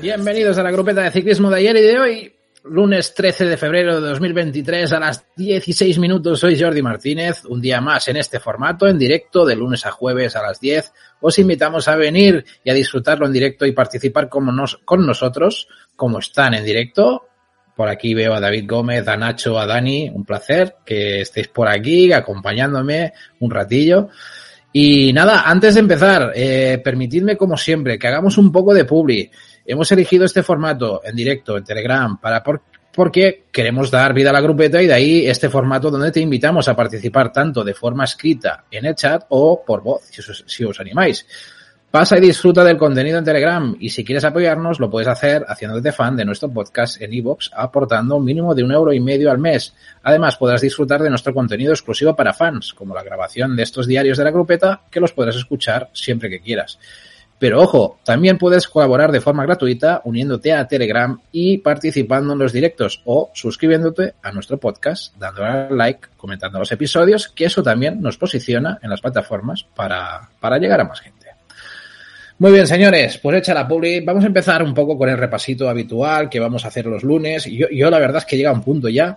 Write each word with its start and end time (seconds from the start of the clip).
Bienvenidos 0.00 0.58
a 0.58 0.62
la 0.62 0.70
grupeta 0.70 1.02
de 1.02 1.10
ciclismo 1.10 1.50
de 1.50 1.56
ayer 1.56 1.76
y 1.76 1.80
de 1.80 1.98
hoy, 1.98 2.34
lunes 2.64 3.14
13 3.14 3.46
de 3.46 3.56
febrero 3.56 4.00
de 4.00 4.08
2023 4.10 4.92
a 4.92 5.00
las 5.00 5.24
16 5.36 5.98
minutos. 5.98 6.38
Soy 6.38 6.60
Jordi 6.60 6.82
Martínez, 6.82 7.44
un 7.46 7.60
día 7.60 7.80
más 7.80 8.06
en 8.08 8.16
este 8.16 8.38
formato, 8.38 8.86
en 8.86 8.98
directo, 8.98 9.44
de 9.44 9.56
lunes 9.56 9.84
a 9.86 9.90
jueves 9.90 10.36
a 10.36 10.42
las 10.42 10.60
10. 10.60 10.92
Os 11.20 11.38
invitamos 11.40 11.88
a 11.88 11.96
venir 11.96 12.44
y 12.62 12.70
a 12.70 12.74
disfrutarlo 12.74 13.26
en 13.26 13.32
directo 13.32 13.66
y 13.66 13.72
participar 13.72 14.28
con, 14.28 14.54
nos, 14.54 14.76
con 14.84 15.04
nosotros, 15.04 15.66
como 15.96 16.20
están 16.20 16.54
en 16.54 16.64
directo. 16.64 17.28
Por 17.74 17.88
aquí 17.88 18.14
veo 18.14 18.34
a 18.34 18.40
David 18.40 18.66
Gómez, 18.68 19.06
a 19.08 19.16
Nacho, 19.16 19.58
a 19.58 19.66
Dani. 19.66 20.10
Un 20.10 20.24
placer 20.24 20.76
que 20.84 21.22
estéis 21.22 21.48
por 21.48 21.68
aquí 21.68 22.12
acompañándome 22.12 23.12
un 23.40 23.50
ratillo. 23.50 24.08
Y 24.72 25.12
nada, 25.12 25.42
antes 25.46 25.74
de 25.74 25.80
empezar, 25.80 26.32
eh, 26.34 26.80
permitidme 26.82 27.36
como 27.36 27.56
siempre 27.56 27.98
que 27.98 28.08
hagamos 28.08 28.38
un 28.38 28.50
poco 28.50 28.72
de 28.72 28.84
publi. 28.84 29.30
Hemos 29.66 29.92
elegido 29.92 30.24
este 30.24 30.42
formato 30.42 31.02
en 31.04 31.14
directo, 31.14 31.58
en 31.58 31.64
Telegram, 31.64 32.18
para 32.18 32.42
por, 32.42 32.62
porque 32.92 33.44
queremos 33.52 33.90
dar 33.90 34.14
vida 34.14 34.30
a 34.30 34.32
la 34.32 34.40
grupeta 34.40 34.82
y 34.82 34.86
de 34.86 34.94
ahí 34.94 35.26
este 35.26 35.50
formato 35.50 35.90
donde 35.90 36.10
te 36.10 36.20
invitamos 36.20 36.68
a 36.68 36.76
participar 36.76 37.32
tanto 37.32 37.62
de 37.62 37.74
forma 37.74 38.04
escrita 38.04 38.64
en 38.70 38.86
el 38.86 38.94
chat 38.94 39.24
o 39.28 39.62
por 39.64 39.82
voz, 39.82 40.02
si 40.10 40.20
os, 40.20 40.44
si 40.46 40.64
os 40.64 40.80
animáis. 40.80 41.26
Pasa 41.92 42.16
y 42.16 42.22
disfruta 42.22 42.64
del 42.64 42.78
contenido 42.78 43.18
en 43.18 43.24
Telegram 43.24 43.76
y 43.78 43.90
si 43.90 44.02
quieres 44.02 44.24
apoyarnos 44.24 44.80
lo 44.80 44.88
puedes 44.88 45.08
hacer 45.08 45.44
haciéndote 45.46 45.92
fan 45.92 46.16
de 46.16 46.24
nuestro 46.24 46.48
podcast 46.48 47.02
en 47.02 47.12
iVoox 47.12 47.50
aportando 47.54 48.16
un 48.16 48.24
mínimo 48.24 48.54
de 48.54 48.64
un 48.64 48.72
euro 48.72 48.94
y 48.94 49.00
medio 49.00 49.30
al 49.30 49.36
mes. 49.36 49.74
Además 50.02 50.38
podrás 50.38 50.62
disfrutar 50.62 51.02
de 51.02 51.10
nuestro 51.10 51.34
contenido 51.34 51.70
exclusivo 51.70 52.16
para 52.16 52.32
fans, 52.32 52.72
como 52.72 52.94
la 52.94 53.02
grabación 53.02 53.54
de 53.56 53.64
estos 53.64 53.86
diarios 53.86 54.16
de 54.16 54.24
la 54.24 54.30
grupeta 54.30 54.84
que 54.90 55.00
los 55.00 55.12
podrás 55.12 55.36
escuchar 55.36 55.90
siempre 55.92 56.30
que 56.30 56.40
quieras. 56.40 56.78
Pero 57.38 57.60
ojo, 57.60 57.98
también 58.04 58.38
puedes 58.38 58.68
colaborar 58.68 59.12
de 59.12 59.20
forma 59.20 59.44
gratuita 59.44 60.00
uniéndote 60.04 60.54
a 60.54 60.66
Telegram 60.66 61.20
y 61.30 61.58
participando 61.58 62.32
en 62.32 62.38
los 62.38 62.54
directos 62.54 63.02
o 63.04 63.30
suscribiéndote 63.34 64.14
a 64.22 64.32
nuestro 64.32 64.56
podcast, 64.56 65.14
dándole 65.18 65.46
al 65.46 65.76
like, 65.76 66.08
comentando 66.16 66.58
los 66.58 66.72
episodios, 66.72 67.28
que 67.28 67.44
eso 67.44 67.62
también 67.62 68.00
nos 68.00 68.16
posiciona 68.16 68.78
en 68.80 68.88
las 68.88 69.02
plataformas 69.02 69.66
para, 69.76 70.30
para 70.40 70.56
llegar 70.56 70.80
a 70.80 70.84
más 70.84 71.00
gente. 71.00 71.21
Muy 72.42 72.50
bien, 72.50 72.66
señores, 72.66 73.18
pues 73.18 73.38
hecha 73.38 73.54
la 73.54 73.68
publi, 73.68 74.00
vamos 74.00 74.24
a 74.24 74.26
empezar 74.26 74.64
un 74.64 74.74
poco 74.74 74.98
con 74.98 75.08
el 75.08 75.16
repasito 75.16 75.68
habitual 75.68 76.28
que 76.28 76.40
vamos 76.40 76.64
a 76.64 76.68
hacer 76.68 76.86
los 76.86 77.04
lunes. 77.04 77.44
Yo, 77.44 77.68
yo 77.70 77.88
la 77.88 78.00
verdad 78.00 78.16
es 78.16 78.24
que 78.24 78.36
llega 78.36 78.50
un 78.50 78.64
punto 78.64 78.88
ya 78.88 79.16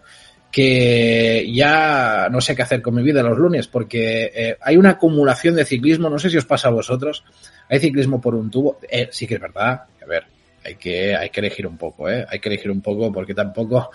que 0.52 1.52
ya 1.52 2.28
no 2.30 2.40
sé 2.40 2.56
qué 2.56 2.62
hacer 2.62 2.84
con 2.84 2.94
mi 2.94 3.02
vida 3.02 3.24
los 3.24 3.36
lunes 3.36 3.66
porque 3.66 4.32
eh, 4.32 4.58
hay 4.62 4.78
una 4.78 4.92
acumulación 4.92 5.56
de 5.56 5.66
ciclismo, 5.66 6.08
no 6.08 6.20
sé 6.20 6.30
si 6.30 6.38
os 6.38 6.46
pasa 6.46 6.68
a 6.68 6.72
vosotros, 6.72 7.24
hay 7.68 7.80
ciclismo 7.80 8.22
por 8.22 8.36
un 8.36 8.52
tubo, 8.52 8.78
eh, 8.88 9.10
sí 9.12 9.26
que 9.26 9.34
es 9.34 9.42
verdad, 9.42 9.86
a 10.04 10.06
ver, 10.06 10.26
hay 10.64 10.76
que, 10.76 11.16
hay 11.16 11.32
que 11.32 11.40
elegir 11.40 11.66
un 11.66 11.78
poco, 11.80 12.08
¿eh? 12.08 12.28
hay 12.30 12.38
que 12.38 12.50
elegir 12.50 12.70
un 12.70 12.82
poco 12.82 13.12
porque 13.12 13.34
tampoco 13.34 13.90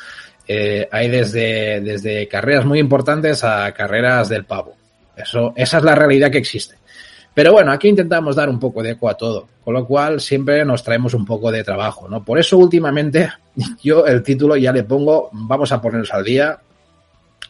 eh, 0.49 0.89
hay 0.91 1.09
desde, 1.09 1.81
desde 1.83 2.27
carreras 2.27 2.65
muy 2.65 2.81
importantes 2.81 3.45
a 3.45 3.71
carreras 3.71 4.29
del 4.29 4.45
pavo. 4.45 4.75
Eso, 5.17 5.53
esa 5.55 5.79
es 5.79 5.85
la 5.85 5.95
realidad 5.95 6.33
que 6.33 6.39
existe. 6.39 6.80
Pero 7.41 7.55
bueno, 7.55 7.73
aquí 7.73 7.89
intentamos 7.89 8.37
dar 8.37 8.51
un 8.51 8.61
poco 8.61 8.83
de 8.83 8.91
eco 8.91 9.09
a 9.09 9.17
todo, 9.17 9.49
con 9.65 9.73
lo 9.73 9.87
cual 9.87 10.21
siempre 10.21 10.63
nos 10.67 10.85
traemos 10.85 11.15
un 11.15 11.25
poco 11.25 11.51
de 11.51 11.65
trabajo, 11.65 12.07
¿no? 12.07 12.23
Por 12.23 12.39
eso 12.39 12.59
últimamente 12.59 13.31
yo 13.83 14.05
el 14.05 14.23
título 14.23 14.59
ya 14.59 14.75
le 14.75 14.85
pongo 14.85 15.31
vamos 15.33 15.73
a 15.73 15.81
ponernos 15.81 16.13
al 16.13 16.23
día, 16.23 16.59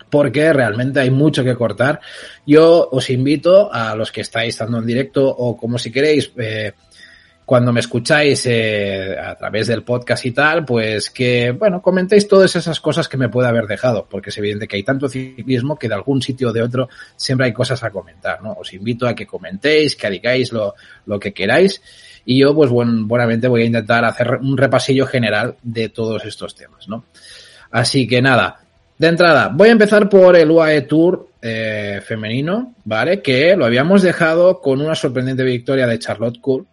porque 0.08 0.52
realmente 0.52 1.00
hay 1.00 1.10
mucho 1.10 1.42
que 1.42 1.56
cortar. 1.56 2.00
Yo 2.46 2.88
os 2.92 3.10
invito 3.10 3.68
a 3.72 3.96
los 3.96 4.12
que 4.12 4.20
estáis 4.20 4.50
estando 4.50 4.78
en 4.78 4.86
directo 4.86 5.28
o 5.28 5.56
como 5.56 5.76
si 5.76 5.90
queréis 5.90 6.30
eh, 6.36 6.72
cuando 7.50 7.72
me 7.72 7.80
escucháis 7.80 8.46
eh, 8.46 9.16
a 9.20 9.34
través 9.34 9.66
del 9.66 9.82
podcast 9.82 10.24
y 10.24 10.30
tal, 10.30 10.64
pues 10.64 11.10
que, 11.10 11.50
bueno, 11.50 11.82
comentéis 11.82 12.28
todas 12.28 12.54
esas 12.54 12.78
cosas 12.78 13.08
que 13.08 13.16
me 13.16 13.28
puede 13.28 13.48
haber 13.48 13.66
dejado, 13.66 14.06
porque 14.08 14.30
es 14.30 14.38
evidente 14.38 14.68
que 14.68 14.76
hay 14.76 14.84
tanto 14.84 15.08
ciclismo 15.08 15.76
que 15.76 15.88
de 15.88 15.94
algún 15.94 16.22
sitio 16.22 16.50
o 16.50 16.52
de 16.52 16.62
otro 16.62 16.88
siempre 17.16 17.46
hay 17.46 17.52
cosas 17.52 17.82
a 17.82 17.90
comentar, 17.90 18.40
¿no? 18.40 18.52
Os 18.52 18.72
invito 18.72 19.04
a 19.04 19.16
que 19.16 19.26
comentéis, 19.26 19.96
que 19.96 20.08
digáis 20.08 20.52
lo, 20.52 20.76
lo 21.06 21.18
que 21.18 21.32
queráis 21.32 21.82
y 22.24 22.38
yo, 22.38 22.54
pues, 22.54 22.70
buen, 22.70 23.08
buenamente 23.08 23.48
voy 23.48 23.62
a 23.62 23.66
intentar 23.66 24.04
hacer 24.04 24.38
un 24.40 24.56
repasillo 24.56 25.04
general 25.06 25.56
de 25.60 25.88
todos 25.88 26.24
estos 26.24 26.54
temas, 26.54 26.86
¿no? 26.86 27.06
Así 27.72 28.06
que 28.06 28.22
nada, 28.22 28.60
de 28.96 29.08
entrada, 29.08 29.50
voy 29.52 29.70
a 29.70 29.72
empezar 29.72 30.08
por 30.08 30.36
el 30.36 30.52
UAE 30.52 30.82
Tour 30.82 31.30
eh, 31.42 32.00
femenino, 32.06 32.76
¿vale? 32.84 33.20
Que 33.20 33.56
lo 33.56 33.64
habíamos 33.64 34.02
dejado 34.02 34.60
con 34.60 34.80
una 34.80 34.94
sorprendente 34.94 35.42
victoria 35.42 35.88
de 35.88 35.98
Charlotte 35.98 36.40
Cool, 36.40 36.64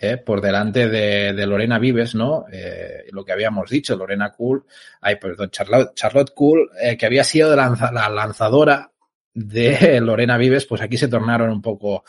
eh, 0.00 0.16
por 0.16 0.40
delante 0.40 0.88
de, 0.88 1.32
de, 1.32 1.46
Lorena 1.46 1.78
Vives, 1.78 2.14
¿no? 2.14 2.46
Eh, 2.52 3.06
lo 3.12 3.24
que 3.24 3.32
habíamos 3.32 3.68
dicho, 3.68 3.96
Lorena 3.96 4.32
Cool, 4.32 4.64
ay, 5.00 5.16
perdón, 5.16 5.50
Charlotte, 5.50 5.94
Charlotte 5.94 6.32
Cool, 6.34 6.70
eh, 6.80 6.96
que 6.96 7.06
había 7.06 7.24
sido 7.24 7.54
la 7.56 8.08
lanzadora 8.08 8.90
de 9.34 10.00
Lorena 10.00 10.36
Vives, 10.36 10.66
pues 10.66 10.82
aquí 10.82 10.96
se 10.96 11.08
tornaron 11.08 11.50
un 11.50 11.62
poco 11.62 12.04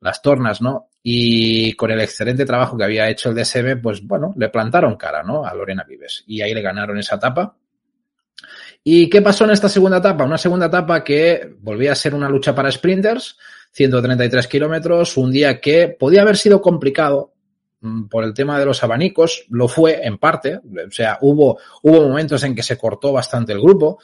las 0.00 0.20
tornas, 0.20 0.60
¿no? 0.60 0.90
Y 1.02 1.72
con 1.74 1.90
el 1.90 2.00
excelente 2.00 2.44
trabajo 2.44 2.76
que 2.76 2.84
había 2.84 3.08
hecho 3.08 3.30
el 3.30 3.36
DSM, 3.36 3.80
pues 3.80 4.02
bueno, 4.06 4.34
le 4.36 4.48
plantaron 4.48 4.96
cara, 4.96 5.22
¿no? 5.22 5.44
A 5.44 5.54
Lorena 5.54 5.84
Vives. 5.84 6.24
Y 6.26 6.42
ahí 6.42 6.54
le 6.54 6.62
ganaron 6.62 6.98
esa 6.98 7.16
etapa. 7.16 7.56
¿Y 8.84 9.08
qué 9.08 9.22
pasó 9.22 9.44
en 9.44 9.50
esta 9.50 9.68
segunda 9.68 9.98
etapa? 9.98 10.24
Una 10.24 10.38
segunda 10.38 10.66
etapa 10.66 11.04
que 11.04 11.54
volvía 11.60 11.92
a 11.92 11.96
ser 11.96 12.14
una 12.14 12.28
lucha 12.28 12.54
para 12.54 12.70
sprinters, 12.70 13.38
133 13.72 14.46
kilómetros, 14.46 15.16
un 15.16 15.32
día 15.32 15.60
que 15.60 15.88
podía 15.88 16.22
haber 16.22 16.36
sido 16.36 16.60
complicado 16.60 17.32
Mm, 17.82 18.06
por 18.06 18.22
el 18.22 18.32
tema 18.32 18.60
de 18.60 18.64
los 18.64 18.82
abanicos, 18.84 19.44
lo 19.50 19.66
fue 19.66 20.06
en 20.06 20.16
parte, 20.16 20.54
o 20.56 20.90
sea, 20.90 21.18
hubo, 21.20 21.58
hubo 21.82 22.08
momentos 22.08 22.44
en 22.44 22.54
que 22.54 22.62
se 22.62 22.78
cortó 22.78 23.12
bastante 23.12 23.52
el 23.52 23.60
grupo, 23.60 23.98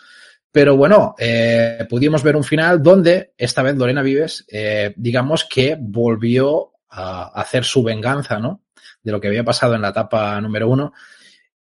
pero 0.51 0.77
bueno, 0.77 1.15
eh, 1.17 1.87
pudimos 1.89 2.25
ver 2.25 2.35
un 2.35 2.43
final 2.43 2.83
donde 2.83 3.35
esta 3.39 3.63
vez 3.63 3.77
Lorena 3.77 4.03
Vives, 4.03 4.45
eh, 4.49 4.93
digamos 4.97 5.45
que 5.45 5.77
volvió 5.79 6.73
a 6.91 7.41
hacer 7.41 7.63
su 7.63 7.85
venganza, 7.85 8.41
¿no? 8.41 8.63
De 9.01 9.13
lo 9.13 9.21
que 9.21 9.29
había 9.29 9.45
pasado 9.45 9.77
en 9.77 9.83
la 9.83 9.91
etapa 9.91 10.41
número 10.41 10.69
uno 10.69 10.93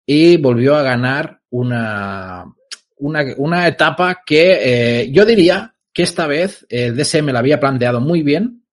y 0.06 0.38
volvió 0.38 0.74
a 0.74 0.82
ganar 0.82 1.42
una, 1.50 2.46
una, 2.96 3.24
una 3.36 3.68
etapa 3.68 4.22
que 4.24 5.02
eh, 5.02 5.10
yo 5.12 5.26
diría 5.26 5.74
que 5.96 6.02
esta 6.02 6.26
vez 6.26 6.66
el 6.68 6.94
DSM 6.94 7.30
la 7.30 7.38
había 7.38 7.58
planteado 7.58 8.02
muy 8.02 8.20
bien, 8.20 8.66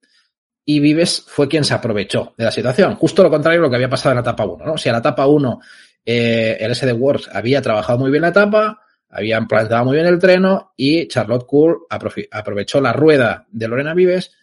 y 0.65 0.81
Vives 0.81 1.23
fue 1.25 1.47
quien 1.47 1.63
se 1.63 1.73
aprovechó 1.73 2.33
de 2.37 2.43
la 2.43 2.51
situación. 2.51 2.95
Justo 2.95 3.23
lo 3.23 3.29
contrario 3.29 3.61
de 3.61 3.67
lo 3.67 3.69
que 3.69 3.77
había 3.77 3.89
pasado 3.89 4.11
en 4.11 4.17
la 4.17 4.23
etapa 4.23 4.45
1, 4.45 4.65
¿no? 4.65 4.77
Si 4.77 4.89
a 4.89 4.91
la 4.91 4.97
etapa 4.97 5.25
1 5.25 5.61
eh, 6.03 6.57
el 6.59 6.75
SD 6.75 6.91
Works 6.91 7.29
había 7.31 7.61
trabajado 7.61 7.97
muy 7.97 8.11
bien 8.11 8.23
la 8.23 8.27
etapa, 8.27 8.81
habían 9.09 9.47
plantado 9.47 9.85
muy 9.85 9.95
bien 9.95 10.05
el 10.05 10.19
treno 10.19 10.73
y 10.75 11.07
Charlotte 11.07 11.45
Cool 11.47 11.85
aprovechó 12.29 12.81
la 12.81 12.91
rueda 12.91 13.47
de 13.49 13.69
Lorena 13.69 13.93
Vives 13.93 14.33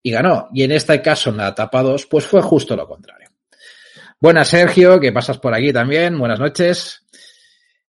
y 0.00 0.12
ganó. 0.12 0.48
Y 0.52 0.62
en 0.62 0.70
este 0.70 1.02
caso, 1.02 1.30
en 1.30 1.38
la 1.38 1.48
etapa 1.48 1.82
2, 1.82 2.06
pues 2.06 2.24
fue 2.24 2.40
justo 2.40 2.76
lo 2.76 2.86
contrario. 2.86 3.30
Buenas, 4.20 4.46
Sergio, 4.46 5.00
que 5.00 5.10
pasas 5.10 5.38
por 5.38 5.52
aquí 5.54 5.72
también. 5.72 6.16
Buenas 6.16 6.38
noches. 6.38 7.01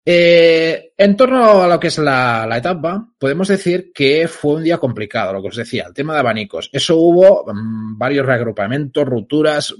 Eh, 0.03 0.94
en 0.97 1.16
torno 1.16 1.62
a 1.62 1.67
lo 1.67 1.79
que 1.79 1.88
es 1.88 1.97
la, 2.00 2.50
etapa, 2.57 3.07
podemos 3.19 3.47
decir 3.47 3.91
que 3.94 4.28
fue 4.28 4.56
un 4.56 4.63
día 4.63 4.78
complicado, 4.79 5.34
lo 5.34 5.41
que 5.41 5.50
os 5.50 5.56
decía, 5.56 5.85
el 5.88 5.94
tema 5.94 6.13
de 6.13 6.19
abanicos. 6.19 6.69
Eso 6.73 6.97
hubo 6.97 7.45
mmm, 7.47 7.97
varios 7.97 8.25
reagrupamientos, 8.25 9.06
rupturas, 9.06 9.75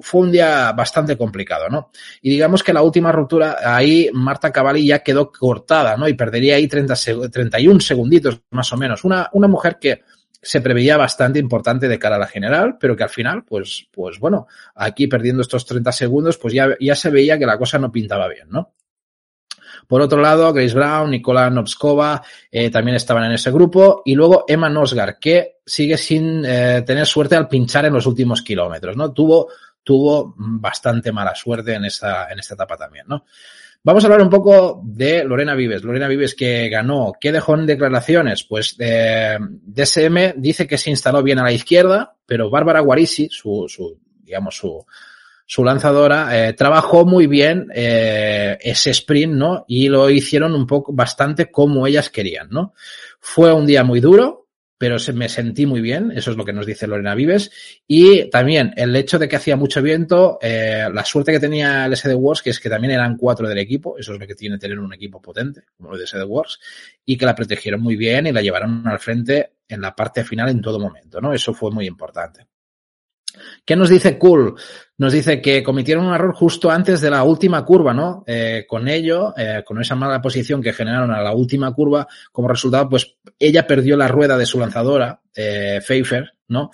fue 0.00 0.22
un 0.22 0.32
día 0.32 0.72
bastante 0.72 1.16
complicado, 1.16 1.68
¿no? 1.68 1.90
Y 2.22 2.30
digamos 2.30 2.62
que 2.62 2.72
la 2.72 2.82
última 2.82 3.12
ruptura, 3.12 3.58
ahí 3.62 4.08
Marta 4.12 4.52
Cavalli 4.52 4.86
ya 4.86 5.00
quedó 5.00 5.30
cortada, 5.32 5.96
¿no? 5.96 6.08
Y 6.08 6.14
perdería 6.14 6.56
ahí 6.56 6.68
30, 6.68 6.94
31 7.30 7.80
segunditos 7.80 8.40
más 8.50 8.72
o 8.72 8.76
menos. 8.76 9.04
Una, 9.04 9.28
una 9.32 9.48
mujer 9.48 9.78
que 9.80 10.02
se 10.40 10.60
preveía 10.60 10.96
bastante 10.96 11.38
importante 11.38 11.88
de 11.88 11.98
cara 11.98 12.16
a 12.16 12.20
la 12.20 12.26
general, 12.26 12.76
pero 12.78 12.96
que 12.96 13.02
al 13.02 13.08
final, 13.10 13.44
pues, 13.44 13.88
pues 13.92 14.18
bueno, 14.18 14.46
aquí 14.74 15.08
perdiendo 15.08 15.42
estos 15.42 15.66
30 15.66 15.90
segundos, 15.92 16.38
pues 16.38 16.54
ya, 16.54 16.68
ya 16.80 16.94
se 16.94 17.10
veía 17.10 17.38
que 17.38 17.46
la 17.46 17.58
cosa 17.58 17.78
no 17.78 17.90
pintaba 17.90 18.28
bien, 18.28 18.48
¿no? 18.48 18.72
Por 19.88 20.02
otro 20.02 20.20
lado, 20.20 20.52
Grace 20.52 20.74
Brown, 20.74 21.10
Nicola 21.10 21.48
Novskova 21.48 22.22
eh, 22.52 22.70
también 22.70 22.96
estaban 22.96 23.24
en 23.24 23.32
ese 23.32 23.50
grupo. 23.50 24.02
Y 24.04 24.14
luego 24.14 24.44
Emma 24.46 24.68
Nosgar, 24.68 25.18
que 25.18 25.56
sigue 25.64 25.96
sin 25.96 26.44
eh, 26.44 26.82
tener 26.86 27.06
suerte 27.06 27.36
al 27.36 27.48
pinchar 27.48 27.86
en 27.86 27.94
los 27.94 28.06
últimos 28.06 28.42
kilómetros, 28.42 28.96
¿no? 28.96 29.12
Tuvo, 29.12 29.48
tuvo 29.82 30.34
bastante 30.36 31.10
mala 31.10 31.34
suerte 31.34 31.72
en 31.72 31.86
esta, 31.86 32.28
en 32.30 32.38
esta 32.38 32.52
etapa 32.52 32.76
también, 32.76 33.06
¿no? 33.08 33.24
Vamos 33.82 34.04
a 34.04 34.08
hablar 34.08 34.20
un 34.20 34.28
poco 34.28 34.82
de 34.84 35.24
Lorena 35.24 35.54
Vives. 35.54 35.82
Lorena 35.82 36.08
Vives 36.08 36.34
que 36.34 36.68
ganó. 36.68 37.12
¿Qué 37.18 37.32
dejó 37.32 37.54
en 37.54 37.64
declaraciones? 37.64 38.44
Pues 38.44 38.76
eh, 38.78 39.38
DSM 39.40 40.34
dice 40.36 40.66
que 40.66 40.76
se 40.76 40.90
instaló 40.90 41.22
bien 41.22 41.38
a 41.38 41.44
la 41.44 41.52
izquierda, 41.52 42.14
pero 42.26 42.50
Bárbara 42.50 42.80
Guarisi, 42.80 43.28
su, 43.30 43.64
su 43.68 43.98
digamos, 44.22 44.56
su, 44.56 44.84
su 45.50 45.64
lanzadora, 45.64 46.48
eh, 46.48 46.52
trabajó 46.52 47.06
muy 47.06 47.26
bien 47.26 47.68
eh, 47.74 48.58
ese 48.60 48.90
sprint, 48.90 49.32
¿no? 49.32 49.64
Y 49.66 49.88
lo 49.88 50.10
hicieron 50.10 50.54
un 50.54 50.66
poco 50.66 50.92
bastante 50.92 51.50
como 51.50 51.86
ellas 51.86 52.10
querían, 52.10 52.50
¿no? 52.50 52.74
Fue 53.18 53.50
un 53.54 53.64
día 53.64 53.82
muy 53.82 54.00
duro, 54.00 54.46
pero 54.76 54.98
se, 54.98 55.14
me 55.14 55.26
sentí 55.30 55.64
muy 55.64 55.80
bien, 55.80 56.12
eso 56.14 56.32
es 56.32 56.36
lo 56.36 56.44
que 56.44 56.52
nos 56.52 56.66
dice 56.66 56.86
Lorena 56.86 57.14
Vives. 57.14 57.50
Y 57.86 58.28
también 58.28 58.74
el 58.76 58.94
hecho 58.94 59.18
de 59.18 59.26
que 59.26 59.36
hacía 59.36 59.56
mucho 59.56 59.80
viento, 59.80 60.38
eh, 60.42 60.86
la 60.92 61.04
suerte 61.06 61.32
que 61.32 61.40
tenía 61.40 61.86
el 61.86 61.96
SD 61.96 62.14
Wars, 62.14 62.42
que 62.42 62.50
es 62.50 62.60
que 62.60 62.68
también 62.68 62.92
eran 62.92 63.16
cuatro 63.16 63.48
del 63.48 63.56
equipo, 63.56 63.96
eso 63.96 64.12
es 64.12 64.20
lo 64.20 64.26
que 64.26 64.34
tiene 64.34 64.58
tener 64.58 64.78
un 64.78 64.92
equipo 64.92 65.22
potente, 65.22 65.62
como 65.78 65.94
el 65.94 65.98
de 65.98 66.06
SD 66.06 66.24
Wars, 66.24 66.60
y 67.06 67.16
que 67.16 67.24
la 67.24 67.34
protegieron 67.34 67.80
muy 67.80 67.96
bien 67.96 68.26
y 68.26 68.32
la 68.32 68.42
llevaron 68.42 68.86
al 68.86 68.98
frente 68.98 69.54
en 69.66 69.80
la 69.80 69.96
parte 69.96 70.24
final 70.24 70.50
en 70.50 70.60
todo 70.60 70.78
momento, 70.78 71.22
¿no? 71.22 71.32
Eso 71.32 71.54
fue 71.54 71.70
muy 71.70 71.86
importante. 71.86 72.46
¿Qué 73.64 73.76
nos 73.76 73.88
dice 73.88 74.18
Cool? 74.18 74.54
Nos 74.98 75.12
dice 75.12 75.40
que 75.40 75.62
cometieron 75.62 76.06
un 76.06 76.14
error 76.14 76.34
justo 76.34 76.70
antes 76.70 77.00
de 77.00 77.10
la 77.10 77.22
última 77.22 77.64
curva, 77.64 77.94
¿no? 77.94 78.24
Eh, 78.26 78.64
con 78.66 78.88
ello, 78.88 79.32
eh, 79.36 79.62
con 79.64 79.80
esa 79.80 79.94
mala 79.94 80.20
posición 80.20 80.60
que 80.60 80.72
generaron 80.72 81.12
a 81.12 81.22
la 81.22 81.32
última 81.32 81.72
curva, 81.72 82.06
como 82.32 82.48
resultado, 82.48 82.88
pues 82.88 83.16
ella 83.38 83.66
perdió 83.66 83.96
la 83.96 84.08
rueda 84.08 84.36
de 84.36 84.46
su 84.46 84.58
lanzadora, 84.58 85.20
eh, 85.34 85.80
Pfeiffer, 85.84 86.32
¿no? 86.48 86.70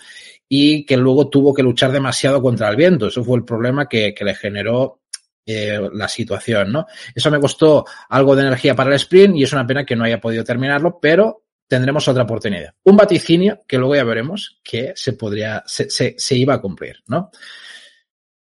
Y 0.48 0.86
que 0.86 0.96
luego 0.96 1.28
tuvo 1.28 1.52
que 1.52 1.62
luchar 1.62 1.92
demasiado 1.92 2.40
contra 2.40 2.68
el 2.70 2.76
viento. 2.76 3.08
Eso 3.08 3.22
fue 3.22 3.36
el 3.36 3.44
problema 3.44 3.86
que, 3.86 4.14
le 4.18 4.34
generó 4.34 5.00
eh, 5.44 5.78
la 5.92 6.08
situación, 6.08 6.72
¿no? 6.72 6.86
Eso 7.14 7.30
me 7.30 7.40
costó 7.40 7.84
algo 8.08 8.34
de 8.34 8.42
energía 8.42 8.74
para 8.74 8.90
el 8.90 8.96
sprint 8.96 9.36
y 9.36 9.42
es 9.42 9.52
una 9.52 9.66
pena 9.66 9.84
que 9.84 9.96
no 9.96 10.04
haya 10.04 10.20
podido 10.20 10.44
terminarlo, 10.44 10.98
pero 11.00 11.43
tendremos 11.66 12.06
otra 12.08 12.24
oportunidad. 12.24 12.74
Un 12.84 12.96
vaticinio 12.96 13.62
que 13.66 13.78
luego 13.78 13.96
ya 13.96 14.04
veremos 14.04 14.60
que 14.62 14.92
se 14.94 15.14
podría, 15.14 15.62
se, 15.66 15.90
se, 15.90 16.14
se 16.18 16.36
iba 16.36 16.54
a 16.54 16.60
cumplir, 16.60 17.02
¿no? 17.06 17.30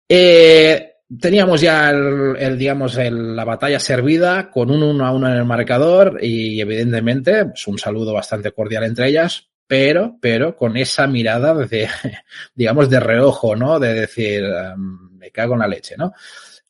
Eh, 0.09 0.93
teníamos 1.21 1.61
ya 1.61 1.91
el, 1.91 2.59
digamos, 2.59 2.97
la 2.97 3.45
batalla 3.45 3.81
servida 3.81 4.51
con 4.51 4.71
un 4.71 4.83
uno 4.83 5.07
a 5.07 5.13
uno 5.13 5.29
en 5.29 5.35
el 5.35 5.45
marcador 5.45 6.19
y 6.21 6.61
evidentemente 6.61 7.47
pues 7.47 7.67
un 7.67 7.79
saludo 7.79 8.13
bastante 8.13 8.53
cordial 8.53 8.85
entre 8.85 9.09
ellas, 9.09 9.49
pero, 9.67 10.19
pero 10.21 10.57
con 10.57 10.77
esa 10.77 11.07
mirada 11.07 11.55
de, 11.55 11.89
digamos, 12.55 12.91
de 12.91 13.01
reojo, 13.01 13.57
¿no? 13.57 13.79
De 13.79 13.95
decir, 13.95 14.43
um, 14.45 15.17
me 15.19 15.31
cago 15.31 15.55
en 15.55 15.61
la 15.61 15.69
leche, 15.69 15.95
¿no? 15.97 16.13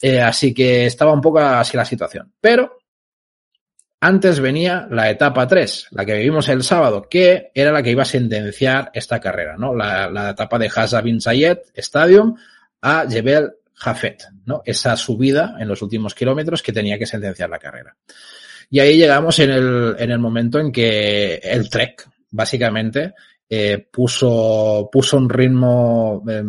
Eh, 0.01 0.21
así 0.21 0.53
que 0.53 0.87
estaba 0.87 1.13
un 1.13 1.21
poco 1.21 1.39
así 1.39 1.77
la 1.77 1.85
situación. 1.85 2.33
Pero 2.41 2.82
antes 4.05 4.41
venía 4.41 4.89
la 4.91 5.11
etapa 5.11 5.47
3, 5.47 5.87
la 5.93 6.05
que 6.05 6.15
vivimos 6.15 6.49
el 6.49 6.65
sábado, 6.65 7.07
que 7.09 7.53
era 7.55 7.71
la 7.71 7.85
que 7.85 7.93
iba 7.93 8.03
a 8.03 8.05
sentenciar 8.05 8.91
esta 8.95 9.21
carrera, 9.21 9.57
¿no? 9.57 9.77
La, 9.77 10.31
etapa 10.31 10.59
de 10.59 10.69
Hasa 10.75 11.01
bin 11.01 11.21
Zayed 11.21 11.59
Stadium 11.77 12.35
a 12.81 13.07
Jebel 13.09 13.53
Jafet, 13.75 14.25
¿no? 14.45 14.61
Esa 14.65 14.97
subida 14.97 15.55
en 15.61 15.69
los 15.69 15.83
últimos 15.83 16.17
kilómetros 16.17 16.65
que 16.65 16.73
tenía 16.73 16.99
que 16.99 17.07
sentenciar 17.07 17.49
la 17.49 17.61
carrera. 17.61 17.97
Y 18.71 18.81
ahí 18.81 18.97
llegamos 18.97 19.39
en 19.39 19.51
el, 19.51 19.95
en 19.97 20.11
el 20.11 20.19
momento 20.19 20.59
en 20.59 20.73
que 20.73 21.37
el 21.37 21.71
Trek, 21.71 22.05
básicamente, 22.33 23.15
eh, 23.49 23.87
puso, 23.89 24.89
puso 24.91 25.17
un 25.17 25.31
ritmo 25.31 26.25
eh, 26.29 26.43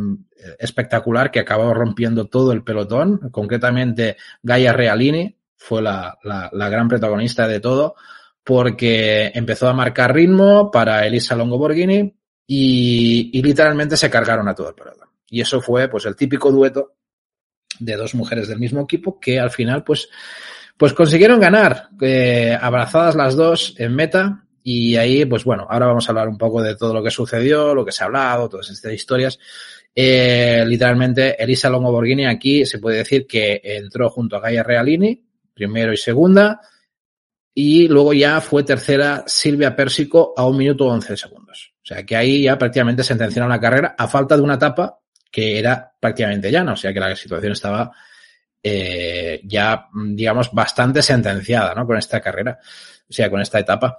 espectacular 0.58 1.30
que 1.30 1.42
acabó 1.42 1.72
rompiendo 1.72 2.26
todo 2.26 2.52
el 2.52 2.64
pelotón, 2.64 3.30
concretamente 3.30 4.18
Gaia 4.42 4.74
Realini, 4.74 5.38
fue 5.64 5.82
la, 5.82 6.20
la, 6.24 6.50
la, 6.52 6.68
gran 6.68 6.90
protagonista 6.90 7.48
de 7.48 7.62
todo, 7.62 7.96
porque 8.44 9.32
empezó 9.34 9.70
a 9.70 9.74
marcar 9.74 10.14
ritmo 10.14 10.70
para 10.70 11.08
Elisa 11.08 11.38
Longo 11.38 11.58
Borghini 11.58 12.14
y, 12.46 13.30
y 13.32 13.42
literalmente 13.42 13.96
se 13.96 14.10
cargaron 14.10 14.50
a 14.50 14.56
todo 14.56 14.70
el 14.70 14.76
pelotón. 14.76 15.08
Y 15.30 15.40
eso 15.40 15.62
fue 15.62 15.88
pues 15.88 16.06
el 16.06 16.18
típico 16.18 16.52
dueto 16.52 16.96
de 17.80 17.96
dos 17.96 18.14
mujeres 18.14 18.50
del 18.50 18.60
mismo 18.60 18.82
equipo 18.82 19.22
que 19.22 19.40
al 19.40 19.52
final 19.52 19.86
pues, 19.86 20.10
pues 20.76 20.92
consiguieron 20.94 21.40
ganar, 21.40 21.88
eh, 22.02 22.58
abrazadas 22.60 23.16
las 23.16 23.38
dos 23.38 23.74
en 23.78 23.96
meta. 23.96 24.46
Y 24.66 24.98
ahí, 24.98 25.24
pues 25.24 25.46
bueno, 25.46 25.66
ahora 25.70 25.88
vamos 25.88 26.08
a 26.08 26.12
hablar 26.12 26.28
un 26.28 26.38
poco 26.38 26.62
de 26.62 26.76
todo 26.76 26.94
lo 26.94 27.02
que 27.02 27.10
sucedió, 27.10 27.74
lo 27.74 27.86
que 27.86 27.94
se 27.94 28.04
ha 28.04 28.08
hablado, 28.08 28.50
todas 28.50 28.70
estas 28.70 28.92
historias. 28.92 29.40
Eh, 29.96 30.66
literalmente, 30.68 31.42
Elisa 31.42 31.70
Longo 31.70 31.92
Borghini 31.92 32.26
aquí 32.26 32.66
se 32.66 32.80
puede 32.80 32.98
decir 32.98 33.26
que 33.26 33.62
entró 33.64 34.10
junto 34.10 34.36
a 34.36 34.40
Gaia 34.42 34.64
Realini, 34.64 35.22
primero 35.54 35.94
y 35.94 35.98
segunda, 35.98 36.60
y 37.54 37.88
luego 37.88 38.14
ya 38.14 38.42
fue 38.42 38.64
tercera 38.64 39.24
Silvia 39.28 39.76
Pérsico 39.76 40.34
a 40.36 40.48
un 40.48 40.58
minuto 40.58 40.88
once 40.88 41.16
segundos. 41.16 41.74
O 41.84 41.86
sea 41.86 42.06
que 42.06 42.16
ahí 42.16 42.44
ya 42.44 42.58
prácticamente 42.58 43.04
sentenciaron 43.04 43.50
la 43.50 43.60
carrera 43.60 43.96
a 43.98 44.08
falta 44.08 44.36
de 44.36 44.42
una 44.42 44.56
etapa 44.56 45.00
que 45.30 45.60
era 45.60 45.92
prácticamente 46.00 46.52
llana, 46.52 46.74
o 46.74 46.76
sea 46.78 46.94
que 46.94 47.00
la 47.00 47.16
situación 47.16 47.54
estaba 47.54 47.92
eh, 48.62 49.42
ya, 49.44 49.88
digamos, 49.94 50.52
bastante 50.54 51.02
sentenciada 51.02 51.76
¿no? 51.76 51.86
con 51.86 51.98
esta 51.98 52.22
carrera, 52.22 52.58
o 53.10 53.12
sea, 53.12 53.30
con 53.30 53.42
esta 53.42 53.60
etapa. 53.60 53.98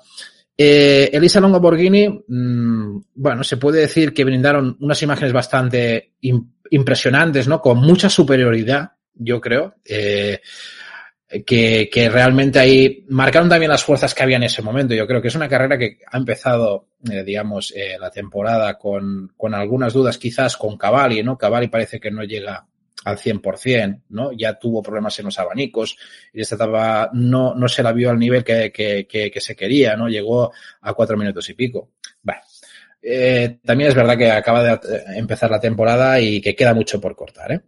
Eh, 0.56 1.10
Elisa 1.12 1.40
Longo 1.40 1.60
Borghini, 1.60 2.08
mmm, 2.08 2.98
bueno, 3.14 3.44
se 3.44 3.58
puede 3.58 3.80
decir 3.80 4.14
que 4.14 4.24
brindaron 4.24 4.76
unas 4.80 5.02
imágenes 5.02 5.32
bastante 5.32 6.14
impresionantes, 6.70 7.48
¿no? 7.48 7.60
Con 7.60 7.78
mucha 7.78 8.08
superioridad, 8.08 8.92
yo 9.12 9.40
creo. 9.40 9.74
Eh, 9.84 10.40
que, 11.28 11.88
que, 11.90 12.08
realmente 12.08 12.58
ahí 12.58 13.04
marcaron 13.08 13.48
también 13.48 13.70
las 13.70 13.82
fuerzas 13.82 14.14
que 14.14 14.22
había 14.22 14.36
en 14.36 14.44
ese 14.44 14.62
momento. 14.62 14.94
Yo 14.94 15.06
creo 15.06 15.20
que 15.22 15.28
es 15.28 15.34
una 15.34 15.48
carrera 15.48 15.78
que 15.78 15.98
ha 16.06 16.16
empezado, 16.16 16.88
eh, 17.10 17.24
digamos, 17.24 17.72
eh, 17.74 17.96
la 17.98 18.10
temporada 18.10 18.78
con, 18.78 19.32
con 19.36 19.54
algunas 19.54 19.92
dudas, 19.92 20.18
quizás 20.18 20.56
con 20.56 20.76
Cavalli, 20.76 21.22
¿no? 21.22 21.38
Cavalli 21.38 21.68
parece 21.68 21.98
que 21.98 22.10
no 22.10 22.24
llega 22.24 22.66
al 23.04 23.18
100%, 23.18 24.02
¿no? 24.10 24.32
Ya 24.32 24.58
tuvo 24.58 24.82
problemas 24.82 25.18
en 25.18 25.26
los 25.26 25.38
abanicos 25.38 25.96
y 26.32 26.40
esta 26.40 26.54
etapa 26.54 27.10
no, 27.12 27.54
no 27.54 27.68
se 27.68 27.82
la 27.82 27.92
vio 27.92 28.10
al 28.10 28.18
nivel 28.18 28.44
que, 28.44 28.72
que, 28.72 29.06
que, 29.06 29.40
se 29.40 29.56
quería, 29.56 29.96
¿no? 29.96 30.08
Llegó 30.08 30.52
a 30.80 30.94
cuatro 30.94 31.16
minutos 31.16 31.48
y 31.50 31.54
pico. 31.54 31.90
Bueno, 32.22 32.40
eh, 33.02 33.58
también 33.64 33.90
es 33.90 33.94
verdad 33.94 34.16
que 34.16 34.30
acaba 34.30 34.62
de 34.62 35.02
empezar 35.16 35.50
la 35.50 35.60
temporada 35.60 36.20
y 36.20 36.40
que 36.40 36.54
queda 36.54 36.74
mucho 36.74 37.00
por 37.00 37.14
cortar, 37.14 37.52
¿eh? 37.52 37.60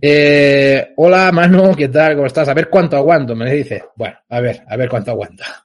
Eh, 0.00 0.92
hola 0.96 1.32
Manu, 1.32 1.74
¿qué 1.74 1.88
tal? 1.88 2.14
¿Cómo 2.14 2.26
estás? 2.26 2.48
A 2.48 2.54
ver 2.54 2.68
cuánto 2.70 2.96
aguanto, 2.96 3.34
me 3.34 3.52
dice. 3.52 3.82
Bueno, 3.96 4.16
a 4.28 4.40
ver, 4.40 4.62
a 4.68 4.76
ver 4.76 4.88
cuánto 4.88 5.10
aguanta. 5.10 5.64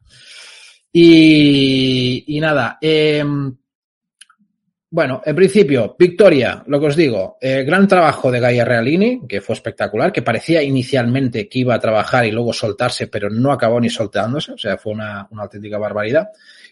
Y, 0.92 2.24
y 2.28 2.40
nada, 2.40 2.78
eh, 2.82 3.24
bueno, 4.90 5.22
en 5.26 5.36
principio, 5.36 5.96
victoria, 5.98 6.64
lo 6.68 6.80
que 6.80 6.86
os 6.86 6.96
digo, 6.96 7.38
eh, 7.42 7.64
gran 7.64 7.88
trabajo 7.88 8.32
de 8.32 8.40
Gaia 8.40 8.64
Realini, 8.64 9.22
que 9.28 9.42
fue 9.42 9.54
espectacular, 9.54 10.12
que 10.12 10.22
parecía 10.22 10.62
inicialmente 10.62 11.50
que 11.50 11.60
iba 11.60 11.74
a 11.74 11.80
trabajar 11.80 12.26
y 12.26 12.32
luego 12.32 12.54
soltarse, 12.54 13.08
pero 13.08 13.30
no 13.30 13.52
acabó 13.52 13.80
ni 13.80 13.90
soltándose, 13.90 14.52
o 14.52 14.58
sea, 14.58 14.78
fue 14.78 14.94
una 14.94 15.28
auténtica 15.36 15.80
barbaridad. 15.80 16.30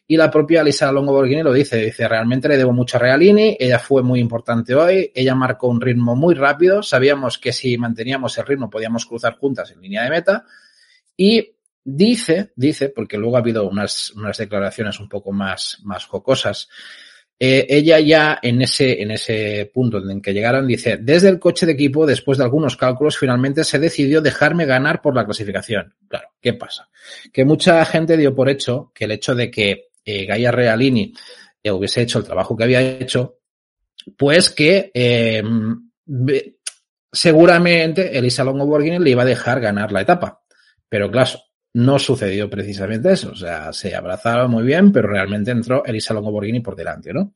Y 0.08 0.18
la 0.18 0.30
propia 0.30 0.64
Lisa 0.64 0.92
Longo 0.92 1.14
Borghini 1.14 1.42
lo 1.42 1.54
dice, 1.54 1.78
dice, 1.78 2.08
realmente 2.08 2.50
le 2.50 2.58
debo 2.58 2.74
mucho 2.74 2.98
a 2.98 3.00
Realini, 3.00 3.56
ella 3.60 3.80
fue 3.80 4.04
muy 4.04 4.20
importante 4.20 4.76
hoy, 4.76 5.10
ella 5.16 5.36
marcó 5.36 5.68
un 5.68 5.80
ritmo 5.80 6.16
muy 6.16 6.36
rápido, 6.36 6.84
sabíamos 6.84 7.38
que 7.38 7.54
si 7.54 7.78
manteníamos 7.78 8.38
el 8.38 8.46
ritmo 8.46 8.70
podíamos 8.70 9.06
cruzar 9.06 9.38
juntas 9.38 9.72
en 9.72 9.82
línea 9.82 10.04
de 10.04 10.10
meta 10.10 10.46
y 11.16 11.56
dice, 11.84 12.52
dice, 12.56 12.90
porque 12.90 13.18
luego 13.18 13.38
ha 13.38 13.40
habido 13.40 13.70
unas, 13.70 14.12
unas 14.12 14.38
declaraciones 14.38 15.00
un 15.00 15.08
poco 15.08 15.32
más, 15.32 15.80
más 15.84 16.06
jocosas, 16.06 16.68
eh, 17.44 17.66
ella 17.76 18.00
ya 18.00 18.38
en 18.40 18.62
ese, 18.62 19.02
en 19.02 19.10
ese 19.10 19.72
punto 19.74 19.98
en 19.98 20.22
que 20.22 20.32
llegaron 20.32 20.68
dice, 20.68 20.98
desde 21.02 21.28
el 21.28 21.40
coche 21.40 21.66
de 21.66 21.72
equipo, 21.72 22.06
después 22.06 22.38
de 22.38 22.44
algunos 22.44 22.78
cálculos, 22.78 23.18
finalmente 23.18 23.64
se 23.64 23.80
decidió 23.80 24.22
dejarme 24.22 24.68
ganar 24.68 25.02
por 25.02 25.16
la 25.16 25.26
clasificación. 25.26 25.96
Claro, 26.08 26.28
¿qué 26.40 26.54
pasa? 26.54 26.90
Que 27.34 27.44
mucha 27.44 27.84
gente 27.86 28.16
dio 28.16 28.36
por 28.36 28.48
hecho 28.48 28.92
que 28.94 29.06
el 29.06 29.12
hecho 29.14 29.34
de 29.34 29.50
que 29.50 29.91
eh, 30.06 30.26
Gaia 30.26 30.52
Realini 30.52 31.14
eh, 31.64 31.72
hubiese 31.72 32.02
hecho 32.02 32.20
el 32.20 32.26
trabajo 32.26 32.56
que 32.56 32.64
había 32.64 32.82
hecho, 32.82 33.40
pues 34.18 34.50
que 34.50 34.92
eh, 34.94 35.44
seguramente 37.12 38.18
Elisa 38.18 38.44
Longo 38.44 38.66
Borghini 38.66 39.00
le 39.00 39.12
iba 39.12 39.24
a 39.24 39.26
dejar 39.26 39.60
ganar 39.60 39.92
la 39.92 40.02
etapa. 40.02 40.42
Pero 40.90 41.10
claro, 41.10 41.40
no 41.74 42.00
sucedió 42.00 42.50
precisamente 42.50 43.12
eso. 43.12 43.32
O 43.32 43.36
sea, 43.36 43.72
se 43.72 43.96
abrazaron 43.96 44.52
muy 44.52 44.64
bien, 44.64 44.92
pero 44.92 45.08
realmente 45.08 45.52
entró 45.52 45.86
Elisa 45.86 46.14
Longo 46.14 46.32
Borghini 46.32 46.60
por 46.60 46.76
delante, 46.76 47.14
¿no? 47.14 47.34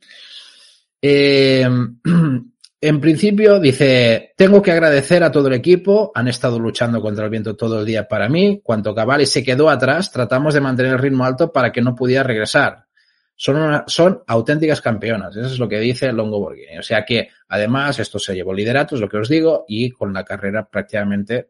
Eh, 1.01 1.67
en 2.87 3.01
principio 3.01 3.59
dice, 3.59 4.33
tengo 4.35 4.61
que 4.61 4.71
agradecer 4.71 5.23
a 5.23 5.31
todo 5.31 5.47
el 5.47 5.53
equipo, 5.53 6.11
han 6.13 6.27
estado 6.27 6.59
luchando 6.59 7.01
contra 7.01 7.25
el 7.25 7.31
viento 7.31 7.55
todo 7.55 7.79
el 7.79 7.85
día 7.85 8.07
para 8.07 8.29
mí, 8.29 8.61
cuanto 8.63 8.93
Cavalli 8.93 9.25
se 9.25 9.43
quedó 9.43 9.69
atrás, 9.69 10.11
tratamos 10.11 10.53
de 10.53 10.61
mantener 10.61 10.93
el 10.93 10.99
ritmo 10.99 11.25
alto 11.25 11.51
para 11.51 11.71
que 11.71 11.81
no 11.81 11.95
pudiera 11.95 12.23
regresar. 12.23 12.85
Son, 13.35 13.57
una, 13.57 13.83
son 13.87 14.23
auténticas 14.27 14.81
campeonas, 14.81 15.35
eso 15.35 15.47
es 15.47 15.59
lo 15.59 15.67
que 15.67 15.79
dice 15.79 16.11
Longo 16.13 16.39
Borghini. 16.39 16.77
O 16.77 16.83
sea 16.83 17.03
que, 17.03 17.29
además, 17.49 17.99
esto 17.99 18.19
se 18.19 18.33
llevó 18.33 18.53
liderato, 18.53 18.95
es 18.95 19.01
lo 19.01 19.09
que 19.09 19.17
os 19.17 19.27
digo, 19.27 19.65
y 19.67 19.91
con 19.91 20.13
la 20.13 20.23
carrera 20.23 20.69
prácticamente 20.69 21.49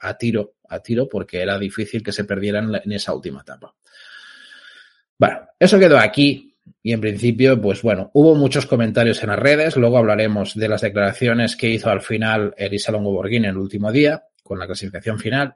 a 0.00 0.18
tiro 0.18 0.54
a 0.72 0.80
tiro 0.80 1.08
porque 1.08 1.42
era 1.42 1.58
difícil 1.58 2.02
que 2.02 2.12
se 2.12 2.24
perdieran 2.24 2.74
en 2.74 2.92
esa 2.92 3.14
última 3.14 3.42
etapa. 3.42 3.74
Bueno, 5.18 5.40
eso 5.58 5.78
quedó 5.78 5.98
aquí 5.98 6.51
y 6.82 6.92
en 6.92 7.00
principio, 7.00 7.60
pues 7.60 7.82
bueno, 7.82 8.10
hubo 8.14 8.34
muchos 8.34 8.66
comentarios 8.66 9.22
en 9.22 9.30
las 9.30 9.38
redes, 9.38 9.76
luego 9.76 9.98
hablaremos 9.98 10.54
de 10.54 10.68
las 10.68 10.80
declaraciones 10.80 11.56
que 11.56 11.68
hizo 11.68 11.90
al 11.90 12.02
final 12.02 12.54
Elisa 12.56 12.90
Longo 12.90 13.12
Borghini 13.12 13.46
en 13.46 13.52
el 13.52 13.58
último 13.58 13.92
día 13.92 14.24
con 14.42 14.58
la 14.58 14.66
clasificación 14.66 15.18
final. 15.18 15.54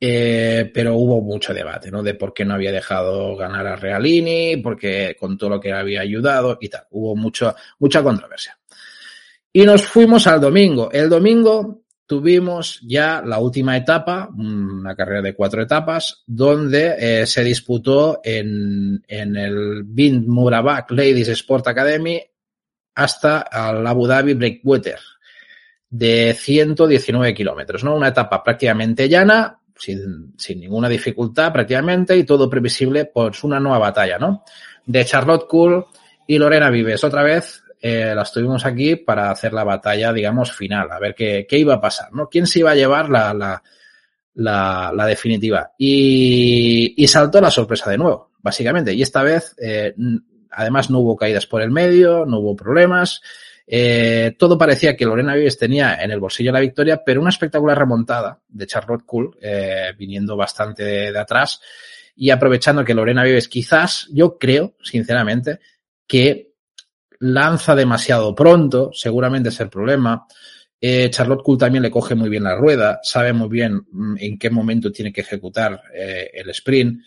Eh, 0.00 0.70
pero 0.74 0.96
hubo 0.96 1.20
mucho 1.20 1.54
debate, 1.54 1.90
¿no? 1.90 2.02
De 2.02 2.14
por 2.14 2.34
qué 2.34 2.44
no 2.44 2.54
había 2.54 2.72
dejado 2.72 3.36
ganar 3.36 3.66
a 3.66 3.76
Realini, 3.76 4.58
porque 4.58 5.16
con 5.18 5.38
todo 5.38 5.50
lo 5.50 5.60
que 5.60 5.72
había 5.72 6.02
ayudado 6.02 6.58
y 6.60 6.68
tal. 6.68 6.84
Hubo 6.90 7.16
mucho, 7.16 7.54
mucha 7.78 8.02
controversia. 8.02 8.58
Y 9.52 9.64
nos 9.64 9.82
fuimos 9.86 10.26
al 10.26 10.40
domingo. 10.40 10.90
El 10.92 11.08
domingo 11.08 11.83
tuvimos 12.06 12.80
ya 12.82 13.22
la 13.24 13.38
última 13.38 13.76
etapa, 13.76 14.28
una 14.36 14.94
carrera 14.94 15.22
de 15.22 15.34
cuatro 15.34 15.62
etapas, 15.62 16.22
donde 16.26 16.94
eh, 16.98 17.26
se 17.26 17.42
disputó 17.42 18.20
en, 18.22 19.02
en 19.08 19.36
el 19.36 19.82
Bind 19.84 20.26
Murabak 20.26 20.90
Ladies 20.90 21.28
Sport 21.28 21.68
Academy 21.68 22.20
hasta 22.94 23.48
el 23.52 23.86
Abu 23.86 24.06
Dhabi 24.06 24.34
Breakwater 24.34 24.98
de 25.90 26.34
119 26.36 27.34
kilómetros, 27.34 27.84
¿no? 27.84 27.94
Una 27.94 28.08
etapa 28.08 28.42
prácticamente 28.42 29.08
llana, 29.08 29.60
sin, 29.76 30.34
sin, 30.36 30.60
ninguna 30.60 30.88
dificultad 30.88 31.52
prácticamente 31.52 32.16
y 32.16 32.24
todo 32.24 32.50
previsible, 32.50 33.06
pues 33.06 33.44
una 33.44 33.60
nueva 33.60 33.78
batalla, 33.78 34.18
¿no? 34.18 34.44
De 34.84 35.04
Charlotte 35.04 35.46
Cool 35.48 35.84
y 36.26 36.38
Lorena 36.38 36.70
Vives. 36.70 37.04
Otra 37.04 37.22
vez 37.22 37.63
eh, 37.86 38.14
las 38.14 38.32
tuvimos 38.32 38.64
aquí 38.64 38.96
para 38.96 39.30
hacer 39.30 39.52
la 39.52 39.62
batalla, 39.62 40.10
digamos, 40.10 40.50
final, 40.50 40.90
a 40.90 40.98
ver 40.98 41.14
qué, 41.14 41.46
qué 41.46 41.58
iba 41.58 41.74
a 41.74 41.80
pasar, 41.82 42.10
¿no? 42.14 42.30
¿Quién 42.30 42.46
se 42.46 42.60
iba 42.60 42.70
a 42.70 42.74
llevar 42.74 43.10
la, 43.10 43.34
la, 43.34 44.90
la, 44.90 45.06
definitiva? 45.06 45.72
Y, 45.76 46.94
y, 46.96 47.06
saltó 47.08 47.42
la 47.42 47.50
sorpresa 47.50 47.90
de 47.90 47.98
nuevo, 47.98 48.30
básicamente. 48.38 48.94
Y 48.94 49.02
esta 49.02 49.22
vez, 49.22 49.54
eh, 49.60 49.94
además, 50.50 50.88
no 50.88 51.00
hubo 51.00 51.14
caídas 51.14 51.44
por 51.44 51.60
el 51.60 51.70
medio, 51.70 52.24
no 52.24 52.38
hubo 52.38 52.56
problemas. 52.56 53.20
Eh, 53.66 54.34
todo 54.38 54.56
parecía 54.56 54.96
que 54.96 55.04
Lorena 55.04 55.34
Vives 55.34 55.58
tenía 55.58 55.96
en 56.02 56.10
el 56.10 56.20
bolsillo 56.20 56.52
la 56.52 56.60
victoria, 56.60 57.02
pero 57.04 57.20
una 57.20 57.28
espectacular 57.28 57.78
remontada 57.78 58.40
de 58.48 58.66
Charlotte 58.66 59.04
Cool, 59.04 59.36
eh, 59.42 59.92
viniendo 59.98 60.38
bastante 60.38 60.84
de, 60.84 61.12
de, 61.12 61.18
atrás 61.18 61.60
y 62.16 62.30
aprovechando 62.30 62.82
que 62.82 62.94
Lorena 62.94 63.24
Vives 63.24 63.46
quizás, 63.46 64.08
yo 64.10 64.38
creo, 64.38 64.74
sinceramente, 64.82 65.60
que 66.06 66.53
lanza 67.24 67.74
demasiado 67.74 68.34
pronto, 68.34 68.90
seguramente 68.92 69.48
es 69.48 69.60
el 69.60 69.70
problema. 69.70 70.26
Eh, 70.80 71.08
Charlotte 71.10 71.42
Cool 71.42 71.58
también 71.58 71.82
le 71.82 71.90
coge 71.90 72.14
muy 72.14 72.28
bien 72.28 72.44
la 72.44 72.54
rueda, 72.54 73.00
sabe 73.02 73.32
muy 73.32 73.48
bien 73.48 73.80
mm, 73.90 74.16
en 74.18 74.38
qué 74.38 74.50
momento 74.50 74.92
tiene 74.92 75.12
que 75.12 75.22
ejecutar 75.22 75.80
eh, 75.94 76.30
el 76.34 76.50
sprint. 76.50 77.00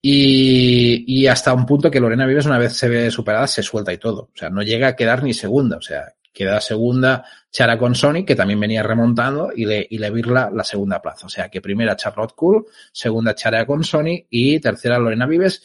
Y, 0.00 1.04
y, 1.08 1.26
hasta 1.26 1.52
un 1.52 1.66
punto 1.66 1.90
que 1.90 1.98
Lorena 1.98 2.26
Vives, 2.26 2.46
una 2.46 2.58
vez 2.58 2.74
se 2.74 2.88
ve 2.88 3.10
superada, 3.10 3.48
se 3.48 3.62
suelta 3.64 3.92
y 3.92 3.98
todo. 3.98 4.30
O 4.32 4.36
sea, 4.36 4.50
no 4.50 4.62
llega 4.62 4.88
a 4.88 4.94
quedar 4.94 5.24
ni 5.24 5.34
segunda. 5.34 5.78
O 5.78 5.80
sea, 5.80 6.12
queda 6.32 6.60
segunda 6.60 7.24
Chara 7.50 7.76
con 7.76 7.96
Sony, 7.96 8.24
que 8.24 8.36
también 8.36 8.60
venía 8.60 8.84
remontando, 8.84 9.50
y 9.56 9.64
le, 9.64 9.84
y 9.90 9.98
le 9.98 10.10
virla 10.10 10.48
la 10.54 10.62
segunda 10.62 11.02
plaza. 11.02 11.26
O 11.26 11.28
sea, 11.28 11.48
que 11.48 11.60
primera 11.60 11.96
Charlotte 11.96 12.34
Cool, 12.36 12.66
segunda 12.92 13.34
Chara 13.34 13.66
con 13.66 13.82
Sony 13.82 14.26
y 14.30 14.60
tercera 14.60 14.98
Lorena 14.98 15.26
Vives. 15.26 15.60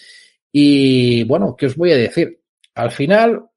Y 0.52 1.24
bueno, 1.26 1.56
¿qué 1.56 1.68
os 1.68 1.76
voy 1.76 1.92
a 1.92 1.98
decir? 1.98 2.42
Al 2.74 2.90
final, 2.90 3.51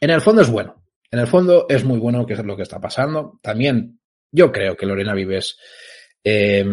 en 0.00 0.10
el 0.10 0.20
fondo 0.20 0.42
es 0.42 0.50
bueno. 0.50 0.82
En 1.10 1.20
el 1.20 1.26
fondo 1.26 1.66
es 1.68 1.84
muy 1.84 1.98
bueno 1.98 2.26
lo 2.44 2.56
que 2.56 2.62
está 2.62 2.80
pasando. 2.80 3.38
También 3.42 4.00
yo 4.30 4.50
creo 4.52 4.76
que 4.76 4.86
Lorena 4.86 5.14
Vives 5.14 5.58
eh, 6.22 6.64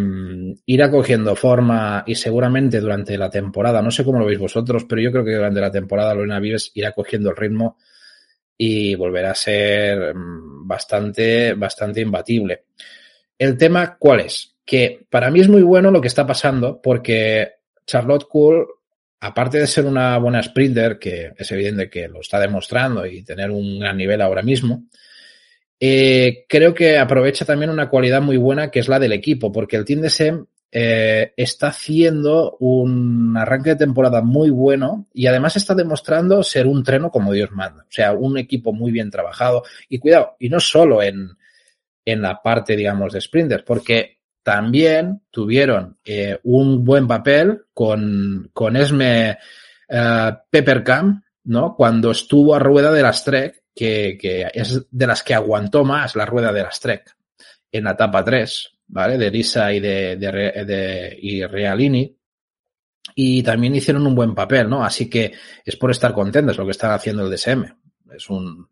irá 0.65 0.89
cogiendo 0.89 1.35
forma 1.35 2.03
y 2.07 2.15
seguramente 2.15 2.79
durante 2.79 3.17
la 3.17 3.29
temporada, 3.29 3.81
no 3.81 3.91
sé 3.91 4.03
cómo 4.03 4.19
lo 4.19 4.25
veis 4.25 4.39
vosotros, 4.39 4.85
pero 4.89 5.01
yo 5.01 5.11
creo 5.11 5.23
que 5.23 5.35
durante 5.35 5.61
la 5.61 5.71
temporada 5.71 6.15
Lorena 6.15 6.39
Vives 6.39 6.71
irá 6.73 6.91
cogiendo 6.91 7.29
el 7.29 7.35
ritmo 7.35 7.77
y 8.57 8.95
volverá 8.95 9.31
a 9.31 9.35
ser 9.35 10.15
mm, 10.15 10.67
bastante, 10.67 11.53
bastante 11.53 12.01
imbatible. 12.01 12.63
El 13.37 13.57
tema, 13.57 13.95
¿cuál 13.97 14.21
es? 14.21 14.55
Que 14.65 15.05
para 15.09 15.29
mí 15.29 15.41
es 15.41 15.49
muy 15.49 15.61
bueno 15.61 15.91
lo 15.91 16.01
que 16.01 16.07
está 16.07 16.25
pasando 16.25 16.81
porque 16.81 17.51
Charlotte 17.85 18.25
Cool 18.27 18.65
aparte 19.23 19.57
de 19.57 19.67
ser 19.67 19.85
una 19.85 20.17
buena 20.17 20.43
sprinter, 20.43 20.99
que 20.99 21.31
es 21.37 21.51
evidente 21.53 21.89
que 21.89 22.09
lo 22.09 22.19
está 22.19 22.41
demostrando 22.41 23.05
y 23.05 23.23
tener 23.23 23.51
un 23.51 23.79
gran 23.79 23.95
nivel 23.95 24.21
ahora 24.21 24.41
mismo, 24.41 24.83
eh, 25.79 26.45
creo 26.47 26.73
que 26.73 26.97
aprovecha 26.97 27.45
también 27.45 27.71
una 27.71 27.89
cualidad 27.89 28.21
muy 28.21 28.35
buena 28.35 28.69
que 28.69 28.79
es 28.79 28.89
la 28.89 28.99
del 28.99 29.13
equipo, 29.13 29.49
porque 29.49 29.77
el 29.77 29.85
Team 29.85 30.01
de 30.01 30.09
SEM 30.09 30.45
eh, 30.69 31.33
está 31.37 31.67
haciendo 31.67 32.57
un 32.59 33.37
arranque 33.37 33.71
de 33.71 33.75
temporada 33.77 34.21
muy 34.21 34.49
bueno 34.49 35.07
y 35.13 35.27
además 35.27 35.55
está 35.55 35.73
demostrando 35.73 36.43
ser 36.43 36.67
un 36.67 36.83
treno 36.83 37.09
como 37.09 37.31
Dios 37.31 37.51
manda. 37.51 37.83
O 37.83 37.91
sea, 37.91 38.11
un 38.11 38.37
equipo 38.37 38.73
muy 38.73 38.91
bien 38.91 39.09
trabajado. 39.09 39.63
Y 39.87 39.99
cuidado, 39.99 40.35
y 40.37 40.49
no 40.49 40.59
solo 40.59 41.01
en, 41.01 41.29
en 42.03 42.21
la 42.21 42.41
parte, 42.41 42.75
digamos, 42.75 43.13
de 43.13 43.21
sprinters, 43.21 43.63
porque 43.63 44.17
también 44.43 45.21
tuvieron 45.31 45.97
eh, 46.03 46.37
un 46.43 46.83
buen 46.83 47.07
papel 47.07 47.63
con, 47.73 48.51
con 48.53 48.75
Esme 48.75 49.37
eh, 49.87 50.31
Peppercam, 50.49 51.23
¿no? 51.45 51.75
Cuando 51.75 52.11
estuvo 52.11 52.53
a 52.53 52.59
rueda 52.59 52.91
de 52.91 53.01
las 53.01 53.23
Trek, 53.23 53.63
que, 53.73 54.17
que, 54.19 54.51
es 54.53 54.85
de 54.91 55.07
las 55.07 55.23
que 55.23 55.33
aguantó 55.33 55.83
más 55.83 56.15
la 56.15 56.25
rueda 56.25 56.51
de 56.51 56.63
las 56.63 56.79
Trek 56.79 57.15
en 57.71 57.85
la 57.85 57.91
etapa 57.91 58.23
3, 58.23 58.69
¿vale? 58.87 59.17
De 59.17 59.31
Lisa 59.31 59.73
y 59.73 59.79
de, 59.79 60.17
de, 60.17 60.65
de 60.65 61.17
y 61.21 61.43
Realini. 61.45 62.15
Y 63.15 63.43
también 63.43 63.75
hicieron 63.75 64.05
un 64.05 64.15
buen 64.15 64.35
papel, 64.35 64.69
¿no? 64.69 64.83
Así 64.83 65.09
que 65.09 65.33
es 65.65 65.75
por 65.75 65.91
estar 65.91 66.13
contentos 66.13 66.57
lo 66.57 66.65
que 66.65 66.71
están 66.71 66.91
haciendo 66.91 67.25
el 67.25 67.31
DSM. 67.31 67.65
Es 68.15 68.29
un, 68.29 68.69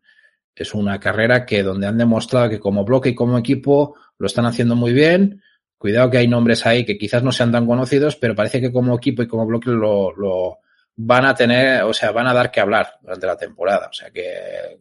es 0.54 0.74
una 0.74 1.00
carrera 1.00 1.46
que 1.46 1.62
donde 1.62 1.86
han 1.86 1.98
demostrado 1.98 2.50
que 2.50 2.60
como 2.60 2.84
bloque 2.84 3.10
y 3.10 3.14
como 3.14 3.38
equipo 3.38 3.96
lo 4.18 4.26
están 4.26 4.46
haciendo 4.46 4.76
muy 4.76 4.92
bien 4.92 5.41
Cuidado 5.82 6.10
que 6.12 6.18
hay 6.18 6.28
nombres 6.28 6.64
ahí 6.64 6.84
que 6.84 6.96
quizás 6.96 7.24
no 7.24 7.32
sean 7.32 7.50
tan 7.50 7.66
conocidos, 7.66 8.14
pero 8.14 8.36
parece 8.36 8.60
que 8.60 8.70
como 8.70 8.94
equipo 8.94 9.20
y 9.20 9.26
como 9.26 9.44
bloque 9.44 9.68
lo, 9.68 10.14
lo 10.14 10.60
van 10.94 11.26
a 11.26 11.34
tener, 11.34 11.82
o 11.82 11.92
sea, 11.92 12.12
van 12.12 12.28
a 12.28 12.32
dar 12.32 12.52
que 12.52 12.60
hablar 12.60 13.00
durante 13.02 13.26
la 13.26 13.36
temporada. 13.36 13.88
O 13.90 13.92
sea 13.92 14.08
que 14.12 14.78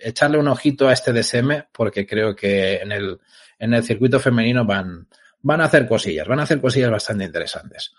echarle 0.00 0.38
un 0.38 0.48
ojito 0.48 0.88
a 0.88 0.94
este 0.94 1.12
DSM 1.12 1.64
porque 1.70 2.06
creo 2.06 2.34
que 2.34 2.76
en 2.76 2.90
el, 2.90 3.18
en 3.58 3.74
el 3.74 3.84
circuito 3.84 4.18
femenino 4.18 4.64
van, 4.64 5.06
van 5.42 5.60
a 5.60 5.64
hacer 5.64 5.86
cosillas, 5.86 6.26
van 6.26 6.40
a 6.40 6.44
hacer 6.44 6.58
cosillas 6.58 6.90
bastante 6.90 7.24
interesantes. 7.24 7.92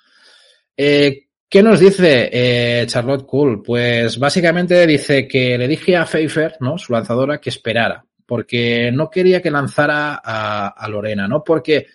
Eh, 0.75 1.27
¿Qué 1.47 1.61
nos 1.61 1.79
dice 1.79 2.27
eh, 2.33 2.87
Charlotte 2.87 3.27
Cool? 3.27 3.61
Pues 3.61 4.17
básicamente 4.17 4.87
dice 4.87 5.27
que 5.27 5.59
le 5.59 5.67
dije 5.67 5.95
a 5.95 6.05
Pfeiffer, 6.05 6.57
¿no? 6.59 6.79
Su 6.79 6.91
lanzadora, 6.91 7.37
que 7.37 7.51
esperara, 7.51 8.03
porque 8.25 8.91
no 8.91 9.11
quería 9.11 9.43
que 9.43 9.51
lanzara 9.51 10.21
a, 10.23 10.69
a 10.69 10.87
Lorena, 10.87 11.27
¿no? 11.27 11.43
Porque 11.43 11.85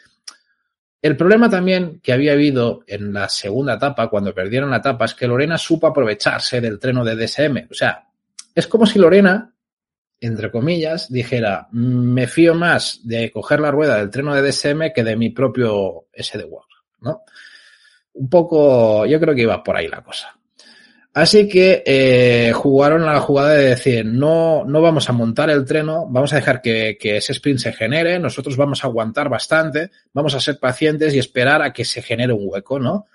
el 1.04 1.18
problema 1.18 1.50
también 1.50 2.00
que 2.02 2.14
había 2.14 2.32
habido 2.32 2.82
en 2.86 3.12
la 3.12 3.28
segunda 3.28 3.74
etapa, 3.74 4.08
cuando 4.08 4.34
perdieron 4.34 4.70
la 4.70 4.78
etapa, 4.78 5.04
es 5.04 5.12
que 5.12 5.28
Lorena 5.28 5.58
supo 5.58 5.86
aprovecharse 5.86 6.62
del 6.62 6.78
treno 6.78 7.04
de 7.04 7.14
DSM. 7.14 7.66
O 7.70 7.74
sea, 7.74 8.08
es 8.54 8.66
como 8.66 8.86
si 8.86 8.98
Lorena, 8.98 9.54
entre 10.18 10.50
comillas, 10.50 11.12
dijera, 11.12 11.68
me 11.72 12.26
fío 12.26 12.54
más 12.54 13.00
de 13.04 13.30
coger 13.30 13.60
la 13.60 13.70
rueda 13.70 13.98
del 13.98 14.08
treno 14.08 14.34
de 14.34 14.50
DSM 14.50 14.94
que 14.94 15.04
de 15.04 15.14
mi 15.14 15.28
propio 15.28 16.06
SD 16.10 16.42
World, 16.44 16.70
¿no? 17.00 17.20
Un 18.14 18.30
poco, 18.30 19.04
yo 19.04 19.20
creo 19.20 19.34
que 19.34 19.42
iba 19.42 19.62
por 19.62 19.76
ahí 19.76 19.88
la 19.88 20.00
cosa. 20.00 20.34
Así 21.14 21.48
que 21.48 21.84
eh, 21.86 22.52
jugaron 22.52 23.04
a 23.04 23.12
la 23.12 23.20
jugada 23.20 23.54
de 23.54 23.68
decir, 23.70 24.04
no, 24.04 24.64
no 24.64 24.82
vamos 24.82 25.08
a 25.08 25.12
montar 25.12 25.48
el 25.48 25.64
treno, 25.64 26.08
vamos 26.10 26.32
a 26.32 26.36
dejar 26.36 26.60
que, 26.60 26.98
que, 27.00 27.18
ese 27.18 27.32
sprint 27.32 27.60
se 27.60 27.72
genere, 27.72 28.18
nosotros 28.18 28.56
vamos 28.56 28.82
a 28.82 28.88
aguantar 28.88 29.28
bastante, 29.28 29.92
vamos 30.12 30.34
a 30.34 30.40
ser 30.40 30.58
pacientes 30.58 31.14
y 31.14 31.20
esperar 31.20 31.62
a 31.62 31.72
que 31.72 31.84
se 31.84 32.02
genere 32.02 32.32
un 32.32 32.48
hueco, 32.48 32.80
¿no? 32.80 33.06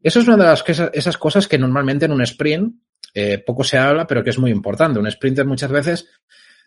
Eso 0.00 0.20
es 0.20 0.28
una 0.28 0.36
de 0.36 0.44
las 0.44 0.64
esas 0.92 1.18
cosas 1.18 1.48
que 1.48 1.58
normalmente 1.58 2.04
en 2.04 2.12
un 2.12 2.22
sprint 2.22 2.76
eh, 3.12 3.38
poco 3.38 3.64
se 3.64 3.76
habla, 3.76 4.06
pero 4.06 4.22
que 4.22 4.30
es 4.30 4.38
muy 4.38 4.50
importante. 4.52 5.00
Un 5.00 5.10
sprinter 5.10 5.44
muchas 5.44 5.72
veces 5.72 6.08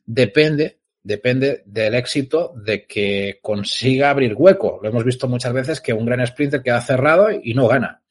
depende, 0.06 0.80
depende 1.02 1.64
del 1.66 1.96
éxito 1.96 2.54
de 2.56 2.86
que 2.86 3.40
consiga 3.42 4.10
abrir 4.10 4.34
hueco. 4.36 4.80
Lo 4.84 4.90
hemos 4.90 5.06
visto 5.06 5.30
muchas 5.30 5.54
veces 5.54 5.80
que 5.80 5.94
un 5.94 6.06
gran 6.06 6.26
sprinter 6.28 6.62
queda 6.62 6.82
cerrado 6.82 7.30
y 7.32 7.54
no 7.54 7.70
gana. 7.70 8.02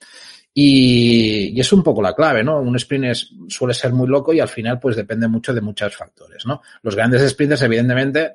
Y, 0.62 1.58
es 1.58 1.72
un 1.72 1.82
poco 1.82 2.02
la 2.02 2.14
clave, 2.14 2.44
¿no? 2.44 2.60
Un 2.60 2.76
sprint 2.76 3.16
suele 3.48 3.72
ser 3.72 3.94
muy 3.94 4.06
loco 4.06 4.34
y 4.34 4.40
al 4.40 4.48
final 4.48 4.78
pues 4.78 4.94
depende 4.94 5.26
mucho 5.26 5.54
de 5.54 5.62
muchos 5.62 5.96
factores, 5.96 6.44
¿no? 6.44 6.60
Los 6.82 6.94
grandes 6.94 7.26
sprinters 7.30 7.62
evidentemente 7.62 8.34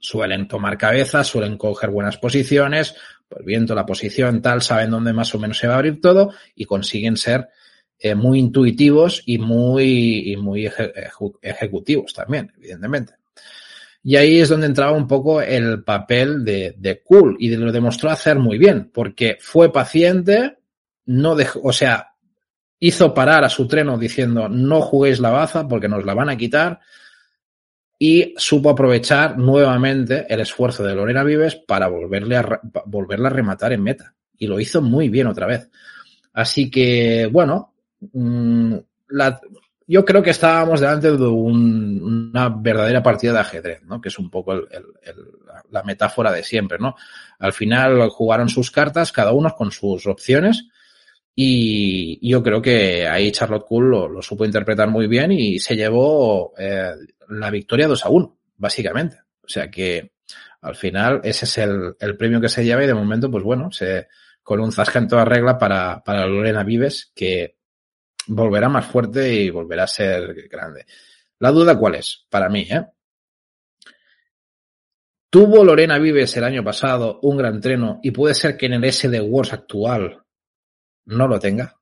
suelen 0.00 0.48
tomar 0.48 0.78
cabeza, 0.78 1.22
suelen 1.22 1.58
coger 1.58 1.90
buenas 1.90 2.16
posiciones, 2.16 2.94
pues 3.28 3.44
viendo 3.44 3.74
la 3.74 3.84
posición 3.84 4.40
tal, 4.40 4.62
saben 4.62 4.90
dónde 4.90 5.12
más 5.12 5.34
o 5.34 5.38
menos 5.38 5.58
se 5.58 5.66
va 5.68 5.74
a 5.74 5.76
abrir 5.76 6.00
todo 6.00 6.32
y 6.54 6.64
consiguen 6.64 7.18
ser 7.18 7.50
eh, 7.98 8.14
muy 8.14 8.38
intuitivos 8.38 9.22
y 9.26 9.36
muy, 9.36 10.34
muy 10.40 10.64
eje, 10.64 10.94
ejecutivos 11.42 12.14
también, 12.14 12.50
evidentemente. 12.56 13.16
Y 14.02 14.16
ahí 14.16 14.40
es 14.40 14.48
donde 14.48 14.66
entraba 14.66 14.92
un 14.92 15.06
poco 15.06 15.42
el 15.42 15.84
papel 15.84 16.42
de, 16.42 16.74
de 16.78 17.02
Cool 17.02 17.36
y 17.38 17.54
lo 17.54 17.70
demostró 17.70 18.08
hacer 18.08 18.38
muy 18.38 18.56
bien, 18.56 18.90
porque 18.92 19.36
fue 19.40 19.70
paciente, 19.70 20.56
no 21.06 21.34
dejó, 21.34 21.60
o 21.62 21.72
sea, 21.72 22.14
hizo 22.78 23.14
parar 23.14 23.44
a 23.44 23.48
su 23.48 23.66
treno 23.68 23.96
diciendo 23.98 24.48
no 24.48 24.80
juguéis 24.80 25.20
la 25.20 25.30
baza 25.30 25.68
porque 25.68 25.88
nos 25.88 26.04
la 26.04 26.14
van 26.14 26.28
a 26.28 26.36
quitar 26.36 26.80
y 27.98 28.34
supo 28.36 28.70
aprovechar 28.70 29.38
nuevamente 29.38 30.26
el 30.28 30.40
esfuerzo 30.40 30.82
de 30.82 30.94
Lorena 30.94 31.22
Vives 31.22 31.54
para 31.54 31.86
volverle 31.86 32.36
a, 32.36 32.60
volverla 32.86 33.28
a 33.28 33.32
rematar 33.32 33.72
en 33.72 33.84
meta. 33.84 34.12
Y 34.36 34.48
lo 34.48 34.58
hizo 34.58 34.82
muy 34.82 35.08
bien 35.08 35.28
otra 35.28 35.46
vez. 35.46 35.70
Así 36.32 36.68
que, 36.68 37.28
bueno, 37.30 37.74
mm, 38.12 38.74
yo 39.86 40.04
creo 40.04 40.20
que 40.20 40.30
estábamos 40.30 40.80
delante 40.80 41.12
de 41.12 41.26
un, 41.28 42.32
una 42.32 42.48
verdadera 42.48 43.04
partida 43.04 43.34
de 43.34 43.38
ajedrez, 43.38 43.84
¿no? 43.84 44.00
Que 44.00 44.08
es 44.08 44.18
un 44.18 44.30
poco 44.30 44.52
el, 44.52 44.66
la 45.70 45.84
metáfora 45.84 46.32
de 46.32 46.42
siempre, 46.42 46.78
¿no? 46.80 46.96
Al 47.38 47.52
final 47.52 48.08
jugaron 48.08 48.48
sus 48.48 48.72
cartas, 48.72 49.12
cada 49.12 49.30
uno 49.30 49.54
con 49.54 49.70
sus 49.70 50.08
opciones, 50.08 50.66
y 51.34 52.28
yo 52.28 52.42
creo 52.42 52.60
que 52.60 53.06
ahí 53.06 53.32
Charlotte 53.32 53.64
Cool 53.66 53.90
lo, 53.90 54.22
supo 54.22 54.44
interpretar 54.44 54.88
muy 54.88 55.06
bien 55.06 55.32
y 55.32 55.58
se 55.58 55.74
llevó 55.74 56.52
eh, 56.58 56.92
la 57.28 57.50
victoria 57.50 57.88
2 57.88 58.04
a 58.04 58.08
1, 58.10 58.38
básicamente. 58.56 59.18
O 59.42 59.48
sea 59.48 59.70
que 59.70 60.12
al 60.60 60.76
final 60.76 61.20
ese 61.24 61.46
es 61.46 61.58
el, 61.58 61.94
el, 61.98 62.16
premio 62.16 62.40
que 62.40 62.48
se 62.48 62.64
lleva 62.64 62.84
y 62.84 62.86
de 62.86 62.94
momento, 62.94 63.30
pues 63.30 63.42
bueno, 63.42 63.72
se, 63.72 64.08
con 64.42 64.60
un 64.60 64.72
zasca 64.72 64.98
en 64.98 65.08
toda 65.08 65.24
regla 65.24 65.58
para, 65.58 66.02
para 66.04 66.26
Lorena 66.26 66.64
Vives, 66.64 67.12
que 67.14 67.56
volverá 68.26 68.68
más 68.68 68.86
fuerte 68.86 69.32
y 69.32 69.50
volverá 69.50 69.84
a 69.84 69.88
ser 69.88 70.48
grande. 70.48 70.86
La 71.38 71.50
duda 71.50 71.78
cuál 71.78 71.96
es, 71.96 72.26
para 72.28 72.48
mí, 72.48 72.66
¿eh? 72.70 72.86
Tuvo 75.30 75.64
Lorena 75.64 75.98
Vives 75.98 76.36
el 76.36 76.44
año 76.44 76.62
pasado 76.62 77.18
un 77.22 77.38
gran 77.38 77.58
treno 77.58 78.00
y 78.02 78.10
puede 78.10 78.34
ser 78.34 78.56
que 78.56 78.66
en 78.66 78.74
el 78.74 78.92
SD 78.92 79.18
Wars 79.22 79.54
actual 79.54 80.21
no 81.04 81.28
lo 81.28 81.38
tenga 81.38 81.76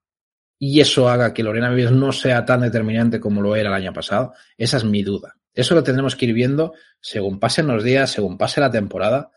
y 0.62 0.78
eso 0.80 1.08
haga 1.08 1.32
que 1.32 1.42
Lorena 1.42 1.70
Vives 1.70 1.90
no 1.90 2.12
sea 2.12 2.44
tan 2.44 2.60
determinante 2.60 3.18
como 3.18 3.40
lo 3.40 3.56
era 3.56 3.70
el 3.70 3.74
año 3.74 3.94
pasado. 3.94 4.34
Esa 4.58 4.76
es 4.76 4.84
mi 4.84 5.02
duda. 5.02 5.34
Eso 5.54 5.74
lo 5.74 5.82
tendremos 5.82 6.14
que 6.14 6.26
ir 6.26 6.34
viendo 6.34 6.74
según 7.00 7.40
pasen 7.40 7.66
los 7.66 7.82
días, 7.82 8.10
según 8.10 8.36
pase 8.36 8.60
la 8.60 8.70
temporada 8.70 9.30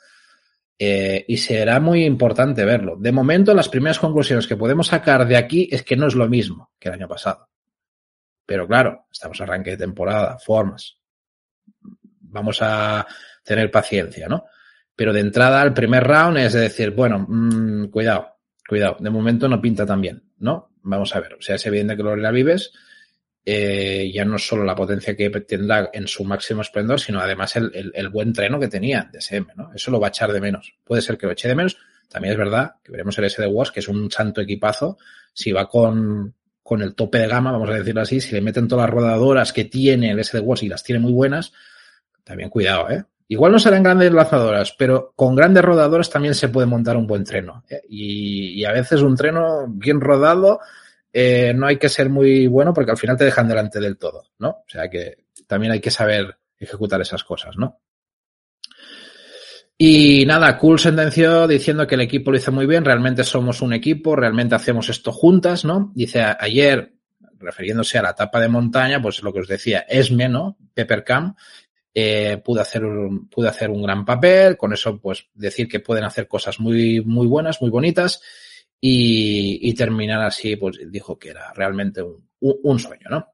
eh, 0.78 1.24
y 1.26 1.38
será 1.38 1.80
muy 1.80 2.04
importante 2.04 2.66
verlo. 2.66 2.98
De 2.98 3.14
momento, 3.14 3.54
las 3.54 3.70
primeras 3.70 4.00
conclusiones 4.00 4.48
que 4.48 4.58
podemos 4.58 4.88
sacar 4.88 5.26
de 5.26 5.38
aquí 5.38 5.70
es 5.72 5.84
que 5.84 5.96
no 5.96 6.08
es 6.08 6.16
lo 6.16 6.28
mismo 6.28 6.72
que 6.78 6.90
el 6.90 6.96
año 6.96 7.08
pasado. 7.08 7.48
Pero 8.46 8.68
claro, 8.68 9.06
estamos 9.10 9.40
arranque 9.40 9.72
de 9.72 9.78
temporada, 9.78 10.38
formas. 10.40 10.98
Vamos 12.20 12.60
a 12.62 13.08
tener 13.46 13.72
paciencia, 13.72 14.28
¿no? 14.28 14.44
Pero 14.94 15.14
de 15.14 15.22
entrada, 15.22 15.64
el 15.64 15.74
primer 15.74 16.04
round 16.04 16.38
es 16.38 16.52
decir, 16.52 16.92
bueno, 16.92 17.26
mmm, 17.30 17.86
cuidado, 17.86 18.33
cuidado, 18.68 18.98
de 19.00 19.10
momento 19.10 19.48
no 19.48 19.62
pinta 19.62 19.86
tan 19.86 20.02
bien, 20.02 20.24
¿no? 20.40 20.70
Vamos 20.84 21.16
a 21.16 21.20
ver, 21.20 21.36
o 21.36 21.42
sea, 21.42 21.56
es 21.56 21.66
evidente 21.66 21.96
que 21.96 22.04
Lorena 22.04 22.32
Vives 22.32 22.72
eh, 23.46 24.10
ya 24.14 24.24
no 24.24 24.38
solo 24.38 24.64
la 24.64 24.76
potencia 24.76 25.18
que 25.18 25.30
tendrá 25.30 25.90
en 25.92 26.08
su 26.08 26.24
máximo 26.24 26.62
esplendor, 26.62 27.00
sino 27.00 27.20
además 27.20 27.56
el, 27.58 27.92
el, 27.94 28.10
buen 28.10 28.32
treno 28.32 28.60
que 28.60 28.70
tenía 28.70 29.10
de 29.12 29.20
SM, 29.20 29.54
¿no? 29.56 29.72
Eso 29.74 29.92
lo 29.92 30.00
va 30.00 30.08
a 30.08 30.10
echar 30.10 30.32
de 30.32 30.40
menos. 30.40 30.76
Puede 30.84 31.02
ser 31.02 31.18
que 31.18 31.26
lo 31.26 31.34
eche 31.34 31.50
de 31.50 31.56
menos. 31.56 31.78
También 32.08 32.34
es 32.34 32.38
verdad 32.38 32.76
que 32.84 32.92
veremos 32.92 33.18
el 33.18 33.30
SD 33.30 33.48
Wars, 33.48 33.72
que 33.72 33.82
es 33.82 33.88
un 33.90 34.10
santo 34.10 34.40
equipazo. 34.40 34.98
Si 35.34 35.52
va 35.52 35.68
con, 35.68 36.34
con 36.62 36.82
el 36.82 36.96
tope 36.96 37.18
de 37.18 37.28
gama, 37.28 37.52
vamos 37.52 37.70
a 37.70 37.74
decirlo 37.74 38.02
así, 38.02 38.22
si 38.22 38.34
le 38.34 38.42
meten 38.42 38.68
todas 38.68 38.86
las 38.86 38.94
rodadoras 38.94 39.52
que 39.52 39.66
tiene 39.66 40.12
el 40.12 40.24
SD 40.24 40.40
Wars 40.40 40.64
y 40.64 40.70
las 40.70 40.84
tiene 40.84 41.00
muy 41.00 41.12
buenas, 41.12 41.52
también 42.24 42.50
cuidado, 42.50 42.90
¿eh? 42.90 43.04
Igual 43.28 43.54
no 43.54 43.60
serán 43.60 43.84
grandes 43.84 44.12
lanzadoras, 44.12 44.76
pero 44.78 45.14
con 45.16 45.36
grandes 45.36 45.64
rodadoras 45.64 46.10
también 46.10 46.36
se 46.36 46.50
puede 46.50 46.68
montar 46.68 46.98
un 46.98 47.08
buen 47.08 47.24
treno. 47.24 47.64
¿eh? 47.70 47.82
Y, 47.90 48.64
a 48.66 48.72
veces 48.72 49.02
un 49.02 49.16
treno 49.16 49.66
bien 49.68 50.00
rodado 50.02 50.60
eh, 51.12 51.54
no 51.56 51.68
hay 51.68 51.78
que 51.78 51.90
ser 51.90 52.10
muy 52.10 52.48
bueno 52.48 52.74
porque 52.74 52.92
al 52.92 52.98
final 52.98 53.18
te 53.18 53.26
dejan 53.26 53.48
delante 53.48 53.80
del 53.80 53.98
todo, 53.98 54.24
¿no? 54.40 54.50
O 54.50 54.66
sea 54.68 54.90
que 54.90 55.26
también 55.48 55.72
hay 55.74 55.80
que 55.80 55.92
saber 55.92 56.38
ejecutar 56.58 57.02
esas 57.02 57.24
cosas, 57.24 57.56
¿no? 57.58 57.80
Y 59.78 60.26
nada, 60.26 60.58
Cool 60.58 60.80
sentenció 60.80 61.48
diciendo 61.48 61.88
que 61.88 61.96
el 61.96 62.02
equipo 62.02 62.32
lo 62.32 62.38
hizo 62.38 62.52
muy 62.52 62.66
bien, 62.66 62.86
realmente 62.86 63.24
somos 63.24 63.62
un 63.62 63.74
equipo, 63.74 64.16
realmente 64.16 64.56
hacemos 64.56 64.90
esto 64.90 65.12
juntas, 65.12 65.66
¿no? 65.66 65.92
Dice 65.96 66.24
ayer, 66.40 66.94
refiriéndose 67.44 67.98
a 67.98 68.04
la 68.04 68.12
etapa 68.12 68.40
de 68.40 68.48
montaña, 68.48 69.02
pues 69.02 69.22
lo 69.22 69.34
que 69.34 69.42
os 69.42 69.48
decía, 69.48 69.86
Esme, 69.88 70.30
¿no? 70.30 70.58
Peppercam, 70.74 71.36
eh, 71.94 72.42
pudo 72.44 72.62
hacer 72.62 72.84
un, 72.84 73.30
pudo 73.30 73.50
hacer 73.50 73.70
un 73.70 73.84
gran 73.84 74.06
papel, 74.06 74.58
con 74.58 74.74
eso 74.74 75.00
pues 75.00 75.28
decir 75.34 75.68
que 75.68 75.80
pueden 75.80 76.04
hacer 76.04 76.28
cosas 76.28 76.60
muy, 76.60 77.02
muy 77.02 77.28
buenas, 77.28 77.62
muy 77.62 77.70
bonitas 77.70 78.22
y, 78.80 79.60
y 79.70 79.74
terminar 79.74 80.22
así, 80.22 80.56
pues 80.56 80.80
dijo 80.90 81.18
que 81.18 81.30
era 81.30 81.54
realmente 81.54 82.02
un, 82.02 82.28
un 82.40 82.80
sueño, 82.80 83.08
¿no? 83.10 83.34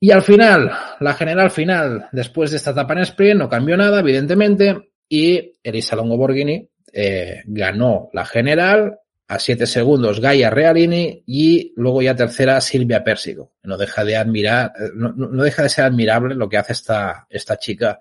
Y 0.00 0.10
al 0.10 0.22
final, 0.22 0.70
la 1.00 1.14
general 1.14 1.50
final, 1.50 2.08
después 2.12 2.50
de 2.50 2.58
esta 2.58 2.72
etapa 2.72 2.92
en 2.92 2.98
sprint, 3.00 3.38
no 3.38 3.48
cambió 3.48 3.74
nada, 3.76 4.00
evidentemente, 4.00 4.92
y 5.08 5.58
Elisa 5.62 5.96
Longo 5.96 6.18
Borghini 6.18 6.68
eh, 6.92 7.42
ganó 7.46 8.10
la 8.12 8.26
general 8.26 8.98
a 9.26 9.38
siete 9.38 9.66
segundos 9.66 10.20
Gaia 10.20 10.50
Realini 10.50 11.22
y 11.26 11.72
luego 11.76 12.02
ya 12.02 12.14
tercera 12.14 12.60
Silvia 12.60 13.02
Pérsico. 13.02 13.52
No 13.62 13.76
deja 13.76 14.04
de 14.04 14.16
admirar, 14.16 14.72
no, 14.94 15.12
no 15.12 15.42
deja 15.42 15.62
de 15.62 15.68
ser 15.68 15.86
admirable 15.86 16.34
lo 16.34 16.48
que 16.48 16.58
hace 16.58 16.72
esta, 16.72 17.26
esta 17.30 17.56
chica 17.58 17.98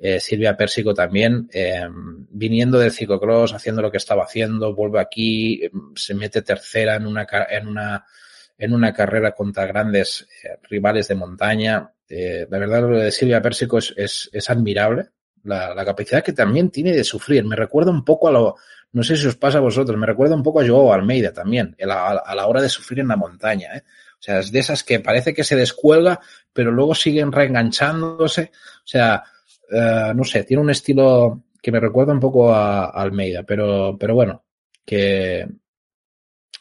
eh, 0.00 0.20
Silvia 0.20 0.56
Pérsico 0.56 0.94
también, 0.94 1.48
eh, 1.52 1.84
viniendo 1.90 2.78
del 2.78 2.92
ciclocross, 2.92 3.52
haciendo 3.52 3.82
lo 3.82 3.90
que 3.90 3.96
estaba 3.96 4.22
haciendo, 4.22 4.72
vuelve 4.74 5.00
aquí, 5.00 5.60
se 5.96 6.14
mete 6.14 6.42
tercera 6.42 6.94
en 6.94 7.06
una, 7.06 7.26
en 7.50 7.66
una, 7.66 8.06
en 8.56 8.72
una 8.72 8.92
carrera 8.92 9.32
contra 9.32 9.66
grandes 9.66 10.28
eh, 10.44 10.56
rivales 10.70 11.08
de 11.08 11.14
montaña. 11.16 11.92
Eh, 12.08 12.46
la 12.48 12.58
verdad, 12.58 12.82
lo 12.82 12.98
de 12.98 13.10
Silvia 13.10 13.42
Pérsico 13.42 13.78
es, 13.78 13.92
es, 13.96 14.30
es 14.32 14.48
admirable. 14.48 15.08
La, 15.42 15.74
la, 15.74 15.84
capacidad 15.84 16.22
que 16.22 16.32
también 16.32 16.70
tiene 16.70 16.92
de 16.92 17.04
sufrir. 17.04 17.44
Me 17.44 17.56
recuerda 17.56 17.90
un 17.90 18.04
poco 18.04 18.28
a 18.28 18.32
lo, 18.32 18.56
no 18.92 19.02
sé 19.02 19.16
si 19.16 19.26
os 19.26 19.36
pasa 19.36 19.58
a 19.58 19.62
vosotros, 19.62 19.98
me 19.98 20.06
recuerda 20.06 20.34
un 20.34 20.42
poco 20.42 20.60
a 20.60 20.66
Joao 20.66 20.92
Almeida 20.92 21.32
también, 21.32 21.76
a 21.80 22.34
la, 22.34 22.46
hora 22.46 22.62
de 22.62 22.68
sufrir 22.68 23.00
en 23.00 23.08
la 23.08 23.16
montaña. 23.16 23.76
¿eh? 23.76 23.82
O 24.12 24.20
sea, 24.22 24.40
es 24.40 24.50
de 24.50 24.58
esas 24.58 24.82
que 24.82 25.00
parece 25.00 25.34
que 25.34 25.44
se 25.44 25.56
descuelga, 25.56 26.20
pero 26.52 26.70
luego 26.70 26.94
siguen 26.94 27.30
reenganchándose. 27.30 28.50
O 28.52 28.86
sea, 28.86 29.22
uh, 29.70 30.14
no 30.14 30.24
sé, 30.24 30.44
tiene 30.44 30.62
un 30.62 30.70
estilo 30.70 31.44
que 31.60 31.70
me 31.70 31.80
recuerda 31.80 32.12
un 32.12 32.20
poco 32.20 32.52
a, 32.52 32.86
a, 32.86 33.02
Almeida, 33.02 33.42
pero, 33.42 33.96
pero 33.98 34.14
bueno, 34.14 34.44
que 34.84 35.46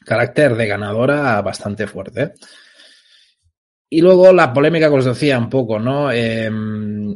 carácter 0.05 0.55
de 0.55 0.67
ganadora 0.67 1.41
bastante 1.41 1.87
fuerte. 1.87 2.21
¿eh? 2.21 2.33
Y 3.89 4.01
luego 4.01 4.33
la 4.33 4.51
polémica 4.51 4.89
que 4.89 4.95
os 4.95 5.05
decía 5.05 5.37
un 5.37 5.49
poco, 5.49 5.79
¿no? 5.79 6.11
Eh, 6.11 6.49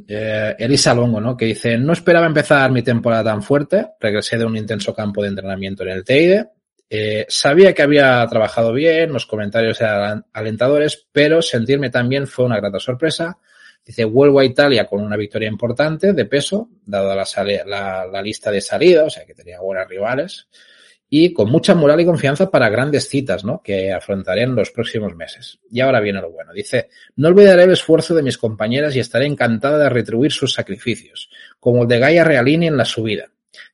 eh, 0.08 0.56
Elisa 0.58 0.94
Longo, 0.94 1.20
¿no? 1.20 1.36
Que 1.36 1.46
dice, 1.46 1.78
no 1.78 1.92
esperaba 1.92 2.26
empezar 2.26 2.72
mi 2.72 2.82
temporada 2.82 3.26
tan 3.26 3.44
fuerte, 3.44 3.90
regresé 4.00 4.38
de 4.38 4.46
un 4.46 4.56
intenso 4.56 4.94
campo 4.94 5.22
de 5.22 5.30
entrenamiento 5.30 5.84
en 5.84 5.90
el 5.90 6.06
Teide, 6.06 6.50
eh, 6.94 7.26
sabía 7.30 7.74
que 7.74 7.84
había 7.84 8.28
trabajado 8.28 8.74
bien, 8.74 9.14
los 9.14 9.26
comentarios 9.26 9.80
eran 9.80 10.26
alentadores, 10.34 11.08
pero 11.10 11.42
sentirme 11.42 11.90
tan 11.90 12.10
bien 12.10 12.28
fue 12.28 12.44
una 12.44 12.58
grata 12.58 12.80
sorpresa. 12.80 13.38
Dice, 13.86 14.04
vuelvo 14.04 14.42
a 14.42 14.46
Italia 14.46 14.86
con 14.86 15.02
una 15.02 15.16
victoria 15.16 15.48
importante 15.48 16.12
de 16.12 16.26
peso, 16.26 16.70
dada 16.86 17.16
la, 17.16 17.26
la, 17.66 18.06
la, 18.06 18.22
lista 18.22 18.52
de 18.52 18.60
salida, 18.60 19.06
o 19.06 19.10
sea 19.10 19.26
que 19.26 19.34
tenía 19.34 19.62
buenas 19.62 19.88
rivales, 19.88 20.50
y 21.14 21.34
con 21.34 21.52
mucha 21.52 21.76
moral 21.76 22.00
y 22.00 22.06
confianza 22.06 22.50
para 22.50 22.70
grandes 22.70 23.10
citas, 23.10 23.44
¿no? 23.44 23.62
Que 23.62 23.92
afrontaré 23.92 24.44
en 24.44 24.56
los 24.56 24.72
próximos 24.72 25.14
meses. 25.14 25.60
Y 25.70 25.82
ahora 25.82 26.00
viene 26.00 26.22
lo 26.22 26.32
bueno. 26.32 26.54
Dice, 26.54 26.88
no 27.18 27.28
olvidaré 27.28 27.64
el 27.64 27.72
esfuerzo 27.72 28.16
de 28.16 28.24
mis 28.24 28.38
compañeras 28.38 28.96
y 28.96 29.02
estaré 29.02 29.26
encantada 29.26 29.78
de 29.78 29.90
retribuir 29.90 30.32
sus 30.32 30.54
sacrificios, 30.54 31.30
como 31.60 31.82
el 31.82 31.90
de 31.90 32.00
Gaia 32.00 32.24
Realini 32.24 32.68
en 32.68 32.78
la 32.78 32.86
subida. 32.86 33.26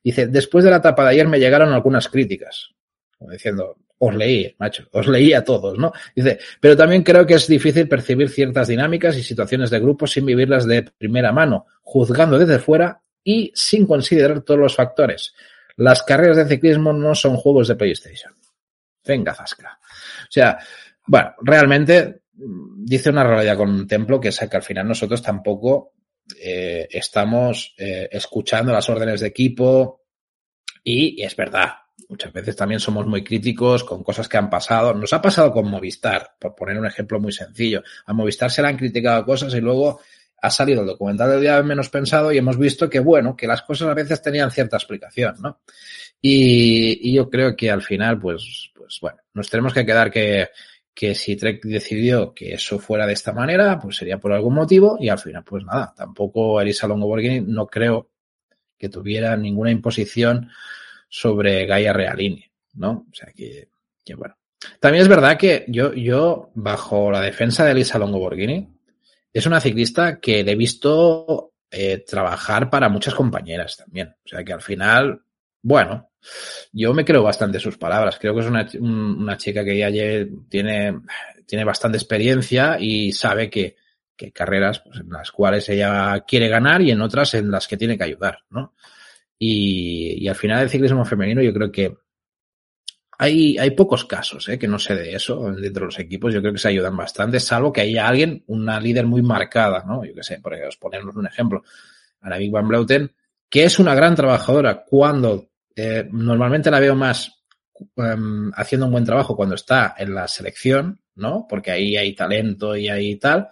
Dice, 0.02 0.26
después 0.26 0.64
de 0.64 0.72
la 0.72 0.78
etapa 0.78 1.04
de 1.04 1.10
ayer 1.10 1.28
me 1.28 1.38
llegaron 1.38 1.72
algunas 1.72 2.08
críticas, 2.08 2.74
como 3.16 3.30
diciendo, 3.30 3.76
os 3.98 4.14
leí, 4.16 4.56
macho, 4.58 4.88
os 4.90 5.06
leí 5.06 5.32
a 5.32 5.44
todos, 5.44 5.78
¿no? 5.78 5.92
Dice, 6.16 6.40
pero 6.60 6.76
también 6.76 7.04
creo 7.04 7.24
que 7.24 7.34
es 7.34 7.46
difícil 7.46 7.86
percibir 7.86 8.30
ciertas 8.30 8.66
dinámicas 8.66 9.16
y 9.16 9.22
situaciones 9.22 9.70
de 9.70 9.78
grupo 9.78 10.08
sin 10.08 10.26
vivirlas 10.26 10.66
de 10.66 10.82
primera 10.82 11.30
mano, 11.30 11.66
juzgando 11.82 12.36
desde 12.36 12.58
fuera 12.58 13.00
y 13.22 13.52
sin 13.54 13.86
considerar 13.86 14.40
todos 14.40 14.58
los 14.58 14.74
factores. 14.74 15.34
Las 15.78 16.02
carreras 16.02 16.36
de 16.36 16.48
ciclismo 16.48 16.92
no 16.92 17.14
son 17.14 17.36
juegos 17.36 17.68
de 17.68 17.76
PlayStation. 17.76 18.34
Venga, 19.04 19.32
Zasca. 19.34 19.78
O 19.80 20.30
sea, 20.30 20.58
bueno, 21.06 21.34
realmente 21.40 22.22
dice 22.32 23.10
una 23.10 23.24
realidad 23.24 23.56
con 23.56 23.70
un 23.70 23.86
templo 23.86 24.20
que 24.20 24.28
es 24.28 24.38
que 24.38 24.56
al 24.56 24.62
final 24.62 24.88
nosotros 24.88 25.22
tampoco 25.22 25.94
eh, 26.40 26.88
estamos 26.90 27.74
eh, 27.78 28.08
escuchando 28.10 28.72
las 28.72 28.88
órdenes 28.90 29.20
de 29.20 29.28
equipo 29.28 30.02
y, 30.82 31.22
y 31.22 31.24
es 31.24 31.36
verdad, 31.36 31.74
muchas 32.08 32.32
veces 32.32 32.56
también 32.56 32.80
somos 32.80 33.06
muy 33.06 33.22
críticos 33.22 33.84
con 33.84 34.02
cosas 34.02 34.28
que 34.28 34.36
han 34.36 34.50
pasado. 34.50 34.94
Nos 34.94 35.12
ha 35.12 35.22
pasado 35.22 35.52
con 35.52 35.70
Movistar, 35.70 36.34
por 36.40 36.56
poner 36.56 36.78
un 36.78 36.86
ejemplo 36.86 37.20
muy 37.20 37.32
sencillo. 37.32 37.82
A 38.06 38.12
Movistar 38.12 38.50
se 38.50 38.62
le 38.62 38.68
han 38.68 38.76
criticado 38.76 39.24
cosas 39.24 39.54
y 39.54 39.60
luego 39.60 40.00
ha 40.40 40.50
salido 40.50 40.82
el 40.82 40.86
documental 40.86 41.30
del 41.30 41.40
día 41.40 41.62
menos 41.62 41.88
pensado 41.88 42.32
y 42.32 42.38
hemos 42.38 42.58
visto 42.58 42.88
que, 42.88 43.00
bueno, 43.00 43.36
que 43.36 43.46
las 43.46 43.62
cosas 43.62 43.88
a 43.88 43.94
veces 43.94 44.22
tenían 44.22 44.50
cierta 44.50 44.76
explicación, 44.76 45.36
¿no? 45.40 45.60
Y, 46.20 47.10
y 47.10 47.14
yo 47.14 47.28
creo 47.28 47.56
que 47.56 47.70
al 47.70 47.82
final, 47.82 48.18
pues, 48.18 48.70
pues 48.74 48.98
bueno, 49.00 49.18
nos 49.34 49.48
tenemos 49.48 49.72
que 49.72 49.86
quedar 49.86 50.10
que, 50.10 50.48
que 50.98 51.14
si 51.14 51.36
Trek 51.36 51.62
decidió 51.62 52.34
que 52.34 52.54
eso 52.54 52.80
fuera 52.80 53.06
de 53.06 53.12
esta 53.12 53.32
manera, 53.32 53.78
pues 53.78 53.96
sería 53.96 54.18
por 54.18 54.32
algún 54.32 54.54
motivo 54.54 54.96
y 55.00 55.08
al 55.08 55.20
final, 55.20 55.44
pues 55.44 55.64
nada, 55.64 55.94
tampoco 55.96 56.60
Elisa 56.60 56.88
Longoborghini 56.88 57.40
no 57.40 57.68
creo 57.68 58.10
que 58.76 58.88
tuviera 58.88 59.36
ninguna 59.36 59.70
imposición 59.70 60.50
sobre 61.08 61.66
Gaia 61.66 61.92
Realini, 61.92 62.44
¿no? 62.74 63.06
O 63.08 63.14
sea 63.14 63.32
que, 63.32 63.68
que 64.04 64.14
bueno. 64.16 64.36
También 64.80 65.02
es 65.02 65.08
verdad 65.08 65.38
que 65.38 65.64
yo, 65.68 65.94
yo, 65.94 66.50
bajo 66.54 67.12
la 67.12 67.20
defensa 67.20 67.64
de 67.64 67.70
Elisa 67.70 68.00
Longoborghini, 68.00 68.68
es 69.32 69.46
una 69.46 69.60
ciclista 69.60 70.20
que 70.20 70.42
le 70.42 70.52
he 70.52 70.56
visto 70.56 71.52
eh, 71.70 72.04
trabajar 72.06 72.70
para 72.70 72.88
muchas 72.88 73.14
compañeras 73.14 73.76
también. 73.76 74.08
O 74.24 74.28
sea 74.28 74.42
que 74.42 74.52
al 74.52 74.62
final, 74.62 75.22
bueno, 75.62 76.10
yo 76.72 76.94
me 76.94 77.04
creo 77.04 77.22
bastante 77.22 77.60
sus 77.60 77.76
palabras. 77.78 78.18
Creo 78.18 78.34
que 78.34 78.40
es 78.40 78.46
una, 78.46 78.66
una 78.80 79.36
chica 79.36 79.64
que 79.64 79.76
ya 79.76 79.90
tiene, 80.48 81.00
tiene 81.46 81.64
bastante 81.64 81.98
experiencia 81.98 82.78
y 82.80 83.12
sabe 83.12 83.50
que, 83.50 83.76
que 84.16 84.26
hay 84.26 84.32
carreras 84.32 84.80
pues, 84.80 85.00
en 85.00 85.10
las 85.10 85.30
cuales 85.30 85.68
ella 85.68 86.24
quiere 86.26 86.48
ganar 86.48 86.82
y 86.82 86.90
en 86.90 87.00
otras 87.00 87.34
en 87.34 87.50
las 87.50 87.68
que 87.68 87.76
tiene 87.76 87.96
que 87.96 88.04
ayudar, 88.04 88.40
¿no? 88.50 88.74
Y, 89.38 90.24
y 90.24 90.28
al 90.28 90.34
final 90.34 90.62
el 90.62 90.70
ciclismo 90.70 91.04
femenino 91.04 91.40
yo 91.40 91.54
creo 91.54 91.70
que 91.70 91.96
hay, 93.20 93.58
hay 93.58 93.72
pocos 93.72 94.04
casos 94.04 94.48
¿eh? 94.48 94.58
que 94.58 94.68
no 94.68 94.78
se 94.78 94.94
de 94.94 95.12
eso 95.12 95.50
dentro 95.50 95.80
de 95.80 95.86
los 95.86 95.98
equipos. 95.98 96.32
Yo 96.32 96.40
creo 96.40 96.52
que 96.52 96.60
se 96.60 96.68
ayudan 96.68 96.96
bastante, 96.96 97.40
salvo 97.40 97.72
que 97.72 97.80
haya 97.80 98.06
alguien, 98.06 98.44
una 98.46 98.80
líder 98.80 99.06
muy 99.06 99.22
marcada, 99.22 99.82
¿no? 99.84 100.04
Yo 100.04 100.14
qué 100.14 100.22
sé, 100.22 100.38
por 100.40 100.54
ejemplo, 100.54 100.78
ponernos 100.80 101.16
un 101.16 101.26
ejemplo. 101.26 101.64
A 102.20 102.30
la 102.30 102.38
Big 102.38 102.50
Van 102.50 102.66
Bleuten, 102.66 103.12
que 103.48 103.64
es 103.64 103.78
una 103.78 103.94
gran 103.94 104.14
trabajadora 104.14 104.84
cuando 104.84 105.50
eh, 105.74 106.08
normalmente 106.10 106.70
la 106.70 106.80
veo 106.80 106.94
más 106.94 107.42
um, 107.96 108.50
haciendo 108.54 108.86
un 108.86 108.92
buen 108.92 109.04
trabajo 109.04 109.36
cuando 109.36 109.56
está 109.56 109.94
en 109.98 110.14
la 110.14 110.28
selección, 110.28 111.00
¿no? 111.16 111.46
Porque 111.48 111.72
ahí 111.72 111.96
hay 111.96 112.14
talento 112.14 112.76
y 112.76 112.88
hay 112.88 113.16
tal. 113.16 113.48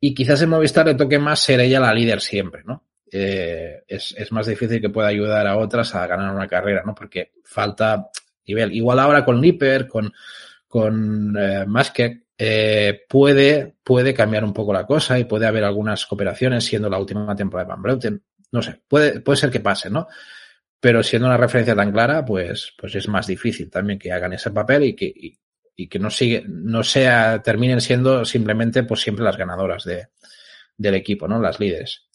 Y 0.00 0.14
quizás 0.14 0.40
en 0.42 0.50
Movistar 0.50 0.86
le 0.86 0.94
toque 0.94 1.18
más 1.18 1.40
ser 1.40 1.60
ella 1.60 1.80
la 1.80 1.92
líder 1.92 2.20
siempre, 2.20 2.62
¿no? 2.64 2.84
Eh, 3.10 3.84
es, 3.86 4.14
es 4.16 4.32
más 4.32 4.46
difícil 4.46 4.80
que 4.80 4.90
pueda 4.90 5.08
ayudar 5.08 5.46
a 5.46 5.56
otras 5.58 5.94
a 5.94 6.06
ganar 6.06 6.34
una 6.34 6.46
carrera, 6.46 6.82
¿no? 6.84 6.94
Porque 6.94 7.32
falta 7.44 8.10
Igual 8.48 8.98
ahora 8.98 9.24
con 9.24 9.40
Nipper, 9.40 9.86
con, 9.86 10.12
con 10.66 11.36
eh, 11.38 11.66
eh, 12.38 13.00
puede, 13.08 13.74
puede 13.82 14.14
cambiar 14.14 14.44
un 14.44 14.52
poco 14.52 14.72
la 14.72 14.86
cosa 14.86 15.18
y 15.18 15.24
puede 15.24 15.46
haber 15.46 15.64
algunas 15.64 16.06
cooperaciones 16.06 16.64
siendo 16.64 16.88
la 16.88 16.98
última 16.98 17.34
temporada 17.34 17.66
de 17.66 17.70
Van 17.70 17.82
Bleuten. 17.82 18.22
No 18.52 18.62
sé, 18.62 18.80
puede, 18.86 19.20
puede 19.20 19.36
ser 19.36 19.50
que 19.50 19.60
pase, 19.60 19.90
¿no? 19.90 20.06
Pero 20.80 21.02
siendo 21.02 21.26
una 21.26 21.36
referencia 21.36 21.74
tan 21.74 21.90
clara, 21.90 22.24
pues, 22.24 22.72
pues 22.78 22.94
es 22.94 23.08
más 23.08 23.26
difícil 23.26 23.68
también 23.70 23.98
que 23.98 24.12
hagan 24.12 24.32
ese 24.32 24.52
papel 24.52 24.84
y 24.84 24.94
que, 24.94 25.06
y, 25.06 25.36
y 25.74 25.88
que 25.88 25.98
no 25.98 26.10
sigue, 26.10 26.44
no 26.48 26.82
sea, 26.84 27.42
terminen 27.42 27.80
siendo 27.80 28.24
simplemente 28.24 28.84
pues 28.84 29.00
siempre 29.00 29.24
las 29.24 29.36
ganadoras 29.36 29.84
de, 29.84 30.08
del 30.76 30.94
equipo, 30.94 31.26
¿no? 31.28 31.40
Las 31.40 31.60
líderes. 31.60 32.08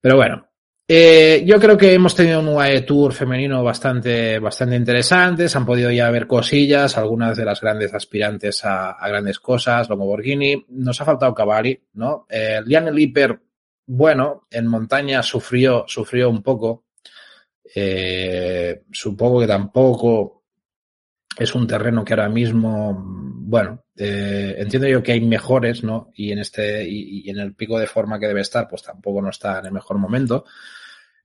Pero 0.00 0.16
bueno, 0.16 0.47
eh, 0.90 1.44
yo 1.44 1.60
creo 1.60 1.76
que 1.76 1.92
hemos 1.92 2.14
tenido 2.14 2.40
un 2.40 2.48
UAE 2.48 2.80
Tour 2.80 3.12
femenino 3.12 3.62
bastante, 3.62 4.38
bastante 4.38 4.74
interesante. 4.74 5.46
Se 5.46 5.58
han 5.58 5.66
podido 5.66 5.90
ya 5.90 6.10
ver 6.10 6.26
cosillas, 6.26 6.96
algunas 6.96 7.36
de 7.36 7.44
las 7.44 7.60
grandes 7.60 7.92
aspirantes 7.92 8.64
a, 8.64 8.96
grandes 9.06 9.38
cosas, 9.38 9.90
Lomo 9.90 10.06
Borghini. 10.06 10.64
Nos 10.70 10.98
ha 11.02 11.04
faltado 11.04 11.34
Cavalli, 11.34 11.78
¿no? 11.92 12.26
Eh, 12.30 12.62
Liane 12.64 12.90
Lipper, 12.90 13.38
bueno, 13.84 14.46
en 14.50 14.66
montaña 14.66 15.22
sufrió, 15.22 15.84
sufrió 15.86 16.30
un 16.30 16.42
poco. 16.42 16.84
Eh, 17.74 18.84
supongo 18.90 19.40
que 19.40 19.46
tampoco 19.46 20.44
es 21.38 21.54
un 21.54 21.66
terreno 21.66 22.02
que 22.02 22.14
ahora 22.14 22.30
mismo, 22.30 22.96
bueno, 23.04 23.84
eh, 23.94 24.54
entiendo 24.56 24.88
yo 24.88 25.02
que 25.02 25.12
hay 25.12 25.20
mejores, 25.20 25.84
¿no? 25.84 26.10
Y 26.14 26.32
en 26.32 26.38
este, 26.38 26.88
y, 26.88 27.26
y, 27.26 27.30
en 27.30 27.40
el 27.40 27.54
pico 27.54 27.78
de 27.78 27.86
forma 27.86 28.18
que 28.18 28.26
debe 28.26 28.40
estar, 28.40 28.66
pues 28.68 28.82
tampoco 28.82 29.20
no 29.20 29.28
está 29.28 29.58
en 29.58 29.66
el 29.66 29.72
mejor 29.72 29.98
momento. 29.98 30.46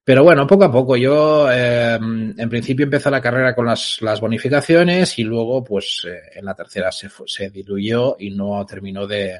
Pero 0.05 0.23
bueno, 0.23 0.45
poco 0.45 0.65
a 0.65 0.71
poco. 0.71 0.97
Yo, 0.97 1.49
eh, 1.49 1.95
en 1.95 2.49
principio, 2.49 2.83
empecé 2.83 3.09
la 3.09 3.21
carrera 3.21 3.55
con 3.55 3.65
las, 3.65 4.01
las 4.01 4.19
bonificaciones 4.19 5.17
y 5.17 5.23
luego, 5.23 5.63
pues, 5.63 6.05
eh, 6.07 6.37
en 6.39 6.45
la 6.45 6.53
tercera 6.53 6.91
se, 6.91 7.09
se 7.25 7.49
diluyó 7.49 8.17
y 8.19 8.31
no 8.31 8.65
terminó 8.65 9.07
de, 9.07 9.39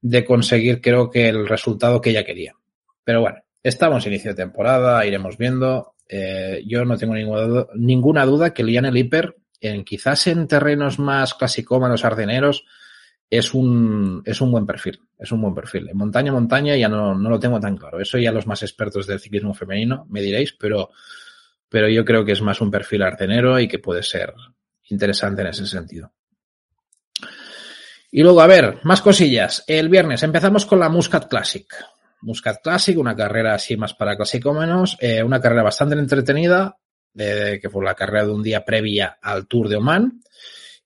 de 0.00 0.24
conseguir, 0.24 0.80
creo 0.80 1.10
que, 1.10 1.28
el 1.28 1.46
resultado 1.46 2.00
que 2.00 2.10
ella 2.10 2.24
quería. 2.24 2.54
Pero 3.04 3.20
bueno, 3.20 3.38
estamos 3.62 4.06
inicio 4.06 4.30
de 4.30 4.42
temporada, 4.42 5.04
iremos 5.04 5.36
viendo. 5.36 5.94
Eh, 6.08 6.62
yo 6.66 6.84
no 6.86 6.96
tengo 6.96 7.14
ninguna, 7.14 7.66
ninguna 7.74 8.24
duda 8.24 8.54
que 8.54 8.64
Liane 8.64 8.90
Lipper, 8.90 9.36
en, 9.60 9.84
quizás 9.84 10.26
en 10.28 10.48
terrenos 10.48 10.98
más 10.98 11.34
clasicómanos, 11.34 12.06
ardeneros, 12.06 12.64
es 13.30 13.52
un, 13.52 14.22
es 14.24 14.40
un 14.40 14.50
buen 14.50 14.66
perfil, 14.66 15.00
es 15.18 15.30
un 15.32 15.42
buen 15.42 15.54
perfil. 15.54 15.88
En 15.88 15.96
montaña, 15.96 16.32
montaña 16.32 16.76
ya 16.76 16.88
no, 16.88 17.14
no 17.14 17.28
lo 17.28 17.38
tengo 17.38 17.60
tan 17.60 17.76
claro. 17.76 18.00
Eso 18.00 18.18
ya 18.18 18.32
los 18.32 18.46
más 18.46 18.62
expertos 18.62 19.06
del 19.06 19.20
ciclismo 19.20 19.54
femenino 19.54 20.06
me 20.08 20.22
diréis, 20.22 20.54
pero, 20.54 20.90
pero 21.68 21.88
yo 21.88 22.04
creo 22.04 22.24
que 22.24 22.32
es 22.32 22.40
más 22.40 22.60
un 22.60 22.70
perfil 22.70 23.02
artenero 23.02 23.60
y 23.60 23.68
que 23.68 23.78
puede 23.78 24.02
ser 24.02 24.32
interesante 24.88 25.42
en 25.42 25.48
ese 25.48 25.66
sentido. 25.66 26.12
Y 28.10 28.22
luego, 28.22 28.40
a 28.40 28.46
ver, 28.46 28.78
más 28.84 29.02
cosillas. 29.02 29.64
El 29.66 29.90
viernes 29.90 30.22
empezamos 30.22 30.64
con 30.64 30.80
la 30.80 30.88
Muscat 30.88 31.28
Classic. 31.28 31.66
Muscat 32.22 32.62
Classic, 32.62 32.98
una 32.98 33.14
carrera 33.14 33.54
así 33.54 33.76
más 33.76 33.94
para 33.94 34.16
clasicómenos, 34.16 34.96
eh, 35.00 35.22
una 35.22 35.40
carrera 35.40 35.62
bastante 35.62 35.94
entretenida, 35.96 36.78
eh, 37.16 37.58
que 37.60 37.68
fue 37.68 37.84
la 37.84 37.94
carrera 37.94 38.24
de 38.24 38.32
un 38.32 38.42
día 38.42 38.64
previa 38.64 39.18
al 39.20 39.46
Tour 39.46 39.68
de 39.68 39.76
Oman. 39.76 40.22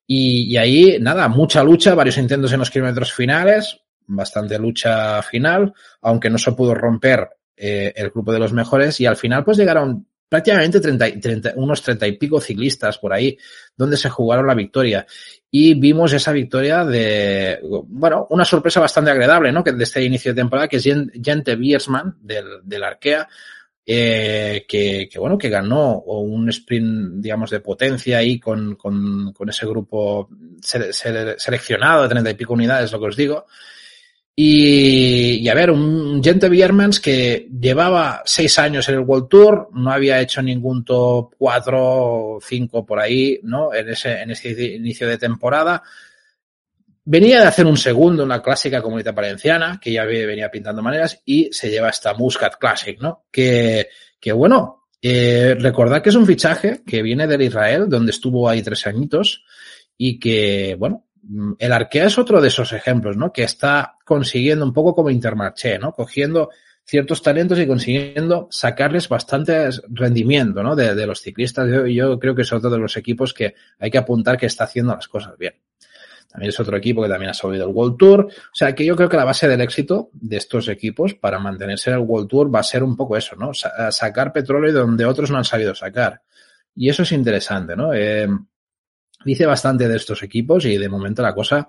Y, 0.07 0.57
ahí, 0.57 0.99
nada, 1.01 1.29
mucha 1.29 1.63
lucha, 1.63 1.95
varios 1.95 2.19
intentos 2.19 2.53
en 2.53 2.59
los 2.59 2.71
kilómetros 2.71 3.13
finales, 3.13 3.81
bastante 4.07 4.59
lucha 4.59 5.23
final, 5.23 5.73
aunque 6.03 6.29
no 6.29 6.39
se 6.39 6.53
pudo 6.53 6.75
romper 6.75 7.29
eh, 7.57 7.93
el 7.97 8.11
grupo 8.11 8.33
de 8.33 8.39
los 8.39 8.53
mejores 8.53 9.01
y 9.01 9.07
al 9.07 9.17
final 9.17 9.45
pues 9.45 9.57
llegaron 9.57 10.07
prácticamente 10.29 10.81
30, 10.81 11.21
30, 11.21 11.53
unos 11.57 11.83
30 11.83 12.07
y 12.07 12.13
pico 12.17 12.41
ciclistas 12.41 12.97
por 12.97 13.13
ahí 13.13 13.37
donde 13.77 13.99
se 13.99 14.09
jugaron 14.09 14.47
la 14.47 14.55
victoria. 14.55 15.07
Y 15.51 15.75
vimos 15.75 16.13
esa 16.15 16.33
victoria 16.33 16.87
de, 16.87 17.61
bueno, 17.89 18.27
una 18.31 18.47
sorpresa 18.47 18.81
bastante 18.81 19.11
agradable, 19.11 19.53
¿no? 19.53 19.63
Que 19.63 19.73
desde 19.73 20.01
el 20.01 20.07
inicio 20.07 20.33
de 20.33 20.41
temporada, 20.41 20.69
que 20.69 20.79
es 20.79 20.85
Jente 20.85 21.57
Biersman 21.57 22.17
del 22.23 22.83
Arkea, 22.83 23.29
eh, 23.85 24.65
que, 24.69 25.09
que, 25.11 25.19
bueno, 25.19 25.37
que 25.37 25.49
ganó 25.49 25.99
un 26.01 26.49
sprint, 26.51 27.23
digamos, 27.23 27.51
de 27.51 27.61
potencia 27.61 28.19
ahí 28.19 28.39
con, 28.39 28.77
con, 28.77 29.33
con 29.33 29.49
ese 29.49 29.67
grupo 29.67 30.29
se, 30.61 30.93
se, 30.93 31.39
seleccionado 31.39 32.03
de 32.03 32.09
treinta 32.09 32.31
y 32.31 32.35
pico 32.35 32.55
unidades, 32.55 32.93
lo 32.93 33.01
que 33.01 33.07
os 33.07 33.17
digo. 33.17 33.47
Y, 34.35 35.41
y 35.43 35.49
a 35.49 35.55
ver, 35.55 35.71
un 35.71 36.23
Gente 36.25 36.49
Biermans 36.49 37.01
que 37.01 37.49
llevaba 37.61 38.23
seis 38.25 38.59
años 38.59 38.89
en 38.89 38.95
el 38.95 39.01
World 39.01 39.29
Tour, 39.29 39.69
no 39.75 39.93
había 39.93 40.21
hecho 40.21 40.41
ningún 40.41 40.85
top 40.85 41.35
cuatro 41.37 42.37
o 42.37 42.41
cinco 42.41 42.87
por 42.87 42.99
ahí, 42.99 43.41
¿no? 43.43 43.75
En 43.75 43.91
ese, 43.91 44.23
en 44.23 44.31
ese 44.31 44.51
inicio 44.75 45.07
de 45.07 45.19
temporada. 45.19 45.83
Venía 47.05 47.41
de 47.41 47.47
hacer 47.47 47.67
un 47.67 47.77
segundo 47.77 48.23
en 48.23 48.29
la 48.29 48.41
clásica 48.41 48.81
comunidad 48.81 49.13
valenciana, 49.13 49.81
que 49.83 49.93
ya 49.93 50.05
venía 50.05 50.51
pintando 50.51 50.83
maneras, 50.83 51.21
y 51.25 51.49
se 51.53 51.69
lleva 51.69 51.89
esta 51.89 52.15
Muscat 52.15 52.57
Classic, 52.59 53.01
¿no? 53.01 53.25
Que, 53.31 53.89
que 54.21 54.33
bueno, 54.33 54.87
eh, 55.03 55.57
recordad 55.59 56.01
que 56.01 56.11
es 56.11 56.15
un 56.15 56.27
fichaje 56.27 56.83
que 56.87 57.03
viene 57.03 57.27
del 57.27 57.43
Israel, 57.43 57.87
donde 57.89 58.13
estuvo 58.13 58.49
ahí 58.49 58.63
tres 58.63 58.87
añitos, 58.87 59.45
y 59.99 60.21
que, 60.21 60.77
bueno, 60.79 61.07
el 61.59 61.73
Arkea 61.73 62.07
es 62.07 62.19
otro 62.19 62.41
de 62.41 62.49
esos 62.49 62.73
ejemplos, 62.73 63.17
¿no? 63.17 63.33
Que 63.33 63.43
está 63.43 63.97
consiguiendo 64.05 64.65
un 64.65 64.73
poco 64.73 64.95
como 64.95 65.11
Intermarché, 65.11 65.79
¿no? 65.79 65.93
Cogiendo 65.93 66.51
ciertos 66.85 67.21
talentos 67.21 67.59
y 67.59 67.67
consiguiendo 67.67 68.49
sacarles 68.51 69.09
bastante 69.09 69.71
rendimiento, 69.89 70.63
¿no? 70.63 70.77
De, 70.77 70.95
de 70.95 71.07
los 71.07 71.21
ciclistas. 71.21 71.69
Yo, 71.69 71.87
yo 71.87 72.19
creo 72.21 72.35
que 72.35 72.43
es 72.43 72.53
otro 72.53 72.71
de 72.71 72.79
los 72.79 72.97
equipos 72.97 73.35
que 73.35 73.55
hay 73.79 73.91
que 73.91 73.99
apuntar 73.99 74.37
que 74.37 74.47
está 74.47 74.65
haciendo 74.65 74.95
las 74.95 75.09
cosas 75.09 75.37
bien. 75.37 75.55
También 76.33 76.49
es 76.49 76.59
otro 76.59 76.77
equipo 76.79 77.03
que 77.03 77.11
también 77.11 77.31
ha 77.31 77.35
subido 77.35 77.69
el 77.69 77.75
World 77.75 77.99
Tour. 77.99 78.27
O 78.27 78.55
sea 78.55 78.75
que 78.75 78.87
yo 78.87 78.97
creo 78.97 79.09
que 79.09 79.19
la 79.19 79.25
base 79.25 79.47
del 79.47 79.61
éxito 79.61 80.09
de 80.15 80.39
estos 80.39 80.69
equipos 80.69 81.15
para 81.15 81.39
mantenerse 81.39 81.91
en 81.91 81.97
el 81.97 82.03
World 82.03 82.29
Tour 82.29 82.55
va 82.55 82.61
a 82.61 82.65
ser 82.65 82.83
un 82.83 82.97
poco 82.97 83.19
eso, 83.19 83.37
¿no? 83.37 83.53
Sa 83.53 83.93
sacar 83.93 84.33
petróleo 84.33 84.73
donde 84.73 85.05
otros 85.05 85.31
no 85.31 85.37
han 85.37 85.45
sabido 85.45 85.75
sacar. 85.75 86.23
Y 86.75 86.89
eso 86.89 87.03
es 87.03 87.13
interesante, 87.13 87.77
¿no? 87.77 87.93
Eh, 87.93 88.27
dice 89.27 89.45
bastante 89.45 89.87
de 89.87 89.97
estos 89.97 90.23
equipos 90.23 90.65
y 90.65 90.79
de 90.79 90.89
momento 90.89 91.21
la 91.21 91.35
cosa, 91.35 91.69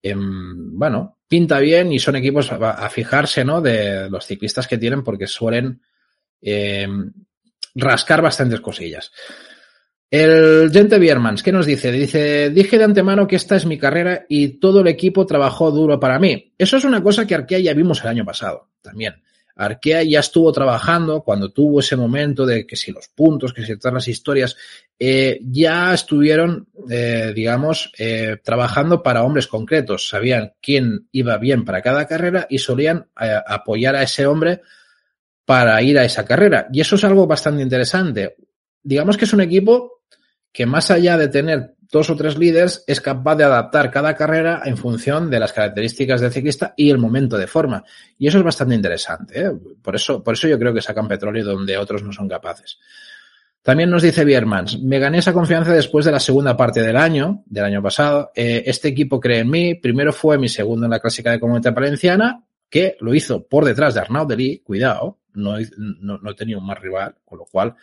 eh, 0.00 0.14
bueno, 0.16 1.18
pinta 1.26 1.58
bien 1.58 1.92
y 1.92 1.98
son 1.98 2.14
equipos 2.14 2.52
a, 2.52 2.70
a, 2.70 2.88
fijarse, 2.88 3.44
¿no? 3.44 3.60
De 3.60 4.08
los 4.08 4.24
ciclistas 4.24 4.68
que 4.68 4.78
tienen 4.78 5.02
porque 5.02 5.26
suelen 5.26 5.82
eh, 6.40 6.86
rascar 7.74 8.22
bastantes 8.22 8.60
cosillas. 8.60 9.10
El 10.10 10.70
Gente 10.72 10.98
Biermans, 10.98 11.42
¿qué 11.42 11.52
nos 11.52 11.66
dice? 11.66 11.92
Dice, 11.92 12.48
dije 12.48 12.78
de 12.78 12.84
antemano 12.84 13.26
que 13.26 13.36
esta 13.36 13.56
es 13.56 13.66
mi 13.66 13.76
carrera 13.76 14.24
y 14.26 14.58
todo 14.58 14.80
el 14.80 14.88
equipo 14.88 15.26
trabajó 15.26 15.70
duro 15.70 16.00
para 16.00 16.18
mí. 16.18 16.54
Eso 16.56 16.78
es 16.78 16.84
una 16.84 17.02
cosa 17.02 17.26
que 17.26 17.34
Arkea 17.34 17.58
ya 17.58 17.74
vimos 17.74 18.00
el 18.02 18.08
año 18.08 18.24
pasado 18.24 18.70
también. 18.80 19.22
Arkea 19.54 20.04
ya 20.04 20.20
estuvo 20.20 20.50
trabajando 20.50 21.22
cuando 21.22 21.50
tuvo 21.50 21.80
ese 21.80 21.96
momento 21.96 22.46
de 22.46 22.66
que 22.66 22.76
si 22.76 22.90
los 22.90 23.08
puntos, 23.08 23.52
que 23.52 23.66
si 23.66 23.76
todas 23.76 23.92
las 23.92 24.08
historias, 24.08 24.56
eh, 24.98 25.40
ya 25.42 25.92
estuvieron, 25.92 26.68
eh, 26.88 27.32
digamos, 27.34 27.92
eh, 27.98 28.38
trabajando 28.42 29.02
para 29.02 29.24
hombres 29.24 29.46
concretos. 29.46 30.08
Sabían 30.08 30.54
quién 30.62 31.08
iba 31.12 31.36
bien 31.36 31.66
para 31.66 31.82
cada 31.82 32.06
carrera 32.06 32.46
y 32.48 32.58
solían 32.58 33.08
eh, 33.20 33.34
apoyar 33.46 33.94
a 33.96 34.04
ese 34.04 34.26
hombre 34.26 34.62
para 35.44 35.82
ir 35.82 35.98
a 35.98 36.04
esa 36.04 36.24
carrera. 36.24 36.68
Y 36.72 36.80
eso 36.80 36.94
es 36.94 37.04
algo 37.04 37.26
bastante 37.26 37.62
interesante. 37.62 38.36
Digamos 38.80 39.18
que 39.18 39.24
es 39.26 39.32
un 39.32 39.40
equipo 39.40 39.97
que 40.52 40.66
más 40.66 40.90
allá 40.90 41.16
de 41.16 41.28
tener 41.28 41.74
dos 41.90 42.10
o 42.10 42.16
tres 42.16 42.36
líderes, 42.36 42.84
es 42.86 43.00
capaz 43.00 43.36
de 43.36 43.44
adaptar 43.44 43.90
cada 43.90 44.14
carrera 44.14 44.62
en 44.64 44.76
función 44.76 45.30
de 45.30 45.40
las 45.40 45.52
características 45.52 46.20
del 46.20 46.32
ciclista 46.32 46.74
y 46.76 46.90
el 46.90 46.98
momento 46.98 47.38
de 47.38 47.46
forma. 47.46 47.82
Y 48.18 48.28
eso 48.28 48.38
es 48.38 48.44
bastante 48.44 48.74
interesante. 48.74 49.40
¿eh? 49.40 49.50
Por, 49.82 49.96
eso, 49.96 50.22
por 50.22 50.34
eso 50.34 50.48
yo 50.48 50.58
creo 50.58 50.74
que 50.74 50.82
sacan 50.82 51.08
petróleo 51.08 51.44
donde 51.44 51.78
otros 51.78 52.02
no 52.02 52.12
son 52.12 52.28
capaces. 52.28 52.78
También 53.62 53.90
nos 53.90 54.02
dice 54.02 54.24
Biermans, 54.24 54.80
me 54.82 54.98
gané 54.98 55.18
esa 55.18 55.32
confianza 55.32 55.72
después 55.72 56.04
de 56.04 56.12
la 56.12 56.20
segunda 56.20 56.56
parte 56.56 56.80
del 56.80 56.96
año, 56.96 57.42
del 57.46 57.64
año 57.64 57.82
pasado. 57.82 58.30
Eh, 58.34 58.62
este 58.66 58.88
equipo 58.88 59.18
cree 59.18 59.40
en 59.40 59.50
mí. 59.50 59.74
Primero 59.74 60.12
fue 60.12 60.38
mi 60.38 60.48
segundo 60.48 60.86
en 60.86 60.90
la 60.90 61.00
clásica 61.00 61.30
de 61.30 61.40
Comunidad 61.40 61.74
Valenciana, 61.74 62.44
que 62.70 62.96
lo 63.00 63.14
hizo 63.14 63.46
por 63.46 63.64
detrás 63.64 63.94
de 63.94 64.00
Arnaud 64.00 64.28
Delis. 64.28 64.60
Cuidado, 64.62 65.18
no, 65.34 65.56
no, 65.76 66.18
no 66.18 66.34
tenía 66.34 66.56
un 66.56 66.66
más 66.66 66.78
rival, 66.78 67.16
con 67.24 67.38
lo 67.38 67.44
cual 67.46 67.74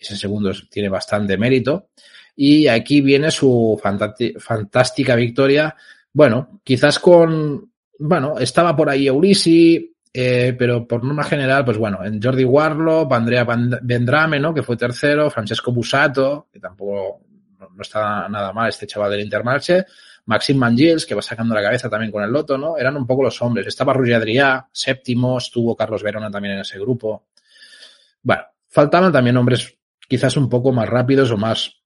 ese 0.00 0.16
segundo 0.16 0.50
tiene 0.70 0.88
bastante 0.88 1.36
mérito. 1.36 1.90
Y 2.34 2.66
aquí 2.68 3.02
viene 3.02 3.30
su 3.30 3.78
fantástica 3.82 5.14
victoria. 5.14 5.76
Bueno, 6.12 6.60
quizás 6.64 6.98
con, 6.98 7.70
bueno, 7.98 8.38
estaba 8.38 8.74
por 8.74 8.88
ahí 8.88 9.10
Ulisi, 9.10 9.94
eh, 10.12 10.56
pero 10.58 10.86
por 10.88 11.04
norma 11.04 11.22
general, 11.22 11.64
pues 11.64 11.76
bueno, 11.76 12.02
en 12.02 12.20
Jordi 12.20 12.44
Warlock, 12.44 13.12
Andrea 13.12 13.46
Vendrame, 13.82 14.40
¿no? 14.40 14.54
Que 14.54 14.62
fue 14.62 14.76
tercero, 14.76 15.30
Francesco 15.30 15.70
Busato, 15.70 16.48
que 16.50 16.58
tampoco 16.58 17.20
no, 17.58 17.68
está 17.82 18.28
nada 18.28 18.52
mal 18.52 18.70
este 18.70 18.86
chaval 18.86 19.10
del 19.10 19.20
Intermarche, 19.20 19.84
Maxim 20.24 20.56
Mangils, 20.56 21.04
que 21.04 21.14
va 21.14 21.22
sacando 21.22 21.54
la 21.54 21.62
cabeza 21.62 21.90
también 21.90 22.10
con 22.10 22.24
el 22.24 22.30
Loto, 22.30 22.56
¿no? 22.56 22.76
Eran 22.78 22.96
un 22.96 23.06
poco 23.06 23.22
los 23.22 23.40
hombres. 23.42 23.66
Estaba 23.66 23.92
Ruggier 23.92 24.20
Adrià, 24.20 24.66
séptimo, 24.72 25.38
estuvo 25.38 25.76
Carlos 25.76 26.02
Verona 26.02 26.30
también 26.30 26.54
en 26.54 26.60
ese 26.60 26.78
grupo. 26.78 27.26
Bueno, 28.22 28.42
faltaban 28.66 29.12
también 29.12 29.36
hombres 29.36 29.78
quizás 30.10 30.36
un 30.36 30.48
poco 30.48 30.72
más 30.72 30.88
rápidos 30.88 31.30
o 31.30 31.36
más 31.36 31.76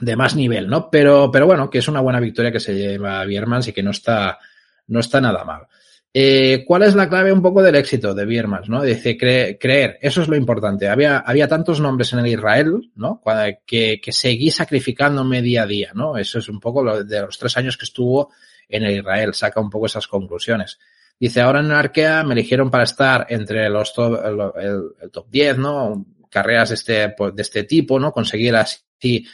de 0.00 0.14
más 0.14 0.36
nivel, 0.36 0.68
¿no? 0.68 0.88
Pero, 0.88 1.32
pero 1.32 1.46
bueno, 1.46 1.68
que 1.68 1.78
es 1.78 1.88
una 1.88 2.00
buena 2.00 2.20
victoria 2.20 2.52
que 2.52 2.60
se 2.60 2.76
lleva 2.76 3.24
Biermans 3.24 3.66
y 3.66 3.72
que 3.72 3.82
no 3.82 3.90
está, 3.90 4.38
no 4.86 5.00
está 5.00 5.20
nada 5.20 5.44
mal. 5.44 5.66
Eh, 6.14 6.64
¿Cuál 6.64 6.84
es 6.84 6.94
la 6.94 7.08
clave 7.08 7.32
un 7.32 7.42
poco 7.42 7.60
del 7.60 7.74
éxito 7.74 8.14
de 8.14 8.24
Biermans, 8.24 8.68
no? 8.68 8.82
Dice 8.82 9.16
creer, 9.16 9.98
eso 10.00 10.22
es 10.22 10.28
lo 10.28 10.36
importante. 10.36 10.88
Había, 10.88 11.18
había 11.18 11.48
tantos 11.48 11.80
nombres 11.80 12.12
en 12.12 12.20
el 12.20 12.28
Israel, 12.28 12.92
¿no? 12.94 13.20
Que, 13.66 14.00
que 14.00 14.12
seguí 14.12 14.52
sacrificándome 14.52 15.42
día 15.42 15.64
a 15.64 15.66
día, 15.66 15.90
¿no? 15.92 16.16
Eso 16.16 16.38
es 16.38 16.48
un 16.48 16.60
poco 16.60 16.84
lo 16.84 17.02
de 17.02 17.20
los 17.20 17.36
tres 17.36 17.56
años 17.56 17.76
que 17.76 17.84
estuvo 17.84 18.32
en 18.68 18.84
el 18.84 18.98
Israel, 18.98 19.34
saca 19.34 19.60
un 19.60 19.70
poco 19.70 19.86
esas 19.86 20.06
conclusiones. 20.06 20.78
Dice, 21.18 21.40
ahora 21.40 21.60
en 21.60 21.72
Arkea 21.72 22.22
me 22.22 22.34
eligieron 22.34 22.70
para 22.70 22.84
estar 22.84 23.26
entre 23.28 23.68
los 23.68 23.92
top, 23.92 24.20
el, 24.24 24.82
el, 25.02 25.10
top 25.10 25.26
10, 25.28 25.58
¿no? 25.58 26.06
Carreras 26.30 26.70
de 26.70 26.74
este, 26.76 26.92
de 26.94 27.42
este 27.42 27.64
tipo, 27.64 27.98
¿no? 27.98 28.12
Conseguir 28.12 28.54
así 28.56 29.26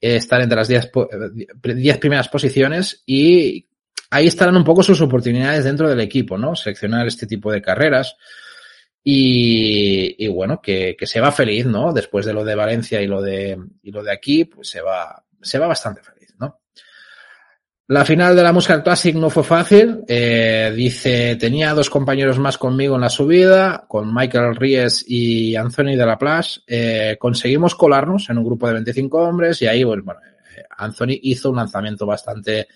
estar 0.00 0.40
entre 0.40 0.56
las 0.56 0.68
10 0.68 1.98
primeras 1.98 2.28
posiciones 2.28 3.02
y 3.06 3.66
ahí 4.10 4.26
estarán 4.26 4.56
un 4.56 4.64
poco 4.64 4.82
sus 4.82 5.00
oportunidades 5.00 5.64
dentro 5.64 5.88
del 5.88 6.00
equipo, 6.00 6.38
¿no? 6.38 6.54
Seleccionar 6.54 7.06
este 7.06 7.26
tipo 7.26 7.50
de 7.52 7.62
carreras. 7.62 8.16
Y, 9.02 10.22
y 10.22 10.28
bueno, 10.28 10.60
que, 10.60 10.94
que, 10.98 11.06
se 11.06 11.20
va 11.20 11.32
feliz, 11.32 11.64
¿no? 11.64 11.92
Después 11.92 12.26
de 12.26 12.34
lo 12.34 12.44
de 12.44 12.54
Valencia 12.54 13.00
y 13.00 13.06
lo 13.06 13.22
de, 13.22 13.56
y 13.82 13.90
lo 13.90 14.02
de 14.02 14.12
aquí, 14.12 14.44
pues 14.44 14.68
se 14.68 14.82
va, 14.82 15.24
se 15.40 15.58
va 15.58 15.66
bastante 15.66 16.02
feliz. 16.02 16.17
La 17.90 18.04
final 18.04 18.36
de 18.36 18.42
la 18.42 18.52
Muscat 18.52 18.84
Classic 18.84 19.14
no 19.16 19.30
fue 19.30 19.42
fácil. 19.42 20.04
Eh, 20.06 20.70
dice, 20.76 21.36
tenía 21.36 21.72
dos 21.72 21.88
compañeros 21.88 22.38
más 22.38 22.58
conmigo 22.58 22.96
en 22.96 23.00
la 23.00 23.08
subida, 23.08 23.86
con 23.88 24.14
Michael 24.14 24.56
Ries 24.56 25.06
y 25.08 25.56
Anthony 25.56 25.96
de 25.96 26.04
la 26.04 26.18
Place. 26.18 26.60
Eh, 26.66 27.16
conseguimos 27.18 27.74
colarnos 27.74 28.28
en 28.28 28.36
un 28.36 28.44
grupo 28.44 28.66
de 28.66 28.74
25 28.74 29.18
hombres 29.18 29.62
y 29.62 29.68
ahí, 29.68 29.86
pues, 29.86 30.04
bueno, 30.04 30.20
eh, 30.54 30.64
Anthony 30.76 31.18
hizo 31.22 31.48
un 31.48 31.56
lanzamiento 31.56 32.04
bastante, 32.04 32.68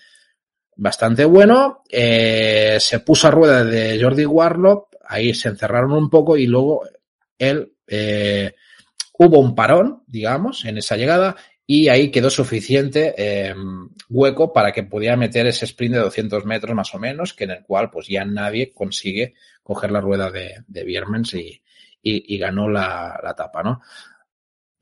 bastante 0.77 1.25
bueno. 1.25 1.83
Eh, 1.87 2.77
se 2.79 2.99
puso 3.01 3.27
a 3.27 3.31
rueda 3.31 3.63
de 3.63 4.01
Jordi 4.01 4.25
Warlock, 4.25 4.95
ahí 5.05 5.35
se 5.35 5.49
encerraron 5.49 5.91
un 5.91 6.09
poco 6.09 6.37
y 6.37 6.47
luego 6.47 6.81
él, 7.37 7.71
eh, 7.85 8.55
hubo 9.19 9.37
un 9.37 9.53
parón, 9.53 10.01
digamos, 10.07 10.65
en 10.65 10.79
esa 10.79 10.97
llegada 10.97 11.35
y 11.65 11.87
ahí 11.87 12.11
quedó 12.11 12.29
suficiente 12.29 13.13
eh, 13.17 13.55
hueco 14.09 14.51
para 14.51 14.71
que 14.71 14.83
pudiera 14.83 15.15
meter 15.15 15.47
ese 15.47 15.65
sprint 15.65 15.95
de 15.95 16.01
200 16.01 16.45
metros 16.45 16.75
más 16.75 16.93
o 16.93 16.99
menos, 16.99 17.33
que 17.33 17.45
en 17.45 17.51
el 17.51 17.63
cual 17.63 17.89
pues 17.89 18.07
ya 18.07 18.25
nadie 18.25 18.71
consigue 18.73 19.35
coger 19.61 19.91
la 19.91 20.01
rueda 20.01 20.29
de, 20.29 20.63
de 20.67 20.83
Biermens 20.83 21.33
y, 21.35 21.61
y, 22.01 22.37
ganó 22.37 22.69
la, 22.69 23.17
la 23.23 23.31
etapa, 23.31 23.63
¿no? 23.63 23.81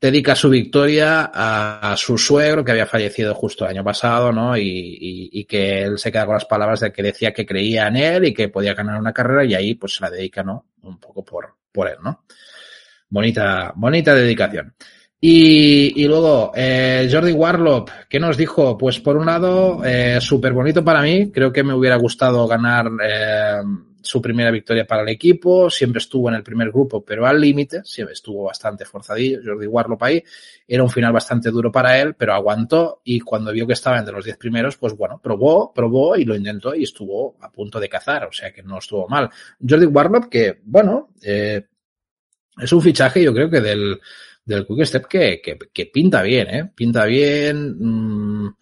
Dedica 0.00 0.34
su 0.34 0.50
victoria 0.50 1.30
a, 1.32 1.96
su 1.96 2.18
suegro 2.18 2.64
que 2.64 2.72
había 2.72 2.86
fallecido 2.86 3.32
justo 3.36 3.64
el 3.64 3.70
año 3.70 3.84
pasado, 3.84 4.32
¿no? 4.32 4.56
Y, 4.56 4.62
y, 4.62 5.30
y, 5.32 5.44
que 5.44 5.82
él 5.82 5.98
se 5.98 6.10
queda 6.10 6.26
con 6.26 6.34
las 6.34 6.46
palabras 6.46 6.80
de 6.80 6.92
que 6.92 7.04
decía 7.04 7.32
que 7.32 7.46
creía 7.46 7.86
en 7.86 7.96
él 7.96 8.24
y 8.24 8.34
que 8.34 8.48
podía 8.48 8.74
ganar 8.74 8.98
una 8.98 9.12
carrera 9.12 9.44
y 9.44 9.54
ahí 9.54 9.74
pues 9.76 9.94
se 9.94 10.02
la 10.02 10.10
dedica, 10.10 10.42
¿no? 10.42 10.66
Un 10.82 10.98
poco 10.98 11.24
por, 11.24 11.54
por 11.70 11.86
él, 11.86 11.98
¿no? 12.02 12.24
Bonita, 13.08 13.72
bonita 13.76 14.12
dedicación. 14.16 14.74
Y, 15.24 16.02
y 16.02 16.08
luego, 16.08 16.50
eh, 16.52 17.08
Jordi 17.08 17.30
Warlock, 17.30 18.08
¿qué 18.08 18.18
nos 18.18 18.36
dijo? 18.36 18.76
Pues 18.76 18.98
por 18.98 19.16
un 19.16 19.26
lado, 19.26 19.80
eh, 19.84 20.20
súper 20.20 20.52
bonito 20.52 20.82
para 20.82 21.00
mí. 21.00 21.30
Creo 21.30 21.52
que 21.52 21.62
me 21.62 21.72
hubiera 21.72 21.94
gustado 21.94 22.48
ganar 22.48 22.90
eh, 23.00 23.60
su 24.00 24.20
primera 24.20 24.50
victoria 24.50 24.84
para 24.84 25.02
el 25.02 25.08
equipo. 25.10 25.70
Siempre 25.70 26.00
estuvo 26.00 26.28
en 26.28 26.34
el 26.34 26.42
primer 26.42 26.72
grupo, 26.72 27.04
pero 27.04 27.24
al 27.24 27.40
límite. 27.40 27.82
Siempre 27.84 28.14
estuvo 28.14 28.42
bastante 28.42 28.84
forzadillo. 28.84 29.38
Jordi 29.44 29.68
Warlock 29.68 30.02
ahí. 30.02 30.24
Era 30.66 30.82
un 30.82 30.90
final 30.90 31.12
bastante 31.12 31.52
duro 31.52 31.70
para 31.70 32.00
él, 32.00 32.14
pero 32.14 32.34
aguantó. 32.34 33.02
Y 33.04 33.20
cuando 33.20 33.52
vio 33.52 33.64
que 33.64 33.74
estaba 33.74 34.00
entre 34.00 34.14
los 34.14 34.24
diez 34.24 34.36
primeros, 34.36 34.76
pues 34.76 34.96
bueno, 34.96 35.20
probó, 35.22 35.72
probó 35.72 36.16
y 36.16 36.24
lo 36.24 36.34
intentó 36.34 36.74
y 36.74 36.82
estuvo 36.82 37.36
a 37.40 37.52
punto 37.52 37.78
de 37.78 37.88
cazar. 37.88 38.24
O 38.24 38.32
sea 38.32 38.52
que 38.52 38.64
no 38.64 38.78
estuvo 38.78 39.06
mal. 39.06 39.30
Jordi 39.64 39.86
Warlock, 39.86 40.28
que 40.28 40.58
bueno, 40.64 41.10
eh, 41.22 41.64
es 42.60 42.72
un 42.72 42.82
fichaje, 42.82 43.22
yo 43.22 43.32
creo 43.32 43.48
que 43.48 43.60
del 43.60 44.00
del 44.44 44.66
Quick 44.66 44.84
Step 44.84 45.06
que, 45.06 45.40
que, 45.40 45.58
que 45.72 45.86
pinta 45.86 46.22
bien, 46.22 46.48
¿eh? 46.48 46.72
Pinta 46.74 47.04
bien. 47.04 47.76
Mmm, 47.78 48.56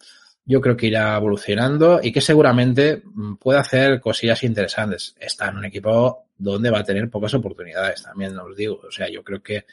yo 0.45 0.59
creo 0.59 0.75
que 0.75 0.87
irá 0.87 1.15
evolucionando 1.15 1.99
y 2.01 2.11
que 2.11 2.21
seguramente 2.21 3.03
mm, 3.05 3.35
puede 3.35 3.59
hacer 3.59 3.99
cosillas 4.01 4.43
interesantes. 4.43 5.15
Está 5.19 5.49
en 5.49 5.57
un 5.57 5.65
equipo 5.65 6.25
donde 6.37 6.69
va 6.69 6.79
a 6.79 6.83
tener 6.83 7.09
pocas 7.09 7.33
oportunidades, 7.33 8.03
también 8.03 8.37
os 8.37 8.55
digo. 8.55 8.81
O 8.87 8.91
sea, 8.91 9.09
yo 9.09 9.23
creo 9.23 9.41
que 9.41 9.65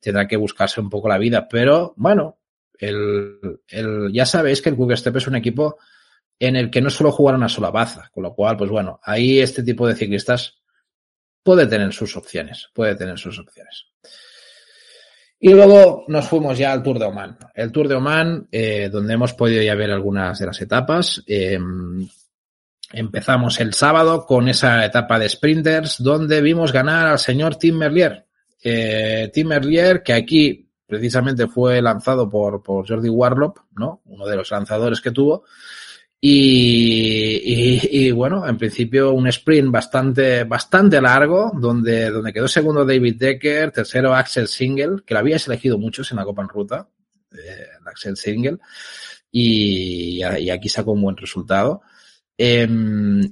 tendrá 0.00 0.26
que 0.26 0.36
buscarse 0.36 0.80
un 0.80 0.90
poco 0.90 1.08
la 1.08 1.18
vida. 1.18 1.46
Pero 1.48 1.94
bueno, 1.96 2.38
el, 2.78 3.60
el, 3.68 4.12
ya 4.12 4.26
sabéis 4.26 4.60
que 4.60 4.70
el 4.70 4.76
Quick 4.76 4.96
Step 4.96 5.16
es 5.16 5.26
un 5.26 5.36
equipo 5.36 5.78
en 6.38 6.56
el 6.56 6.70
que 6.70 6.80
no 6.80 6.90
solo 6.90 7.12
jugar 7.12 7.36
una 7.36 7.48
sola 7.48 7.70
baza, 7.70 8.10
con 8.12 8.24
lo 8.24 8.34
cual, 8.34 8.56
pues 8.56 8.70
bueno, 8.70 9.00
ahí 9.02 9.38
este 9.38 9.62
tipo 9.62 9.86
de 9.86 9.94
ciclistas 9.94 10.58
puede 11.42 11.66
tener 11.66 11.92
sus 11.92 12.16
opciones, 12.16 12.68
puede 12.74 12.96
tener 12.96 13.18
sus 13.18 13.38
opciones. 13.38 13.86
Y 15.44 15.52
luego 15.52 16.06
nos 16.08 16.26
fuimos 16.26 16.56
ya 16.56 16.72
al 16.72 16.82
Tour 16.82 16.98
de 16.98 17.04
Oman. 17.04 17.36
El 17.54 17.70
Tour 17.70 17.86
de 17.86 17.96
Oman, 17.96 18.48
eh, 18.50 18.88
donde 18.90 19.12
hemos 19.12 19.34
podido 19.34 19.62
ya 19.62 19.74
ver 19.74 19.90
algunas 19.90 20.38
de 20.38 20.46
las 20.46 20.58
etapas. 20.62 21.22
Eh, 21.26 21.58
empezamos 22.90 23.60
el 23.60 23.74
sábado 23.74 24.24
con 24.24 24.48
esa 24.48 24.82
etapa 24.86 25.18
de 25.18 25.28
sprinters, 25.28 26.02
donde 26.02 26.40
vimos 26.40 26.72
ganar 26.72 27.08
al 27.08 27.18
señor 27.18 27.56
Tim 27.56 27.76
Merlier. 27.76 28.24
Eh, 28.62 29.30
Tim 29.34 29.48
Merlier, 29.48 30.02
que 30.02 30.14
aquí 30.14 30.66
precisamente 30.86 31.46
fue 31.46 31.82
lanzado 31.82 32.26
por, 32.30 32.62
por 32.62 32.88
Jordi 32.88 33.10
Warlock, 33.10 33.66
¿no? 33.76 34.00
Uno 34.06 34.24
de 34.24 34.36
los 34.36 34.50
lanzadores 34.50 35.02
que 35.02 35.10
tuvo. 35.10 35.44
Y, 36.26 38.10
bueno, 38.12 38.48
en 38.48 38.56
principio 38.56 39.12
un 39.12 39.26
sprint 39.26 39.70
bastante, 39.70 40.44
bastante 40.44 40.98
largo, 40.98 41.52
donde, 41.54 42.08
donde 42.08 42.32
quedó 42.32 42.48
segundo 42.48 42.82
David 42.82 43.16
Decker, 43.18 43.70
tercero 43.70 44.14
Axel 44.14 44.48
Single, 44.48 45.02
que 45.04 45.12
lo 45.12 45.20
habíais 45.20 45.46
elegido 45.46 45.76
muchos 45.76 46.10
en 46.10 46.16
la 46.16 46.24
Copa 46.24 46.40
en 46.40 46.48
Ruta, 46.48 46.88
eh, 47.30 47.66
Axel 47.84 48.16
Single, 48.16 48.56
y, 49.30 50.22
aquí 50.22 50.66
sacó 50.70 50.92
un 50.92 51.02
buen 51.02 51.16
resultado. 51.18 51.82
Eh, 52.38 52.66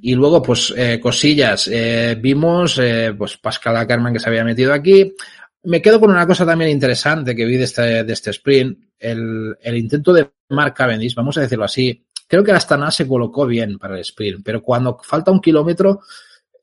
y 0.03 0.15
luego, 0.15 0.43
pues, 0.43 0.75
eh, 0.77 1.01
cosillas, 1.01 1.71
eh, 1.73 2.19
vimos, 2.21 2.79
pues, 3.17 3.39
Pascal 3.39 3.79
Ackerman 3.79 4.13
que 4.13 4.21
se 4.21 4.29
había 4.29 4.45
metido 4.45 4.71
aquí. 4.71 5.15
Me 5.63 5.81
quedo 5.81 5.99
con 5.99 6.11
una 6.11 6.27
cosa 6.27 6.45
también 6.45 6.71
interesante 6.71 7.35
que 7.35 7.47
vi 7.47 7.57
de 7.57 7.65
este, 7.65 8.05
de 8.05 8.13
este 8.13 8.33
sprint, 8.33 8.79
el, 8.99 9.57
el 9.63 9.77
intento 9.79 10.13
de 10.13 10.29
Mark 10.51 10.75
Cavendish, 10.75 11.15
vamos 11.15 11.39
a 11.39 11.41
decirlo 11.41 11.65
así, 11.65 12.05
Creo 12.27 12.43
que 12.45 12.53
Astana 12.53 12.91
se 12.91 13.07
colocó 13.07 13.47
bien 13.47 13.79
para 13.79 13.95
el 13.95 14.01
sprint, 14.01 14.43
pero 14.45 14.63
cuando 14.63 14.99
falta 15.03 15.31
un 15.31 15.41
kilómetro 15.41 16.01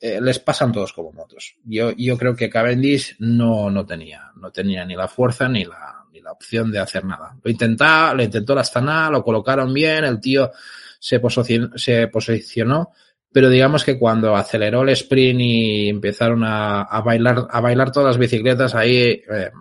eh, 0.01 0.19
les 0.21 0.39
pasan 0.39 0.71
todos 0.71 0.93
como 0.93 1.11
motos. 1.11 1.55
Yo, 1.65 1.91
yo 1.91 2.17
creo 2.17 2.35
que 2.35 2.49
Cavendish 2.49 3.17
no, 3.19 3.69
no 3.69 3.85
tenía, 3.85 4.31
no 4.35 4.49
tenía 4.51 4.85
ni 4.85 4.95
la 4.95 5.09
fuerza 5.09 5.49
ni 5.49 5.65
la, 5.65 6.05
ni 6.13 6.21
la 6.21 6.31
opción 6.31 6.71
de 6.71 6.79
hacer 6.79 7.03
nada. 7.03 7.35
Lo 7.43 7.51
intentaba, 7.51 8.13
lo 8.13 8.23
intentó 8.23 8.55
la 8.55 8.61
Astana, 8.61 9.09
lo 9.09 9.23
colocaron 9.23 9.73
bien, 9.73 10.05
el 10.05 10.21
tío 10.21 10.51
se 10.99 11.19
posicionó, 11.19 11.77
se 11.77 12.07
posicionó, 12.07 12.91
pero 13.31 13.49
digamos 13.49 13.83
que 13.83 13.99
cuando 13.99 14.35
aceleró 14.35 14.83
el 14.83 14.89
sprint 14.89 15.41
y 15.41 15.89
empezaron 15.89 16.43
a, 16.45 17.01
bailar, 17.03 17.47
a 17.49 17.59
bailar 17.59 17.91
todas 17.91 18.07
las 18.07 18.17
bicicletas, 18.17 18.75
ahí 18.75 18.97
eh, 18.97 19.51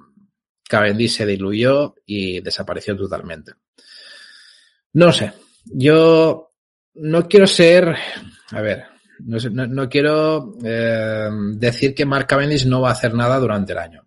Cavendish 0.69 1.17
se 1.17 1.27
diluyó 1.27 1.97
y 2.07 2.41
desapareció 2.41 2.97
totalmente. 2.97 3.53
No 4.93 5.13
sé, 5.13 5.33
yo 5.65 6.53
no 6.95 7.29
quiero 7.29 7.47
ser, 7.47 7.95
a 8.51 8.61
ver, 8.61 8.85
no, 9.21 9.89
quiero 9.89 10.55
eh, 10.65 11.29
decir 11.55 11.95
que 11.95 12.07
Mark 12.07 12.27
Cavendish 12.27 12.67
no 12.67 12.81
va 12.81 12.91
a 12.91 12.93
hacer 12.93 13.15
nada 13.15 13.39
durante 13.39 13.73
el 13.73 13.79
año. 13.79 14.07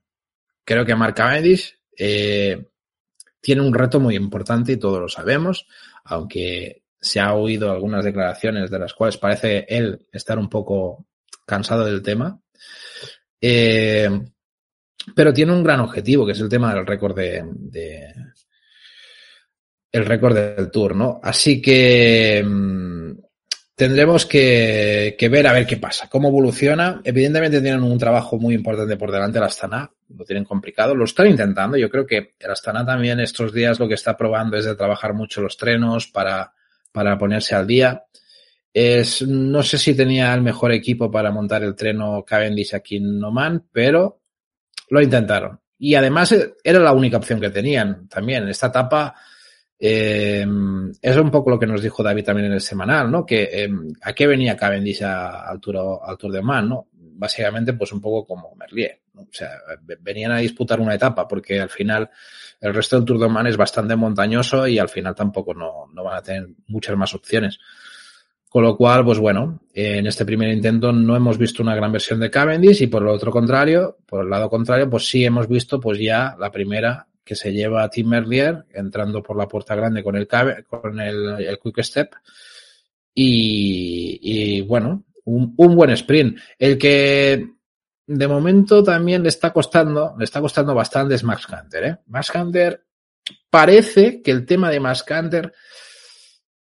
Creo 0.63 0.85
que 0.85 0.95
Mark 0.95 1.15
Cavendish 1.15 1.77
eh, 1.97 2.69
tiene 3.39 3.61
un 3.61 3.73
reto 3.73 3.99
muy 3.99 4.15
importante 4.15 4.73
y 4.73 4.77
todos 4.77 4.99
lo 4.99 5.09
sabemos, 5.09 5.67
aunque 6.05 6.83
se 6.99 7.19
ha 7.19 7.33
oído 7.33 7.71
algunas 7.71 8.05
declaraciones 8.05 8.69
de 8.69 8.79
las 8.79 8.93
cuales 8.93 9.17
parece 9.17 9.65
él 9.67 10.07
estar 10.11 10.37
un 10.37 10.49
poco 10.49 11.07
cansado 11.45 11.85
del 11.85 12.01
tema. 12.01 12.39
Eh, 13.39 14.09
pero 15.15 15.33
tiene 15.33 15.51
un 15.51 15.63
gran 15.63 15.79
objetivo, 15.79 16.25
que 16.25 16.33
es 16.33 16.39
el 16.39 16.49
tema 16.49 16.73
del 16.73 16.85
récord 16.85 17.15
de 17.15 17.43
el 19.91 20.05
récord 20.05 20.35
del 20.35 20.71
Tour, 20.71 20.95
¿no? 20.95 21.19
Así 21.21 21.61
que 21.61 22.43
mmm, 22.45 23.11
tendremos 23.75 24.25
que, 24.25 25.15
que, 25.17 25.29
ver 25.29 25.47
a 25.47 25.53
ver 25.53 25.65
qué 25.65 25.77
pasa, 25.77 26.07
cómo 26.09 26.29
evoluciona. 26.29 27.01
Evidentemente 27.03 27.61
tienen 27.61 27.83
un 27.83 27.97
trabajo 27.97 28.37
muy 28.37 28.55
importante 28.55 28.97
por 28.97 29.11
delante 29.11 29.37
el 29.37 29.43
Astana, 29.43 29.91
lo 30.15 30.25
tienen 30.25 30.45
complicado, 30.45 30.95
lo 30.95 31.05
están 31.05 31.27
intentando. 31.27 31.77
Yo 31.77 31.89
creo 31.89 32.05
que 32.05 32.35
el 32.39 32.51
Astana 32.51 32.85
también 32.85 33.19
estos 33.19 33.53
días 33.53 33.79
lo 33.79 33.87
que 33.87 33.95
está 33.95 34.15
probando 34.15 34.57
es 34.57 34.65
de 34.65 34.75
trabajar 34.75 35.13
mucho 35.13 35.41
los 35.41 35.57
trenos 35.57 36.07
para 36.07 36.53
para 36.91 37.17
ponerse 37.17 37.55
al 37.55 37.67
día. 37.67 38.03
Es, 38.73 39.21
no 39.23 39.63
sé 39.63 39.77
si 39.77 39.95
tenía 39.95 40.33
el 40.33 40.41
mejor 40.41 40.71
equipo 40.71 41.11
para 41.11 41.31
montar 41.31 41.63
el 41.63 41.75
treno 41.75 42.23
Cavendish 42.25 42.75
aquí 42.75 42.97
en 42.97 43.23
Oman, 43.23 43.67
pero 43.71 44.21
lo 44.89 45.01
intentaron. 45.01 45.59
Y 45.77 45.95
además 45.95 46.35
era 46.63 46.79
la 46.79 46.93
única 46.93 47.17
opción 47.17 47.41
que 47.41 47.49
tenían 47.49 48.07
también. 48.07 48.47
Esta 48.47 48.67
etapa 48.67 49.15
eh, 49.83 50.45
es 51.01 51.17
un 51.17 51.31
poco 51.31 51.49
lo 51.49 51.57
que 51.57 51.65
nos 51.65 51.81
dijo 51.81 52.03
David 52.03 52.23
también 52.23 52.45
en 52.45 52.53
el 52.53 52.61
semanal, 52.61 53.09
¿no? 53.09 53.25
Que 53.25 53.49
eh, 53.51 53.69
a 54.03 54.13
qué 54.13 54.27
venía 54.27 54.55
Cavendish 54.55 55.01
al, 55.01 55.59
tour, 55.59 55.99
Tour 56.19 56.31
de 56.31 56.37
Oman, 56.37 56.69
¿no? 56.69 56.87
Básicamente, 56.93 57.73
pues 57.73 57.91
un 57.91 57.99
poco 57.99 58.27
como 58.27 58.55
Merlier. 58.55 58.99
¿no? 59.15 59.23
O 59.23 59.27
sea, 59.31 59.49
venían 60.01 60.33
a 60.33 60.37
disputar 60.37 60.79
una 60.79 60.93
etapa 60.93 61.27
porque 61.27 61.59
al 61.59 61.69
final 61.69 62.11
el 62.59 62.75
resto 62.75 62.95
del 62.95 63.05
Tour 63.05 63.17
de 63.17 63.25
Oman 63.25 63.47
es 63.47 63.57
bastante 63.57 63.95
montañoso 63.95 64.67
y 64.67 64.77
al 64.77 64.87
final 64.87 65.15
tampoco 65.15 65.55
no, 65.55 65.87
no 65.91 66.03
van 66.03 66.17
a 66.17 66.21
tener 66.21 66.47
muchas 66.67 66.95
más 66.95 67.15
opciones. 67.15 67.57
Con 68.47 68.63
lo 68.63 68.77
cual, 68.77 69.03
pues 69.03 69.17
bueno, 69.17 69.61
en 69.73 70.05
este 70.05 70.25
primer 70.25 70.49
intento 70.49 70.91
no 70.91 71.15
hemos 71.15 71.39
visto 71.39 71.63
una 71.63 71.73
gran 71.73 71.91
versión 71.91 72.19
de 72.19 72.29
Cavendish 72.29 72.83
y 72.83 72.87
por 72.87 73.01
el 73.01 73.07
otro 73.07 73.31
contrario, 73.31 73.97
por 74.05 74.23
el 74.25 74.29
lado 74.29 74.47
contrario, 74.47 74.87
pues 74.89 75.07
sí 75.07 75.25
hemos 75.25 75.47
visto 75.47 75.79
pues 75.79 75.97
ya 75.97 76.35
la 76.37 76.51
primera 76.51 77.07
que 77.23 77.35
se 77.35 77.53
lleva 77.53 77.83
a 77.83 77.89
Tim 77.89 78.07
Merlier 78.07 78.65
entrando 78.73 79.21
por 79.21 79.37
la 79.37 79.47
puerta 79.47 79.75
grande 79.75 80.03
con 80.03 80.15
el, 80.15 80.27
con 80.27 80.99
el, 80.99 81.59
Quick 81.61 81.81
Step 81.81 82.15
y, 83.13 84.61
bueno, 84.61 85.03
un, 85.25 85.53
un, 85.57 85.75
buen 85.75 85.91
sprint. 85.91 86.37
El 86.57 86.77
que 86.77 87.47
de 88.07 88.27
momento 88.27 88.83
también 88.83 89.23
le 89.23 89.29
está 89.29 89.51
costando, 89.53 90.15
le 90.17 90.25
está 90.25 90.41
costando 90.41 90.73
bastante 90.73 91.15
es 91.15 91.23
Max 91.23 91.47
Hunter, 91.47 91.83
¿eh? 91.83 91.97
Max 92.07 92.31
Hunter 92.33 92.83
parece 93.49 94.21
que 94.21 94.31
el 94.31 94.45
tema 94.45 94.69
de 94.69 94.79
Max 94.79 95.05
Hunter 95.09 95.53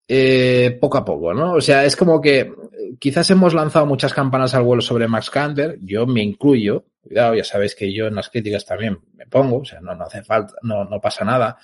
eh, 0.08 0.78
poco 0.80 0.98
a 0.98 1.06
poco, 1.06 1.34
¿no? 1.34 1.54
O 1.54 1.62
sea, 1.62 1.84
es 1.86 1.96
como 1.96 2.22
que 2.22 2.52
quizás 3.00 3.30
hemos 3.30 3.54
lanzado 3.54 3.86
muchas 3.86 4.14
campanas 4.14 4.54
al 4.54 4.64
vuelo 4.64 4.82
sobre 4.82 5.08
Max 5.08 5.30
Hunter, 5.36 5.78
yo 5.82 6.08
me 6.08 6.24
incluyo, 6.24 6.86
cuidado, 7.08 7.36
ya 7.36 7.44
sabéis 7.44 7.76
que 7.76 7.94
yo 7.94 8.08
en 8.08 8.16
las 8.16 8.30
críticas 8.30 8.66
también 8.66 9.00
me 9.14 9.26
pongo, 9.26 9.60
o 9.60 9.66
sea, 9.66 9.80
no, 9.82 9.96
no 9.96 10.06
hace 10.06 10.24
falta, 10.24 10.54
no, 10.64 10.86
no 10.86 11.00
pasa 11.02 11.26
nada. 11.26 11.58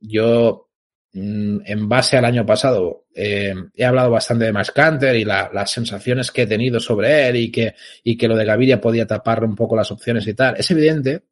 Yo 0.00 0.68
Mm, 1.12 1.60
en 1.64 1.88
base 1.88 2.18
al 2.18 2.24
año 2.26 2.44
pasado, 2.44 3.06
eh, 3.14 3.54
he 3.74 3.84
hablado 3.84 4.10
bastante 4.10 4.44
de 4.44 4.52
Max 4.52 4.70
Canter 4.72 5.16
y 5.16 5.24
la, 5.24 5.50
las 5.52 5.70
sensaciones 5.70 6.30
que 6.30 6.42
he 6.42 6.46
tenido 6.46 6.80
sobre 6.80 7.28
él 7.28 7.36
y 7.36 7.50
que, 7.50 7.74
y 8.04 8.16
que 8.16 8.28
lo 8.28 8.36
de 8.36 8.44
Gaviria 8.44 8.80
podía 8.80 9.06
tapar 9.06 9.42
un 9.42 9.54
poco 9.54 9.74
las 9.74 9.90
opciones 9.90 10.26
y 10.26 10.34
tal. 10.34 10.56
Es 10.58 10.70
evidente 10.70 11.24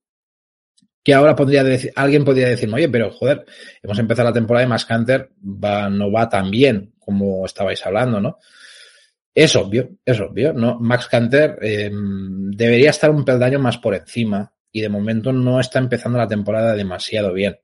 que 1.05 1.15
ahora 1.15 1.37
podría 1.37 1.63
decir, 1.63 1.93
alguien 1.95 2.25
podría 2.25 2.49
decirme, 2.49 2.77
oye, 2.77 2.89
pero 2.89 3.11
joder, 3.11 3.45
hemos 3.83 3.99
empezado 3.99 4.29
la 4.29 4.35
temporada 4.35 4.67
y 4.67 4.69
Max 4.69 4.87
Canter 4.87 5.31
va, 5.45 5.89
no 5.91 6.11
va 6.11 6.29
tan 6.29 6.51
bien 6.51 6.95
como 6.99 7.45
estabais 7.45 7.85
hablando, 7.87 8.21
¿no? 8.21 8.39
Es 9.37 9.55
obvio, 9.55 9.91
es 10.03 10.19
obvio, 10.19 10.55
¿no? 10.55 10.81
Max 10.81 11.09
Canter 11.09 11.59
eh, 11.61 11.91
debería 11.93 12.89
estar 12.89 13.11
un 13.11 13.23
peldaño 13.23 13.59
más 13.59 13.77
por 13.77 13.95
encima 13.95 14.51
y 14.73 14.81
de 14.81 14.89
momento 14.89 15.31
no 15.31 15.61
está 15.61 15.79
empezando 15.79 16.17
la 16.17 16.27
temporada 16.27 16.75
demasiado 16.75 17.35
bien. 17.35 17.59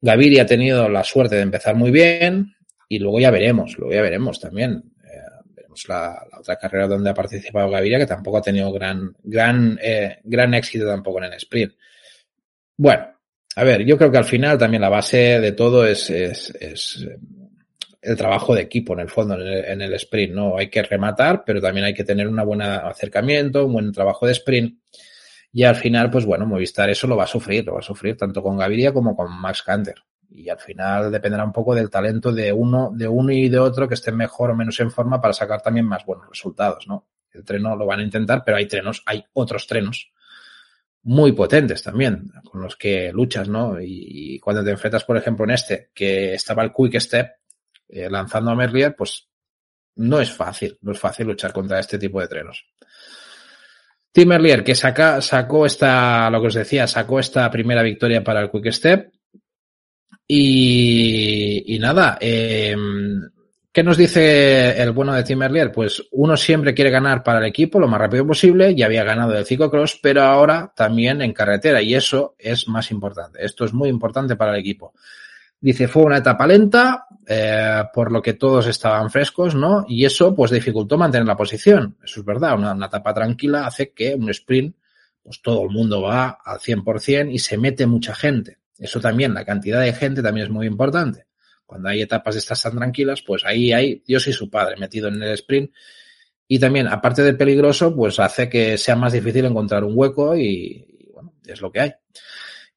Gaviria 0.00 0.42
ha 0.42 0.46
tenido 0.46 0.88
la 0.88 1.04
suerte 1.04 1.36
de 1.36 1.42
empezar 1.42 1.76
muy 1.76 1.92
bien 1.92 2.52
y 2.88 2.98
luego 2.98 3.20
ya 3.20 3.30
veremos, 3.30 3.78
luego 3.78 3.94
ya 3.94 4.02
veremos 4.02 4.40
también. 4.40 4.82
Eh, 5.04 5.20
veremos 5.54 5.88
la, 5.88 6.26
la, 6.28 6.40
otra 6.40 6.56
carrera 6.56 6.88
donde 6.88 7.10
ha 7.10 7.14
participado 7.14 7.70
Gaviria 7.70 8.00
que 8.00 8.06
tampoco 8.06 8.38
ha 8.38 8.42
tenido 8.42 8.72
gran, 8.72 9.14
gran, 9.22 9.78
eh, 9.80 10.18
gran 10.24 10.52
éxito 10.54 10.84
tampoco 10.84 11.18
en 11.18 11.26
el 11.26 11.34
sprint. 11.34 11.74
Bueno, 12.76 13.06
a 13.54 13.62
ver, 13.62 13.84
yo 13.84 13.96
creo 13.96 14.10
que 14.10 14.18
al 14.18 14.24
final 14.24 14.58
también 14.58 14.80
la 14.80 14.88
base 14.88 15.38
de 15.38 15.52
todo 15.52 15.86
es, 15.86 16.10
es, 16.10 16.52
es 16.58 17.06
el 18.02 18.16
trabajo 18.16 18.54
de 18.54 18.62
equipo 18.62 18.94
en 18.94 19.00
el 19.00 19.10
fondo, 19.10 19.34
en 19.34 19.82
el, 19.82 19.94
sprint, 19.94 20.34
¿no? 20.34 20.56
Hay 20.56 20.70
que 20.70 20.82
rematar, 20.82 21.44
pero 21.44 21.60
también 21.60 21.86
hay 21.86 21.94
que 21.94 22.04
tener 22.04 22.26
un 22.26 22.36
buen 22.44 22.62
acercamiento, 22.62 23.66
un 23.66 23.72
buen 23.74 23.92
trabajo 23.92 24.26
de 24.26 24.32
sprint 24.32 24.78
y 25.52 25.64
al 25.64 25.76
final, 25.76 26.10
pues 26.10 26.24
bueno, 26.24 26.46
Movistar 26.46 26.90
eso 26.90 27.06
lo 27.06 27.16
va 27.16 27.24
a 27.24 27.28
sufrir, 27.28 27.64
lo 27.64 27.74
va 27.74 27.80
a 27.80 27.82
sufrir 27.82 28.16
tanto 28.16 28.42
con 28.42 28.56
Gaviria 28.56 28.92
como 28.92 29.16
con 29.16 29.32
Max 29.40 29.62
Canter. 29.62 29.96
Y 30.30 30.48
al 30.48 30.58
final 30.58 31.10
dependerá 31.10 31.44
un 31.44 31.52
poco 31.52 31.74
del 31.74 31.90
talento 31.90 32.32
de 32.32 32.52
uno, 32.52 32.92
de 32.94 33.08
uno 33.08 33.32
y 33.32 33.48
de 33.48 33.58
otro 33.58 33.88
que 33.88 33.94
estén 33.94 34.16
mejor 34.16 34.50
o 34.50 34.56
menos 34.56 34.78
en 34.78 34.92
forma 34.92 35.20
para 35.20 35.34
sacar 35.34 35.60
también 35.60 35.86
más 35.86 36.06
buenos 36.06 36.28
resultados, 36.28 36.86
¿no? 36.86 37.08
El 37.32 37.44
treno 37.44 37.74
lo 37.74 37.86
van 37.86 37.98
a 37.98 38.04
intentar, 38.04 38.42
pero 38.44 38.56
hay 38.56 38.66
trenos, 38.66 39.02
hay 39.06 39.24
otros 39.32 39.66
trenos 39.66 40.12
muy 41.02 41.32
potentes 41.32 41.82
también, 41.82 42.30
con 42.44 42.60
los 42.60 42.76
que 42.76 43.10
luchas, 43.12 43.48
¿no? 43.48 43.80
Y 43.80 44.38
cuando 44.38 44.62
te 44.62 44.70
enfrentas, 44.70 45.04
por 45.04 45.16
ejemplo, 45.16 45.44
en 45.44 45.52
este, 45.52 45.90
que 45.94 46.34
estaba 46.34 46.62
el 46.62 46.72
Quick 46.72 47.00
Step 47.00 47.39
eh, 47.92 48.08
lanzando 48.10 48.50
a 48.50 48.54
Merlier, 48.54 48.94
pues 48.96 49.28
no 49.96 50.20
es 50.20 50.32
fácil, 50.32 50.78
no 50.82 50.92
es 50.92 50.98
fácil 50.98 51.26
luchar 51.26 51.52
contra 51.52 51.80
este 51.80 51.98
tipo 51.98 52.20
de 52.20 52.28
trenos. 52.28 52.64
Tim 54.12 54.28
Merlier, 54.28 54.64
que 54.64 54.74
saca, 54.74 55.20
sacó 55.20 55.66
esta, 55.66 56.28
lo 56.30 56.40
que 56.40 56.48
os 56.48 56.54
decía, 56.54 56.86
sacó 56.86 57.20
esta 57.20 57.50
primera 57.50 57.82
victoria 57.82 58.24
para 58.24 58.40
el 58.40 58.50
Quick 58.50 58.72
Step. 58.72 59.12
Y, 60.26 61.74
y 61.74 61.78
nada, 61.78 62.18
eh, 62.20 62.76
¿qué 63.72 63.82
nos 63.82 63.96
dice 63.96 64.80
el 64.80 64.92
bueno 64.92 65.12
de 65.14 65.22
Tim 65.22 65.38
Merlier? 65.38 65.70
Pues 65.70 66.02
uno 66.12 66.36
siempre 66.36 66.74
quiere 66.74 66.90
ganar 66.90 67.22
para 67.22 67.38
el 67.38 67.46
equipo 67.46 67.78
lo 67.78 67.88
más 67.88 68.00
rápido 68.00 68.26
posible, 68.26 68.74
ya 68.74 68.86
había 68.86 69.04
ganado 69.04 69.36
el 69.36 69.44
ciclocross, 69.44 69.98
pero 70.02 70.22
ahora 70.22 70.72
también 70.74 71.22
en 71.22 71.32
carretera, 71.32 71.82
y 71.82 71.94
eso 71.94 72.34
es 72.38 72.68
más 72.68 72.90
importante. 72.90 73.44
Esto 73.44 73.64
es 73.64 73.72
muy 73.72 73.88
importante 73.88 74.36
para 74.36 74.52
el 74.52 74.60
equipo. 74.60 74.92
Dice, 75.60 75.88
fue 75.88 76.04
una 76.04 76.18
etapa 76.18 76.46
lenta, 76.46 77.06
eh, 77.26 77.84
por 77.92 78.10
lo 78.10 78.22
que 78.22 78.32
todos 78.32 78.66
estaban 78.66 79.10
frescos, 79.10 79.54
¿no? 79.54 79.84
Y 79.86 80.04
eso, 80.04 80.34
pues, 80.34 80.50
dificultó 80.50 80.96
mantener 80.96 81.26
la 81.26 81.36
posición. 81.36 81.98
Eso 82.02 82.20
es 82.20 82.26
verdad. 82.26 82.58
Una, 82.58 82.72
una 82.72 82.86
etapa 82.86 83.12
tranquila 83.12 83.66
hace 83.66 83.92
que 83.92 84.14
un 84.14 84.30
sprint, 84.30 84.74
pues, 85.22 85.42
todo 85.42 85.64
el 85.64 85.70
mundo 85.70 86.00
va 86.00 86.38
al 86.42 86.58
100% 86.58 87.30
y 87.30 87.38
se 87.38 87.58
mete 87.58 87.86
mucha 87.86 88.14
gente. 88.14 88.58
Eso 88.78 89.00
también, 89.00 89.34
la 89.34 89.44
cantidad 89.44 89.82
de 89.82 89.92
gente 89.92 90.22
también 90.22 90.46
es 90.46 90.52
muy 90.52 90.66
importante. 90.66 91.26
Cuando 91.66 91.90
hay 91.90 92.00
etapas 92.00 92.34
estas 92.34 92.62
tan 92.62 92.76
tranquilas, 92.76 93.22
pues 93.22 93.44
ahí 93.44 93.72
hay 93.72 94.02
Dios 94.04 94.26
y 94.26 94.32
su 94.32 94.50
padre 94.50 94.76
metido 94.76 95.06
en 95.08 95.22
el 95.22 95.34
sprint. 95.34 95.70
Y 96.48 96.58
también, 96.58 96.88
aparte 96.88 97.22
de 97.22 97.34
peligroso, 97.34 97.94
pues 97.94 98.18
hace 98.18 98.48
que 98.48 98.76
sea 98.76 98.96
más 98.96 99.12
difícil 99.12 99.44
encontrar 99.44 99.84
un 99.84 99.92
hueco 99.94 100.34
y, 100.34 100.84
y 100.98 101.10
bueno, 101.12 101.34
es 101.46 101.60
lo 101.60 101.70
que 101.70 101.80
hay. 101.80 101.92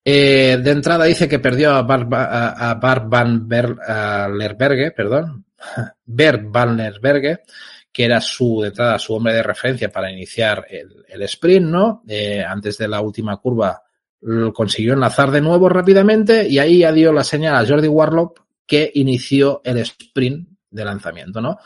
Eh, 0.06 0.58
de 0.62 0.72
entrada 0.72 1.06
dice 1.06 1.30
que 1.30 1.40
perdió 1.40 1.72
a 1.72 1.82
Bar, 1.84 2.08
a, 2.12 2.72
a 2.72 2.74
Bar 2.76 3.08
Van 3.08 3.48
perdón, 3.48 5.46
Bert 6.06 6.44
Van 6.46 6.76
Lerberge, 6.76 7.44
que 7.92 8.06
era 8.06 8.20
su, 8.20 8.64
entrada, 8.66 9.00
su 9.00 9.14
hombre 9.14 9.34
de 9.34 9.44
referencia 9.44 9.90
para 9.90 10.12
iniciar 10.12 10.66
el, 10.70 11.06
el 11.08 11.22
sprint, 11.24 11.68
¿no? 11.68 12.04
Eh, 12.08 12.44
antes 12.44 12.78
de 12.78 12.88
la 12.88 13.02
última 13.02 13.38
curva 13.38 13.82
lo 14.22 14.54
consiguió 14.54 14.94
enlazar 14.94 15.32
de 15.32 15.42
nuevo 15.42 15.68
rápidamente 15.70 16.48
y 16.48 16.58
ahí 16.60 16.80
ya 16.80 16.92
dio 16.92 17.12
la 17.12 17.24
señal 17.24 17.56
a 17.56 17.68
Jordi 17.68 17.88
Warlock 17.88 18.42
que 18.66 18.90
inició 18.96 19.62
el 19.64 19.78
sprint 19.80 20.48
de 20.70 20.86
lanzamiento, 20.86 21.42
¿no? 21.42 21.60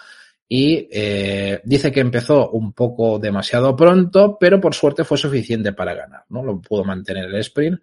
y 0.50 0.88
eh, 0.92 1.60
dice 1.66 1.92
que 1.92 2.00
empezó 2.00 2.52
un 2.52 2.72
poco 2.72 3.20
demasiado 3.20 3.76
pronto, 3.76 4.38
pero 4.40 4.62
por 4.62 4.74
suerte 4.74 5.04
fue 5.04 5.18
suficiente 5.18 5.74
para 5.74 5.94
ganar, 5.94 6.24
¿no? 6.30 6.42
Lo 6.42 6.62
pudo 6.62 6.86
mantener 6.86 7.26
el 7.26 7.36
sprint 7.36 7.82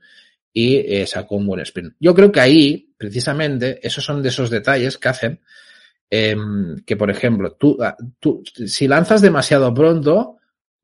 y 0.56 0.76
eh, 0.76 1.04
sacó 1.06 1.34
un 1.34 1.46
buen 1.48 1.60
sprint. 1.60 1.94
Yo 1.98 2.14
creo 2.14 2.30
que 2.30 2.40
ahí, 2.40 2.94
precisamente, 2.96 3.80
esos 3.86 4.04
son 4.04 4.22
de 4.22 4.28
esos 4.28 4.48
detalles 4.50 4.96
que 4.96 5.08
hacen 5.08 5.40
em, 6.08 6.76
que, 6.86 6.96
por 6.96 7.10
ejemplo, 7.10 7.52
tú, 7.54 7.76
ah, 7.82 7.96
tú, 8.20 8.42
si 8.44 8.86
lanzas 8.86 9.20
demasiado 9.20 9.74
pronto, 9.74 10.36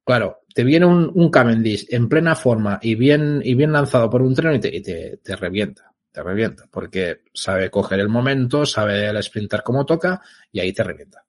claro, 0.04 0.40
te 0.52 0.64
viene 0.64 0.86
un, 0.86 1.10
un 1.14 1.30
Cavendish 1.30 1.86
en 1.88 2.08
plena 2.08 2.34
forma 2.34 2.80
y 2.82 2.96
bien, 2.96 3.40
y 3.44 3.54
bien 3.54 3.72
lanzado 3.72 4.10
por 4.10 4.22
un 4.22 4.34
tren 4.34 4.56
y 4.56 4.58
te, 4.58 4.80
te, 4.80 5.18
te 5.18 5.36
revienta, 5.36 5.92
te 6.10 6.20
revienta, 6.20 6.64
porque 6.68 7.20
sabe 7.32 7.70
coger 7.70 8.00
el 8.00 8.08
momento, 8.08 8.66
sabe 8.66 9.06
el 9.06 9.22
sprinter 9.22 9.62
como 9.62 9.86
toca 9.86 10.20
y 10.50 10.58
ahí 10.58 10.72
te 10.72 10.82
revienta. 10.82 11.24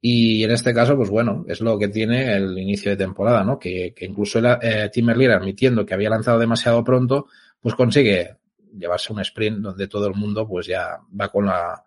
Y 0.00 0.42
en 0.44 0.50
este 0.52 0.72
caso, 0.72 0.96
pues 0.96 1.10
bueno, 1.10 1.44
es 1.48 1.60
lo 1.60 1.78
que 1.78 1.88
tiene 1.88 2.34
el 2.36 2.58
inicio 2.58 2.90
de 2.90 2.96
temporada, 2.96 3.44
¿no? 3.44 3.58
Que, 3.58 3.92
que 3.94 4.06
incluso 4.06 4.38
el, 4.38 4.46
eh, 4.60 4.90
Tim 4.92 5.06
Merlier, 5.06 5.32
admitiendo 5.32 5.84
que 5.84 5.94
había 5.94 6.10
lanzado 6.10 6.38
demasiado 6.38 6.84
pronto, 6.84 7.26
pues 7.64 7.74
consigue 7.76 8.36
llevarse 8.78 9.10
un 9.10 9.20
sprint 9.20 9.60
donde 9.60 9.88
todo 9.88 10.06
el 10.06 10.14
mundo 10.14 10.46
pues 10.46 10.66
ya 10.66 11.00
va 11.18 11.30
con 11.30 11.46
la, 11.46 11.82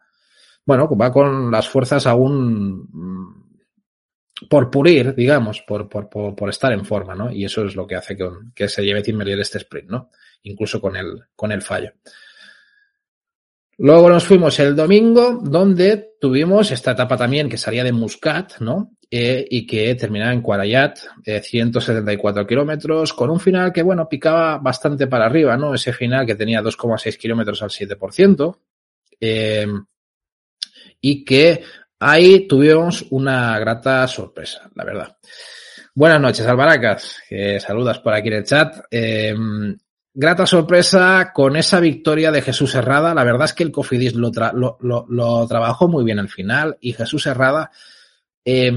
bueno, 0.65 0.89
va 0.97 1.11
con 1.11 1.51
las 1.51 1.69
fuerzas 1.69 2.07
aún 2.07 2.89
mm, 2.91 4.47
por 4.49 4.71
pulir, 4.71 5.13
digamos, 5.13 5.61
por, 5.61 5.87
por, 5.87 6.09
por, 6.09 6.35
por 6.35 6.49
estar 6.49 6.73
en 6.73 6.83
forma, 6.83 7.13
¿no? 7.13 7.31
Y 7.31 7.45
eso 7.45 7.63
es 7.63 7.75
lo 7.75 7.85
que 7.85 7.93
hace 7.93 8.17
que, 8.17 8.27
que 8.55 8.67
se 8.67 8.83
lleve 8.83 9.03
Tim 9.03 9.17
Merlier 9.17 9.39
este 9.39 9.59
sprint, 9.59 9.91
¿no? 9.91 10.09
Incluso 10.41 10.81
con 10.81 10.95
el, 10.95 11.25
con 11.35 11.51
el 11.51 11.61
fallo. 11.61 11.91
Luego 13.77 14.09
nos 14.09 14.25
fuimos 14.25 14.59
el 14.59 14.75
domingo, 14.75 15.39
donde 15.43 16.15
tuvimos 16.19 16.71
esta 16.71 16.93
etapa 16.93 17.17
también 17.17 17.49
que 17.49 17.57
salía 17.57 17.83
de 17.83 17.91
Muscat, 17.91 18.61
¿no? 18.61 18.96
Eh, 19.09 19.47
y 19.49 19.65
que 19.65 19.95
terminaba 19.95 20.33
en 20.33 20.41
Cuarayat, 20.41 20.99
eh, 21.23 21.39
174 21.39 22.45
kilómetros, 22.45 23.13
con 23.13 23.29
un 23.29 23.39
final 23.39 23.71
que, 23.71 23.81
bueno, 23.81 24.09
picaba 24.09 24.57
bastante 24.57 25.07
para 25.07 25.27
arriba, 25.27 25.55
¿no? 25.55 25.73
Ese 25.73 25.93
final 25.93 26.25
que 26.25 26.35
tenía 26.35 26.61
2,6 26.61 27.17
kilómetros 27.17 27.63
al 27.63 27.69
7%, 27.69 28.59
eh, 29.21 29.65
y 30.99 31.23
que 31.23 31.63
ahí 31.99 32.47
tuvimos 32.49 33.05
una 33.11 33.57
grata 33.59 34.05
sorpresa, 34.09 34.69
la 34.75 34.83
verdad. 34.83 35.17
Buenas 35.95 36.19
noches, 36.19 36.45
Albaracas, 36.45 37.21
que 37.29 37.61
saludas 37.61 37.99
por 37.99 38.13
aquí 38.13 38.27
en 38.27 38.33
el 38.33 38.43
chat. 38.43 38.75
Eh, 38.91 39.33
grata 40.13 40.45
sorpresa 40.45 41.31
con 41.33 41.55
esa 41.55 41.79
victoria 41.79 42.29
de 42.29 42.41
Jesús 42.41 42.75
Herrada. 42.75 43.13
La 43.13 43.23
verdad 43.23 43.45
es 43.45 43.53
que 43.53 43.63
el 43.63 43.71
Cofidis 43.71 44.15
lo, 44.15 44.31
lo 44.81 45.47
trabajó 45.47 45.87
muy 45.87 46.03
bien 46.03 46.19
al 46.19 46.27
final 46.27 46.77
y 46.81 46.91
Jesús 46.91 47.25
Herrada 47.25 47.71
eh, 48.49 48.71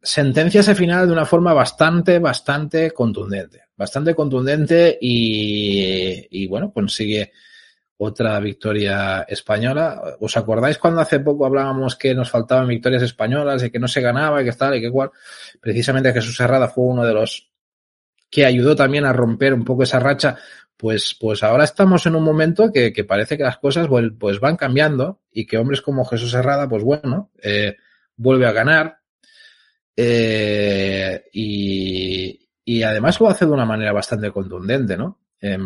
sentencia 0.00 0.60
ese 0.60 0.76
final 0.76 1.08
de 1.08 1.12
una 1.12 1.26
forma 1.26 1.52
bastante, 1.52 2.20
bastante 2.20 2.92
contundente. 2.92 3.62
Bastante 3.76 4.14
contundente 4.14 4.96
y, 5.00 6.24
y 6.30 6.46
bueno, 6.46 6.72
consigue 6.72 7.32
otra 7.96 8.38
victoria 8.38 9.22
española. 9.22 10.00
¿Os 10.20 10.36
acordáis 10.36 10.78
cuando 10.78 11.00
hace 11.00 11.18
poco 11.18 11.46
hablábamos 11.46 11.96
que 11.96 12.14
nos 12.14 12.30
faltaban 12.30 12.68
victorias 12.68 13.02
españolas 13.02 13.64
y 13.64 13.70
que 13.70 13.80
no 13.80 13.88
se 13.88 14.00
ganaba 14.00 14.40
y 14.40 14.44
que 14.44 14.52
tal 14.52 14.76
y 14.76 14.80
que 14.80 14.92
cual? 14.92 15.10
Precisamente 15.60 16.12
Jesús 16.12 16.38
Herrada 16.38 16.68
fue 16.68 16.84
uno 16.84 17.04
de 17.04 17.14
los 17.14 17.50
que 18.30 18.46
ayudó 18.46 18.76
también 18.76 19.04
a 19.04 19.12
romper 19.12 19.52
un 19.52 19.64
poco 19.64 19.82
esa 19.82 19.98
racha 19.98 20.38
pues, 20.76 21.16
pues 21.20 21.42
ahora 21.42 21.64
estamos 21.64 22.06
en 22.06 22.14
un 22.14 22.22
momento 22.22 22.72
que, 22.72 22.92
que 22.92 23.02
parece 23.02 23.36
que 23.36 23.42
las 23.42 23.58
cosas 23.58 23.88
pues, 24.18 24.38
van 24.38 24.56
cambiando 24.56 25.20
y 25.32 25.44
que 25.46 25.58
hombres 25.58 25.80
como 25.80 26.04
Jesús 26.04 26.34
Herrada, 26.34 26.68
pues 26.68 26.82
bueno, 26.82 27.30
eh, 27.42 27.76
vuelve 28.22 28.46
a 28.46 28.52
ganar 28.52 28.98
eh, 29.96 31.24
y, 31.32 32.82
además 32.82 33.20
lo 33.20 33.28
hace 33.28 33.44
de 33.44 33.52
una 33.52 33.66
manera 33.66 33.92
bastante 33.92 34.30
contundente, 34.30 34.96
¿no? 34.96 35.20
Eh, 35.40 35.58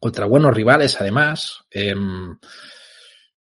contra 0.00 0.26
buenos 0.26 0.54
rivales, 0.54 1.00
además. 1.00 1.64
Em, 1.70 2.36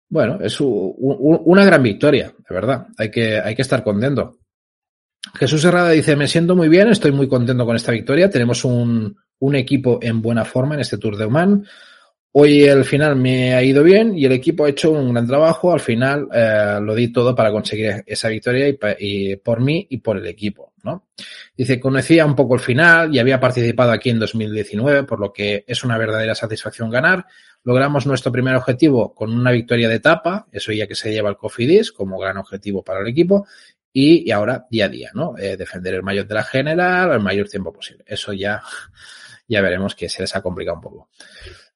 bueno, 0.09 0.39
es 0.41 0.59
un, 0.61 0.93
un, 0.97 1.41
una 1.45 1.65
gran 1.65 1.81
victoria, 1.81 2.27
de 2.27 2.55
verdad. 2.55 2.87
Hay 2.97 3.09
que, 3.09 3.39
hay 3.39 3.55
que 3.55 3.63
estar 3.63 3.83
contento. 3.83 4.39
Jesús 5.35 5.63
Herrada 5.65 5.89
dice, 5.89 6.15
me 6.15 6.27
siento 6.27 6.55
muy 6.55 6.69
bien, 6.69 6.89
estoy 6.89 7.11
muy 7.11 7.27
contento 7.27 7.65
con 7.65 7.75
esta 7.75 7.91
victoria. 7.91 8.29
Tenemos 8.29 8.63
un, 8.65 9.15
un 9.39 9.55
equipo 9.55 9.99
en 10.01 10.21
buena 10.21 10.45
forma 10.45 10.75
en 10.75 10.81
este 10.81 10.97
Tour 10.97 11.17
de 11.17 11.25
Oman. 11.25 11.65
Hoy 12.35 12.63
el 12.63 12.83
final 12.83 13.15
me 13.15 13.53
ha 13.53 13.61
ido 13.61 13.83
bien 13.83 14.17
y 14.17 14.25
el 14.25 14.31
equipo 14.31 14.65
ha 14.65 14.69
hecho 14.69 14.89
un 14.89 15.13
gran 15.13 15.27
trabajo. 15.27 15.71
Al 15.71 15.79
final 15.79 16.27
eh, 16.33 16.79
lo 16.81 16.95
di 16.95 17.09
todo 17.09 17.35
para 17.35 17.51
conseguir 17.51 18.03
esa 18.07 18.27
victoria 18.27 18.75
y, 18.97 19.35
por 19.35 19.61
mí 19.61 19.85
y 19.87 19.97
por 19.97 20.17
el 20.17 20.25
equipo. 20.25 20.73
¿no? 20.81 21.09
Dice, 21.55 21.79
conocía 21.79 22.25
un 22.25 22.35
poco 22.35 22.55
el 22.55 22.59
final 22.59 23.13
y 23.13 23.19
había 23.19 23.39
participado 23.39 23.91
aquí 23.91 24.09
en 24.09 24.17
2019, 24.17 25.03
por 25.03 25.19
lo 25.19 25.31
que 25.31 25.63
es 25.67 25.83
una 25.83 25.95
verdadera 25.99 26.33
satisfacción 26.33 26.89
ganar. 26.89 27.27
Logramos 27.63 28.07
nuestro 28.07 28.31
primer 28.31 28.55
objetivo 28.55 29.13
con 29.13 29.31
una 29.31 29.51
victoria 29.51 29.87
de 29.87 29.95
etapa, 29.95 30.47
eso 30.51 30.71
ya 30.71 30.87
que 30.87 30.95
se 30.95 31.11
lleva 31.11 31.29
el 31.29 31.37
Cofidis 31.37 31.91
como 31.91 32.17
gran 32.17 32.37
objetivo 32.37 32.83
para 32.83 33.01
el 33.01 33.07
equipo. 33.07 33.45
Y, 33.95 34.27
y 34.27 34.31
ahora 34.31 34.65
día 34.71 34.85
a 34.85 34.89
día, 34.89 35.11
¿no? 35.13 35.37
Eh, 35.37 35.55
defender 35.55 35.93
el 35.93 36.01
mayor 36.01 36.25
de 36.25 36.33
la 36.33 36.43
general 36.43 37.11
el 37.11 37.19
mayor 37.19 37.47
tiempo 37.47 37.71
posible. 37.71 38.03
Eso 38.07 38.33
ya 38.33 38.59
ya 39.47 39.61
veremos 39.61 39.95
que 39.95 40.09
se 40.09 40.21
les 40.21 40.35
ha 40.35 40.41
complicado 40.41 40.77
un 40.77 40.81
poco. 40.81 41.09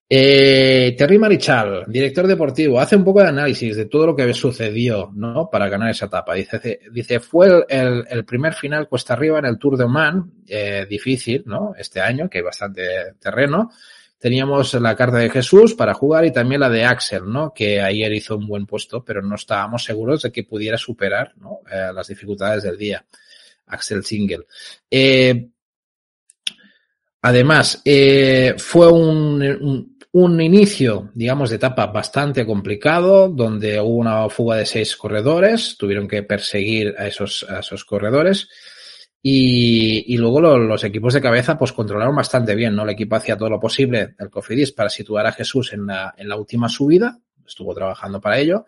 Eh, 0.09 0.95
Terry 0.97 1.17
Marichal, 1.17 1.83
director 1.85 2.27
deportivo, 2.27 2.79
hace 2.79 2.95
un 2.95 3.03
poco 3.03 3.19
de 3.19 3.27
análisis 3.27 3.75
de 3.75 3.87
todo 3.87 4.07
lo 4.07 4.15
que 4.15 4.33
sucedió, 4.33 5.11
¿no? 5.13 5.49
Para 5.49 5.67
ganar 5.67 5.89
esa 5.89 6.05
etapa. 6.05 6.33
Dice, 6.33 6.79
dice 6.91 7.19
fue 7.19 7.65
el, 7.67 8.05
el 8.09 8.23
primer 8.23 8.53
final 8.53 8.87
cuesta 8.87 9.13
arriba 9.13 9.39
en 9.39 9.45
el 9.45 9.57
Tour 9.57 9.75
de 9.75 9.83
Oman, 9.83 10.31
eh, 10.47 10.85
difícil, 10.89 11.43
¿no? 11.45 11.73
Este 11.77 11.99
año, 11.99 12.29
que 12.29 12.37
hay 12.37 12.43
bastante 12.43 13.15
terreno. 13.19 13.69
Teníamos 14.17 14.73
la 14.75 14.95
carta 14.95 15.17
de 15.17 15.29
Jesús 15.29 15.73
para 15.73 15.93
jugar 15.93 16.23
y 16.25 16.31
también 16.31 16.61
la 16.61 16.69
de 16.69 16.85
Axel, 16.85 17.29
¿no? 17.29 17.53
Que 17.53 17.81
ayer 17.81 18.13
hizo 18.13 18.37
un 18.37 18.47
buen 18.47 18.65
puesto, 18.65 19.03
pero 19.03 19.21
no 19.21 19.35
estábamos 19.35 19.83
seguros 19.83 20.21
de 20.21 20.31
que 20.31 20.45
pudiera 20.45 20.77
superar, 20.77 21.33
¿no? 21.35 21.59
Eh, 21.69 21.91
las 21.93 22.07
dificultades 22.07 22.63
del 22.63 22.77
día. 22.77 23.05
Axel 23.67 24.05
Single. 24.05 24.45
Eh, 24.89 25.49
Además, 27.19 27.81
fue 28.57 28.89
un, 28.89 29.41
un, 29.41 29.96
un, 30.19 30.41
inicio, 30.41 31.11
digamos, 31.13 31.49
de 31.49 31.57
etapa 31.57 31.87
bastante 31.87 32.45
complicado, 32.45 33.29
donde 33.29 33.79
hubo 33.79 33.97
una 33.97 34.29
fuga 34.29 34.57
de 34.57 34.65
seis 34.65 34.95
corredores, 34.95 35.77
tuvieron 35.77 36.07
que 36.07 36.23
perseguir 36.23 36.95
a 36.97 37.07
esos, 37.07 37.45
a 37.49 37.59
esos 37.59 37.85
corredores. 37.85 38.49
Y, 39.21 40.13
y 40.13 40.17
luego 40.17 40.39
lo, 40.39 40.57
los 40.57 40.83
equipos 40.83 41.13
de 41.13 41.21
cabeza 41.21 41.57
pues 41.57 41.73
controlaron 41.73 42.15
bastante 42.15 42.55
bien, 42.55 42.75
¿no? 42.75 42.83
El 42.83 42.91
equipo 42.91 43.15
hacía 43.15 43.37
todo 43.37 43.49
lo 43.49 43.59
posible, 43.59 44.15
el 44.17 44.29
Cofidis, 44.29 44.71
para 44.71 44.89
situar 44.89 45.25
a 45.25 45.31
Jesús 45.31 45.73
en 45.73 45.85
la, 45.87 46.13
en 46.17 46.29
la 46.29 46.37
última 46.37 46.69
subida, 46.69 47.17
estuvo 47.45 47.73
trabajando 47.73 48.21
para 48.21 48.39
ello. 48.39 48.65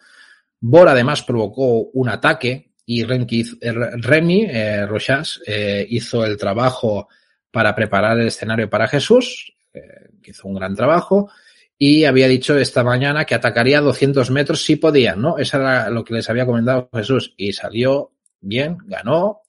Bor 0.60 0.90
además 0.90 1.24
provocó 1.24 1.90
un 1.94 2.10
ataque 2.10 2.72
y 2.86 3.04
Remy 3.04 4.48
eh, 4.50 4.86
Rochas 4.88 5.42
eh, 5.46 5.86
hizo 5.90 6.26
el 6.26 6.38
trabajo 6.38 7.08
para 7.52 7.76
preparar 7.76 8.20
el 8.20 8.28
escenario 8.28 8.70
para 8.70 8.88
Jesús, 8.88 9.54
eh, 9.54 9.59
que 9.72 10.32
hizo 10.32 10.48
un 10.48 10.56
gran 10.56 10.76
trabajo, 10.76 11.30
y 11.78 12.04
había 12.04 12.28
dicho 12.28 12.58
esta 12.58 12.84
mañana 12.84 13.26
que 13.26 13.36
atacaría 13.36 13.80
200 13.80 14.30
metros 14.32 14.64
si 14.64 14.76
podía, 14.76 15.16
¿no? 15.16 15.38
Eso 15.38 15.58
era 15.58 15.90
lo 15.90 16.04
que 16.04 16.14
les 16.14 16.30
había 16.30 16.46
comentado 16.46 16.90
Jesús, 16.94 17.34
y 17.38 17.54
salió 17.54 18.12
bien, 18.42 18.78
ganó, 18.86 19.42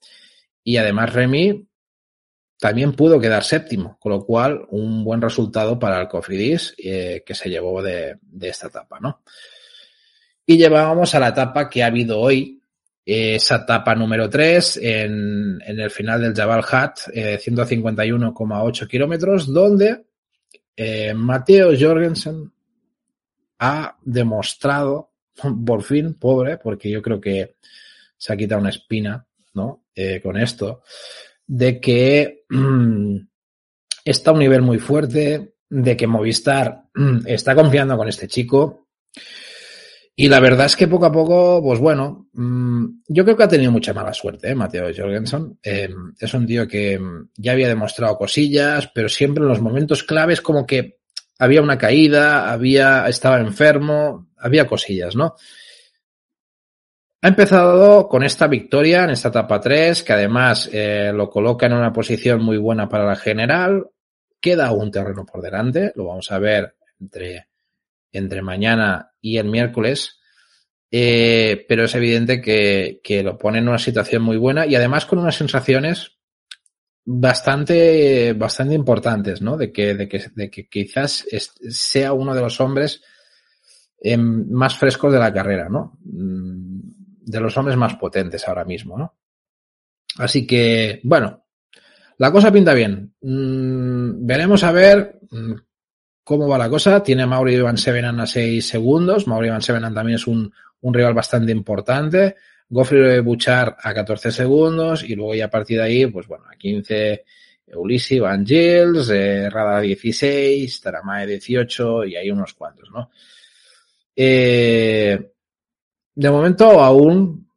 y 0.63 0.77
además 0.77 1.13
Remy 1.13 1.67
también 2.61 2.93
pudo 2.93 3.19
quedar 3.19 3.43
séptimo, 3.43 3.97
con 3.99 4.11
lo 4.11 4.23
cual 4.23 4.67
un 4.69 5.03
buen 5.03 5.19
resultado 5.19 5.79
para 5.79 5.99
el 5.99 6.07
Cofidis 6.07 6.75
eh, 6.77 7.23
que 7.25 7.33
se 7.33 7.49
llevó 7.49 7.81
de, 7.81 8.19
esta 8.39 8.67
etapa, 8.67 8.99
¿no? 8.99 9.23
Y 10.45 10.57
llevábamos 10.57 11.15
a 11.15 11.19
la 11.19 11.29
etapa 11.29 11.69
que 11.69 11.81
ha 11.81 11.87
habido 11.87 12.19
hoy, 12.19 12.61
esa 13.03 13.55
etapa 13.55 13.95
número 13.95 14.29
3 14.29 14.77
en, 14.77 15.59
en, 15.65 15.79
el 15.79 15.89
final 15.89 16.21
del 16.21 16.35
Jabal 16.35 16.63
Hat, 16.69 16.99
eh, 17.11 17.39
151,8 17.43 18.87
kilómetros, 18.87 19.51
donde 19.51 20.05
eh, 20.75 21.13
Mateo 21.13 21.71
Jorgensen 21.77 22.51
ha 23.59 23.97
demostrado, 24.01 25.11
por 25.65 25.83
fin, 25.83 26.15
pobre, 26.15 26.57
porque 26.57 26.89
yo 26.89 27.01
creo 27.01 27.21
que 27.21 27.55
se 28.17 28.33
ha 28.33 28.37
quitado 28.37 28.61
una 28.61 28.69
espina, 28.69 29.25
¿no? 29.53 29.85
Eh, 29.95 30.21
con 30.21 30.37
esto, 30.37 30.83
de 31.45 31.79
que 31.79 32.45
está 34.05 34.31
a 34.31 34.33
un 34.33 34.39
nivel 34.39 34.61
muy 34.61 34.79
fuerte, 34.79 35.55
de 35.69 35.97
que 35.97 36.07
Movistar 36.07 36.83
está 37.25 37.55
confiando 37.55 37.97
con 37.97 38.07
este 38.07 38.27
chico, 38.27 38.87
y 40.15 40.27
la 40.27 40.39
verdad 40.39 40.65
es 40.65 40.75
que 40.75 40.87
poco 40.87 41.05
a 41.05 41.11
poco, 41.11 41.61
pues 41.63 41.79
bueno, 41.79 42.27
mmm, 42.33 42.85
yo 43.07 43.23
creo 43.23 43.37
que 43.37 43.43
ha 43.43 43.47
tenido 43.47 43.71
mucha 43.71 43.93
mala 43.93 44.13
suerte, 44.13 44.49
¿eh? 44.49 44.55
Mateo 44.55 44.91
Jorgensen. 44.95 45.57
Eh, 45.63 45.89
es 46.19 46.33
un 46.33 46.45
tío 46.45 46.67
que 46.67 46.99
ya 47.37 47.53
había 47.53 47.69
demostrado 47.69 48.17
cosillas, 48.17 48.89
pero 48.93 49.07
siempre 49.07 49.41
en 49.41 49.49
los 49.49 49.61
momentos 49.61 50.03
claves 50.03 50.41
como 50.41 50.65
que 50.65 50.99
había 51.39 51.61
una 51.61 51.77
caída, 51.77 52.51
había, 52.51 53.07
estaba 53.07 53.39
enfermo, 53.39 54.27
había 54.37 54.67
cosillas, 54.67 55.15
¿no? 55.15 55.35
Ha 57.23 57.27
empezado 57.27 58.07
con 58.07 58.23
esta 58.23 58.47
victoria 58.47 59.03
en 59.03 59.11
esta 59.11 59.29
etapa 59.29 59.59
3, 59.59 60.03
que 60.03 60.13
además 60.13 60.69
eh, 60.73 61.11
lo 61.13 61.29
coloca 61.29 61.67
en 61.67 61.73
una 61.73 61.93
posición 61.93 62.43
muy 62.43 62.57
buena 62.57 62.89
para 62.89 63.05
la 63.05 63.15
general. 63.15 63.87
Queda 64.39 64.71
un 64.71 64.91
terreno 64.91 65.25
por 65.25 65.41
delante, 65.41 65.93
lo 65.95 66.05
vamos 66.05 66.31
a 66.31 66.39
ver 66.39 66.75
entre, 66.99 67.47
entre 68.11 68.41
mañana 68.41 69.13
y 69.21 69.37
el 69.37 69.47
miércoles. 69.47 70.19
Eh, 70.91 71.65
pero 71.69 71.85
es 71.85 71.95
evidente 71.95 72.41
que, 72.41 72.99
que, 73.03 73.23
lo 73.23 73.37
pone 73.37 73.59
en 73.59 73.69
una 73.69 73.79
situación 73.79 74.23
muy 74.23 74.35
buena 74.35 74.65
y 74.65 74.75
además 74.75 75.05
con 75.05 75.19
unas 75.19 75.35
sensaciones 75.35 76.17
bastante, 77.05 78.33
bastante 78.33 78.75
importantes, 78.75 79.41
¿no? 79.41 79.57
De 79.57 79.71
que, 79.71 79.95
de 79.95 80.07
que, 80.07 80.25
de 80.35 80.49
que 80.49 80.67
quizás 80.67 81.25
sea 81.69 82.13
uno 82.13 82.33
de 82.33 82.41
los 82.41 82.59
hombres 82.59 83.01
eh, 84.01 84.17
más 84.17 84.77
frescos 84.77 85.11
de 85.13 85.19
la 85.19 85.33
carrera, 85.33 85.69
¿no? 85.69 85.97
Mm, 86.03 86.79
de 87.23 87.39
los 87.39 87.55
hombres 87.57 87.77
más 87.77 87.95
potentes 87.95 88.47
ahora 88.47 88.65
mismo, 88.65 88.97
¿no? 88.97 89.15
Así 90.17 90.45
que, 90.45 90.99
bueno, 91.03 91.45
la 92.17 92.31
cosa 92.31 92.51
pinta 92.51 92.73
bien. 92.73 93.13
Mm, 93.21 94.25
veremos 94.25 94.63
a 94.63 94.71
ver 94.71 95.19
mm, 95.29 95.53
cómo 96.23 96.47
va 96.47 96.57
la 96.57 96.69
cosa. 96.69 97.01
Tiene 97.03 97.25
Mauri 97.25 97.59
Van 97.59 97.77
Sevenan 97.77 98.19
a 98.19 98.25
6 98.25 98.65
segundos. 98.65 99.27
Mauri 99.27 99.49
Van 99.49 99.61
Sevenan 99.61 99.93
también 99.93 100.15
es 100.15 100.27
un, 100.27 100.51
un 100.81 100.93
rival 100.93 101.13
bastante 101.13 101.51
importante. 101.51 102.35
Goffrey 102.69 103.19
Buchar 103.19 103.75
a 103.81 103.93
14 103.93 104.31
segundos 104.31 105.03
y 105.03 105.15
luego 105.15 105.35
ya 105.35 105.45
a 105.45 105.49
partir 105.49 105.77
de 105.77 105.83
ahí, 105.83 106.05
pues 106.07 106.25
bueno, 106.27 106.45
a 106.49 106.55
15 106.55 107.25
Ulisi, 107.75 108.19
Van 108.19 108.45
Gils, 108.45 109.09
eh, 109.09 109.49
Rada 109.49 109.81
16, 109.81 110.81
Taramae 110.81 111.27
18 111.27 112.05
y 112.05 112.15
hay 112.15 112.31
unos 112.31 112.53
cuantos, 112.53 112.89
¿no? 112.91 113.09
Eh, 114.15 115.31
de 116.13 116.29
momento 116.29 116.81
aún 116.81 117.49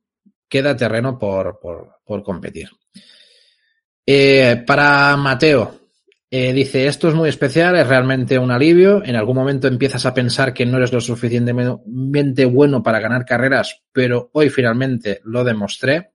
queda 0.48 0.76
terreno 0.76 1.18
por, 1.18 1.58
por, 1.60 1.96
por 2.04 2.22
competir. 2.22 2.70
Eh, 4.06 4.62
para 4.66 5.16
Mateo, 5.16 5.83
eh, 6.36 6.52
dice, 6.52 6.88
esto 6.88 7.06
es 7.06 7.14
muy 7.14 7.28
especial, 7.28 7.76
es 7.76 7.86
realmente 7.86 8.40
un 8.40 8.50
alivio. 8.50 9.04
En 9.04 9.14
algún 9.14 9.36
momento 9.36 9.68
empiezas 9.68 10.04
a 10.04 10.12
pensar 10.12 10.52
que 10.52 10.66
no 10.66 10.78
eres 10.78 10.92
lo 10.92 11.00
suficientemente 11.00 12.44
bueno 12.44 12.82
para 12.82 12.98
ganar 12.98 13.24
carreras, 13.24 13.84
pero 13.92 14.30
hoy 14.32 14.50
finalmente 14.50 15.20
lo 15.22 15.44
demostré. 15.44 16.10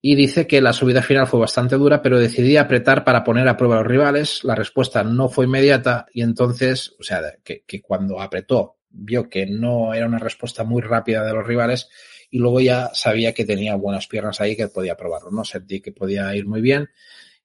Y 0.00 0.14
dice 0.14 0.46
que 0.46 0.60
la 0.60 0.72
subida 0.72 1.02
final 1.02 1.26
fue 1.26 1.40
bastante 1.40 1.74
dura, 1.74 2.00
pero 2.00 2.20
decidí 2.20 2.56
apretar 2.56 3.02
para 3.02 3.24
poner 3.24 3.48
a 3.48 3.56
prueba 3.56 3.74
a 3.74 3.78
los 3.78 3.88
rivales. 3.88 4.44
La 4.44 4.54
respuesta 4.54 5.02
no 5.02 5.28
fue 5.28 5.46
inmediata 5.46 6.06
y 6.12 6.22
entonces, 6.22 6.94
o 7.00 7.02
sea, 7.02 7.22
que, 7.42 7.64
que 7.66 7.82
cuando 7.82 8.20
apretó 8.20 8.76
vio 8.88 9.28
que 9.28 9.46
no 9.46 9.94
era 9.94 10.06
una 10.06 10.20
respuesta 10.20 10.62
muy 10.62 10.80
rápida 10.80 11.24
de 11.24 11.32
los 11.32 11.44
rivales 11.44 11.88
y 12.30 12.38
luego 12.38 12.60
ya 12.60 12.90
sabía 12.94 13.34
que 13.34 13.44
tenía 13.44 13.74
buenas 13.74 14.06
piernas 14.06 14.40
ahí 14.40 14.54
que 14.54 14.68
podía 14.68 14.96
probarlo, 14.96 15.32
¿no? 15.32 15.42
Sentí 15.42 15.80
que 15.80 15.90
podía 15.90 16.32
ir 16.36 16.46
muy 16.46 16.60
bien. 16.60 16.88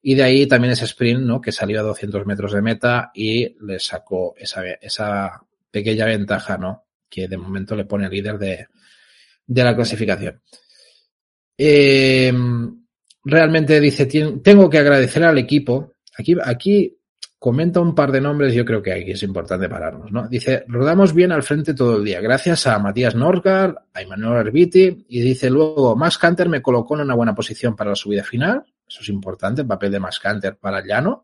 Y 0.02 0.16
de 0.16 0.24
ahí 0.24 0.48
también 0.48 0.74
ese 0.74 0.86
sprint, 0.86 1.22
¿no? 1.22 1.40
Que 1.40 1.52
salió 1.52 1.80
a 1.80 1.84
200 1.84 2.26
metros 2.26 2.54
de 2.54 2.62
meta 2.62 3.12
y 3.14 3.56
le 3.66 3.80
sacó 3.80 4.34
esa, 4.38 4.64
esa 4.82 5.42
pequeña 5.70 6.06
ventaja, 6.06 6.58
¿no? 6.58 6.86
Que 7.10 7.28
de 7.28 7.38
momento 7.38 7.76
le 7.76 7.86
pone 7.86 8.10
líder 8.10 8.38
de, 8.38 8.68
de 9.46 9.64
la 9.64 9.76
clasificación. 9.76 10.42
Eh, 11.58 12.34
realmente 13.24 13.80
dice, 13.80 14.08
tengo 14.44 14.70
que 14.70 14.80
agradecer 14.80 15.24
al 15.24 15.38
equipo. 15.38 15.94
Aquí, 16.18 16.36
aquí 16.44 16.98
comenta 17.42 17.80
un 17.80 17.96
par 17.96 18.12
de 18.12 18.22
nombres, 18.22 18.54
yo 18.54 18.64
creo 18.64 18.84
que 18.84 18.94
aquí 18.94 19.12
es 19.12 19.24
importante 19.24 19.68
pararnos, 19.68 20.12
¿no? 20.12 20.28
Dice, 20.28 20.64
rodamos 20.68 21.14
bien 21.14 21.32
al 21.32 21.42
frente 21.42 21.74
todo 21.74 21.98
el 21.98 22.06
día, 22.06 22.22
gracias 22.22 22.68
a 22.68 22.78
Matías 22.78 23.16
Norgard, 23.16 23.78
a 23.94 24.02
Emmanuel 24.04 24.46
Herbiti, 24.46 25.06
y 25.10 25.22
dice 25.22 25.50
luego, 25.50 25.96
Max 25.96 26.20
Canter 26.20 26.50
me 26.50 26.62
colocó 26.62 26.94
en 26.94 27.02
una 27.02 27.16
buena 27.16 27.34
posición 27.34 27.76
para 27.76 27.90
la 27.90 27.96
subida 27.96 28.24
final, 28.24 28.64
eso 28.92 29.02
es 29.02 29.10
importante, 29.10 29.62
el 29.62 29.68
papel 29.68 29.92
de 29.92 30.00
Max 30.00 30.20
Canter 30.20 30.58
para 30.58 30.86
llano, 30.86 31.24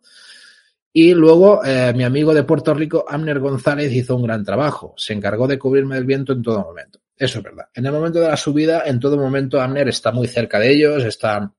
y 0.93 1.13
luego 1.13 1.63
eh, 1.63 1.93
mi 1.93 2.03
amigo 2.03 2.33
de 2.33 2.43
Puerto 2.43 2.73
Rico, 2.73 3.05
Amner 3.07 3.39
González, 3.39 3.91
hizo 3.93 4.15
un 4.15 4.23
gran 4.23 4.43
trabajo, 4.43 4.95
se 4.97 5.13
encargó 5.13 5.47
de 5.47 5.59
cubrirme 5.59 5.95
del 5.95 6.05
viento 6.05 6.33
en 6.33 6.41
todo 6.41 6.63
momento. 6.63 6.99
Eso 7.15 7.39
es 7.39 7.43
verdad. 7.43 7.65
En 7.73 7.85
el 7.85 7.91
momento 7.91 8.19
de 8.19 8.27
la 8.29 8.37
subida, 8.37 8.83
en 8.85 8.99
todo 8.99 9.17
momento, 9.17 9.59
Amner 9.59 9.89
está 9.89 10.11
muy 10.11 10.27
cerca 10.27 10.59
de 10.59 10.71
ellos, 10.71 11.03
está... 11.03 11.53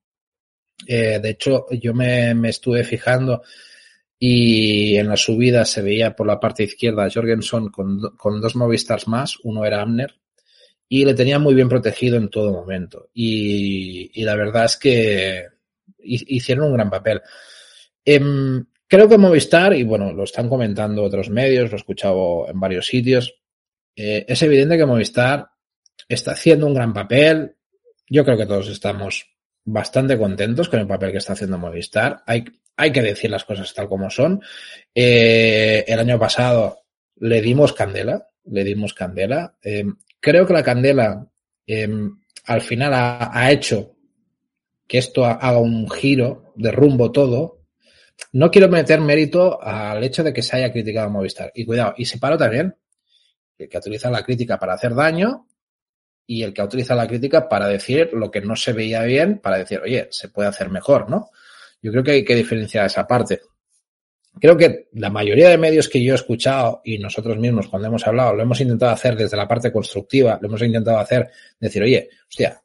Eh, 0.87 1.19
de 1.21 1.31
hecho, 1.31 1.67
yo 1.71 1.93
me, 1.93 2.35
me 2.35 2.49
estuve 2.49 2.85
fijando 2.85 3.43
y 4.19 4.97
en 4.97 5.09
la 5.09 5.17
subida 5.17 5.65
se 5.65 5.83
veía 5.83 6.17
por 6.17 6.27
la 6.27 6.41
parte 6.41 6.65
izquierda 6.65 7.09
Jorgensen 7.13 7.69
con, 7.69 8.01
con 8.17 8.41
dos 8.41 8.57
Movistars 8.57 9.07
más, 9.07 9.37
uno 9.45 9.65
era 9.65 9.83
Amner, 9.83 10.17
y 10.89 11.05
le 11.05 11.15
tenía 11.15 11.39
muy 11.39 11.55
bien 11.55 11.69
protegido 11.69 12.17
en 12.17 12.29
todo 12.29 12.53
momento. 12.53 13.11
Y, 13.15 14.11
y 14.21 14.25
la 14.25 14.35
verdad 14.35 14.65
es 14.65 14.77
que 14.77 15.58
hicieron 16.01 16.67
un 16.67 16.75
gran 16.75 16.91
papel. 16.91 17.21
Eh, 18.05 18.21
creo 18.87 19.09
que 19.09 19.19
Movistar, 19.19 19.75
y 19.75 19.83
bueno, 19.85 20.13
lo 20.13 20.25
están 20.25 20.49
comentando 20.49 21.03
otros 21.03 21.31
medios, 21.31 21.71
lo 21.71 21.77
he 21.77 21.81
escuchado 21.81 22.49
en 22.49 22.59
varios 22.59 22.87
sitios, 22.87 23.35
eh, 23.97 24.25
es 24.29 24.43
evidente 24.43 24.77
que 24.77 24.87
Movistar 24.87 25.49
está 26.09 26.33
haciendo 26.33 26.67
un 26.67 26.75
gran 26.75 26.93
papel. 26.93 27.57
Yo 28.09 28.25
creo 28.25 28.37
que 28.37 28.47
todos 28.47 28.69
estamos 28.69 29.27
bastante 29.65 30.17
contentos 30.17 30.69
con 30.69 30.81
el 30.81 30.87
papel 30.87 31.13
que 31.13 31.19
está 31.19 31.35
haciendo 31.35 31.59
Movistar. 31.59 32.23
Hay, 32.27 32.45
hay 32.77 32.93
que 32.93 33.03
decir 33.03 33.31
las 33.31 33.45
cosas 33.45 33.73
tal 33.75 33.89
como 33.89 34.09
son. 34.09 34.41
Eh, 34.95 35.85
el 35.87 35.99
año 35.99 36.19
pasado 36.19 36.85
le 37.17 37.43
dimos 37.43 37.73
candela, 37.73 38.29
le 38.45 38.65
dimos 38.65 38.95
candela. 38.95 39.57
Eh, 39.63 39.85
creo 40.21 40.47
que 40.47 40.53
la 40.55 40.63
candela 40.63 41.27
eh, 41.67 41.89
al 42.45 42.61
final 42.63 42.93
ha, 42.95 43.51
hecho 43.51 43.97
que 44.89 44.99
esto 44.99 45.25
haga 45.25 45.59
un 45.59 45.89
giro 45.89 46.53
de 46.57 46.73
rumbo 46.73 47.13
todo. 47.13 47.61
No 48.33 48.51
quiero 48.51 48.69
meter 48.69 49.01
mérito 49.01 49.63
al 49.63 50.03
hecho 50.03 50.25
de 50.25 50.33
que 50.33 50.43
se 50.43 50.57
haya 50.57 50.73
criticado 50.73 51.11
Movistar. 51.11 51.53
Y 51.55 51.65
cuidado, 51.65 51.95
y 51.97 52.07
separo 52.07 52.37
también 52.37 52.75
el 53.59 53.69
que 53.69 53.79
utiliza 53.79 54.11
la 54.11 54.23
crítica 54.23 54.59
para 54.59 54.75
hacer 54.75 54.95
daño 54.95 55.47
y 56.27 56.43
el 56.43 56.53
que 56.53 56.63
utiliza 56.63 56.95
la 56.95 57.07
crítica 57.07 57.49
para 57.49 57.67
decir 57.67 58.11
lo 58.13 58.31
que 58.31 58.41
no 58.41 58.55
se 58.55 58.73
veía 58.73 59.03
bien, 59.03 59.39
para 59.39 59.59
decir, 59.59 59.81
oye, 59.81 60.09
se 60.11 60.29
puede 60.29 60.49
hacer 60.49 60.71
mejor, 60.71 61.11
¿no? 61.11 61.31
Yo 61.83 61.91
creo 61.91 62.05
que 62.05 62.11
hay 62.13 62.25
que 62.25 62.35
diferenciar 62.35 62.87
esa 62.87 63.07
parte. 63.07 63.41
Creo 64.41 64.57
que 64.57 64.89
la 64.93 65.11
mayoría 65.11 65.49
de 65.49 65.59
medios 65.59 65.89
que 65.89 66.03
yo 66.03 66.13
he 66.13 66.17
escuchado 66.17 66.81
y 66.85 66.99
nosotros 66.99 67.37
mismos 67.39 67.69
cuando 67.69 67.89
hemos 67.89 68.07
hablado 68.07 68.35
lo 68.35 68.43
hemos 68.43 68.61
intentado 68.61 68.93
hacer 68.93 69.17
desde 69.17 69.37
la 69.37 69.49
parte 69.49 69.73
constructiva, 69.73 70.39
lo 70.41 70.49
hemos 70.49 70.63
intentado 70.63 70.99
hacer, 70.99 71.29
decir, 71.59 71.83
oye, 71.83 72.09
hostia, 72.29 72.63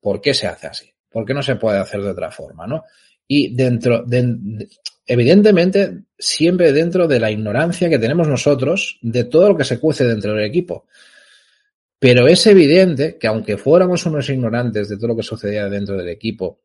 ¿por 0.00 0.20
qué 0.20 0.34
se 0.34 0.46
hace 0.46 0.66
así? 0.66 0.93
¿Por 1.14 1.24
qué 1.24 1.32
no 1.32 1.44
se 1.44 1.54
puede 1.54 1.78
hacer 1.78 2.02
de 2.02 2.10
otra 2.10 2.32
forma, 2.32 2.66
no? 2.66 2.82
Y 3.28 3.54
dentro, 3.54 4.02
de, 4.02 4.66
evidentemente, 5.06 6.06
siempre 6.18 6.72
dentro 6.72 7.06
de 7.06 7.20
la 7.20 7.30
ignorancia 7.30 7.88
que 7.88 8.00
tenemos 8.00 8.26
nosotros 8.26 8.98
de 9.00 9.22
todo 9.22 9.50
lo 9.50 9.56
que 9.56 9.62
se 9.62 9.78
cuece 9.78 10.04
dentro 10.04 10.34
del 10.34 10.44
equipo. 10.44 10.88
Pero 12.00 12.26
es 12.26 12.44
evidente 12.48 13.16
que 13.16 13.28
aunque 13.28 13.56
fuéramos 13.56 14.04
unos 14.06 14.28
ignorantes 14.28 14.88
de 14.88 14.96
todo 14.96 15.06
lo 15.06 15.16
que 15.16 15.22
sucedía 15.22 15.68
dentro 15.68 15.96
del 15.96 16.08
equipo, 16.08 16.62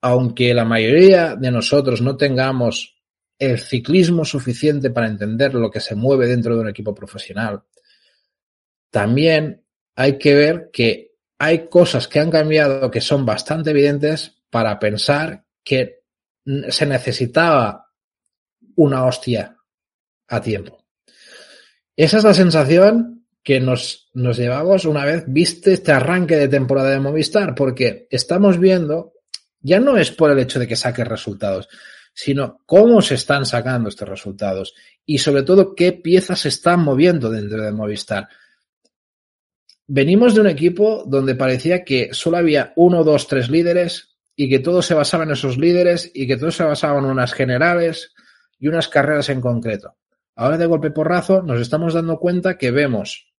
aunque 0.00 0.54
la 0.54 0.64
mayoría 0.64 1.36
de 1.36 1.50
nosotros 1.50 2.00
no 2.00 2.16
tengamos 2.16 2.96
el 3.38 3.58
ciclismo 3.58 4.24
suficiente 4.24 4.88
para 4.88 5.08
entender 5.08 5.52
lo 5.52 5.70
que 5.70 5.80
se 5.80 5.94
mueve 5.94 6.26
dentro 6.26 6.54
de 6.54 6.62
un 6.62 6.68
equipo 6.70 6.94
profesional, 6.94 7.64
también 8.90 9.62
hay 9.94 10.16
que 10.16 10.34
ver 10.34 10.70
que 10.72 11.09
hay 11.42 11.68
cosas 11.68 12.06
que 12.06 12.20
han 12.20 12.30
cambiado 12.30 12.90
que 12.90 13.00
son 13.00 13.24
bastante 13.24 13.70
evidentes 13.70 14.36
para 14.50 14.78
pensar 14.78 15.46
que 15.64 16.02
se 16.68 16.84
necesitaba 16.84 17.90
una 18.76 19.06
hostia 19.06 19.56
a 20.28 20.40
tiempo. 20.42 20.84
Esa 21.96 22.18
es 22.18 22.24
la 22.24 22.34
sensación 22.34 23.24
que 23.42 23.58
nos, 23.58 24.10
nos 24.12 24.36
llevamos 24.36 24.84
una 24.84 25.06
vez 25.06 25.24
viste 25.28 25.72
este 25.72 25.92
arranque 25.92 26.36
de 26.36 26.48
temporada 26.48 26.90
de 26.90 27.00
Movistar, 27.00 27.54
porque 27.54 28.06
estamos 28.10 28.58
viendo 28.58 29.14
ya 29.62 29.80
no 29.80 29.96
es 29.96 30.10
por 30.10 30.30
el 30.30 30.38
hecho 30.40 30.58
de 30.58 30.68
que 30.68 30.76
saque 30.76 31.04
resultados, 31.04 31.70
sino 32.12 32.60
cómo 32.66 33.00
se 33.00 33.14
están 33.14 33.46
sacando 33.46 33.88
estos 33.88 34.08
resultados 34.08 34.74
y 35.06 35.16
sobre 35.16 35.42
todo 35.42 35.74
qué 35.74 35.92
piezas 35.92 36.40
se 36.40 36.48
están 36.48 36.80
moviendo 36.80 37.30
dentro 37.30 37.62
de 37.62 37.72
Movistar. 37.72 38.28
Venimos 39.92 40.36
de 40.36 40.40
un 40.42 40.46
equipo 40.46 41.02
donde 41.04 41.34
parecía 41.34 41.82
que 41.82 42.10
solo 42.12 42.36
había 42.36 42.72
uno, 42.76 43.02
dos, 43.02 43.26
tres 43.26 43.50
líderes 43.50 44.14
y 44.36 44.48
que 44.48 44.60
todo 44.60 44.82
se 44.82 44.94
basaba 44.94 45.24
en 45.24 45.32
esos 45.32 45.58
líderes 45.58 46.12
y 46.14 46.28
que 46.28 46.36
todo 46.36 46.52
se 46.52 46.62
basaba 46.62 47.00
en 47.00 47.06
unas 47.06 47.32
generales 47.32 48.14
y 48.60 48.68
unas 48.68 48.86
carreras 48.86 49.30
en 49.30 49.40
concreto. 49.40 49.96
Ahora 50.36 50.58
de 50.58 50.66
golpe 50.66 50.92
porrazo 50.92 51.42
nos 51.42 51.60
estamos 51.60 51.92
dando 51.92 52.20
cuenta 52.20 52.56
que 52.56 52.70
vemos 52.70 53.32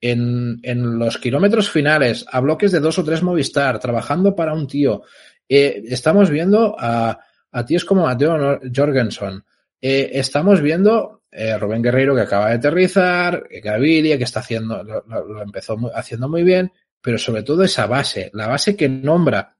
en, 0.00 0.58
en, 0.62 0.98
los 0.98 1.18
kilómetros 1.18 1.68
finales 1.68 2.24
a 2.32 2.40
bloques 2.40 2.72
de 2.72 2.80
dos 2.80 2.98
o 2.98 3.04
tres 3.04 3.22
Movistar, 3.22 3.78
trabajando 3.78 4.34
para 4.34 4.54
un 4.54 4.66
tío, 4.66 5.02
eh, 5.46 5.82
estamos 5.84 6.30
viendo 6.30 6.76
a, 6.78 7.20
a 7.52 7.64
tíos 7.66 7.84
como 7.84 8.04
Mateo 8.04 8.58
Jorgensen. 8.74 9.44
Eh, 9.82 10.12
estamos 10.14 10.62
viendo 10.62 11.23
eh, 11.34 11.58
Rubén 11.58 11.82
Guerreiro 11.82 12.14
que 12.14 12.20
acaba 12.20 12.48
de 12.48 12.54
aterrizar, 12.54 13.44
Gaviria 13.62 14.16
que 14.16 14.24
está 14.24 14.38
haciendo, 14.40 14.84
lo, 14.84 15.42
empezó 15.42 15.76
muy, 15.76 15.90
haciendo 15.92 16.28
muy 16.28 16.44
bien, 16.44 16.72
pero 17.00 17.18
sobre 17.18 17.42
todo 17.42 17.64
esa 17.64 17.86
base, 17.86 18.30
la 18.34 18.46
base 18.46 18.76
que 18.76 18.88
nombra, 18.88 19.56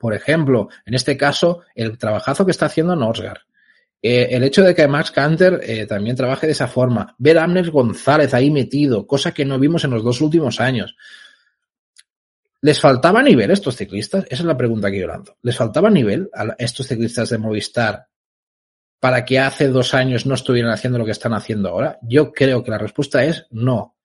por 0.00 0.14
ejemplo, 0.14 0.68
en 0.86 0.94
este 0.94 1.16
caso, 1.16 1.62
el 1.74 1.98
trabajazo 1.98 2.46
que 2.46 2.50
está 2.50 2.66
haciendo 2.66 2.96
Norsgaard. 2.96 3.40
Eh, 4.00 4.28
el 4.30 4.44
hecho 4.44 4.62
de 4.62 4.74
que 4.74 4.88
Max 4.88 5.10
Canter 5.10 5.60
eh, 5.62 5.86
también 5.86 6.16
trabaje 6.16 6.46
de 6.46 6.52
esa 6.52 6.66
forma, 6.66 7.14
ver 7.18 7.38
a 7.38 7.46
González 7.46 8.32
ahí 8.32 8.50
metido, 8.50 9.06
cosa 9.06 9.32
que 9.32 9.44
no 9.44 9.58
vimos 9.58 9.84
en 9.84 9.90
los 9.90 10.02
dos 10.02 10.20
últimos 10.22 10.60
años. 10.60 10.96
¿Les 12.62 12.80
faltaba 12.80 13.22
nivel 13.22 13.50
a 13.50 13.54
estos 13.54 13.76
ciclistas? 13.76 14.24
Esa 14.24 14.42
es 14.42 14.46
la 14.46 14.56
pregunta 14.56 14.90
que 14.90 15.00
yo 15.00 15.06
lanzo. 15.06 15.36
¿Les 15.42 15.56
faltaba 15.56 15.90
nivel 15.90 16.30
a 16.32 16.54
estos 16.58 16.86
ciclistas 16.86 17.28
de 17.30 17.38
Movistar 17.38 18.06
para 19.00 19.24
que 19.24 19.38
hace 19.38 19.68
dos 19.68 19.94
años 19.94 20.26
no 20.26 20.34
estuvieran 20.34 20.72
haciendo 20.72 20.98
lo 20.98 21.04
que 21.04 21.12
están 21.12 21.34
haciendo 21.34 21.68
ahora? 21.68 21.98
Yo 22.02 22.32
creo 22.32 22.62
que 22.62 22.70
la 22.70 22.78
respuesta 22.78 23.24
es 23.24 23.46
no. 23.50 23.96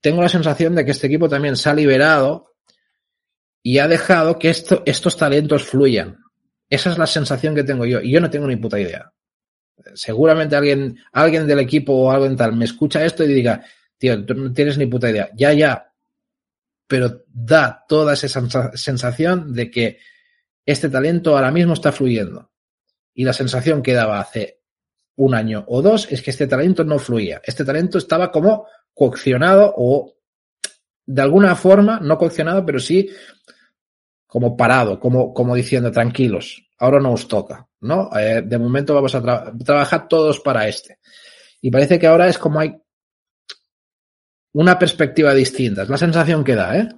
Tengo 0.00 0.22
la 0.22 0.28
sensación 0.28 0.74
de 0.74 0.84
que 0.84 0.92
este 0.92 1.06
equipo 1.06 1.28
también 1.28 1.56
se 1.56 1.68
ha 1.68 1.74
liberado 1.74 2.54
y 3.62 3.78
ha 3.78 3.88
dejado 3.88 4.38
que 4.38 4.50
esto, 4.50 4.82
estos 4.86 5.16
talentos 5.16 5.64
fluyan. 5.64 6.18
Esa 6.70 6.90
es 6.90 6.98
la 6.98 7.06
sensación 7.06 7.54
que 7.54 7.64
tengo 7.64 7.84
yo 7.86 8.00
y 8.00 8.10
yo 8.12 8.20
no 8.20 8.30
tengo 8.30 8.46
ni 8.46 8.56
puta 8.56 8.78
idea. 8.78 9.12
Seguramente 9.94 10.56
alguien, 10.56 10.98
alguien 11.12 11.46
del 11.46 11.60
equipo 11.60 11.92
o 11.92 12.10
alguien 12.10 12.36
tal 12.36 12.54
me 12.54 12.64
escucha 12.64 13.04
esto 13.04 13.24
y 13.24 13.28
diga, 13.28 13.64
tío, 13.96 14.24
tú 14.24 14.34
no 14.34 14.52
tienes 14.52 14.76
ni 14.78 14.86
puta 14.86 15.10
idea. 15.10 15.30
Ya, 15.34 15.52
ya. 15.52 15.92
Pero 16.86 17.24
da 17.28 17.84
toda 17.88 18.14
esa 18.14 18.28
sensación 18.74 19.52
de 19.52 19.70
que 19.70 19.98
este 20.64 20.88
talento 20.88 21.36
ahora 21.36 21.50
mismo 21.50 21.74
está 21.74 21.92
fluyendo. 21.92 22.50
Y 23.18 23.24
la 23.24 23.32
sensación 23.32 23.82
que 23.82 23.94
daba 23.94 24.20
hace 24.20 24.60
un 25.16 25.34
año 25.34 25.64
o 25.66 25.82
dos 25.82 26.06
es 26.08 26.22
que 26.22 26.30
este 26.30 26.46
talento 26.46 26.84
no 26.84 27.00
fluía. 27.00 27.40
Este 27.44 27.64
talento 27.64 27.98
estaba 27.98 28.30
como 28.30 28.68
coaccionado 28.94 29.74
o 29.76 30.14
de 31.04 31.20
alguna 31.20 31.56
forma, 31.56 31.98
no 31.98 32.16
coaccionado, 32.16 32.64
pero 32.64 32.78
sí 32.78 33.10
como 34.24 34.56
parado, 34.56 35.00
como, 35.00 35.34
como 35.34 35.56
diciendo, 35.56 35.90
tranquilos, 35.90 36.62
ahora 36.78 37.00
no 37.00 37.10
os 37.10 37.26
toca, 37.26 37.66
¿no? 37.80 38.08
Eh, 38.16 38.42
de 38.46 38.56
momento 38.56 38.94
vamos 38.94 39.16
a 39.16 39.52
trabajar 39.64 40.06
todos 40.06 40.38
para 40.38 40.68
este. 40.68 41.00
Y 41.60 41.72
parece 41.72 41.98
que 41.98 42.06
ahora 42.06 42.28
es 42.28 42.38
como 42.38 42.60
hay 42.60 42.80
una 44.52 44.78
perspectiva 44.78 45.34
distinta, 45.34 45.82
es 45.82 45.88
la 45.88 45.98
sensación 45.98 46.44
que 46.44 46.54
da, 46.54 46.78
¿eh? 46.78 46.88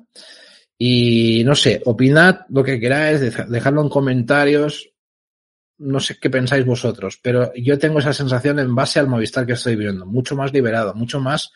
Y 0.77 1.45
no 1.45 1.55
sé, 1.55 1.81
opinad 1.87 2.41
lo 2.51 2.63
que 2.63 2.79
queráis, 2.79 3.21
dejadlo 3.49 3.81
en 3.81 3.89
comentarios, 3.89 4.90
no 5.81 5.99
sé 5.99 6.19
qué 6.19 6.31
pensáis 6.31 6.65
vosotros, 6.65 7.19
pero 7.23 7.53
yo 7.55 7.79
tengo 7.79 7.99
esa 7.99 8.13
sensación 8.13 8.59
en 8.59 8.75
base 8.75 9.01
al 9.01 9.09
Movistar 9.09 9.47
que 9.47 9.55
estoy 9.55 9.77
viendo, 9.77 10.07
mucho 10.07 10.37
más 10.37 10.53
liberado, 10.53 10.95
mucho 10.95 11.21
más 11.21 11.53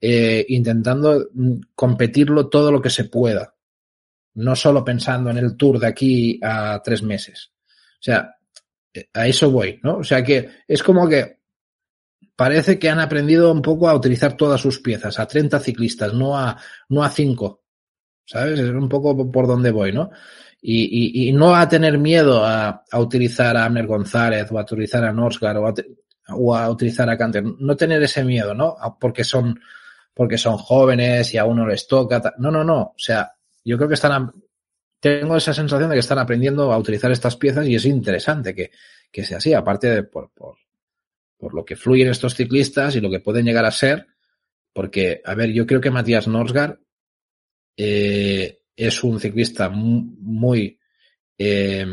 eh, 0.00 0.44
intentando 0.48 1.28
mm, 1.32 1.54
competirlo 1.74 2.48
todo 2.48 2.70
lo 2.70 2.80
que 2.80 2.90
se 2.90 3.04
pueda, 3.04 3.54
no 4.34 4.54
solo 4.54 4.84
pensando 4.84 5.30
en 5.30 5.38
el 5.38 5.56
tour 5.56 5.78
de 5.80 5.86
aquí 5.88 6.38
a 6.42 6.80
tres 6.82 7.02
meses. 7.02 7.52
O 7.94 8.02
sea, 8.02 8.36
eh, 8.94 9.08
a 9.12 9.26
eso 9.26 9.50
voy, 9.50 9.80
¿no? 9.82 9.98
O 9.98 10.04
sea 10.04 10.22
que 10.22 10.48
es 10.68 10.82
como 10.82 11.08
que 11.08 11.40
parece 12.36 12.78
que 12.78 12.88
han 12.88 13.00
aprendido 13.00 13.50
un 13.50 13.62
poco 13.62 13.88
a 13.88 13.94
utilizar 13.94 14.36
todas 14.36 14.60
sus 14.60 14.78
piezas, 14.80 15.18
a 15.18 15.26
30 15.26 15.58
ciclistas, 15.58 16.12
no 16.14 16.38
a, 16.38 16.56
no 16.88 17.02
a 17.02 17.10
5. 17.10 17.62
¿Sabes? 18.26 18.58
Es 18.58 18.70
un 18.70 18.88
poco 18.88 19.30
por 19.30 19.46
donde 19.46 19.70
voy, 19.70 19.92
¿no? 19.92 20.10
Y, 20.68 21.28
y, 21.28 21.32
no 21.32 21.54
a 21.54 21.68
tener 21.68 21.96
miedo 21.96 22.44
a, 22.44 22.82
a, 22.90 22.98
utilizar 22.98 23.56
a 23.56 23.66
Amner 23.66 23.86
González 23.86 24.50
o 24.50 24.58
a 24.58 24.62
utilizar 24.62 25.04
a 25.04 25.12
Norsgaard 25.12 25.58
o 25.58 25.68
a, 25.68 25.74
o 26.30 26.56
a 26.56 26.68
utilizar 26.68 27.08
a 27.08 27.16
Canter. 27.16 27.44
No 27.44 27.76
tener 27.76 28.02
ese 28.02 28.24
miedo, 28.24 28.52
¿no? 28.52 28.76
Porque 28.98 29.22
son, 29.22 29.60
porque 30.12 30.36
son 30.36 30.56
jóvenes 30.56 31.32
y 31.32 31.38
a 31.38 31.44
uno 31.44 31.64
les 31.64 31.86
toca. 31.86 32.34
No, 32.38 32.50
no, 32.50 32.64
no. 32.64 32.80
O 32.82 32.94
sea, 32.96 33.32
yo 33.64 33.76
creo 33.76 33.88
que 33.88 33.94
están, 33.94 34.32
tengo 34.98 35.36
esa 35.36 35.54
sensación 35.54 35.88
de 35.88 35.94
que 35.94 36.00
están 36.00 36.18
aprendiendo 36.18 36.72
a 36.72 36.78
utilizar 36.78 37.12
estas 37.12 37.36
piezas 37.36 37.64
y 37.68 37.76
es 37.76 37.84
interesante 37.84 38.52
que, 38.52 38.72
que 39.12 39.22
sea 39.22 39.38
así, 39.38 39.54
aparte 39.54 39.88
de 39.88 40.02
por, 40.02 40.32
por, 40.32 40.56
por 41.38 41.54
lo 41.54 41.64
que 41.64 41.76
fluyen 41.76 42.08
estos 42.08 42.34
ciclistas 42.34 42.96
y 42.96 43.00
lo 43.00 43.08
que 43.08 43.20
pueden 43.20 43.44
llegar 43.44 43.66
a 43.66 43.70
ser, 43.70 44.08
porque, 44.72 45.22
a 45.24 45.34
ver, 45.36 45.52
yo 45.52 45.64
creo 45.64 45.80
que 45.80 45.92
Matías 45.92 46.26
Norsgaard 46.26 46.80
eh, 47.76 48.62
es 48.76 49.02
un 49.02 49.18
ciclista 49.18 49.70
muy 49.70 50.78
eh, 51.38 51.86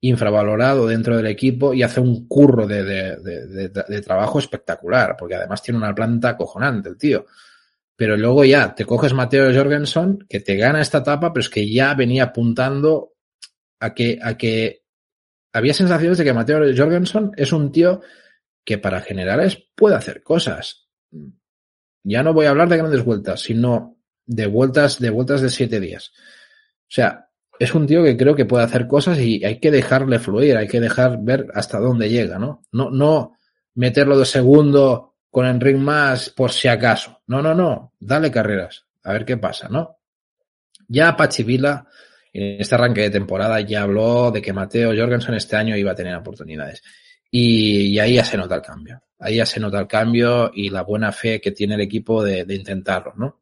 infravalorado 0.00 0.86
dentro 0.86 1.16
del 1.16 1.26
equipo 1.26 1.72
y 1.72 1.82
hace 1.82 2.00
un 2.00 2.26
curro 2.26 2.66
de, 2.66 2.84
de, 2.84 3.68
de, 3.68 4.02
trabajo 4.02 4.38
espectacular, 4.38 5.16
porque 5.18 5.36
además 5.36 5.62
tiene 5.62 5.78
una 5.78 5.94
planta 5.94 6.30
acojonante 6.30 6.88
el 6.88 6.98
tío. 6.98 7.26
Pero 7.96 8.16
luego 8.16 8.44
ya 8.44 8.74
te 8.74 8.84
coges 8.84 9.14
Mateo 9.14 9.54
Jorgensen, 9.54 10.18
que 10.28 10.40
te 10.40 10.56
gana 10.56 10.82
esta 10.82 10.98
etapa, 10.98 11.32
pero 11.32 11.40
es 11.40 11.48
que 11.48 11.68
ya 11.70 11.94
venía 11.94 12.24
apuntando 12.24 13.14
a 13.80 13.94
que, 13.94 14.18
a 14.22 14.36
que 14.36 14.82
había 15.52 15.72
sensaciones 15.72 16.18
de 16.18 16.24
que 16.24 16.34
Mateo 16.34 16.60
Jorgensen 16.76 17.32
es 17.36 17.52
un 17.52 17.72
tío 17.72 18.02
que 18.64 18.78
para 18.78 19.00
generales 19.00 19.64
puede 19.74 19.96
hacer 19.96 20.22
cosas. 20.22 20.88
Ya 22.04 22.22
no 22.22 22.34
voy 22.34 22.46
a 22.46 22.50
hablar 22.50 22.68
de 22.68 22.76
grandes 22.76 23.04
vueltas, 23.04 23.40
sino 23.40 23.95
de 24.26 24.46
vueltas, 24.46 24.98
de 24.98 25.10
vueltas 25.10 25.40
de 25.40 25.50
siete 25.50 25.80
días. 25.80 26.12
O 26.82 26.90
sea, 26.90 27.28
es 27.58 27.74
un 27.74 27.86
tío 27.86 28.02
que 28.04 28.16
creo 28.16 28.34
que 28.34 28.44
puede 28.44 28.64
hacer 28.64 28.86
cosas 28.86 29.18
y 29.18 29.44
hay 29.44 29.58
que 29.58 29.70
dejarle 29.70 30.18
fluir, 30.18 30.56
hay 30.56 30.68
que 30.68 30.80
dejar 30.80 31.18
ver 31.20 31.46
hasta 31.54 31.78
dónde 31.78 32.08
llega, 32.08 32.38
¿no? 32.38 32.62
No, 32.72 32.90
no 32.90 33.32
meterlo 33.74 34.18
de 34.18 34.24
segundo 34.24 35.14
con 35.30 35.46
Enric 35.46 35.76
más 35.76 36.30
por 36.30 36.52
si 36.52 36.68
acaso. 36.68 37.22
No, 37.26 37.42
no, 37.42 37.54
no. 37.54 37.92
Dale 37.98 38.30
carreras. 38.30 38.86
A 39.04 39.12
ver 39.12 39.24
qué 39.24 39.36
pasa, 39.36 39.68
¿no? 39.68 39.98
Ya 40.88 41.16
Pachivila, 41.16 41.86
en 42.32 42.60
este 42.60 42.74
arranque 42.74 43.02
de 43.02 43.10
temporada, 43.10 43.60
ya 43.60 43.82
habló 43.82 44.30
de 44.30 44.42
que 44.42 44.52
Mateo 44.52 44.94
Jorgensen 44.96 45.34
este 45.34 45.56
año 45.56 45.76
iba 45.76 45.92
a 45.92 45.94
tener 45.94 46.14
oportunidades. 46.14 46.82
Y, 47.30 47.98
ahí 47.98 48.14
ya 48.14 48.24
se 48.24 48.36
nota 48.36 48.54
el 48.56 48.62
cambio. 48.62 49.02
Ahí 49.18 49.36
ya 49.36 49.46
se 49.46 49.60
nota 49.60 49.80
el 49.80 49.86
cambio 49.86 50.50
y 50.54 50.70
la 50.70 50.82
buena 50.82 51.12
fe 51.12 51.40
que 51.40 51.50
tiene 51.50 51.74
el 51.74 51.80
equipo 51.80 52.22
de, 52.22 52.44
de 52.44 52.54
intentarlo, 52.54 53.14
¿no? 53.16 53.40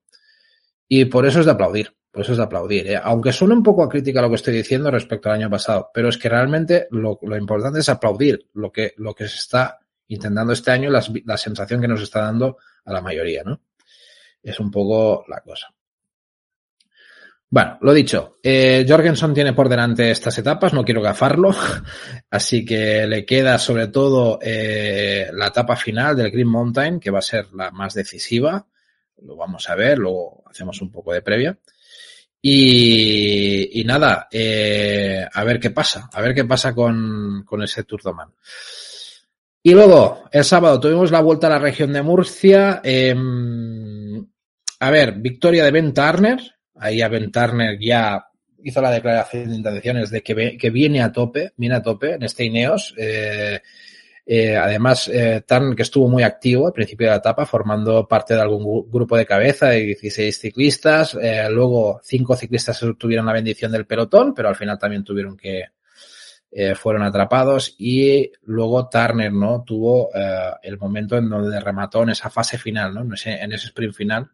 Y 0.96 1.06
por 1.06 1.26
eso 1.26 1.40
es 1.40 1.46
de 1.46 1.50
aplaudir, 1.50 1.92
por 2.12 2.22
eso 2.22 2.30
es 2.30 2.38
de 2.38 2.44
aplaudir. 2.44 2.86
¿eh? 2.86 3.00
Aunque 3.02 3.32
suene 3.32 3.54
un 3.54 3.64
poco 3.64 3.82
a 3.82 3.88
crítica 3.88 4.22
lo 4.22 4.28
que 4.28 4.36
estoy 4.36 4.54
diciendo 4.54 4.92
respecto 4.92 5.28
al 5.28 5.40
año 5.40 5.50
pasado, 5.50 5.90
pero 5.92 6.08
es 6.08 6.16
que 6.16 6.28
realmente 6.28 6.86
lo, 6.92 7.18
importante 7.36 7.80
es 7.80 7.88
aplaudir 7.88 8.46
lo 8.54 8.70
que, 8.70 8.94
lo 8.98 9.12
que 9.12 9.26
se 9.26 9.38
está 9.38 9.80
intentando 10.06 10.52
este 10.52 10.70
año, 10.70 10.90
la 10.90 11.36
sensación 11.36 11.80
que 11.80 11.88
nos 11.88 12.00
está 12.00 12.20
dando 12.20 12.58
a 12.84 12.92
la 12.92 13.00
mayoría, 13.00 13.42
¿no? 13.42 13.60
Es 14.40 14.60
un 14.60 14.70
poco 14.70 15.24
la 15.26 15.40
cosa. 15.40 15.74
Bueno, 17.50 17.76
lo 17.80 17.92
dicho, 17.92 18.36
eh, 18.40 18.86
Jorgensen 18.88 19.34
tiene 19.34 19.52
por 19.52 19.68
delante 19.68 20.12
estas 20.12 20.38
etapas, 20.38 20.72
no 20.74 20.84
quiero 20.84 21.02
gafarlo, 21.02 21.50
así 22.30 22.64
que 22.64 23.04
le 23.08 23.26
queda 23.26 23.58
sobre 23.58 23.88
todo 23.88 24.38
eh, 24.40 25.28
la 25.32 25.48
etapa 25.48 25.74
final 25.74 26.14
del 26.14 26.30
Green 26.30 26.48
Mountain, 26.48 27.00
que 27.00 27.10
va 27.10 27.18
a 27.18 27.22
ser 27.22 27.52
la 27.52 27.72
más 27.72 27.94
decisiva 27.94 28.64
lo 29.24 29.36
vamos 29.36 29.68
a 29.68 29.74
ver, 29.74 29.98
luego 29.98 30.43
hacemos 30.54 30.80
un 30.80 30.90
poco 30.90 31.12
de 31.12 31.22
previa. 31.22 31.58
Y, 32.46 33.82
nada, 33.86 34.28
eh, 34.30 35.26
a 35.32 35.44
ver 35.44 35.58
qué 35.58 35.70
pasa, 35.70 36.10
a 36.12 36.20
ver 36.20 36.34
qué 36.34 36.44
pasa 36.44 36.74
con, 36.74 37.42
con 37.44 37.62
ese 37.62 37.84
Tour 37.84 38.02
de 38.02 38.12
Man. 38.12 38.28
Y 39.62 39.72
luego, 39.72 40.24
el 40.30 40.44
sábado 40.44 40.78
tuvimos 40.78 41.10
la 41.10 41.20
vuelta 41.20 41.46
a 41.46 41.50
la 41.50 41.58
región 41.58 41.92
de 41.94 42.02
Murcia. 42.02 42.82
Eh, 42.84 43.14
a 44.80 44.90
ver, 44.90 45.14
victoria 45.14 45.64
de 45.64 45.70
Ben 45.70 45.94
Turner. 45.94 46.38
Ahí 46.76 47.00
a 47.00 47.08
Ben 47.08 47.32
Turner 47.32 47.78
ya 47.80 48.26
hizo 48.62 48.82
la 48.82 48.90
declaración 48.90 49.48
de 49.48 49.56
intenciones 49.56 50.10
de 50.10 50.22
que, 50.22 50.58
que 50.58 50.70
viene 50.70 51.02
a 51.02 51.12
tope, 51.12 51.52
viene 51.56 51.76
a 51.76 51.82
tope 51.82 52.14
en 52.14 52.24
este 52.24 52.44
Ineos. 52.44 52.94
Eh, 52.98 53.60
eh, 54.26 54.56
además, 54.56 55.08
eh, 55.08 55.44
que 55.76 55.82
estuvo 55.82 56.08
muy 56.08 56.22
activo 56.22 56.66
al 56.66 56.72
principio 56.72 57.06
de 57.06 57.10
la 57.10 57.18
etapa, 57.18 57.44
formando 57.44 58.08
parte 58.08 58.34
de 58.34 58.40
algún 58.40 58.90
grupo 58.90 59.16
de 59.16 59.26
cabeza 59.26 59.68
de 59.68 59.80
16 59.80 60.38
ciclistas. 60.38 61.16
Eh, 61.20 61.46
luego, 61.50 62.00
cinco 62.02 62.34
ciclistas 62.34 62.82
tuvieron 62.98 63.26
la 63.26 63.34
bendición 63.34 63.70
del 63.70 63.86
pelotón, 63.86 64.32
pero 64.34 64.48
al 64.48 64.56
final 64.56 64.78
también 64.78 65.04
tuvieron 65.04 65.36
que, 65.36 65.64
eh, 66.50 66.74
fueron 66.74 67.02
atrapados. 67.02 67.74
Y 67.78 68.32
luego 68.44 68.88
Turner, 68.88 69.32
¿no? 69.32 69.62
Tuvo 69.62 70.10
el 70.62 70.78
momento 70.78 71.18
en 71.18 71.28
donde 71.28 71.60
remató 71.60 72.02
en 72.02 72.10
esa 72.10 72.30
fase 72.30 72.56
final, 72.56 72.94
¿no? 72.94 73.02
En 73.02 73.12
ese, 73.12 73.32
en 73.32 73.52
ese 73.52 73.66
sprint 73.66 73.94
final. 73.94 74.30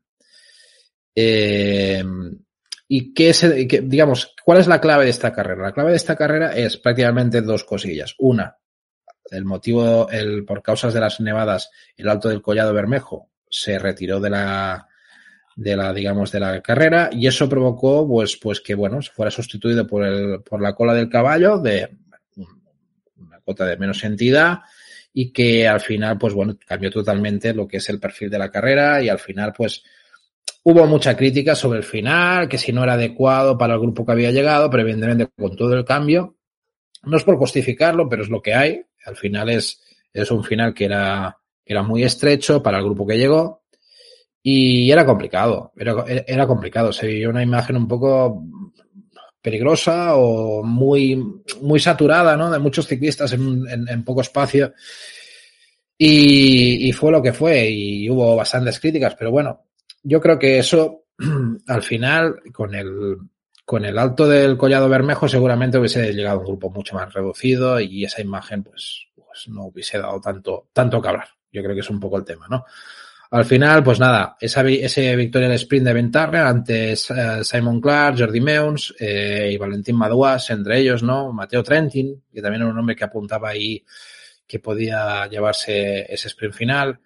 ¿Y 2.92 3.14
qué 3.14 3.30
es, 3.30 3.40
qué, 3.68 3.82
digamos, 3.84 4.34
cuál 4.44 4.58
es 4.58 4.66
la 4.66 4.80
clave 4.80 5.04
de 5.04 5.10
esta 5.10 5.32
carrera? 5.32 5.62
La 5.62 5.72
clave 5.72 5.90
de 5.90 5.96
esta 5.96 6.16
carrera 6.16 6.56
es 6.56 6.76
prácticamente 6.76 7.40
dos 7.40 7.64
cosillas. 7.64 8.14
Una, 8.18 8.59
el 9.30 9.44
motivo, 9.44 10.08
el, 10.10 10.44
por 10.44 10.62
causas 10.62 10.94
de 10.94 11.00
las 11.00 11.20
nevadas, 11.20 11.70
el 11.96 12.08
Alto 12.08 12.28
del 12.28 12.42
Collado 12.42 12.74
Bermejo 12.74 13.28
se 13.48 13.78
retiró 13.78 14.20
de 14.20 14.30
la, 14.30 14.88
de 15.56 15.76
la, 15.76 15.92
digamos, 15.92 16.32
de 16.32 16.40
la 16.40 16.60
carrera 16.62 17.10
y 17.12 17.26
eso 17.26 17.48
provocó, 17.48 18.06
pues, 18.06 18.36
pues 18.36 18.60
que, 18.60 18.74
bueno, 18.74 19.02
se 19.02 19.10
fuera 19.10 19.30
sustituido 19.30 19.86
por 19.86 20.04
el, 20.04 20.42
por 20.42 20.60
la 20.60 20.74
cola 20.74 20.94
del 20.94 21.08
caballo 21.08 21.58
de 21.58 21.88
una 23.16 23.40
cota 23.40 23.66
de 23.66 23.76
menos 23.76 24.02
entidad 24.04 24.60
y 25.12 25.32
que 25.32 25.66
al 25.66 25.80
final, 25.80 26.18
pues 26.18 26.34
bueno, 26.34 26.56
cambió 26.66 26.90
totalmente 26.90 27.52
lo 27.52 27.66
que 27.66 27.78
es 27.78 27.88
el 27.88 27.98
perfil 27.98 28.30
de 28.30 28.38
la 28.38 28.50
carrera 28.50 29.02
y 29.02 29.08
al 29.08 29.18
final, 29.18 29.52
pues, 29.52 29.82
hubo 30.62 30.86
mucha 30.86 31.16
crítica 31.16 31.54
sobre 31.54 31.78
el 31.78 31.84
final, 31.84 32.48
que 32.48 32.58
si 32.58 32.72
no 32.72 32.84
era 32.84 32.94
adecuado 32.94 33.58
para 33.58 33.74
el 33.74 33.80
grupo 33.80 34.04
que 34.04 34.12
había 34.12 34.30
llegado, 34.30 34.70
pero 34.70 34.82
evidentemente 34.82 35.28
con 35.36 35.56
todo 35.56 35.74
el 35.74 35.84
cambio, 35.84 36.36
no 37.02 37.16
es 37.16 37.24
por 37.24 37.36
justificarlo, 37.36 38.08
pero 38.08 38.22
es 38.22 38.28
lo 38.28 38.42
que 38.42 38.54
hay. 38.54 38.84
Al 39.04 39.16
final 39.16 39.50
es, 39.50 39.80
es 40.12 40.30
un 40.30 40.44
final 40.44 40.74
que 40.74 40.84
era, 40.86 41.36
que 41.64 41.72
era 41.72 41.82
muy 41.82 42.02
estrecho 42.02 42.62
para 42.62 42.78
el 42.78 42.84
grupo 42.84 43.06
que 43.06 43.18
llegó 43.18 43.62
y 44.42 44.90
era 44.90 45.04
complicado, 45.04 45.72
era, 45.76 46.04
era 46.06 46.46
complicado. 46.46 46.92
Se 46.92 47.06
vio 47.06 47.30
una 47.30 47.42
imagen 47.42 47.76
un 47.76 47.88
poco 47.88 48.42
peligrosa 49.42 50.16
o 50.16 50.62
muy, 50.62 51.16
muy 51.62 51.80
saturada, 51.80 52.36
¿no? 52.36 52.50
De 52.50 52.58
muchos 52.58 52.86
ciclistas 52.86 53.32
en, 53.32 54.04
poco 54.04 54.20
espacio. 54.20 54.74
Y, 55.96 56.92
fue 56.92 57.12
lo 57.12 57.22
que 57.22 57.32
fue 57.32 57.70
y 57.70 58.08
hubo 58.08 58.36
bastantes 58.36 58.80
críticas, 58.80 59.14
pero 59.16 59.30
bueno, 59.30 59.66
yo 60.02 60.20
creo 60.20 60.38
que 60.38 60.58
eso 60.58 61.04
al 61.66 61.82
final 61.82 62.40
con 62.52 62.74
el 62.74 63.18
con 63.70 63.84
el 63.84 63.98
alto 63.98 64.26
del 64.26 64.56
collado 64.56 64.88
bermejo 64.88 65.28
seguramente 65.28 65.78
hubiese 65.78 66.12
llegado 66.12 66.38
a 66.38 66.40
un 66.40 66.46
grupo 66.46 66.70
mucho 66.70 66.96
más 66.96 67.14
reducido 67.14 67.78
y 67.78 68.04
esa 68.04 68.20
imagen 68.20 68.64
pues, 68.64 69.06
pues 69.14 69.46
no 69.46 69.66
hubiese 69.66 69.96
dado 69.96 70.20
tanto 70.20 70.70
tanto 70.72 71.00
que 71.00 71.08
hablar. 71.08 71.28
Yo 71.52 71.62
creo 71.62 71.76
que 71.76 71.80
es 71.80 71.88
un 71.88 72.00
poco 72.00 72.16
el 72.16 72.24
tema, 72.24 72.48
¿no? 72.50 72.64
Al 73.30 73.44
final, 73.44 73.84
pues 73.84 74.00
nada, 74.00 74.36
esa, 74.40 74.68
ese 74.68 75.14
victoria 75.14 75.46
del 75.46 75.54
sprint 75.54 75.86
de 75.86 75.92
Ventarre 75.92 76.40
antes 76.40 77.12
eh, 77.12 77.44
Simon 77.44 77.80
Clark, 77.80 78.18
Jordi 78.18 78.40
Meuns 78.40 78.92
eh, 78.98 79.50
y 79.52 79.56
Valentín 79.56 79.94
Madouas, 79.94 80.50
entre 80.50 80.80
ellos, 80.80 81.04
¿no? 81.04 81.32
Mateo 81.32 81.62
Trentin, 81.62 82.24
que 82.34 82.42
también 82.42 82.62
era 82.62 82.72
un 82.72 82.78
hombre 82.78 82.96
que 82.96 83.04
apuntaba 83.04 83.50
ahí 83.50 83.84
que 84.48 84.58
podía 84.58 85.28
llevarse 85.28 86.12
ese 86.12 86.26
sprint 86.26 86.54
final. 86.54 86.98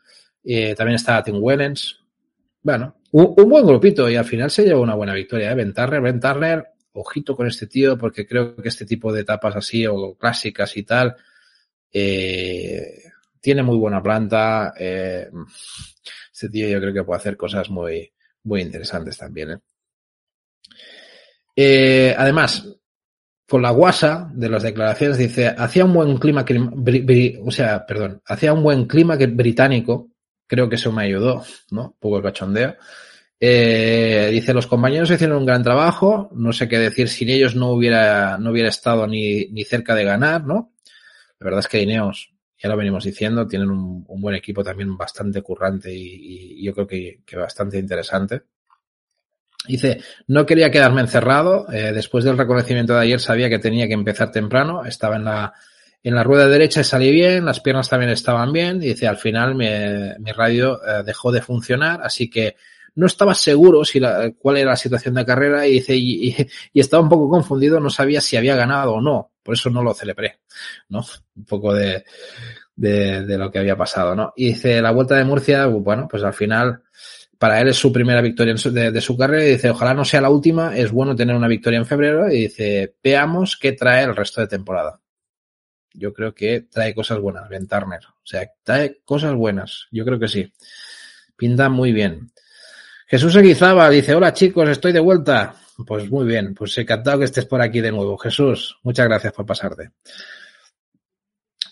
Eh, 0.42 0.74
también 0.74 0.96
estaba 0.96 1.22
Tim 1.22 1.36
Wellens, 1.42 2.00
bueno, 2.62 2.96
un, 3.14 3.48
buen 3.48 3.64
grupito 3.64 4.10
y 4.10 4.16
al 4.16 4.24
final 4.24 4.50
se 4.50 4.64
llevó 4.64 4.82
una 4.82 4.96
buena 4.96 5.14
victoria. 5.14 5.52
¿eh? 5.52 5.54
Ben 5.54 5.72
Turner, 5.72 6.00
Ben 6.00 6.64
ojito 6.92 7.36
con 7.36 7.46
este 7.46 7.66
tío 7.68 7.96
porque 7.96 8.26
creo 8.26 8.56
que 8.56 8.68
este 8.68 8.84
tipo 8.84 9.12
de 9.12 9.20
etapas 9.20 9.54
así 9.56 9.86
o 9.86 10.16
clásicas 10.16 10.76
y 10.76 10.82
tal 10.82 11.14
eh, 11.92 13.02
tiene 13.40 13.62
muy 13.62 13.76
buena 13.76 14.02
planta. 14.02 14.74
Eh, 14.76 15.30
este 16.32 16.48
tío 16.48 16.68
yo 16.68 16.80
creo 16.80 16.92
que 16.92 17.04
puede 17.04 17.18
hacer 17.18 17.36
cosas 17.36 17.70
muy, 17.70 18.12
muy 18.44 18.62
interesantes 18.62 19.16
también. 19.16 19.52
¿eh? 19.52 19.58
Eh, 21.54 22.14
además, 22.18 22.66
con 23.46 23.62
la 23.62 23.70
guasa 23.70 24.28
de 24.34 24.48
las 24.48 24.64
declaraciones 24.64 25.18
dice, 25.18 25.54
hacía 25.56 25.84
un 25.84 25.94
buen 25.94 26.16
clima, 26.16 26.44
o 27.44 27.50
sea, 27.52 27.86
perdón, 27.86 28.22
hacía 28.26 28.52
un 28.52 28.64
buen 28.64 28.86
clima 28.86 29.16
británico 29.16 30.14
creo 30.46 30.68
que 30.68 30.76
eso 30.76 30.92
me 30.92 31.04
ayudó, 31.04 31.42
¿no? 31.70 31.82
Un 31.82 31.96
poco 31.98 32.18
el 32.18 32.22
cachondeo. 32.22 32.76
Eh, 33.40 34.30
dice, 34.32 34.54
los 34.54 34.66
compañeros 34.66 35.10
hicieron 35.10 35.38
un 35.38 35.46
gran 35.46 35.62
trabajo, 35.62 36.30
no 36.34 36.52
sé 36.52 36.68
qué 36.68 36.78
decir, 36.78 37.08
sin 37.08 37.28
ellos 37.28 37.56
no 37.56 37.70
hubiera, 37.70 38.38
no 38.38 38.50
hubiera 38.50 38.68
estado 38.68 39.06
ni, 39.06 39.46
ni 39.46 39.64
cerca 39.64 39.94
de 39.94 40.04
ganar, 40.04 40.44
¿no? 40.44 40.72
La 41.40 41.44
verdad 41.44 41.60
es 41.60 41.68
que 41.68 41.82
Ineos, 41.82 42.32
ya 42.56 42.68
lo 42.68 42.76
venimos 42.76 43.04
diciendo, 43.04 43.46
tienen 43.46 43.70
un, 43.70 44.04
un 44.06 44.20
buen 44.20 44.34
equipo 44.34 44.62
también 44.62 44.96
bastante 44.96 45.42
currante 45.42 45.92
y, 45.92 46.60
y 46.60 46.64
yo 46.64 46.72
creo 46.72 46.86
que, 46.86 47.20
que, 47.26 47.36
bastante 47.36 47.78
interesante. 47.78 48.42
Dice, 49.66 50.00
no 50.28 50.46
quería 50.46 50.70
quedarme 50.70 51.00
encerrado, 51.00 51.70
eh, 51.72 51.92
después 51.92 52.24
del 52.24 52.38
reconocimiento 52.38 52.94
de 52.94 53.00
ayer 53.00 53.20
sabía 53.20 53.48
que 53.50 53.58
tenía 53.58 53.86
que 53.88 53.94
empezar 53.94 54.30
temprano, 54.30 54.84
estaba 54.84 55.16
en 55.16 55.24
la, 55.24 55.52
en 56.02 56.14
la 56.14 56.22
rueda 56.22 56.48
derecha 56.48 56.84
salí 56.84 57.10
bien, 57.10 57.44
las 57.44 57.60
piernas 57.60 57.88
también 57.88 58.12
estaban 58.12 58.52
bien, 58.52 58.76
y 58.76 58.88
dice, 58.88 59.08
al 59.08 59.16
final 59.16 59.54
mi, 59.54 59.66
mi 60.20 60.32
radio 60.32 60.80
eh, 60.86 61.02
dejó 61.04 61.32
de 61.32 61.42
funcionar, 61.42 62.00
así 62.02 62.30
que 62.30 62.56
no 62.96 63.06
estaba 63.06 63.34
seguro 63.34 63.84
si 63.84 64.00
la, 64.00 64.32
cuál 64.38 64.58
era 64.58 64.70
la 64.70 64.76
situación 64.76 65.14
de 65.14 65.24
carrera 65.24 65.66
y 65.66 65.72
dice, 65.72 65.96
y, 65.96 66.36
y, 66.72 66.80
estaba 66.80 67.02
un 67.02 67.08
poco 67.08 67.28
confundido, 67.28 67.80
no 67.80 67.90
sabía 67.90 68.20
si 68.20 68.36
había 68.36 68.56
ganado 68.56 68.94
o 68.94 69.00
no, 69.00 69.32
por 69.42 69.54
eso 69.54 69.70
no 69.70 69.82
lo 69.82 69.94
celebré, 69.94 70.40
¿no? 70.88 71.04
Un 71.36 71.44
poco 71.44 71.74
de, 71.74 72.04
de, 72.76 73.24
de 73.24 73.38
lo 73.38 73.50
que 73.50 73.58
había 73.58 73.76
pasado, 73.76 74.14
¿no? 74.14 74.32
Y 74.36 74.48
dice, 74.48 74.80
la 74.80 74.92
vuelta 74.92 75.16
de 75.16 75.24
Murcia, 75.24 75.66
bueno, 75.66 76.06
pues 76.08 76.22
al 76.22 76.34
final, 76.34 76.82
para 77.38 77.60
él 77.60 77.68
es 77.68 77.76
su 77.76 77.92
primera 77.92 78.20
victoria 78.20 78.54
de, 78.54 79.00
su 79.00 79.16
carrera 79.16 79.44
y 79.44 79.52
dice, 79.52 79.70
ojalá 79.70 79.94
no 79.94 80.04
sea 80.04 80.20
la 80.20 80.30
última, 80.30 80.76
es 80.76 80.92
bueno 80.92 81.16
tener 81.16 81.34
una 81.34 81.48
victoria 81.48 81.78
en 81.78 81.86
febrero 81.86 82.30
y 82.30 82.42
dice, 82.42 82.94
veamos 83.02 83.56
qué 83.56 83.72
trae 83.72 84.04
el 84.04 84.16
resto 84.16 84.40
de 84.40 84.46
temporada 84.46 85.00
yo 85.94 86.12
creo 86.12 86.34
que 86.34 86.62
trae 86.62 86.94
cosas 86.94 87.20
buenas, 87.20 87.48
Ben. 87.48 87.66
O 87.70 88.26
sea, 88.26 88.50
trae 88.62 89.00
cosas 89.04 89.34
buenas. 89.34 89.86
Yo 89.90 90.04
creo 90.04 90.18
que 90.18 90.28
sí. 90.28 90.52
Pinta 91.36 91.68
muy 91.68 91.92
bien. 91.92 92.30
Jesús 93.14 93.36
Eguizaba 93.36 93.88
dice, 93.90 94.12
hola 94.12 94.32
chicos, 94.32 94.68
estoy 94.68 94.90
de 94.90 94.98
vuelta. 94.98 95.54
Pues 95.86 96.10
muy 96.10 96.26
bien, 96.26 96.52
pues 96.52 96.76
encantado 96.78 97.20
que 97.20 97.26
estés 97.26 97.46
por 97.46 97.62
aquí 97.62 97.80
de 97.80 97.92
nuevo. 97.92 98.18
Jesús, 98.18 98.76
muchas 98.82 99.06
gracias 99.06 99.32
por 99.32 99.46
pasarte. 99.46 99.92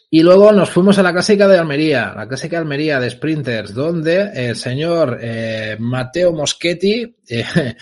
Y 0.09 0.23
luego 0.23 0.53
nos 0.53 0.71
fuimos 0.71 0.99
a 0.99 1.03
la 1.03 1.11
clásica 1.11 1.49
de 1.49 1.59
Almería, 1.59 2.15
la 2.15 2.29
clásica 2.29 2.59
de 2.59 2.63
Almería 2.63 3.01
de 3.01 3.11
Sprinters, 3.11 3.75
donde 3.75 4.31
el 4.33 4.55
señor 4.55 5.19
eh, 5.21 5.77
Mateo 5.81 6.33
Moschetti 6.33 7.13
eh, 7.29 7.45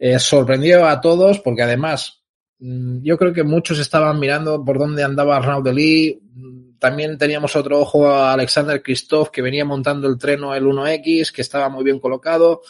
eh, 0.00 0.18
sorprendió 0.18 0.84
a 0.84 1.00
todos 1.00 1.38
porque 1.38 1.62
además 1.62 2.18
Mm, 2.60 3.02
yo 3.02 3.16
creo 3.16 3.32
que 3.32 3.44
muchos 3.44 3.78
estaban 3.78 4.18
mirando 4.18 4.64
por 4.64 4.78
dónde 4.78 5.04
andaba 5.04 5.36
Arnaud 5.36 5.62
Delis. 5.62 6.16
También 6.78 7.18
teníamos 7.18 7.56
otro 7.56 7.80
ojo 7.80 8.08
a 8.08 8.32
Alexander 8.32 8.82
Christoph, 8.82 9.30
que 9.30 9.42
venía 9.42 9.64
montando 9.64 10.08
el 10.08 10.18
treno 10.18 10.54
el 10.54 10.64
1X, 10.64 11.32
que 11.32 11.42
estaba 11.42 11.68
muy 11.68 11.84
bien 11.84 11.98
colocado. 11.98 12.62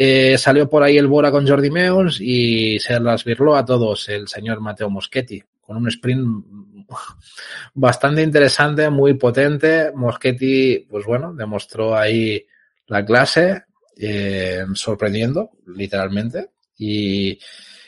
Eh, 0.00 0.38
salió 0.38 0.68
por 0.68 0.82
ahí 0.82 0.96
el 0.96 1.08
Bora 1.08 1.32
con 1.32 1.46
Jordi 1.46 1.70
Meons 1.70 2.20
y 2.20 2.78
se 2.78 3.00
las 3.00 3.24
virló 3.24 3.56
a 3.56 3.64
todos 3.64 4.08
el 4.08 4.28
señor 4.28 4.60
Mateo 4.60 4.88
Moschetti, 4.88 5.42
con 5.60 5.76
un 5.76 5.88
sprint 5.88 6.46
bastante 7.74 8.22
interesante, 8.22 8.88
muy 8.90 9.14
potente. 9.14 9.90
Moschetti, 9.94 10.86
pues 10.88 11.04
bueno, 11.04 11.34
demostró 11.34 11.96
ahí 11.96 12.44
la 12.86 13.04
clase, 13.04 13.64
eh, 13.96 14.64
sorprendiendo, 14.74 15.50
literalmente. 15.66 16.50
Y, 16.76 17.38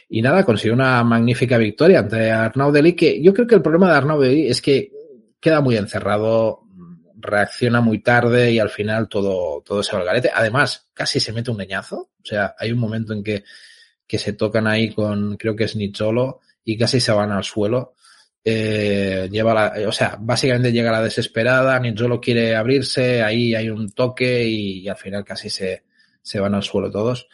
y 0.08 0.22
nada, 0.22 0.44
consiguió 0.44 0.74
una 0.74 1.04
magnífica 1.04 1.58
victoria 1.58 2.00
ante 2.00 2.30
Arnaud 2.30 2.74
Deli, 2.74 2.94
que 2.94 3.22
yo 3.22 3.32
creo 3.32 3.46
que 3.46 3.54
el 3.54 3.62
problema 3.62 3.88
de 3.88 3.96
Arnaud 3.96 4.22
Deli 4.22 4.48
es 4.48 4.60
que 4.60 4.90
queda 5.40 5.60
muy 5.60 5.76
encerrado, 5.76 6.62
reacciona 7.16 7.80
muy 7.80 8.00
tarde 8.00 8.52
y 8.52 8.58
al 8.58 8.70
final 8.70 9.08
todo, 9.08 9.62
todo 9.62 9.82
se 9.82 9.92
va 9.92 10.00
al 10.00 10.06
garete. 10.06 10.30
Además, 10.32 10.88
casi 10.94 11.20
se 11.20 11.32
mete 11.32 11.50
un 11.50 11.58
leñazo. 11.58 12.10
O 12.22 12.24
sea, 12.24 12.54
hay 12.58 12.72
un 12.72 12.78
momento 12.78 13.12
en 13.12 13.22
que, 13.22 13.44
que 14.06 14.18
se 14.18 14.32
tocan 14.32 14.66
ahí 14.66 14.92
con, 14.92 15.36
creo 15.36 15.56
que 15.56 15.64
es 15.64 15.76
Nicholo, 15.76 16.40
y 16.64 16.76
casi 16.76 17.00
se 17.00 17.12
van 17.12 17.32
al 17.32 17.44
suelo. 17.44 17.94
Eh, 18.42 19.28
lleva 19.30 19.54
la, 19.54 19.88
o 19.88 19.92
sea, 19.92 20.16
básicamente 20.18 20.72
llega 20.72 20.92
la 20.92 21.02
desesperada, 21.02 21.78
Nicholo 21.78 22.20
quiere 22.20 22.56
abrirse, 22.56 23.22
ahí 23.22 23.54
hay 23.54 23.68
un 23.68 23.92
toque 23.92 24.44
y, 24.44 24.80
y 24.80 24.88
al 24.88 24.96
final 24.96 25.24
casi 25.24 25.50
se, 25.50 25.84
se 26.22 26.40
van 26.40 26.54
al 26.54 26.62
suelo 26.62 26.90
todos. 26.90 27.28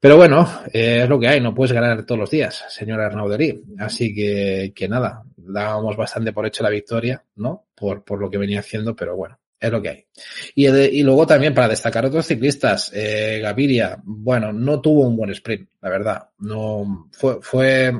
Pero 0.00 0.16
bueno, 0.16 0.46
eh, 0.72 1.00
es 1.04 1.08
lo 1.08 1.18
que 1.18 1.28
hay, 1.28 1.40
no 1.40 1.54
puedes 1.54 1.72
ganar 1.72 2.04
todos 2.04 2.18
los 2.18 2.30
días, 2.30 2.64
señor 2.68 3.00
Arnauderí. 3.00 3.62
Así 3.78 4.14
que, 4.14 4.72
que 4.74 4.88
nada, 4.88 5.24
dábamos 5.36 5.96
bastante 5.96 6.32
por 6.32 6.46
hecho 6.46 6.62
la 6.62 6.70
victoria, 6.70 7.24
¿no? 7.36 7.66
Por, 7.74 8.02
lo 8.18 8.30
que 8.30 8.38
venía 8.38 8.60
haciendo, 8.60 8.94
pero 8.94 9.16
bueno, 9.16 9.38
es 9.58 9.70
lo 9.70 9.80
que 9.80 9.88
hay. 9.88 10.06
Y, 10.54 11.02
luego 11.02 11.26
también 11.26 11.54
para 11.54 11.68
destacar 11.68 12.04
otros 12.06 12.26
ciclistas, 12.26 12.90
eh, 12.94 13.40
Gaviria, 13.42 13.98
bueno, 14.04 14.52
no 14.52 14.80
tuvo 14.80 15.06
un 15.06 15.16
buen 15.16 15.30
sprint, 15.30 15.68
la 15.80 15.90
verdad. 15.90 16.28
No, 16.38 17.08
fue, 17.12 17.38
fue, 17.40 17.92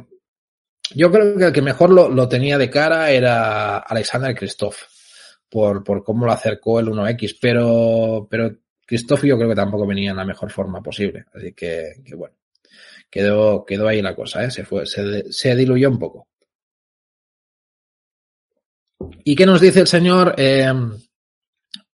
yo 0.95 1.11
creo 1.11 1.37
que 1.37 1.45
el 1.47 1.53
que 1.53 1.63
mejor 1.63 1.91
lo, 1.91 2.29
tenía 2.29 2.59
de 2.59 2.71
cara 2.71 3.11
era 3.11 3.79
Alexander 3.79 4.35
Christoph, 4.35 4.77
por, 5.49 5.85
por 5.85 6.03
cómo 6.03 6.27
lo 6.27 6.33
acercó 6.33 6.81
el 6.81 6.89
1X, 6.89 7.39
pero, 7.41 8.27
pero 8.31 8.55
Christoph 8.87 9.25
yo 9.25 9.37
creo 9.37 9.49
que 9.49 9.55
tampoco 9.55 9.87
venía 9.87 10.11
en 10.11 10.17
la 10.17 10.25
mejor 10.25 10.51
forma 10.51 10.83
posible. 10.83 11.25
Así 11.35 11.53
que, 11.53 11.95
bueno, 12.17 12.35
quedó, 13.11 13.65
quedó 13.65 13.89
ahí 13.89 14.03
la 14.03 14.15
cosa, 14.15 14.45
¿eh? 14.45 14.51
se, 14.51 14.65
fue, 14.65 14.87
se, 14.87 15.33
se 15.33 15.57
diluyó 15.57 15.91
un 15.91 15.99
poco. 15.99 16.29
¿Y 19.25 19.35
qué 19.35 19.47
nos 19.47 19.61
dice 19.61 19.81
el 19.81 19.87
señor 19.87 20.35
eh, 20.37 20.73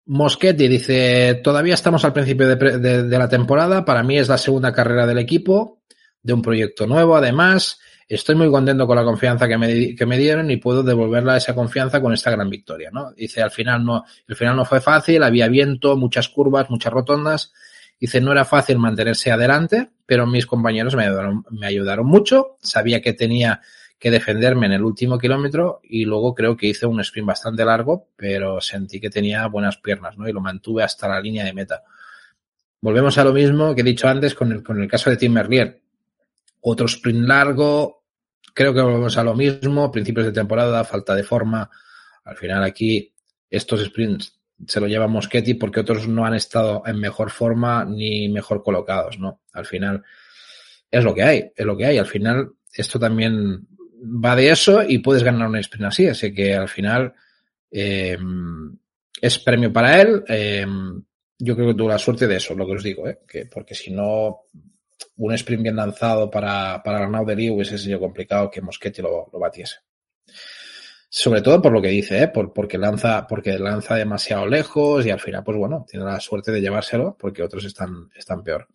Moschetti? 0.07 0.69
Dice, 0.69 1.41
todavía 1.43 1.75
estamos 1.75 2.05
al 2.05 2.13
principio 2.13 2.57
de, 2.57 3.19
la 3.19 3.29
temporada, 3.29 3.85
para 3.85 4.03
mí 4.03 4.19
es 4.19 4.29
la 4.29 4.39
segunda 4.39 4.73
carrera 4.73 5.07
del 5.07 5.19
equipo, 5.19 5.83
de 6.23 6.33
un 6.33 6.43
proyecto 6.43 6.87
nuevo 6.87 7.17
además, 7.17 7.81
Estoy 8.09 8.37
muy 8.37 8.51
contento 8.51 8.87
con 8.87 8.97
la 8.97 9.05
confianza 9.05 9.49
que 9.49 9.59
me, 9.59 9.95
que 9.97 10.07
me 10.07 10.17
dieron 10.17 10.51
y 10.51 10.59
puedo 10.59 10.83
devolverla 10.85 11.37
esa 11.37 11.55
confianza 11.55 12.01
con 12.01 12.13
esta 12.13 12.31
gran 12.31 12.49
victoria, 12.49 12.91
¿no? 12.93 13.13
Dice, 13.13 13.43
al 13.43 13.51
final 13.51 13.85
no, 13.85 14.05
el 14.29 14.37
final 14.37 14.55
no 14.55 14.65
fue 14.65 14.81
fácil, 14.81 15.25
había 15.25 15.49
viento, 15.49 15.97
muchas 15.97 16.29
curvas, 16.29 16.71
muchas 16.71 16.93
rotondas. 16.93 17.53
Dice, 17.99 18.21
no 18.21 18.31
era 18.33 18.45
fácil 18.45 18.79
mantenerse 18.79 19.33
adelante, 19.33 19.91
pero 20.05 20.27
mis 20.27 20.47
compañeros 20.47 20.95
me 20.95 21.05
ayudaron, 21.05 21.45
me 21.51 21.67
ayudaron 21.67 22.07
mucho. 22.07 22.59
Sabía 22.61 23.01
que 23.01 23.13
tenía 23.13 23.61
que 23.99 24.11
defenderme 24.11 24.67
en 24.67 24.73
el 24.73 24.85
último 24.85 25.19
kilómetro 25.19 25.81
y 25.83 26.05
luego 26.05 26.35
creo 26.35 26.57
que 26.57 26.67
hice 26.67 26.87
un 26.87 27.01
sprint 27.01 27.27
bastante 27.27 27.65
largo, 27.65 28.09
pero 28.17 28.61
sentí 28.61 29.01
que 29.01 29.11
tenía 29.11 29.47
buenas 29.47 29.79
piernas, 29.79 30.19
¿no? 30.19 30.29
Y 30.29 30.33
lo 30.33 30.41
mantuve 30.41 30.83
hasta 30.83 31.09
la 31.09 31.21
línea 31.21 31.45
de 31.45 31.55
meta. 31.55 31.83
volvemos 32.81 33.17
a 33.19 33.25
lo 33.25 33.33
mismo 33.33 33.75
que 33.75 33.81
he 33.81 33.85
dicho 33.85 34.07
antes 34.07 34.35
con 34.35 34.53
el, 34.53 34.63
con 34.63 34.81
el 34.81 34.89
caso 34.89 35.11
de 35.11 35.17
Tim 35.17 35.33
Merlier. 35.33 35.81
Otro 36.61 36.87
sprint 36.87 37.27
largo, 37.27 37.96
creo 38.57 38.73
que 38.73 38.81
volvemos 38.81 39.17
a 39.19 39.23
lo 39.23 39.35
mismo, 39.35 39.93
principios 39.93 40.27
de 40.27 40.33
temporada, 40.33 40.83
falta 40.83 41.15
de 41.15 41.23
forma. 41.23 41.71
Al 42.25 42.37
final 42.37 42.65
aquí 42.65 43.13
estos 43.51 43.85
sprints 43.85 44.41
se 44.67 44.81
lo 44.81 44.89
lleva 44.89 45.07
Moschetti 45.07 45.55
porque 45.55 45.81
otros 45.81 46.09
no 46.09 46.25
han 46.25 46.35
estado 46.35 46.83
en 46.87 46.99
mejor 46.99 47.31
forma 47.31 47.85
ni 47.85 48.31
mejor 48.31 48.63
colocados, 48.63 49.19
¿no? 49.19 49.43
Al 49.53 49.67
final 49.67 50.03
es 50.91 51.05
lo 51.05 51.15
que 51.15 51.23
hay, 51.23 51.53
es 51.55 51.67
lo 51.67 51.77
que 51.77 51.85
hay. 51.85 51.99
Al 51.99 52.07
final 52.07 52.53
esto 52.73 52.99
también 52.99 53.69
va 54.03 54.35
de 54.35 54.49
eso 54.49 54.83
y 54.83 54.99
puedes 54.99 55.23
ganar 55.23 55.49
un 55.49 55.57
sprint 55.57 55.85
así, 55.85 56.09
así 56.09 56.33
que 56.33 56.55
al 56.55 56.69
final 56.69 57.13
eh, 57.71 58.17
es 59.21 59.39
premio 59.39 59.71
para 59.71 60.01
él. 60.01 60.25
Eh, 60.29 60.67
yo 61.39 61.55
creo 61.55 61.69
que 61.69 61.75
tuvo 61.75 61.91
la 61.91 61.99
suerte 61.99 62.27
de 62.27 62.37
eso, 62.37 62.55
lo 62.55 62.67
que 62.67 62.73
os 62.73 62.83
digo, 62.83 63.07
¿eh? 63.07 63.19
que 63.29 63.45
porque 63.45 63.75
si 63.75 63.93
no 63.93 64.45
un 65.17 65.33
sprint 65.35 65.63
bien 65.63 65.77
lanzado 65.77 66.31
para, 66.31 66.83
para 66.83 66.99
Arnaud 66.99 67.27
de 67.27 67.51
hubiese 67.51 67.79
sido 67.79 67.99
complicado 67.99 68.51
que 68.51 68.61
Moschetti 68.61 69.03
lo, 69.03 69.29
lo 69.33 69.39
batiese. 69.39 69.77
Sobre 71.09 71.41
todo 71.41 71.63
por 71.63 71.73
lo 71.73 71.81
que 71.81 71.89
dice, 71.89 72.23
¿eh? 72.23 72.29
Por, 72.29 72.53
porque, 72.53 72.79
lanza, 72.79 73.27
porque 73.27 73.59
lanza 73.59 73.95
demasiado 73.95 74.47
lejos 74.47 75.07
y 75.07 75.11
al 75.11 75.21
final, 75.21 75.45
pues 75.45 75.57
bueno, 75.57 75.87
tiene 75.89 76.05
la 76.05 76.21
suerte 76.21 76.53
de 76.53 76.61
llevárselo 76.61 77.17
porque 77.19 77.43
otros 77.43 77.65
están, 77.65 78.11
están 78.15 78.43
peor. 78.43 78.69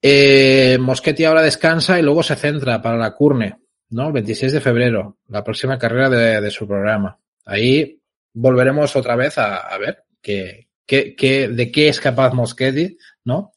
Eh, 0.00 0.78
Moschetti 0.80 1.24
ahora 1.24 1.42
descansa 1.42 1.98
y 1.98 2.02
luego 2.02 2.22
se 2.22 2.34
centra 2.34 2.82
para 2.82 2.98
la 2.98 3.14
Curne, 3.14 3.56
¿no? 3.90 4.08
El 4.08 4.12
26 4.12 4.52
de 4.52 4.60
febrero, 4.60 5.18
la 5.28 5.44
próxima 5.44 5.78
carrera 5.78 6.10
de, 6.10 6.50
su 6.50 6.66
programa. 6.66 7.18
Ahí 7.46 8.00
volveremos 8.34 8.94
otra 8.96 9.14
vez 9.14 9.38
a, 9.38 9.78
ver 9.78 10.04
qué, 10.20 10.66
de 10.86 11.70
qué 11.72 11.88
es 11.88 12.00
capaz 12.00 12.34
Moschetti, 12.34 12.98
¿no? 13.24 13.52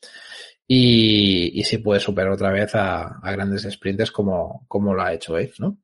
Y, 0.67 1.59
y 1.59 1.63
si 1.63 1.77
puede 1.77 1.99
superar 1.99 2.31
otra 2.31 2.51
vez 2.51 2.73
a, 2.75 3.19
a 3.19 3.31
grandes 3.31 3.67
sprinters 3.69 4.11
como, 4.11 4.65
como 4.67 4.93
lo 4.93 5.01
ha 5.01 5.13
hecho 5.13 5.33
Wave, 5.33 5.53
¿no? 5.59 5.77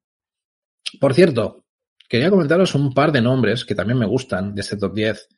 Por 1.00 1.14
cierto, 1.14 1.66
quería 2.10 2.30
comentaros 2.30 2.76
un 2.76 2.94
par 2.94 3.12
de 3.12 3.22
nombres 3.22 3.64
que 3.64 3.76
también 3.76 4.00
me 4.00 4.06
gustan 4.06 4.54
de 4.56 4.62
este 4.62 4.78
top 4.78 4.94
10, 4.94 5.30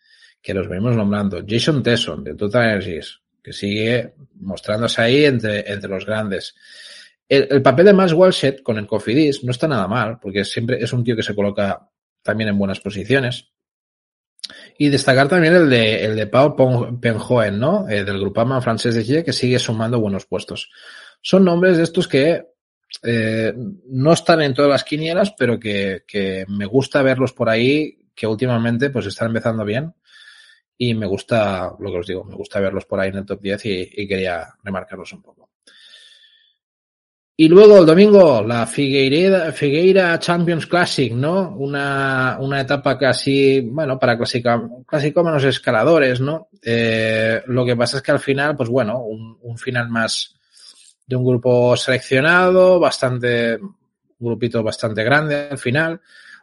que 0.41 0.54
los 0.54 0.68
venimos 0.68 0.96
nombrando. 0.96 1.44
Jason 1.48 1.84
Tesson, 1.84 2.24
de 2.24 2.36
Total 2.36 2.70
Energies, 2.70 3.20
que 3.44 3.54
sigue 3.54 4.14
mostrándose 4.36 5.02
ahí 5.02 5.26
entre, 5.26 5.72
entre 5.72 5.89
los 5.89 6.06
grandes. 6.06 6.56
El, 7.28 7.48
el 7.52 7.62
papel 7.62 7.86
de 7.88 7.94
Max 7.94 8.14
Walshet 8.14 8.64
con 8.64 8.78
el 8.78 8.88
Cofidis 8.88 9.44
no 9.44 9.52
está 9.52 9.68
nada 9.68 9.88
mal, 9.88 10.20
porque 10.20 10.46
siempre 10.46 10.82
es 10.82 10.91
un 10.94 11.04
tío 11.04 11.16
que 11.16 11.24
se 11.24 11.36
coloca 11.36 11.89
también 12.22 12.50
en 12.50 12.58
buenas 12.58 12.80
posiciones. 12.80 13.52
Y 14.78 14.89
destacar 14.89 15.28
también 15.28 15.54
el 15.54 15.70
de, 15.70 16.06
el 16.06 16.16
de 16.16 16.28
Paul 16.28 17.00
Penjoen, 17.00 17.60
¿no? 17.60 17.88
Eh, 17.88 18.04
del 18.04 18.20
Grupama 18.20 18.62
francés 18.62 18.96
de 18.96 19.04
Chile, 19.04 19.24
que 19.24 19.34
sigue 19.34 19.60
sumando 19.60 20.00
buenos 20.00 20.26
puestos. 20.26 20.70
Son 21.22 21.46
nombres 21.46 21.78
de 21.78 21.84
estos 21.84 22.08
que 22.08 22.46
eh, 23.04 23.54
no 23.88 24.14
están 24.14 24.41
en 24.41 24.54
todas 24.54 24.70
las 24.70 24.84
quinielas, 24.84 25.34
pero 25.38 25.60
que, 25.60 26.04
que, 26.08 26.46
me 26.50 26.66
gusta 26.66 27.02
verlos 27.02 27.34
por 27.34 27.50
ahí, 27.50 28.10
que 28.14 28.28
últimamente 28.28 28.89
pues 28.89 29.06
están 29.06 29.28
empezando 29.28 29.64
bien. 29.64 29.94
Y 30.78 30.94
me 30.94 31.06
gusta, 31.06 31.72
lo 31.80 31.91
que 31.91 32.00
os 32.00 32.08
digo, 32.08 32.24
me 32.26 32.36
gusta 32.36 32.60
verlos 32.60 32.86
por 32.86 33.00
ahí 33.00 33.10
en 33.10 33.18
el 33.18 33.26
top 33.26 33.39
10 33.41 33.66
y, 33.66 33.89
y 33.94 34.08
quería 34.08 34.48
remarcarlos 34.64 35.14
un 35.14 35.22
poco. 35.22 35.43
Y 37.36 37.48
luego 37.48 37.80
el 37.80 37.86
domingo, 37.88 38.44
la 38.44 38.68
Figueira, 38.68 40.20
Champions 40.20 40.68
Classic, 40.68 41.12
¿no? 41.14 41.50
Una, 41.58 42.38
una 42.40 42.62
etapa 42.62 42.96
casi, 42.96 43.62
bueno, 43.62 43.98
para 43.98 44.18
clasicómanos 44.18 45.44
escaladores, 45.44 46.22
¿no? 46.22 46.50
Eh, 46.62 47.42
lo 47.48 47.66
que 47.66 47.76
pasa 47.76 47.98
es 47.98 48.04
que 48.04 48.12
al 48.12 48.20
final, 48.20 48.56
pues 48.56 48.70
bueno, 48.70 49.00
un, 49.00 49.40
un, 49.42 49.58
final 49.58 49.90
más 49.90 50.36
de 51.08 51.16
un 51.16 51.26
grupo 51.26 51.76
seleccionado, 51.76 52.80
bastante, 52.80 53.56
un 53.56 53.76
grupito 54.20 54.62
bastante 54.62 55.04
grande 55.04 55.48
al 55.50 55.58
final, 55.58 56.02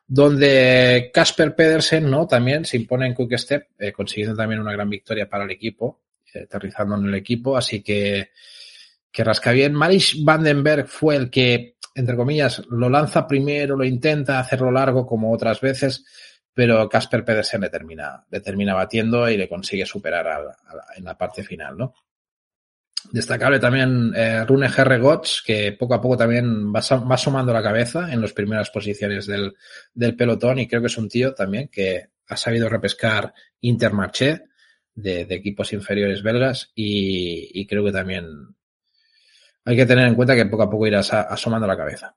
donde 0.09 1.12
Casper 1.14 1.55
Pedersen, 1.55 2.11
¿no? 2.11 2.26
También 2.26 2.64
se 2.64 2.76
impone 2.76 3.07
en 3.07 3.14
Quick 3.14 3.38
Step, 3.38 3.68
eh, 3.78 3.93
consiguiendo 3.93 4.36
también 4.36 4.61
una 4.61 4.72
gran 4.72 4.91
victoria 4.91 5.28
para 5.28 5.45
el 5.45 5.53
equipo, 5.53 6.01
eh, 6.34 6.41
aterrizando 6.41 6.97
en 6.97 7.07
el 7.07 7.14
equipo, 7.14 7.57
así 7.57 7.80
que, 7.80 8.30
que 9.12 9.24
rasca 9.24 9.52
bien. 9.52 9.74
Marish 9.74 10.24
Vandenberg 10.24 10.86
fue 10.88 11.16
el 11.16 11.30
que, 11.30 11.76
entre 11.94 12.16
comillas, 12.16 12.62
lo 12.70 12.88
lanza 12.88 13.26
primero, 13.26 13.76
lo 13.76 13.84
intenta 13.84 14.38
hacerlo 14.38 14.70
largo 14.70 15.06
como 15.06 15.32
otras 15.32 15.61
veces, 15.61 16.04
pero 16.54 16.88
Casper 16.88 17.24
Pedersen 17.24 17.62
le 17.62 17.70
termina, 17.70 18.24
le 18.30 18.40
termina 18.40 18.74
batiendo 18.74 19.28
y 19.28 19.36
le 19.36 19.48
consigue 19.48 19.86
superar 19.86 20.26
a, 20.28 20.56
en 20.96 21.04
la 21.04 21.16
parte 21.16 21.42
final, 21.42 21.76
¿no? 21.76 21.94
Destacable 23.12 23.58
también 23.58 24.12
eh, 24.14 24.44
Rune 24.44 24.66
Herregots, 24.66 25.42
que 25.44 25.72
poco 25.72 25.94
a 25.94 26.00
poco 26.02 26.18
también 26.18 26.70
va, 26.70 26.80
va 26.80 27.16
sumando 27.16 27.52
la 27.52 27.62
cabeza 27.62 28.12
en 28.12 28.20
las 28.20 28.34
primeras 28.34 28.70
posiciones 28.70 29.26
del, 29.26 29.54
del, 29.94 30.14
pelotón 30.14 30.58
y 30.58 30.68
creo 30.68 30.82
que 30.82 30.88
es 30.88 30.98
un 30.98 31.08
tío 31.08 31.32
también 31.32 31.68
que 31.68 32.08
ha 32.28 32.36
sabido 32.36 32.68
repescar 32.68 33.32
Intermarché 33.62 34.44
de, 34.94 35.24
de 35.24 35.34
equipos 35.34 35.72
inferiores 35.72 36.22
belgas 36.22 36.72
y, 36.74 37.58
y 37.58 37.66
creo 37.66 37.82
que 37.84 37.92
también 37.92 38.26
hay 39.70 39.76
que 39.76 39.86
tener 39.86 40.08
en 40.08 40.16
cuenta 40.16 40.34
que 40.34 40.46
poco 40.46 40.64
a 40.64 40.70
poco 40.70 40.88
irás 40.88 41.12
asomando 41.12 41.64
la 41.64 41.76
cabeza. 41.76 42.14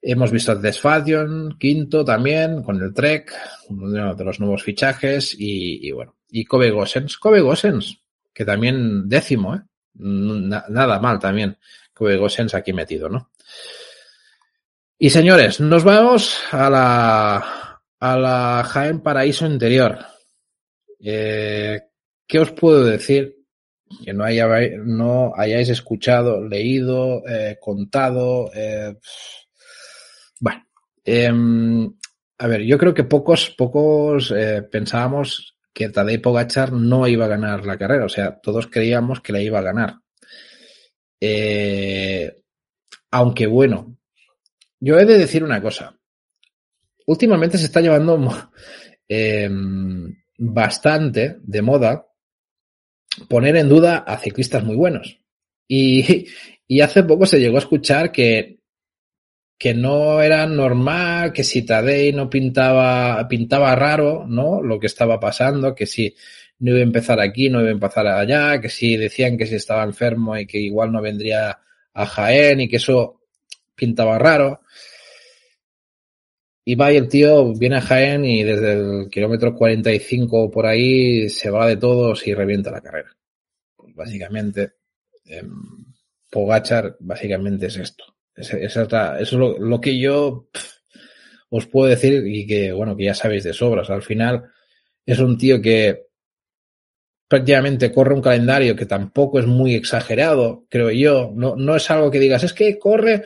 Hemos 0.00 0.30
visto 0.30 0.56
Desfation, 0.56 1.58
quinto 1.58 2.02
también, 2.02 2.62
con 2.62 2.80
el 2.82 2.94
Trek, 2.94 3.30
uno 3.68 4.14
de 4.14 4.24
los 4.24 4.40
nuevos 4.40 4.62
fichajes, 4.62 5.36
y, 5.38 5.90
bueno, 5.92 6.16
y 6.30 6.46
Kobe 6.46 6.70
Gossens. 6.70 7.18
Kobe 7.18 7.42
Gossens, 7.42 8.00
que 8.32 8.46
también 8.46 9.06
décimo, 9.06 9.54
¿eh? 9.54 9.60
nada 9.96 10.98
mal 10.98 11.18
también. 11.18 11.58
Kobe 11.92 12.16
Gossens 12.16 12.54
aquí 12.54 12.72
metido, 12.72 13.10
¿no? 13.10 13.30
Y 14.98 15.10
señores, 15.10 15.60
nos 15.60 15.84
vamos 15.84 16.40
a 16.52 16.70
la, 16.70 17.80
a 18.00 18.16
la 18.16 18.64
Jaén 18.64 19.00
Paraíso 19.00 19.44
Interior. 19.44 19.98
Eh, 21.00 21.82
¿Qué 22.26 22.38
os 22.38 22.52
puedo 22.52 22.82
decir? 22.84 23.37
Que 24.04 24.12
no, 24.12 24.24
haya, 24.24 24.46
no 24.84 25.32
hayáis 25.36 25.68
escuchado, 25.68 26.46
leído, 26.46 27.22
eh, 27.28 27.56
contado. 27.60 28.50
Eh, 28.54 28.96
bueno, 30.40 30.64
eh, 31.04 31.30
a 32.38 32.46
ver, 32.46 32.62
yo 32.62 32.78
creo 32.78 32.94
que 32.94 33.04
pocos, 33.04 33.50
pocos 33.50 34.32
eh, 34.36 34.62
pensábamos 34.62 35.56
que 35.72 35.88
Tadej 35.88 36.20
Pogachar 36.20 36.72
no 36.72 37.06
iba 37.06 37.24
a 37.24 37.28
ganar 37.28 37.64
la 37.64 37.78
carrera, 37.78 38.04
o 38.04 38.08
sea, 38.08 38.38
todos 38.40 38.66
creíamos 38.66 39.20
que 39.20 39.32
la 39.32 39.40
iba 39.40 39.58
a 39.58 39.62
ganar. 39.62 39.96
Eh, 41.20 42.42
aunque 43.10 43.46
bueno, 43.46 43.96
yo 44.80 44.98
he 44.98 45.04
de 45.04 45.18
decir 45.18 45.42
una 45.42 45.60
cosa. 45.60 45.96
Últimamente 47.06 47.58
se 47.58 47.64
está 47.64 47.80
llevando 47.80 48.18
bastante 50.38 51.38
de 51.40 51.62
moda 51.62 52.07
poner 53.28 53.56
en 53.56 53.68
duda 53.68 53.98
a 53.98 54.18
ciclistas 54.18 54.64
muy 54.64 54.76
buenos. 54.76 55.20
Y, 55.66 56.26
y 56.66 56.80
hace 56.80 57.02
poco 57.02 57.26
se 57.26 57.40
llegó 57.40 57.56
a 57.56 57.60
escuchar 57.60 58.12
que, 58.12 58.58
que 59.58 59.74
no 59.74 60.22
era 60.22 60.46
normal, 60.46 61.32
que 61.32 61.42
si 61.42 61.62
Tadei 61.62 62.12
no 62.12 62.30
pintaba, 62.30 63.26
pintaba 63.28 63.74
raro, 63.74 64.24
¿no? 64.28 64.62
Lo 64.62 64.78
que 64.78 64.86
estaba 64.86 65.18
pasando, 65.18 65.74
que 65.74 65.86
si 65.86 66.14
no 66.60 66.70
iba 66.70 66.80
a 66.80 66.82
empezar 66.82 67.20
aquí, 67.20 67.50
no 67.50 67.60
iba 67.60 67.70
a 67.70 67.72
empezar 67.72 68.06
allá, 68.06 68.60
que 68.60 68.68
si 68.68 68.96
decían 68.96 69.36
que 69.36 69.46
si 69.46 69.56
estaba 69.56 69.82
enfermo 69.82 70.36
y 70.36 70.46
que 70.46 70.58
igual 70.58 70.92
no 70.92 71.02
vendría 71.02 71.58
a 71.92 72.06
Jaén 72.06 72.60
y 72.60 72.68
que 72.68 72.76
eso 72.76 73.20
pintaba 73.74 74.18
raro. 74.18 74.60
Y 76.68 76.74
va 76.74 76.92
y 76.92 76.98
el 76.98 77.08
tío 77.08 77.54
viene 77.54 77.76
a 77.76 77.80
Jaén 77.80 78.26
y 78.26 78.42
desde 78.42 78.74
el 78.74 79.08
kilómetro 79.08 79.54
45 79.54 80.50
por 80.50 80.66
ahí 80.66 81.30
se 81.30 81.48
va 81.48 81.66
de 81.66 81.78
todos 81.78 82.26
y 82.26 82.34
revienta 82.34 82.70
la 82.70 82.82
carrera. 82.82 83.16
Básicamente, 83.94 84.72
eh, 85.24 85.44
Pogachar 86.30 86.98
básicamente 87.00 87.68
es 87.68 87.76
esto. 87.78 88.04
Es, 88.36 88.52
eso 88.52 88.82
es 89.18 89.32
lo, 89.32 89.58
lo 89.58 89.80
que 89.80 89.98
yo 89.98 90.50
os 91.48 91.66
puedo 91.68 91.88
decir 91.88 92.26
y 92.26 92.46
que, 92.46 92.70
bueno, 92.72 92.94
que 92.94 93.04
ya 93.04 93.14
sabéis 93.14 93.44
de 93.44 93.54
sobras. 93.54 93.88
Al 93.88 94.02
final 94.02 94.50
es 95.06 95.20
un 95.20 95.38
tío 95.38 95.62
que 95.62 96.08
prácticamente 97.26 97.90
corre 97.90 98.12
un 98.12 98.20
calendario 98.20 98.76
que 98.76 98.84
tampoco 98.84 99.38
es 99.38 99.46
muy 99.46 99.74
exagerado, 99.74 100.66
creo 100.68 100.90
yo. 100.90 101.32
No, 101.34 101.56
no 101.56 101.76
es 101.76 101.90
algo 101.90 102.10
que 102.10 102.20
digas, 102.20 102.44
es 102.44 102.52
que 102.52 102.78
corre 102.78 103.24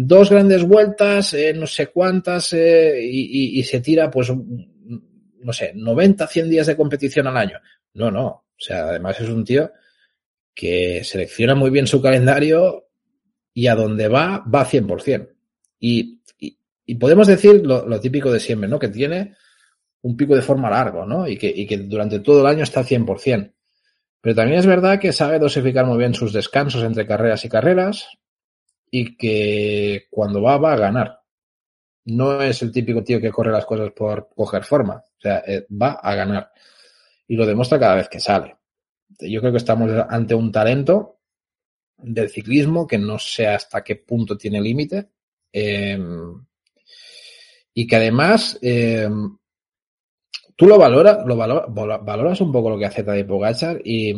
dos 0.00 0.30
grandes 0.30 0.62
vueltas, 0.62 1.34
eh, 1.34 1.52
no 1.52 1.66
sé 1.66 1.88
cuántas, 1.88 2.52
eh, 2.52 3.00
y, 3.02 3.60
se 3.64 3.80
tira, 3.80 4.08
pues, 4.08 4.30
no 4.30 5.52
sé, 5.52 5.72
90, 5.74 6.24
100 6.24 6.48
días 6.48 6.68
de 6.68 6.76
competición 6.76 7.26
al 7.26 7.36
año. 7.36 7.58
No, 7.94 8.08
no. 8.08 8.26
O 8.26 8.56
sea, 8.56 8.90
además 8.90 9.20
es 9.20 9.28
un 9.28 9.44
tío 9.44 9.72
que 10.54 11.02
selecciona 11.02 11.56
muy 11.56 11.70
bien 11.70 11.88
su 11.88 12.00
calendario 12.00 12.90
y 13.52 13.66
a 13.66 13.74
donde 13.74 14.06
va, 14.06 14.38
va 14.38 14.64
100%. 14.64 15.30
Y, 15.80 16.20
y, 16.38 16.56
y 16.86 16.94
podemos 16.94 17.26
decir 17.26 17.66
lo, 17.66 17.84
lo, 17.84 17.98
típico 17.98 18.30
de 18.30 18.38
siempre, 18.38 18.68
¿no? 18.68 18.78
Que 18.78 18.88
tiene 18.88 19.34
un 20.02 20.16
pico 20.16 20.36
de 20.36 20.42
forma 20.42 20.70
largo, 20.70 21.06
¿no? 21.06 21.26
Y 21.26 21.36
que, 21.36 21.52
y 21.54 21.66
que 21.66 21.76
durante 21.76 22.20
todo 22.20 22.42
el 22.42 22.46
año 22.46 22.62
está 22.62 22.84
100%. 22.84 23.52
Pero 24.20 24.36
también 24.36 24.60
es 24.60 24.66
verdad 24.66 25.00
que 25.00 25.12
sabe 25.12 25.40
dosificar 25.40 25.86
muy 25.86 25.98
bien 25.98 26.14
sus 26.14 26.32
descansos 26.32 26.84
entre 26.84 27.04
carreras 27.04 27.44
y 27.44 27.48
carreras 27.48 28.08
y 28.90 29.16
que 29.16 30.06
cuando 30.10 30.42
va, 30.42 30.58
va 30.58 30.72
a 30.72 30.78
ganar. 30.78 31.20
No 32.06 32.40
es 32.40 32.62
el 32.62 32.72
típico 32.72 33.02
tío 33.04 33.20
que 33.20 33.30
corre 33.30 33.52
las 33.52 33.66
cosas 33.66 33.92
por 33.92 34.28
coger 34.34 34.64
forma. 34.64 34.94
O 34.96 35.20
sea, 35.20 35.42
eh, 35.46 35.66
va 35.70 35.92
a 35.92 36.14
ganar. 36.14 36.50
Y 37.26 37.36
lo 37.36 37.44
demuestra 37.44 37.78
cada 37.78 37.96
vez 37.96 38.08
que 38.08 38.20
sale. 38.20 38.56
Yo 39.20 39.40
creo 39.40 39.52
que 39.52 39.58
estamos 39.58 39.90
ante 40.08 40.34
un 40.34 40.50
talento 40.50 41.18
del 41.98 42.30
ciclismo 42.30 42.86
que 42.86 42.98
no 42.98 43.18
sé 43.18 43.46
hasta 43.46 43.82
qué 43.82 43.96
punto 43.96 44.36
tiene 44.36 44.60
límite. 44.60 45.10
Em, 45.52 46.46
y 47.74 47.86
que 47.86 47.96
además 47.96 48.58
em, 48.62 49.36
tú 50.56 50.66
lo 50.66 50.78
valoras, 50.78 51.18
lo 51.26 51.36
valoras 51.36 52.40
un 52.40 52.52
poco 52.52 52.70
lo 52.70 52.78
que 52.78 52.86
hace 52.86 53.02
Tadej 53.02 53.26
Pogachar 53.26 53.80
y 53.84 54.14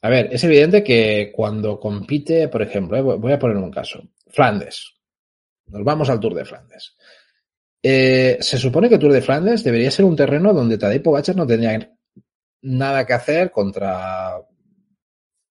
a 0.00 0.08
ver, 0.08 0.28
es 0.32 0.44
evidente 0.44 0.84
que 0.84 1.32
cuando 1.34 1.80
compite, 1.80 2.48
por 2.48 2.62
ejemplo, 2.62 2.96
eh, 2.96 3.02
voy 3.02 3.32
a 3.32 3.38
poner 3.38 3.56
un 3.56 3.70
caso, 3.70 4.02
Flandes. 4.28 4.94
Nos 5.66 5.84
vamos 5.84 6.08
al 6.08 6.20
Tour 6.20 6.34
de 6.34 6.44
Flandes. 6.44 6.96
Eh, 7.82 8.38
se 8.40 8.58
supone 8.58 8.88
que 8.88 8.98
Tour 8.98 9.12
de 9.12 9.22
Flandes 9.22 9.62
debería 9.64 9.90
ser 9.90 10.04
un 10.04 10.16
terreno 10.16 10.52
donde 10.52 10.78
Tadej 10.78 11.02
Pogacar 11.02 11.36
no 11.36 11.46
tendría 11.46 11.96
nada 12.62 13.06
que 13.06 13.12
hacer 13.12 13.50
contra 13.50 14.40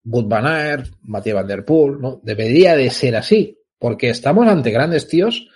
Bud 0.03 0.25
Van 0.27 0.45
Aert, 0.45 0.87
Mathieu 1.03 1.35
Van 1.35 1.47
Der 1.47 1.65
Poel, 1.65 1.99
¿no? 1.99 2.19
Debería 2.23 2.75
de 2.75 2.89
ser 2.89 3.15
así, 3.15 3.57
porque 3.77 4.09
estamos 4.09 4.47
ante 4.47 4.71
grandes 4.71 5.07
tíos 5.07 5.49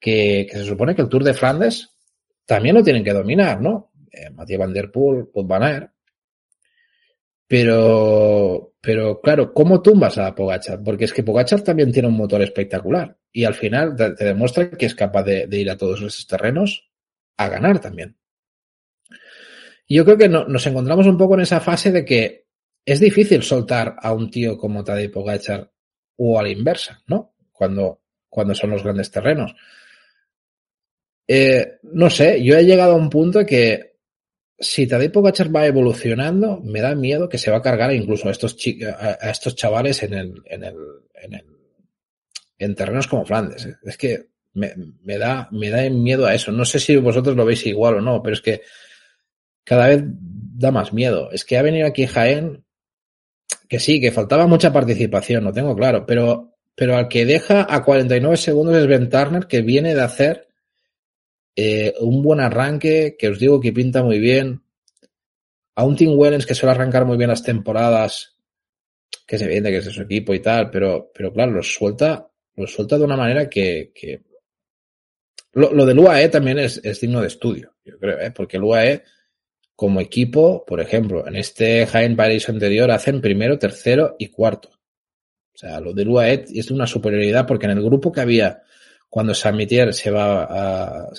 que, 0.00 0.48
se 0.50 0.64
supone 0.64 0.94
que 0.94 1.02
el 1.02 1.08
Tour 1.08 1.24
de 1.24 1.34
Flandes 1.34 1.96
también 2.44 2.74
lo 2.74 2.82
tienen 2.82 3.04
que 3.04 3.12
dominar, 3.12 3.60
¿no? 3.60 3.92
Eh, 4.10 4.30
Mathieu 4.30 4.58
Van 4.58 4.72
Der 4.72 4.90
Poel, 4.90 5.28
Bud 5.32 5.46
Van 5.46 5.62
Aert. 5.62 5.90
Pero, 7.48 8.74
pero 8.80 9.20
claro, 9.20 9.54
¿cómo 9.54 9.80
tumbas 9.80 10.18
a 10.18 10.34
Pogachar? 10.34 10.82
Porque 10.82 11.04
es 11.04 11.12
que 11.12 11.22
Pogachar 11.22 11.62
también 11.62 11.92
tiene 11.92 12.08
un 12.08 12.16
motor 12.16 12.42
espectacular 12.42 13.18
y 13.32 13.44
al 13.44 13.54
final 13.54 13.94
te, 13.94 14.24
demuestra 14.24 14.70
que 14.70 14.86
es 14.86 14.94
capaz 14.94 15.22
de, 15.22 15.48
ir 15.52 15.70
a 15.70 15.76
todos 15.76 16.00
esos 16.00 16.26
terrenos 16.26 16.90
a 17.36 17.48
ganar 17.48 17.80
también. 17.80 18.16
Yo 19.88 20.04
creo 20.04 20.18
que 20.18 20.28
nos 20.28 20.66
encontramos 20.66 21.06
un 21.06 21.16
poco 21.16 21.34
en 21.34 21.42
esa 21.42 21.60
fase 21.60 21.92
de 21.92 22.04
que 22.04 22.46
es 22.84 22.98
difícil 22.98 23.42
soltar 23.42 23.96
a 24.00 24.12
un 24.12 24.30
tío 24.30 24.58
como 24.58 24.82
Tadej 24.82 25.12
Pogachar 25.12 25.70
o 26.16 26.40
a 26.40 26.42
la 26.42 26.48
inversa, 26.48 27.02
¿no? 27.06 27.34
Cuando, 27.52 28.02
cuando 28.28 28.54
son 28.54 28.70
los 28.70 28.82
grandes 28.82 29.10
terrenos. 29.10 29.54
Eh, 31.28 31.78
no 31.82 32.10
sé, 32.10 32.42
yo 32.42 32.56
he 32.56 32.64
llegado 32.64 32.92
a 32.92 32.96
un 32.96 33.10
punto 33.10 33.44
que 33.46 33.95
si 34.58 34.86
Tadej 34.86 35.12
Pogacar 35.12 35.54
va 35.54 35.66
evolucionando, 35.66 36.60
me 36.62 36.80
da 36.80 36.94
miedo 36.94 37.28
que 37.28 37.38
se 37.38 37.50
va 37.50 37.58
a 37.58 37.62
cargar 37.62 37.92
incluso 37.92 38.28
a 38.28 38.32
estos, 38.32 38.56
a 38.98 39.30
estos 39.30 39.54
chavales 39.54 40.02
en 40.02 40.14
el, 40.14 40.42
en 40.46 40.64
el, 40.64 40.76
en 41.14 41.34
el, 41.34 41.44
en 42.58 42.74
terrenos 42.74 43.06
como 43.06 43.26
Flandes. 43.26 43.66
¿eh? 43.66 43.76
Es 43.84 43.96
que 43.96 44.28
me, 44.54 44.72
me, 45.02 45.18
da, 45.18 45.48
me 45.52 45.68
da 45.68 45.88
miedo 45.90 46.26
a 46.26 46.34
eso. 46.34 46.52
No 46.52 46.64
sé 46.64 46.80
si 46.80 46.96
vosotros 46.96 47.36
lo 47.36 47.44
veis 47.44 47.66
igual 47.66 47.96
o 47.96 48.00
no, 48.00 48.22
pero 48.22 48.34
es 48.34 48.40
que 48.40 48.62
cada 49.62 49.88
vez 49.88 50.02
da 50.04 50.70
más 50.70 50.92
miedo. 50.92 51.30
Es 51.32 51.44
que 51.44 51.58
ha 51.58 51.62
venido 51.62 51.86
aquí 51.86 52.06
Jaén, 52.06 52.64
que 53.68 53.78
sí, 53.78 54.00
que 54.00 54.12
faltaba 54.12 54.46
mucha 54.46 54.72
participación, 54.72 55.44
lo 55.44 55.52
tengo 55.52 55.76
claro, 55.76 56.06
pero, 56.06 56.54
pero 56.74 56.96
al 56.96 57.08
que 57.08 57.26
deja 57.26 57.66
a 57.68 57.82
49 57.82 58.36
segundos 58.36 58.76
es 58.76 58.86
Ben 58.86 59.10
Turner, 59.10 59.46
que 59.46 59.60
viene 59.60 59.94
de 59.94 60.02
hacer 60.02 60.45
eh, 61.56 61.94
un 62.00 62.22
buen 62.22 62.40
arranque, 62.40 63.16
que 63.18 63.28
os 63.28 63.38
digo 63.38 63.58
que 63.58 63.72
pinta 63.72 64.02
muy 64.02 64.18
bien. 64.18 64.62
A 65.74 65.84
un 65.84 65.96
Tim 65.96 66.16
Wellens 66.16 66.44
que 66.44 66.54
suele 66.54 66.72
arrancar 66.72 67.06
muy 67.06 67.16
bien 67.16 67.30
las 67.30 67.42
temporadas, 67.42 68.36
que 69.26 69.38
se 69.38 69.46
viene 69.46 69.70
que 69.70 69.78
es 69.78 69.84
su 69.84 70.02
equipo 70.02 70.34
y 70.34 70.40
tal, 70.40 70.70
pero, 70.70 71.10
pero 71.14 71.32
claro, 71.32 71.52
los 71.52 71.72
suelta, 71.72 72.30
los 72.54 72.72
suelta 72.72 72.98
de 72.98 73.04
una 73.04 73.16
manera 73.16 73.48
que, 73.48 73.90
que... 73.94 74.22
Lo, 75.52 75.72
lo, 75.72 75.86
del 75.86 75.98
UAE 75.98 76.28
también 76.28 76.58
es, 76.58 76.80
es, 76.84 77.00
digno 77.00 77.22
de 77.22 77.28
estudio, 77.28 77.74
yo 77.82 77.98
creo, 77.98 78.20
¿eh? 78.20 78.30
porque 78.30 78.58
el 78.58 78.64
UAE, 78.64 79.02
como 79.74 80.00
equipo, 80.00 80.64
por 80.66 80.80
ejemplo, 80.80 81.26
en 81.26 81.36
este 81.36 81.86
Jaén 81.86 82.14
Paris 82.16 82.48
anterior 82.50 82.90
hacen 82.90 83.22
primero, 83.22 83.58
tercero 83.58 84.16
y 84.18 84.28
cuarto. 84.28 84.68
O 85.54 85.58
sea, 85.58 85.80
lo 85.80 85.94
del 85.94 86.08
UAE 86.08 86.44
es 86.54 86.70
una 86.70 86.86
superioridad 86.86 87.46
porque 87.46 87.64
en 87.64 87.72
el 87.72 87.82
grupo 87.82 88.12
que 88.12 88.20
había 88.20 88.62
cuando 89.08 89.34
Samitier 89.34 89.92
se 89.94 90.10
va 90.10 90.44
a... 90.44 91.14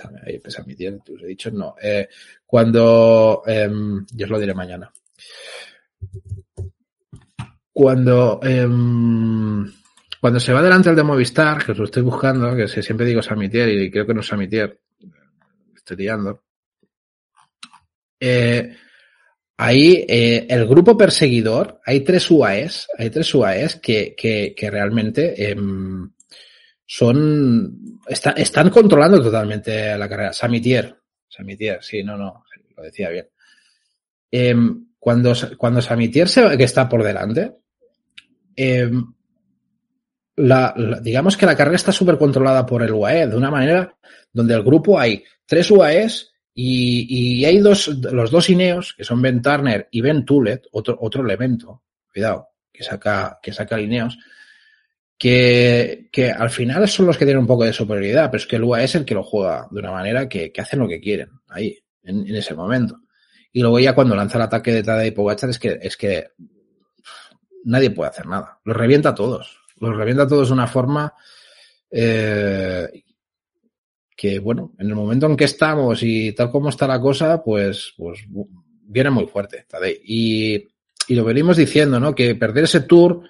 Samitier, 0.48 1.00
te 1.00 1.14
he 1.14 1.28
dicho, 1.28 1.52
no. 1.52 1.76
Eh, 1.82 2.08
cuando... 2.46 3.44
Eh, 3.46 3.70
yo 4.12 4.26
os 4.26 4.32
lo 4.32 4.40
diré 4.40 4.54
mañana. 4.54 4.92
Cuando... 7.72 8.40
Eh, 8.44 8.68
cuando 10.20 10.40
se 10.40 10.52
va 10.54 10.62
delante 10.62 10.90
el 10.90 10.96
de 10.96 11.04
Movistar, 11.04 11.64
que 11.64 11.72
os 11.74 11.78
lo 11.78 11.86
estoy 11.86 12.04
buscando, 12.04 12.56
que 12.56 12.68
siempre 12.68 13.06
digo 13.06 13.22
Samitier 13.22 13.70
y 13.70 13.92
creo 13.92 14.06
que 14.06 14.14
no 14.14 14.22
es 14.22 14.28
Samitier, 14.28 14.80
estoy 15.76 15.98
liando. 15.98 16.44
Eh, 18.20 18.76
ahí 19.58 20.06
eh, 20.08 20.48
el 20.50 20.68
grupo 20.68 20.98
perseguidor, 20.98 21.80
hay 21.86 22.02
tres 22.02 22.30
UAEs, 22.32 22.88
hay 22.98 23.10
tres 23.10 23.34
UAEs 23.34 23.76
que, 23.76 24.16
que, 24.18 24.56
que 24.58 24.72
realmente 24.72 25.52
em, 25.52 26.12
son, 26.90 28.00
está, 28.08 28.32
están 28.32 28.70
controlando 28.70 29.22
totalmente 29.22 29.96
la 29.98 30.08
carrera. 30.08 30.32
Samitier, 30.32 30.96
Samitier, 31.28 31.84
sí, 31.84 32.02
no, 32.02 32.18
no, 32.18 32.46
lo 32.76 32.84
decía 32.84 33.10
bien. 33.10 33.28
Eh, 34.32 34.56
cuando, 34.98 35.34
cuando 35.58 35.82
Samitier 35.82 36.30
se, 36.30 36.58
que 36.58 36.64
está 36.64 36.88
por 36.88 37.04
delante, 37.04 37.58
la, 40.38 40.74
la, 40.78 41.00
digamos 41.02 41.36
que 41.36 41.46
la 41.46 41.56
carrera 41.56 41.76
está 41.76 41.92
súper 41.92 42.18
controlada 42.18 42.66
por 42.66 42.82
el 42.82 42.94
UAE, 42.94 43.28
de 43.28 43.38
una 43.38 43.52
manera 43.52 43.96
donde 44.32 44.54
el 44.54 44.64
grupo 44.64 44.98
hay 44.98 45.24
tres 45.46 45.70
UAEs 45.70 46.32
y, 46.54 47.42
y, 47.42 47.46
hay 47.46 47.60
dos, 47.60 47.88
los 47.88 48.32
dos 48.32 48.50
Ineos, 48.50 48.94
que 48.98 49.04
son 49.04 49.22
Ben 49.22 49.42
Turner 49.42 49.88
y 49.92 50.02
Ben 50.02 50.26
Tulet, 50.26 50.68
otro, 50.72 50.98
otro 51.02 51.24
elemento, 51.24 51.84
cuidado, 52.12 52.48
que 52.72 52.84
saca, 52.84 53.40
que 53.44 53.52
saca 53.52 53.80
Ineos, 53.80 54.18
que, 55.18 56.10
que, 56.12 56.30
al 56.32 56.50
final 56.50 56.88
son 56.88 57.08
los 57.08 57.18
que 57.18 57.26
tienen 57.26 57.42
un 57.42 57.48
poco 57.48 57.64
de 57.64 57.74
superioridad, 57.74 58.30
pero 58.30 58.42
es 58.42 58.48
que 58.48 58.58
el 58.58 58.64
UAE 58.64 58.84
es 58.84 58.96
el 58.96 59.06
que 59.06 59.16
lo 59.16 59.24
juega 59.24 59.68
de 59.72 59.80
una 59.80 59.92
manera 59.92 60.30
que, 60.30 60.52
que 60.52 60.62
hacen 60.62 60.80
lo 60.80 60.88
que 60.88 61.00
quieren 61.00 61.30
ahí, 61.48 61.78
en, 62.04 62.28
en, 62.28 62.36
ese 62.36 62.54
momento. 62.54 63.00
Y 63.52 63.62
luego 63.62 63.80
ya 63.80 63.96
cuando 63.96 64.16
lanza 64.16 64.38
el 64.38 64.44
ataque 64.44 64.72
de 64.72 64.84
Tadej 64.84 65.14
Pogacar 65.14 65.50
es 65.50 65.58
que, 65.58 65.80
es 65.82 65.98
que 65.98 66.28
nadie 67.66 67.90
puede 67.90 68.12
hacer 68.12 68.28
nada. 68.28 68.60
Los 68.64 68.78
revienta 68.78 69.10
a 69.10 69.16
todos. 69.16 69.60
Los 69.80 69.96
revienta 69.96 70.24
a 70.24 70.28
todos 70.28 70.50
de 70.50 70.54
una 70.54 70.68
forma 70.68 71.14
eh, 71.90 72.88
que, 74.16 74.40
bueno, 74.40 74.74
en 74.78 74.88
el 74.88 74.96
momento 74.96 75.26
en 75.26 75.36
que 75.36 75.46
estamos 75.46 76.04
y 76.04 76.34
tal 76.34 76.52
como 76.52 76.70
está 76.70 76.88
la 76.88 77.00
cosa, 77.00 77.44
pues, 77.44 77.94
pues 77.98 78.26
viene 78.84 79.10
muy 79.10 79.26
fuerte 79.26 79.66
Tadej. 79.68 80.00
Y, 80.04 80.68
y 81.08 81.16
lo 81.16 81.24
venimos 81.24 81.58
diciendo, 81.58 82.00
¿no? 82.00 82.14
Que 82.14 82.36
perder 82.36 82.66
ese 82.66 82.82
tour 82.82 83.24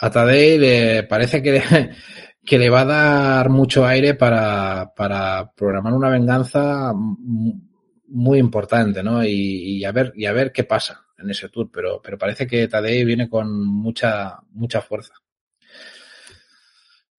a 0.00 0.10
Tadej 0.10 0.60
le 0.60 1.02
parece 1.04 1.42
que, 1.42 1.60
que 2.44 2.58
le 2.58 2.70
va 2.70 2.82
a 2.82 2.84
dar 2.86 3.50
mucho 3.50 3.86
aire 3.86 4.14
para, 4.14 4.92
para 4.94 5.52
programar 5.54 5.92
una 5.92 6.08
venganza 6.08 6.92
muy 6.94 8.38
importante, 8.38 9.02
¿no? 9.02 9.24
Y, 9.24 9.84
a 9.84 9.92
ver, 9.92 10.12
y 10.16 10.26
a 10.26 10.32
ver 10.32 10.52
qué 10.52 10.64
pasa 10.64 11.04
en 11.18 11.30
ese 11.30 11.48
tour, 11.48 11.68
pero, 11.72 12.00
pero 12.02 12.16
parece 12.16 12.46
que 12.46 12.68
Tadej 12.68 13.04
viene 13.04 13.28
con 13.28 13.66
mucha, 13.66 14.38
mucha 14.52 14.80
fuerza. 14.80 15.14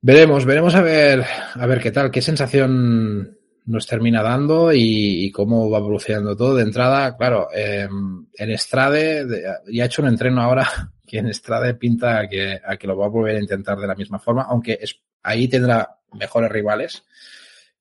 Veremos, 0.02 0.46
veremos 0.46 0.76
a 0.76 0.82
ver, 0.82 1.26
a 1.54 1.66
ver 1.68 1.82
qué 1.82 1.92
tal, 1.92 2.10
qué 2.10 2.22
sensación 2.22 3.38
nos 3.66 3.86
termina 3.86 4.24
dando 4.24 4.72
y, 4.74 5.30
cómo 5.32 5.70
va 5.70 5.78
evolucionando 5.80 6.36
todo. 6.36 6.56
De 6.56 6.64
entrada, 6.64 7.16
claro, 7.18 7.50
en 7.54 8.50
Estrade, 8.50 9.28
ya 9.68 9.84
ha 9.84 9.86
hecho 9.86 10.02
un 10.02 10.08
entreno 10.08 10.42
ahora 10.42 10.68
que 11.10 11.18
en 11.18 11.28
Estrade 11.28 11.74
pinta 11.74 12.20
a 12.20 12.28
que, 12.28 12.62
a 12.64 12.78
que 12.78 12.86
lo 12.86 12.96
va 12.96 13.08
a 13.08 13.10
volver 13.10 13.36
a 13.36 13.40
intentar 13.40 13.80
de 13.80 13.88
la 13.88 13.96
misma 13.96 14.20
forma, 14.20 14.44
aunque 14.44 14.78
es, 14.80 15.02
ahí 15.24 15.48
tendrá 15.48 15.98
mejores 16.14 16.52
rivales 16.52 17.04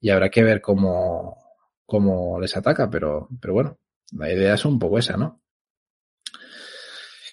y 0.01 0.09
habrá 0.09 0.31
que 0.31 0.43
ver 0.43 0.63
cómo, 0.63 1.37
cómo 1.85 2.41
les 2.41 2.57
ataca, 2.57 2.89
pero, 2.89 3.29
pero 3.39 3.53
bueno, 3.53 3.79
la 4.13 4.33
idea 4.33 4.55
es 4.55 4.65
un 4.65 4.79
poco 4.79 4.99
esa, 4.99 5.19
¿no? 5.19 5.43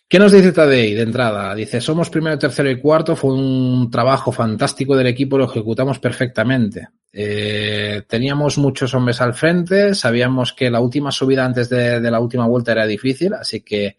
¿Qué 0.07 0.19
nos 0.19 0.33
dice 0.33 0.51
Tadei 0.51 0.93
de 0.93 1.01
entrada? 1.01 1.55
Dice, 1.55 1.79
somos 1.79 2.09
primero, 2.09 2.37
tercero 2.37 2.69
y 2.69 2.79
cuarto, 2.81 3.15
fue 3.15 3.33
un 3.33 3.89
trabajo 3.89 4.33
fantástico 4.33 4.97
del 4.97 5.07
equipo, 5.07 5.37
lo 5.37 5.45
ejecutamos 5.45 5.99
perfectamente. 5.99 6.89
Eh, 7.13 8.03
teníamos 8.05 8.57
muchos 8.57 8.93
hombres 8.93 9.21
al 9.21 9.33
frente, 9.33 9.95
sabíamos 9.95 10.51
que 10.51 10.69
la 10.69 10.81
última 10.81 11.11
subida 11.11 11.45
antes 11.45 11.69
de 11.69 12.11
la 12.11 12.19
última 12.19 12.45
vuelta 12.47 12.73
era 12.73 12.85
difícil, 12.85 13.33
así 13.33 13.61
que 13.61 13.97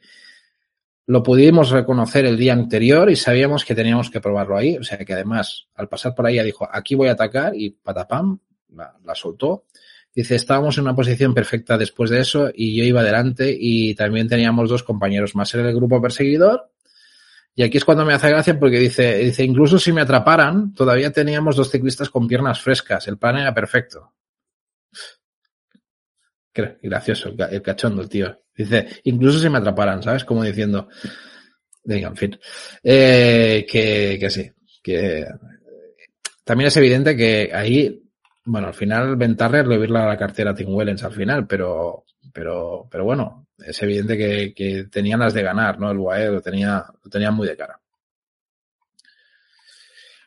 lo 1.06 1.22
pudimos 1.22 1.70
reconocer 1.70 2.26
el 2.26 2.36
día 2.36 2.52
anterior 2.52 3.08
y 3.10 3.16
sabíamos 3.16 3.64
que 3.64 3.74
teníamos 3.74 4.10
que 4.10 4.20
probarlo 4.20 4.56
ahí. 4.56 4.76
O 4.76 4.82
sea 4.82 4.98
que 4.98 5.12
además, 5.12 5.68
al 5.74 5.88
pasar 5.88 6.14
por 6.14 6.26
ahí, 6.26 6.36
ya 6.36 6.42
dijo, 6.42 6.68
aquí 6.70 6.94
voy 6.94 7.08
a 7.08 7.12
atacar 7.12 7.54
y 7.54 7.70
patapam, 7.70 8.38
la, 8.74 8.96
la 9.04 9.14
soltó. 9.14 9.66
Dice, 10.12 10.34
estábamos 10.34 10.76
en 10.78 10.84
una 10.84 10.96
posición 10.96 11.32
perfecta 11.32 11.78
después 11.78 12.10
de 12.10 12.20
eso 12.20 12.50
y 12.52 12.76
yo 12.76 12.84
iba 12.84 13.02
adelante 13.02 13.54
y 13.56 13.94
también 13.94 14.28
teníamos 14.28 14.68
dos 14.68 14.82
compañeros 14.82 15.36
más 15.36 15.54
en 15.54 15.66
el 15.66 15.74
grupo 15.74 16.02
perseguidor. 16.02 16.72
Y 17.54 17.62
aquí 17.62 17.78
es 17.78 17.84
cuando 17.84 18.04
me 18.04 18.12
hace 18.12 18.28
gracia 18.28 18.58
porque 18.58 18.78
dice, 18.78 19.18
dice, 19.18 19.44
incluso 19.44 19.78
si 19.78 19.92
me 19.92 20.00
atraparan, 20.00 20.74
todavía 20.74 21.12
teníamos 21.12 21.54
dos 21.56 21.70
ciclistas 21.70 22.10
con 22.10 22.26
piernas 22.26 22.60
frescas. 22.60 23.06
El 23.08 23.16
plan 23.16 23.36
era 23.36 23.54
perfecto. 23.54 24.12
Gracioso, 26.82 27.34
el 27.50 27.62
cachondo, 27.62 28.02
el 28.02 28.08
tío. 28.08 28.45
Dice, 28.56 28.86
incluso 29.04 29.38
si 29.38 29.48
me 29.48 29.58
atraparan, 29.58 30.02
¿sabes? 30.02 30.24
Como 30.24 30.42
diciendo, 30.42 30.88
venga, 31.84 32.08
en 32.08 32.16
fin. 32.16 32.40
Eh, 32.82 33.66
que, 33.70 34.16
que 34.18 34.30
sí, 34.30 34.50
que 34.82 35.26
también 36.44 36.68
es 36.68 36.76
evidente 36.76 37.16
que 37.16 37.50
ahí 37.52 38.02
bueno, 38.46 38.68
al 38.68 38.74
final 38.74 39.16
Ventarrer 39.16 39.66
le 39.66 39.84
a 39.84 40.06
la 40.06 40.16
cartera 40.16 40.52
a 40.52 40.54
Tim 40.54 40.72
Wellens 40.72 41.02
al 41.02 41.12
final, 41.12 41.46
pero, 41.46 42.04
pero, 42.32 42.86
pero 42.88 43.04
bueno, 43.04 43.48
es 43.58 43.82
evidente 43.82 44.16
que, 44.16 44.54
que 44.54 44.84
tenían 44.84 45.18
las 45.18 45.34
de 45.34 45.42
ganar, 45.42 45.80
¿no? 45.80 45.90
El 45.90 45.98
UAE 45.98 46.30
lo 46.30 46.40
tenía, 46.40 46.84
lo 47.02 47.10
tenía 47.10 47.32
muy 47.32 47.48
de 47.48 47.56
cara. 47.56 47.80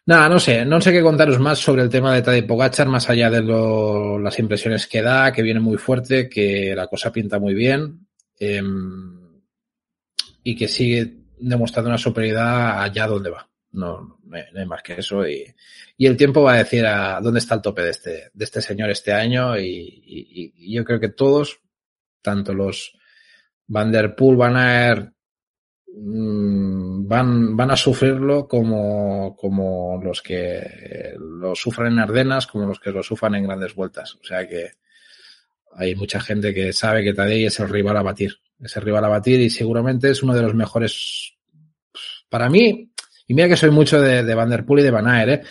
Nada, 0.06 0.28
no 0.28 0.40
sé, 0.40 0.66
no 0.66 0.82
sé 0.82 0.92
qué 0.92 1.02
contaros 1.02 1.40
más 1.40 1.60
sobre 1.60 1.82
el 1.84 1.90
tema 1.90 2.14
de 2.14 2.22
Tadej 2.22 2.46
Pogachar, 2.46 2.88
más 2.88 3.10
allá 3.10 3.30
de 3.30 3.42
lo, 3.42 4.20
las 4.20 4.38
impresiones 4.40 4.86
que 4.88 5.02
da, 5.02 5.32
que 5.32 5.44
viene 5.44 5.62
muy 5.62 5.78
fuerte, 5.78 6.28
que 6.28 6.74
la 6.76 6.88
cosa 6.88 7.12
pinta 7.14 7.40
muy 7.40 7.54
bien 7.54 8.09
eh, 8.40 8.62
y 10.44 10.56
que 10.56 10.68
sigue 10.68 11.20
demostrando 11.40 11.90
una 11.90 11.98
superioridad 11.98 12.82
allá 12.82 13.08
donde 13.08 13.30
va. 13.30 13.50
No, 13.72 14.20
no 14.24 14.38
hay 14.60 14.66
más 14.66 14.82
que 14.82 14.94
eso. 14.94 15.28
Y, 15.28 15.46
y, 15.98 16.08
el 16.08 16.18
tiempo 16.18 16.42
va 16.42 16.54
a 16.54 16.58
decir 16.58 16.86
a 16.86 17.20
dónde 17.22 17.40
está 17.40 17.56
el 17.56 17.62
tope 17.62 17.84
de 17.84 17.92
este, 17.92 18.32
de 18.34 18.46
este 18.46 18.62
señor 18.62 18.90
este 18.90 19.14
año. 19.14 19.60
Y, 19.60 20.54
yo 20.74 20.84
creo 20.84 21.00
que 21.00 21.10
todos, 21.10 21.60
tanto 22.22 22.54
los 22.54 22.98
Van 23.68 23.92
der 23.92 24.16
Poel, 24.16 24.38
Van 24.38 24.58
Aert, 24.58 25.14
mm, 25.88 27.08
van, 27.08 27.56
van 27.56 27.72
a 27.72 27.76
sufrirlo 27.76 28.48
como, 28.48 29.36
como 29.36 30.02
los 30.04 30.22
que 30.24 31.14
lo 31.20 31.54
sufren 31.56 31.94
en 31.94 32.00
Ardenas, 32.00 32.48
como 32.48 32.66
los 32.66 32.80
que 32.80 32.92
lo 32.92 33.04
sufran 33.04 33.36
en 33.36 33.44
grandes 33.44 33.76
vueltas. 33.76 34.16
O 34.16 34.24
sea 34.24 34.48
que 34.48 34.79
hay 35.74 35.96
mucha 35.96 36.20
gente 36.20 36.54
que 36.54 36.74
sabe 36.74 37.04
que 37.04 37.14
Tadej 37.14 37.48
es 37.48 37.60
el 37.60 37.70
rival 37.70 37.98
a 37.98 38.02
batir. 38.02 38.38
Es 38.60 38.76
el 38.76 38.84
rival 38.84 39.06
a 39.06 39.10
batir 39.10 39.40
y 39.40 39.50
seguramente 39.50 40.10
es 40.10 40.24
uno 40.24 40.34
de 40.34 40.42
los 40.42 40.54
mejores. 40.54 41.34
Para 42.30 42.50
mí, 42.50 42.92
y 43.28 43.34
mira 43.34 43.48
que 43.48 43.58
soy 43.58 43.72
mucho 43.72 44.02
de, 44.02 44.24
de 44.24 44.36
Van 44.36 44.50
Der 44.50 44.66
Poel 44.66 44.82
y 44.82 44.84
de 44.84 44.92
Van 44.92 45.30
¿eh? 45.30 45.42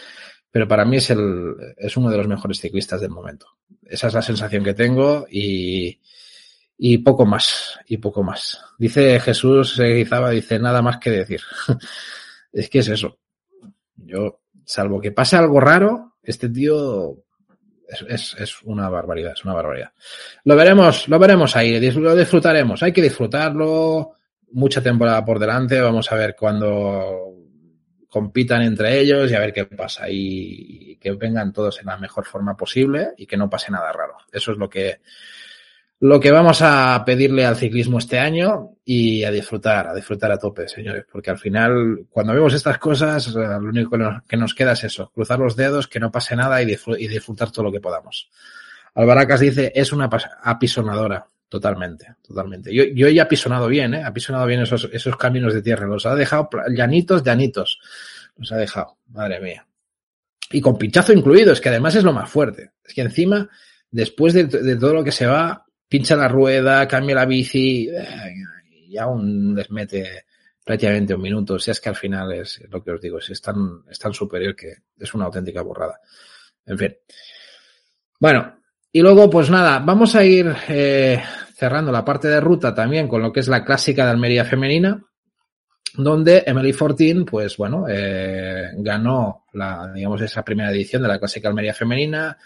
pero 0.50 0.66
para 0.66 0.84
mí 0.84 0.96
es, 0.96 1.10
el, 1.10 1.54
es 1.76 1.96
uno 1.96 2.10
de 2.10 2.16
los 2.16 2.28
mejores 2.28 2.60
ciclistas 2.60 3.00
del 3.00 3.10
momento. 3.10 3.46
Esa 3.82 4.08
es 4.08 4.14
la 4.14 4.22
sensación 4.22 4.64
que 4.64 4.74
tengo 4.74 5.26
y, 5.30 6.00
y 6.76 6.98
poco 6.98 7.26
más, 7.26 7.78
y 7.86 7.98
poco 7.98 8.22
más. 8.22 8.60
Dice 8.78 9.18
Jesús 9.20 9.78
Guizaba, 9.78 10.30
dice 10.30 10.58
nada 10.58 10.82
más 10.82 10.98
que 10.98 11.10
decir. 11.10 11.40
es 12.52 12.68
que 12.68 12.80
es 12.80 12.88
eso. 12.88 13.18
Yo, 13.96 14.40
salvo 14.64 15.00
que 15.00 15.12
pase 15.12 15.36
algo 15.36 15.60
raro, 15.60 16.16
este 16.22 16.48
tío 16.48 17.24
es, 17.89 18.05
es, 18.09 18.36
es, 18.39 18.62
una 18.62 18.89
barbaridad, 18.89 19.32
es 19.32 19.45
una 19.45 19.55
barbaridad. 19.55 19.93
Lo 20.45 20.55
veremos, 20.55 21.09
lo 21.09 21.18
veremos 21.18 21.57
ahí, 21.57 21.80
lo 21.93 22.14
disfrutaremos. 22.14 22.82
Hay 22.82 22.93
que 22.93 23.03
disfrutarlo, 23.03 24.12
mucha 24.53 24.82
temporada 24.82 25.24
por 25.24 25.39
delante, 25.39 25.80
vamos 25.80 26.11
a 26.12 26.16
ver 26.16 26.36
cuándo 26.36 27.34
compitan 28.09 28.62
entre 28.62 28.99
ellos 28.99 29.30
y 29.30 29.34
a 29.34 29.41
ver 29.41 29.53
qué 29.53 29.66
pasa 29.66 30.07
y, 30.09 30.97
que 30.97 31.12
vengan 31.12 31.53
todos 31.53 31.80
en 31.80 31.86
la 31.86 31.99
mejor 31.99 32.24
forma 32.24 32.57
posible 32.57 33.11
y 33.16 33.26
que 33.26 33.36
no 33.36 33.51
pase 33.51 33.70
nada 33.70 33.93
raro. 33.93 34.16
Eso 34.32 34.53
es 34.53 34.59
lo 34.59 34.68
que 34.68 35.01
lo 36.01 36.20
que 36.20 36.30
vamos 36.30 36.62
a 36.62 37.03
pedirle 37.05 37.44
al 37.44 37.57
ciclismo 37.57 37.99
este 37.99 38.18
año 38.18 38.76
y 38.84 39.24
a 39.24 39.32
disfrutar, 39.32 39.88
a 39.88 39.94
disfrutar 39.94 40.30
a 40.30 40.38
tope, 40.38 40.68
señores, 40.68 41.05
porque 41.11 41.30
al 41.30 41.38
final, 41.38 42.07
cuando 42.09 42.34
vemos 42.34 42.55
estas 42.55 42.78
cosas, 42.78 43.28
eh, 43.28 43.32
lo 43.34 43.68
único 43.68 44.22
que 44.28 44.36
nos, 44.36 44.55
queda 44.55 44.72
es 44.72 44.84
eso, 44.84 45.11
cruzar 45.12 45.40
los 45.40 45.57
dedos, 45.57 45.88
que 45.88 45.99
no 45.99 46.12
pase 46.12 46.36
nada 46.36 46.62
y, 46.62 46.66
disfrutar 46.66 47.51
todo 47.51 47.64
lo 47.64 47.72
que 47.72 47.80
podamos. 47.80 48.30
Albaracas 48.94 49.40
dice, 49.40 49.72
es 49.74 49.92
una 49.92 50.09
apisonadora. 50.42 51.26
Totalmente, 51.49 52.14
totalmente. 52.22 52.74
Yo, 52.74 52.84
yo 52.84 53.09
he 53.09 53.18
apisonado 53.22 53.68
bien, 53.68 53.94
¿eh? 53.94 54.05
Apisonado 54.05 54.44
bien 54.44 54.61
esos, 54.61 54.86
esos 54.92 55.16
caminos 55.16 55.55
de 55.55 55.62
tierra. 55.62 55.86
Los 55.86 56.05
ha 56.05 56.14
dejado 56.14 56.51
llanitos, 56.68 57.24
llanitos. 57.24 57.80
Los 58.36 58.53
ha 58.53 58.57
dejado. 58.57 58.99
Madre 59.09 59.40
mía. 59.40 59.66
Y 60.53 60.61
con 60.61 60.76
pinchazo 60.76 61.14
incluido, 61.14 61.55
es 61.55 61.62
que 61.62 61.70
además 61.70 61.94
es 61.94 62.05
lo 62.05 62.12
más 62.12 62.28
fuerte. 62.28 62.72
Es 62.84 62.92
que 62.92 63.01
encima, 63.01 63.49
después 63.90 64.34
de, 64.34 64.44
de 64.44 64.76
todo 64.76 64.92
lo 64.92 65.03
que 65.03 65.11
se 65.11 65.26
va, 65.26 65.67
pincha 65.89 66.16
la 66.16 66.28
rueda, 66.28 66.86
cambia 66.86 67.14
la 67.14 67.26
bici, 67.26 67.89
y 68.89 68.97
aún 68.99 69.55
les 69.55 69.70
mete 69.70 70.24
prácticamente 70.64 71.14
un 71.14 71.22
minuto. 71.22 71.59
Sea, 71.59 71.72
es 71.72 71.80
que 71.80 71.89
al 71.89 71.97
final 71.97 72.32
es 72.32 72.62
lo 72.68 72.82
que 72.82 72.91
os 72.91 73.01
digo, 73.01 73.18
es 73.18 73.41
tan, 73.41 73.84
tan 73.84 74.12
superior 74.12 74.55
que 74.55 74.74
es 74.99 75.14
una 75.14 75.26
auténtica 75.26 75.62
borrada. 75.62 76.01
En 76.66 76.78
fin. 76.78 76.95
Bueno, 78.20 78.59
y 78.93 79.01
luego, 79.01 79.30
pues 79.30 79.49
nada, 79.51 79.78
vamos 79.78 80.14
a 80.14 80.24
ir 80.24 80.55
eh, 80.68 81.22
cerrando 81.55 81.93
la 81.93 82.05
parte 82.05 82.28
de 82.28 82.41
ruta 82.41 82.74
también 82.74 83.09
con 83.09 83.22
lo 83.22 83.32
que 83.32 83.41
es 83.41 83.49
la 83.49 83.64
clásica 83.64 84.05
de 84.05 84.11
Almería 84.11 84.45
femenina, 84.45 85.03
donde 85.95 86.43
Emily 86.47 86.72
Fortin, 86.72 87.24
pues 87.24 87.57
bueno, 87.57 87.86
eh, 87.89 88.70
ganó 88.76 89.47
la, 89.53 89.91
digamos, 89.95 90.20
esa 90.20 90.43
primera 90.43 90.70
edición 90.70 91.03
de 91.03 91.09
la 91.09 91.18
clásica 91.18 91.49
Almería 91.49 91.74
femenina, 91.74 92.36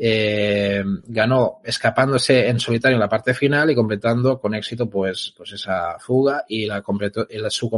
eh, 0.00 0.84
ganó 1.06 1.60
escapándose 1.64 2.48
en 2.48 2.60
solitario 2.60 2.94
en 2.94 3.00
la 3.00 3.08
parte 3.08 3.34
final 3.34 3.68
y 3.68 3.74
completando 3.74 4.38
con 4.38 4.54
éxito, 4.54 4.88
pues, 4.88 5.34
pues 5.36 5.52
esa 5.52 5.98
fuga 5.98 6.44
y 6.48 6.66
la 6.66 6.82
completó, 6.82 7.26
su 7.50 7.68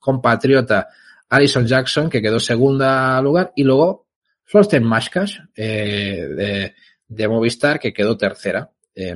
compatriota 0.00 0.88
Alison 1.28 1.64
Jackson, 1.64 2.10
que 2.10 2.20
quedó 2.20 2.40
segunda 2.40 3.22
lugar, 3.22 3.52
y 3.54 3.62
luego 3.62 4.08
Florsten 4.44 4.82
Mashkash, 4.82 5.38
eh, 5.54 6.26
de, 6.28 6.74
de 7.06 7.28
Movistar, 7.28 7.78
que 7.78 7.92
quedó 7.92 8.16
tercera. 8.16 8.68
Eh, 8.92 9.14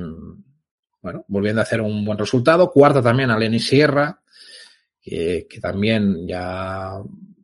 bueno, 1.01 1.25
volviendo 1.27 1.59
a 1.59 1.63
hacer 1.63 1.81
un 1.81 2.05
buen 2.05 2.17
resultado. 2.17 2.71
Cuarta 2.71 3.01
también 3.01 3.31
a 3.31 3.37
Lenny 3.37 3.59
Sierra, 3.59 4.21
que, 5.01 5.45
que, 5.49 5.59
también 5.59 6.25
ya, 6.25 6.93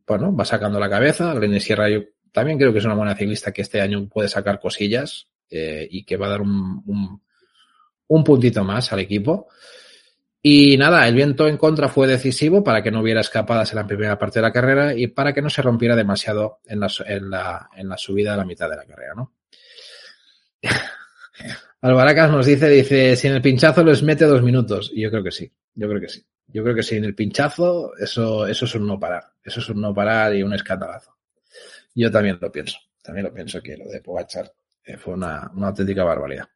bueno, 0.07 0.33
va 0.33 0.45
sacando 0.45 0.79
la 0.79 0.89
cabeza. 0.89 1.35
Lenny 1.35 1.59
Sierra 1.59 1.89
yo 1.89 1.99
también 2.31 2.57
creo 2.57 2.71
que 2.71 2.79
es 2.79 2.85
una 2.85 2.95
buena 2.95 3.15
ciclista 3.15 3.51
que 3.51 3.61
este 3.61 3.81
año 3.81 4.07
puede 4.07 4.29
sacar 4.29 4.59
cosillas 4.59 5.27
eh, 5.49 5.87
y 5.89 6.03
que 6.03 6.17
va 6.17 6.27
a 6.27 6.31
dar 6.31 6.41
un, 6.41 6.83
un, 6.85 7.21
un 8.07 8.23
puntito 8.23 8.63
más 8.63 8.91
al 8.93 8.99
equipo. 8.99 9.47
Y 10.43 10.75
nada, 10.77 11.07
el 11.07 11.13
viento 11.13 11.47
en 11.47 11.57
contra 11.57 11.87
fue 11.87 12.07
decisivo 12.07 12.63
para 12.63 12.81
que 12.81 12.89
no 12.89 13.01
hubiera 13.01 13.21
escapadas 13.21 13.71
en 13.71 13.75
la 13.75 13.85
primera 13.85 14.17
parte 14.17 14.39
de 14.39 14.43
la 14.43 14.51
carrera 14.51 14.95
y 14.95 15.07
para 15.07 15.33
que 15.33 15.41
no 15.41 15.49
se 15.51 15.61
rompiera 15.61 15.95
demasiado 15.95 16.59
en 16.65 16.79
la, 16.79 16.89
en 17.05 17.29
la, 17.29 17.69
en 17.75 17.89
la 17.89 17.97
subida 17.97 18.31
de 18.31 18.37
la 18.37 18.45
mitad 18.45 18.69
de 18.69 18.77
la 18.77 18.85
carrera, 18.85 19.13
¿no? 19.15 19.33
Alvaracas 21.81 22.31
nos 22.31 22.45
dice, 22.45 22.69
dice, 22.69 23.15
si 23.15 23.27
en 23.27 23.33
el 23.33 23.41
pinchazo 23.41 23.83
les 23.83 24.03
mete 24.03 24.25
dos 24.25 24.41
minutos. 24.43 24.91
Y 24.93 25.01
yo 25.01 25.09
creo 25.09 25.23
que 25.23 25.31
sí, 25.31 25.51
yo 25.73 25.87
creo 25.87 26.01
que 26.01 26.09
sí. 26.09 26.23
Yo 26.47 26.63
creo 26.63 26.75
que 26.75 26.83
sí, 26.83 26.97
en 26.97 27.05
el 27.05 27.15
pinchazo, 27.15 27.95
eso, 27.97 28.45
eso 28.45 28.65
es 28.65 28.75
un 28.75 28.85
no 28.85 28.99
parar. 28.99 29.31
Eso 29.43 29.61
es 29.61 29.69
un 29.69 29.79
no 29.79 29.93
parar 29.93 30.35
y 30.35 30.43
un 30.43 30.53
escandalazo. 30.53 31.17
Yo 31.95 32.11
también 32.11 32.37
lo 32.39 32.51
pienso. 32.51 32.77
También 33.01 33.25
lo 33.25 33.33
pienso 33.33 33.61
que 33.61 33.77
lo 33.77 33.89
de 33.89 34.01
Pogachar 34.01 34.51
eh, 34.83 34.97
fue 34.97 35.13
una, 35.13 35.49
una 35.53 35.67
auténtica 35.67 36.03
barbaridad. 36.03 36.47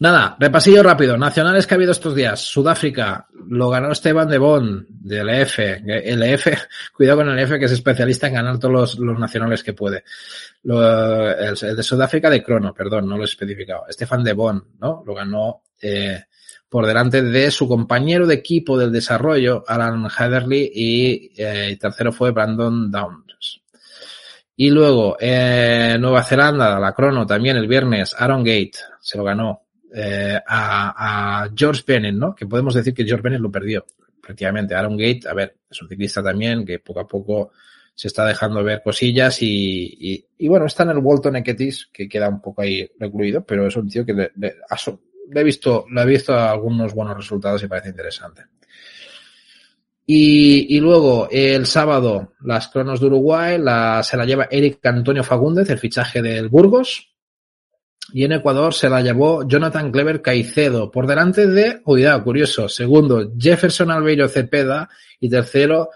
Nada, 0.00 0.36
repasillo 0.38 0.82
rápido. 0.82 1.16
Nacionales 1.16 1.66
que 1.66 1.74
ha 1.74 1.76
habido 1.76 1.90
estos 1.90 2.14
días. 2.14 2.40
Sudáfrica, 2.40 3.26
lo 3.48 3.68
ganó 3.68 3.90
Esteban 3.90 4.28
de 4.28 4.38
Bon, 4.38 4.86
del 4.88 5.28
EF. 5.28 5.58
El 5.58 6.22
EF, 6.22 6.46
cuidado 6.96 7.18
con 7.18 7.30
el 7.30 7.38
EF 7.38 7.58
que 7.58 7.64
es 7.64 7.72
especialista 7.72 8.28
en 8.28 8.34
ganar 8.34 8.58
todos 8.58 8.96
los, 8.98 9.18
nacionales 9.18 9.64
que 9.64 9.72
puede. 9.72 10.04
Lo, 10.62 11.30
el, 11.30 11.56
de 11.56 11.82
Sudáfrica 11.82 12.30
de 12.30 12.42
Crono, 12.42 12.72
perdón, 12.72 13.08
no 13.08 13.16
lo 13.16 13.22
he 13.22 13.26
especificado. 13.26 13.86
Estefan 13.88 14.22
de 14.22 14.34
Bon, 14.34 14.62
¿no? 14.80 15.02
Lo 15.04 15.14
ganó 15.14 15.62
eh, 15.82 16.22
por 16.68 16.86
delante 16.86 17.22
de 17.22 17.50
su 17.50 17.66
compañero 17.66 18.26
de 18.26 18.34
equipo 18.34 18.78
del 18.78 18.92
desarrollo, 18.92 19.64
Alan 19.66 20.06
Heatherly, 20.08 20.70
y 20.72 21.32
eh, 21.36 21.76
tercero 21.80 22.12
fue 22.12 22.30
Brandon 22.30 22.90
Downs. 22.90 23.27
Y 24.60 24.70
luego, 24.70 25.16
eh, 25.20 25.96
Nueva 26.00 26.24
Zelanda, 26.24 26.80
la 26.80 26.92
crono, 26.92 27.24
también 27.24 27.56
el 27.56 27.68
viernes, 27.68 28.12
Aaron 28.18 28.42
Gate 28.42 28.72
se 29.00 29.16
lo 29.16 29.22
ganó 29.22 29.62
eh, 29.94 30.36
a, 30.44 31.44
a, 31.44 31.50
George 31.54 31.84
Bennett, 31.86 32.16
¿no? 32.16 32.34
Que 32.34 32.44
podemos 32.44 32.74
decir 32.74 32.92
que 32.92 33.04
George 33.04 33.22
Bennett 33.22 33.40
lo 33.40 33.52
perdió, 33.52 33.86
prácticamente. 34.20 34.74
Aaron 34.74 34.96
Gate, 34.96 35.28
a 35.28 35.32
ver, 35.32 35.58
es 35.70 35.80
un 35.80 35.88
ciclista 35.88 36.24
también 36.24 36.66
que 36.66 36.80
poco 36.80 36.98
a 36.98 37.06
poco 37.06 37.52
se 37.94 38.08
está 38.08 38.26
dejando 38.26 38.64
ver 38.64 38.82
cosillas 38.82 39.40
y, 39.42 39.96
y, 40.00 40.26
y 40.38 40.48
bueno, 40.48 40.66
está 40.66 40.82
en 40.82 40.90
el 40.90 40.98
Walton 40.98 41.36
Eketis, 41.36 41.88
que 41.92 42.08
queda 42.08 42.28
un 42.28 42.40
poco 42.40 42.62
ahí 42.62 42.90
recluido, 42.98 43.44
pero 43.44 43.64
es 43.64 43.76
un 43.76 43.88
tío 43.88 44.04
que 44.04 44.12
le, 44.12 44.32
le, 44.34 44.56
le 45.30 45.40
he 45.40 45.44
visto, 45.44 45.86
le 45.88 46.02
he 46.02 46.06
visto 46.06 46.36
algunos 46.36 46.94
buenos 46.94 47.16
resultados 47.16 47.62
y 47.62 47.68
parece 47.68 47.90
interesante. 47.90 48.42
Y, 50.10 50.74
y, 50.74 50.80
luego 50.80 51.28
el 51.30 51.66
sábado 51.66 52.32
las 52.40 52.68
cronos 52.68 52.98
de 52.98 53.08
Uruguay 53.08 53.58
la, 53.58 54.02
se 54.02 54.16
la 54.16 54.24
lleva 54.24 54.48
Eric 54.50 54.78
Antonio 54.86 55.22
Fagúndez, 55.22 55.68
el 55.68 55.78
fichaje 55.78 56.22
del 56.22 56.48
Burgos. 56.48 57.14
y 58.14 58.24
en 58.24 58.32
Ecuador 58.32 58.72
se 58.72 58.88
la 58.88 59.02
llevó 59.02 59.46
Jonathan 59.46 59.92
Clever 59.92 60.22
Caicedo, 60.22 60.90
por 60.90 61.06
delante 61.06 61.46
de, 61.46 61.82
cuidado, 61.82 62.24
curioso, 62.24 62.70
segundo 62.70 63.34
Jefferson 63.38 63.90
Albeiro 63.90 64.28
Cepeda 64.28 64.88
y 65.20 65.28
tercero 65.28 65.90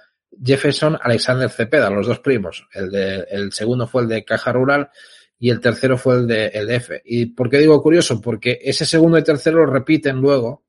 Jefferson 0.44 0.98
Alexander 1.00 1.48
Cepeda, 1.48 1.88
los 1.88 2.06
dos 2.06 2.18
primos. 2.18 2.68
El, 2.74 2.90
de, 2.90 3.26
el 3.30 3.50
segundo 3.50 3.86
fue 3.86 4.02
el 4.02 4.08
de 4.08 4.26
Caja 4.26 4.52
Rural 4.52 4.90
y 5.38 5.48
el 5.48 5.58
tercero 5.58 5.96
fue 5.96 6.16
el 6.16 6.26
de, 6.26 6.48
el. 6.48 6.82
¿Y 7.06 7.26
por 7.26 7.48
qué 7.48 7.60
digo 7.60 7.80
curioso? 7.80 8.20
Porque 8.20 8.58
ese 8.62 8.84
segundo 8.84 9.16
y 9.16 9.24
tercero 9.24 9.64
lo 9.64 9.72
repiten 9.72 10.16
luego 10.16 10.64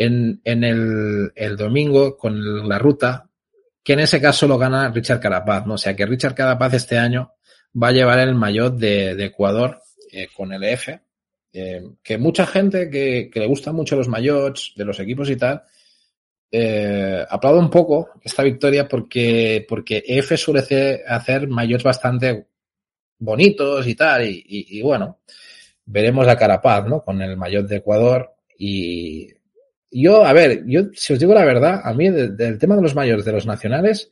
en, 0.00 0.64
el, 0.64 1.56
domingo 1.58 2.16
con 2.16 2.66
la 2.66 2.78
ruta, 2.78 3.28
que 3.82 3.92
en 3.92 4.00
ese 4.00 4.20
caso 4.20 4.48
lo 4.48 4.56
gana 4.56 4.90
Richard 4.90 5.20
Carapaz, 5.20 5.66
¿no? 5.66 5.74
O 5.74 5.78
sea 5.78 5.94
que 5.94 6.06
Richard 6.06 6.34
Carapaz 6.34 6.72
este 6.72 6.96
año 6.96 7.34
va 7.80 7.88
a 7.88 7.92
llevar 7.92 8.18
el 8.20 8.34
maillot 8.34 8.76
de, 8.76 9.10
Ecuador 9.24 9.82
eh, 10.10 10.28
con 10.34 10.52
el 10.54 10.64
F, 10.64 11.00
eh, 11.52 11.82
que 12.02 12.16
mucha 12.16 12.46
gente 12.46 12.88
que, 12.88 13.30
le 13.32 13.46
gustan 13.46 13.74
mucho 13.74 13.96
los 13.96 14.08
maillots 14.08 14.72
de 14.74 14.84
los 14.86 14.98
equipos 15.00 15.28
y 15.28 15.36
tal, 15.36 15.62
eh, 16.50 17.24
aplaudo 17.28 17.60
un 17.60 17.70
poco 17.70 18.08
esta 18.22 18.42
victoria 18.42 18.88
porque, 18.88 19.66
porque 19.68 20.02
F 20.06 20.34
suele 20.38 20.60
hacer, 20.60 21.02
hacer 21.06 21.46
bastante 21.84 22.46
bonitos 23.18 23.86
y 23.86 23.94
tal, 23.94 24.26
y, 24.26 24.80
bueno, 24.80 25.20
veremos 25.84 26.26
a 26.26 26.36
Carapaz, 26.36 26.86
¿no? 26.86 27.04
Con 27.04 27.20
el 27.20 27.36
maillot 27.36 27.66
de 27.66 27.76
Ecuador 27.76 28.34
y 28.56 29.28
yo, 29.90 30.24
a 30.24 30.32
ver, 30.32 30.64
yo, 30.66 30.82
si 30.94 31.12
os 31.12 31.18
digo 31.18 31.34
la 31.34 31.44
verdad, 31.44 31.80
a 31.82 31.92
mí 31.94 32.08
del, 32.08 32.58
tema 32.58 32.76
de 32.76 32.82
los 32.82 32.94
mayores 32.94 33.24
de 33.24 33.32
los 33.32 33.46
nacionales, 33.46 34.10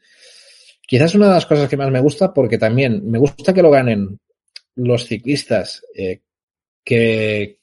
quizás 0.86 1.14
una 1.14 1.28
de 1.28 1.34
las 1.34 1.46
cosas 1.46 1.68
que 1.68 1.76
más 1.76 1.90
me 1.90 2.00
gusta 2.00 2.34
porque 2.34 2.58
también 2.58 3.08
me 3.08 3.18
gusta 3.18 3.54
que 3.54 3.62
lo 3.62 3.70
ganen 3.70 4.18
los 4.74 5.06
ciclistas 5.06 5.82
eh, 5.94 6.20
que, 6.84 7.58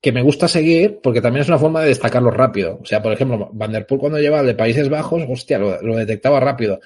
que 0.00 0.12
me 0.12 0.22
gusta 0.22 0.48
seguir 0.48 1.00
porque 1.02 1.20
también 1.20 1.42
es 1.42 1.48
una 1.48 1.58
forma 1.58 1.82
de 1.82 1.88
destacarlo 1.88 2.30
rápido. 2.30 2.78
O 2.82 2.84
sea, 2.84 3.02
por 3.02 3.12
ejemplo, 3.12 3.50
Van 3.52 3.72
der 3.72 3.86
Poel 3.86 4.00
cuando 4.00 4.18
lleva 4.18 4.40
el 4.40 4.46
de 4.46 4.54
Países 4.54 4.88
Bajos, 4.88 5.24
hostia, 5.28 5.58
lo, 5.58 5.80
lo 5.82 5.96
detectaba 5.96 6.40
rápido. 6.40 6.80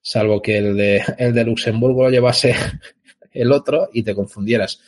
Salvo 0.00 0.42
que 0.42 0.58
el 0.58 0.76
de, 0.76 1.02
el 1.18 1.32
de 1.32 1.44
Luxemburgo 1.44 2.04
lo 2.04 2.10
llevase 2.10 2.54
el 3.32 3.52
otro 3.52 3.90
y 3.92 4.02
te 4.02 4.14
confundieras. 4.14 4.80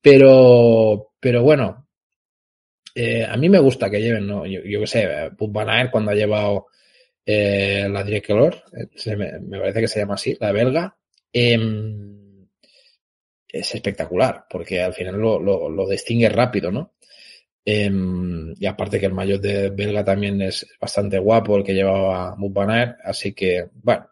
Pero, 0.00 1.12
pero 1.20 1.42
bueno, 1.42 1.85
eh, 2.96 3.24
a 3.24 3.36
mí 3.36 3.48
me 3.48 3.58
gusta 3.58 3.90
que 3.90 4.00
lleven, 4.00 4.26
¿no? 4.26 4.46
Yo, 4.46 4.62
qué 4.62 4.86
sé, 4.86 5.08
Put 5.36 5.52
cuando 5.90 6.10
ha 6.10 6.14
llevado 6.14 6.68
eh, 7.24 7.86
la 7.90 8.02
Direct 8.02 8.26
Color, 8.26 8.62
me, 9.16 9.38
me, 9.40 9.58
parece 9.58 9.80
que 9.82 9.88
se 9.88 10.00
llama 10.00 10.14
así, 10.14 10.36
la 10.40 10.52
belga, 10.52 10.96
eh, 11.32 11.58
es 13.48 13.74
espectacular, 13.74 14.46
porque 14.48 14.80
al 14.80 14.94
final 14.94 15.16
lo, 15.16 15.38
lo, 15.38 15.68
lo 15.68 15.88
distingue 15.88 16.28
rápido, 16.28 16.70
¿no? 16.72 16.94
Eh, 17.68 17.90
y 18.58 18.64
aparte 18.64 19.00
que 19.00 19.06
el 19.06 19.12
mayor 19.12 19.40
de 19.40 19.70
belga 19.70 20.04
también 20.04 20.40
es 20.40 20.66
bastante 20.80 21.18
guapo, 21.18 21.56
el 21.56 21.64
que 21.64 21.74
llevaba 21.74 22.34
Wout 22.38 22.52
Van 22.52 22.96
así 23.04 23.34
que, 23.34 23.68
bueno. 23.74 24.08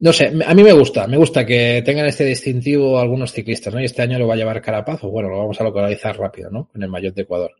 No 0.00 0.12
sé, 0.12 0.32
a 0.46 0.54
mí 0.54 0.62
me 0.62 0.72
gusta, 0.72 1.08
me 1.08 1.16
gusta 1.16 1.44
que 1.44 1.82
tengan 1.84 2.06
este 2.06 2.24
distintivo 2.24 3.00
algunos 3.00 3.32
ciclistas, 3.32 3.74
¿no? 3.74 3.80
Y 3.80 3.84
este 3.84 4.02
año 4.02 4.18
lo 4.18 4.28
va 4.28 4.34
a 4.34 4.36
llevar 4.36 4.62
Carapaz, 4.62 5.02
o 5.02 5.08
bueno, 5.10 5.28
lo 5.28 5.38
vamos 5.38 5.60
a 5.60 5.64
localizar 5.64 6.16
rápido, 6.16 6.50
¿no? 6.50 6.70
En 6.74 6.84
el 6.84 6.88
mayor 6.88 7.14
de 7.14 7.22
Ecuador. 7.22 7.52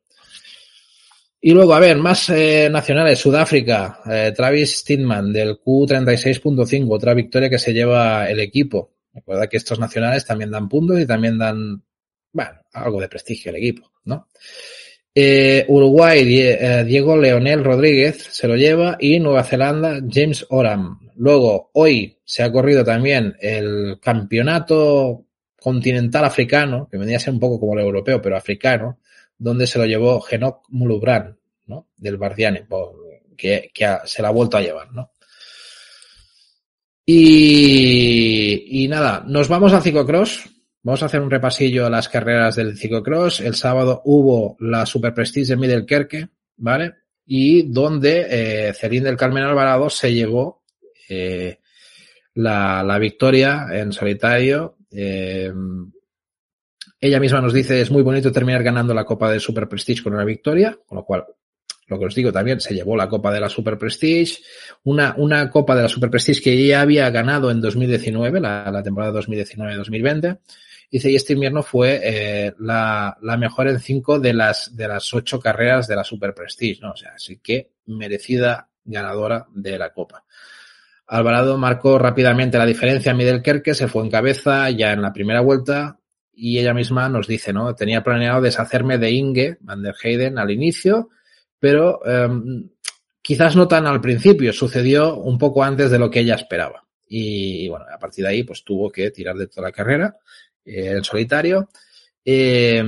Y 1.40 1.52
luego, 1.52 1.74
a 1.74 1.81
ver, 1.81 1.97
más 1.97 2.28
eh, 2.31 2.69
nacionales. 2.70 3.19
Sudáfrica, 3.19 4.01
eh, 4.10 4.32
Travis 4.36 4.78
Stidman 4.78 5.32
del 5.32 5.60
Q36.5, 5.60 6.86
otra 6.90 7.15
victoria 7.15 7.51
que 7.51 7.59
se 7.59 7.73
lleva 7.73 8.28
el 8.28 8.40
equipo. 8.40 8.93
Recuerda 9.12 9.48
que 9.48 9.56
estos 9.56 9.78
nacionales 9.78 10.24
también 10.24 10.51
dan 10.51 10.69
puntos 10.69 11.01
y 11.01 11.06
también 11.06 11.39
dan, 11.39 11.82
bueno, 12.32 12.51
algo 12.73 13.01
de 13.01 13.09
prestigio 13.09 13.51
al 13.51 13.56
equipo, 13.56 13.90
¿no? 14.05 14.28
Eh, 15.14 15.64
Uruguay, 15.68 16.24
eh, 16.40 16.85
Diego 16.86 17.16
Leonel 17.16 17.64
Rodríguez 17.64 18.28
se 18.30 18.47
lo 18.47 18.56
lleva 18.56 18.97
y 19.01 19.18
Nueva 19.18 19.43
Zelanda, 19.43 20.01
James 20.09 20.47
Oram. 20.51 21.01
Luego, 21.16 21.70
hoy 21.72 22.18
se 22.24 22.43
ha 22.43 22.52
corrido 22.52 22.85
también 22.85 23.36
el 23.40 23.98
campeonato 24.01 25.24
continental 25.60 26.24
africano, 26.24 26.89
que 26.90 26.97
vendría 26.97 27.16
a 27.16 27.20
ser 27.20 27.35
un 27.35 27.40
poco 27.40 27.59
como 27.59 27.74
el 27.74 27.80
europeo, 27.80 28.22
pero 28.22 28.36
africano, 28.36 28.98
donde 29.36 29.66
se 29.66 29.78
lo 29.78 29.86
llevó 29.86 30.20
Genok 30.20 30.66
Mulubran, 30.68 31.36
¿no? 31.66 31.89
Del 31.97 32.16
Bardiane, 32.16 32.66
que, 33.36 33.70
se 34.05 34.22
la 34.22 34.28
ha 34.28 34.32
vuelto 34.32 34.56
a 34.56 34.62
llevar, 34.62 34.93
¿no? 34.93 35.10
Y, 37.05 38.85
y 38.85 38.89
nada, 38.89 39.24
nos 39.26 39.48
vamos 39.48 39.72
al 39.72 39.82
ciclocross. 39.82 40.48
Vamos 40.83 41.03
a 41.03 41.07
hacer 41.07 41.21
un 41.21 41.31
repasillo 41.31 41.87
a 41.87 41.91
las 41.91 42.09
carreras 42.09 42.57
del 42.57 42.79
ciclocross. 42.79 43.41
El 43.41 43.55
sábado 43.55 44.01
hubo 44.05 44.57
la 44.61 44.87
Super 44.87 45.13
Prestige 45.13 45.49
de 45.49 45.57
Middelkerke, 45.57 46.29
¿vale? 46.57 46.95
Y 47.27 47.71
donde 47.71 48.27
eh, 48.31 48.73
Celine 48.75 49.07
del 49.07 49.17
Carmen 49.17 49.43
Alvarado 49.43 49.91
se 49.91 50.15
llevó 50.15 50.63
eh, 51.09 51.59
la, 52.35 52.83
la, 52.85 52.99
victoria 52.99 53.67
en 53.73 53.93
solitario. 53.93 54.77
Eh, 54.91 55.53
ella 57.01 57.21
misma 57.21 57.41
nos 57.41 57.53
dice 57.53 57.81
es 57.81 57.91
muy 57.91 58.03
bonito 58.03 58.31
terminar 58.33 58.63
ganando 58.63 58.95
la 58.95 59.05
Copa 59.05 59.31
de 59.31 59.41
Super 59.41 59.69
Prestige 59.69 60.03
con 60.03 60.15
una 60.15 60.25
victoria, 60.25 60.79
con 60.87 60.97
lo 60.97 61.05
cual 61.05 61.27
lo 61.89 61.99
que 61.99 62.05
os 62.05 62.15
digo 62.15 62.31
también, 62.31 62.61
se 62.61 62.75
llevó 62.75 62.97
la 62.97 63.09
Copa 63.09 63.33
de 63.33 63.41
la 63.41 63.49
Super 63.49 63.79
Prestige, 63.79 64.43
una, 64.85 65.15
una 65.17 65.51
Copa 65.51 65.75
de 65.75 65.83
la 65.83 65.89
Super 65.89 66.11
Prestige 66.11 66.43
que 66.43 66.67
ya 66.67 66.83
había 66.83 67.09
ganado 67.11 67.51
en 67.51 67.61
2019, 67.63 68.41
la, 68.41 68.71
la 68.71 68.83
temporada 68.83 69.21
2019-2020. 69.21 70.39
Dice, 70.90 71.10
y 71.10 71.16
este 71.16 71.35
invierno 71.35 71.62
fue 71.62 72.01
eh, 72.02 72.55
la, 72.60 73.19
la, 73.20 73.36
mejor 73.36 73.69
en 73.69 73.78
cinco 73.78 74.19
de 74.19 74.32
las, 74.32 74.74
de 74.74 74.89
las 74.89 75.12
ocho 75.12 75.39
carreras 75.39 75.86
de 75.86 75.97
la 75.97 76.05
Super 76.05 76.35
Prestige, 76.35 76.81
¿no? 76.81 76.93
O 76.93 76.97
sea, 76.97 77.12
así 77.15 77.40
que 77.40 77.73
merecida 77.86 78.70
ganadora 78.85 79.47
de 79.55 79.78
la 79.78 79.93
Copa. 79.93 80.24
Alvarado 81.06 81.59
marcó 81.59 81.98
rápidamente 81.98 82.59
la 82.59 82.66
diferencia 82.66 83.10
en 83.10 83.19
Middelkerke, 83.19 83.74
se 83.74 83.89
fue 83.89 84.02
en 84.02 84.10
cabeza 84.10 84.70
ya 84.70 84.93
en 84.93 85.02
la 85.02 85.12
primera 85.12 85.40
vuelta 85.40 85.98
y 86.32 86.59
ella 86.59 86.73
misma 86.73 87.09
nos 87.09 87.27
dice, 87.27 87.52
¿no? 87.52 87.74
Tenía 87.74 88.02
planeado 88.02 88.40
deshacerme 88.40 88.97
de 88.98 89.10
Inge 89.10 89.56
van 89.60 89.82
der 89.82 89.94
Heyden 90.02 90.39
al 90.39 90.51
inicio, 90.51 91.10
pero 91.59 92.01
eh, 92.06 92.28
quizás 93.20 93.56
no 93.56 93.66
tan 93.66 93.86
al 93.86 94.01
principio, 94.01 94.52
sucedió 94.52 95.16
un 95.16 95.39
poco 95.39 95.65
antes 95.65 95.90
de 95.90 95.98
lo 95.98 96.10
que 96.10 96.20
ella 96.20 96.35
esperaba. 96.35 96.85
Y, 97.10 97.69
bueno, 97.69 97.86
a 97.90 97.98
partir 97.98 98.24
de 98.24 98.31
ahí, 98.31 98.43
pues 98.44 98.62
tuvo 98.62 98.90
que 98.90 99.10
tirar 99.10 99.35
de 99.36 99.47
toda 99.47 99.69
la 99.69 99.73
carrera 99.73 100.16
en 100.64 101.05
solitario. 101.05 101.68
Eh, 102.24 102.85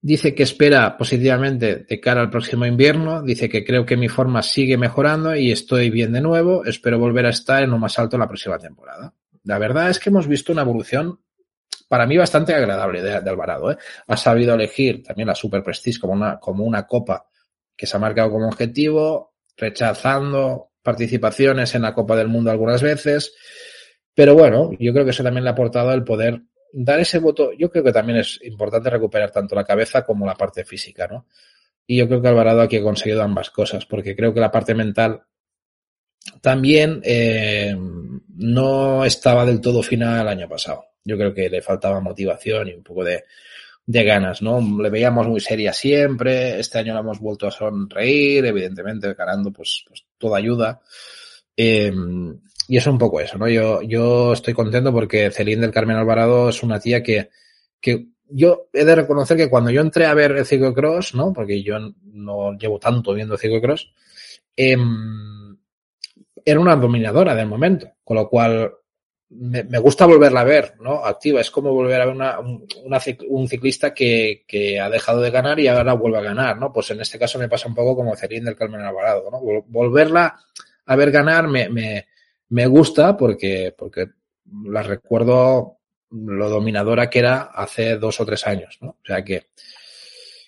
dice 0.00 0.34
que 0.34 0.42
espera 0.42 0.96
positivamente 0.96 1.86
de 1.88 2.00
cara 2.00 2.20
al 2.20 2.30
próximo 2.30 2.66
invierno. 2.66 3.22
Dice 3.22 3.48
que 3.48 3.64
creo 3.64 3.84
que 3.84 3.96
mi 3.96 4.08
forma 4.08 4.42
sigue 4.42 4.76
mejorando 4.76 5.34
y 5.34 5.52
estoy 5.52 5.90
bien 5.90 6.12
de 6.12 6.20
nuevo. 6.20 6.64
Espero 6.64 6.98
volver 6.98 7.26
a 7.26 7.30
estar 7.30 7.62
en 7.62 7.70
lo 7.70 7.78
más 7.78 7.98
alto 7.98 8.18
la 8.18 8.28
próxima 8.28 8.58
temporada. 8.58 9.14
La 9.44 9.58
verdad 9.58 9.90
es 9.90 9.98
que 9.98 10.10
hemos 10.10 10.26
visto 10.26 10.52
una 10.52 10.62
evolución 10.62 11.20
para 11.88 12.06
mí 12.06 12.16
bastante 12.16 12.54
agradable 12.54 13.02
de, 13.02 13.20
de 13.20 13.30
Alvarado. 13.30 13.70
¿eh? 13.70 13.78
Ha 14.06 14.16
sabido 14.16 14.54
elegir 14.54 15.02
también 15.02 15.28
la 15.28 15.34
Super 15.34 15.62
Prestige 15.62 16.00
como 16.00 16.14
una, 16.14 16.38
como 16.38 16.64
una 16.64 16.86
copa 16.86 17.26
que 17.76 17.86
se 17.86 17.96
ha 17.96 18.00
marcado 18.00 18.30
como 18.30 18.48
objetivo, 18.48 19.34
rechazando 19.56 20.70
participaciones 20.82 21.74
en 21.74 21.82
la 21.82 21.94
Copa 21.94 22.16
del 22.16 22.28
Mundo 22.28 22.50
algunas 22.50 22.82
veces. 22.82 23.34
Pero 24.16 24.34
bueno, 24.34 24.70
yo 24.80 24.94
creo 24.94 25.04
que 25.04 25.10
eso 25.10 25.22
también 25.22 25.44
le 25.44 25.50
ha 25.50 25.52
aportado 25.52 25.92
el 25.92 26.02
poder 26.02 26.40
dar 26.72 26.98
ese 26.98 27.18
voto. 27.18 27.52
Yo 27.52 27.70
creo 27.70 27.84
que 27.84 27.92
también 27.92 28.20
es 28.20 28.40
importante 28.44 28.88
recuperar 28.88 29.30
tanto 29.30 29.54
la 29.54 29.62
cabeza 29.62 30.06
como 30.06 30.24
la 30.24 30.34
parte 30.34 30.64
física, 30.64 31.06
¿no? 31.06 31.26
Y 31.86 31.98
yo 31.98 32.08
creo 32.08 32.22
que 32.22 32.28
Alvarado 32.28 32.62
aquí 32.62 32.78
ha 32.78 32.82
conseguido 32.82 33.22
ambas 33.22 33.50
cosas, 33.50 33.84
porque 33.84 34.16
creo 34.16 34.32
que 34.32 34.40
la 34.40 34.50
parte 34.50 34.74
mental 34.74 35.20
también 36.40 37.02
eh, 37.04 37.76
no 38.36 39.04
estaba 39.04 39.44
del 39.44 39.60
todo 39.60 39.82
fina 39.82 40.22
el 40.22 40.28
año 40.28 40.48
pasado. 40.48 40.86
Yo 41.04 41.18
creo 41.18 41.34
que 41.34 41.50
le 41.50 41.60
faltaba 41.60 42.00
motivación 42.00 42.68
y 42.68 42.72
un 42.72 42.82
poco 42.82 43.04
de, 43.04 43.24
de 43.84 44.02
ganas, 44.02 44.40
¿no? 44.40 44.62
Le 44.82 44.88
veíamos 44.88 45.28
muy 45.28 45.40
seria 45.40 45.74
siempre, 45.74 46.58
este 46.58 46.78
año 46.78 46.94
la 46.94 47.00
hemos 47.00 47.20
vuelto 47.20 47.48
a 47.48 47.50
sonreír, 47.50 48.46
evidentemente 48.46 49.12
ganando 49.12 49.52
pues, 49.52 49.84
pues 49.86 50.06
toda 50.16 50.38
ayuda. 50.38 50.80
Eh, 51.54 51.92
y 52.68 52.76
es 52.76 52.86
un 52.86 52.98
poco 52.98 53.20
eso, 53.20 53.38
¿no? 53.38 53.48
Yo, 53.48 53.82
yo 53.82 54.32
estoy 54.32 54.54
contento 54.54 54.92
porque 54.92 55.30
Celine 55.30 55.62
del 55.62 55.72
Carmen 55.72 55.96
Alvarado 55.96 56.48
es 56.48 56.62
una 56.62 56.80
tía 56.80 57.02
que, 57.02 57.30
que 57.80 58.08
yo 58.28 58.68
he 58.72 58.84
de 58.84 58.96
reconocer 58.96 59.36
que 59.36 59.50
cuando 59.50 59.70
yo 59.70 59.80
entré 59.80 60.06
a 60.06 60.14
ver 60.14 60.32
el 60.32 60.46
ciclocross, 60.46 61.14
¿no? 61.14 61.32
Porque 61.32 61.62
yo 61.62 61.76
no 62.02 62.56
llevo 62.58 62.78
tanto 62.78 63.14
viendo 63.14 63.38
ciclocross, 63.38 63.92
eh, 64.56 64.76
era 66.44 66.60
una 66.60 66.76
dominadora 66.76 67.34
del 67.34 67.46
momento, 67.46 67.92
con 68.02 68.16
lo 68.16 68.28
cual 68.28 68.72
me, 69.28 69.78
gusta 69.78 70.06
volverla 70.06 70.40
a 70.40 70.44
ver, 70.44 70.74
¿no? 70.80 71.04
Activa. 71.04 71.40
Es 71.40 71.50
como 71.50 71.72
volver 71.72 72.00
a 72.00 72.06
ver 72.06 72.14
una, 72.14 72.38
un 72.38 73.48
ciclista 73.48 73.92
que, 73.92 74.44
que, 74.46 74.80
ha 74.80 74.88
dejado 74.88 75.20
de 75.20 75.30
ganar 75.30 75.58
y 75.58 75.68
ahora 75.68 75.94
vuelve 75.94 76.18
a 76.18 76.22
ganar, 76.22 76.58
¿no? 76.58 76.72
Pues 76.72 76.90
en 76.90 77.00
este 77.00 77.18
caso 77.18 77.38
me 77.38 77.48
pasa 77.48 77.68
un 77.68 77.74
poco 77.74 77.96
como 77.96 78.16
Celine 78.16 78.46
del 78.46 78.56
Carmen 78.56 78.80
Alvarado, 78.80 79.28
¿no? 79.30 79.40
Volverla 79.66 80.38
a 80.86 80.96
ver 80.96 81.10
ganar 81.10 81.48
me, 81.48 82.06
me 82.48 82.66
gusta 82.66 83.16
porque, 83.16 83.74
porque 83.76 84.06
la 84.64 84.82
recuerdo 84.82 85.78
lo 86.10 86.48
dominadora 86.48 87.10
que 87.10 87.18
era 87.18 87.42
hace 87.42 87.96
dos 87.96 88.20
o 88.20 88.26
tres 88.26 88.46
años, 88.46 88.78
¿no? 88.80 88.90
O 88.90 89.04
sea 89.04 89.24
que, 89.24 89.48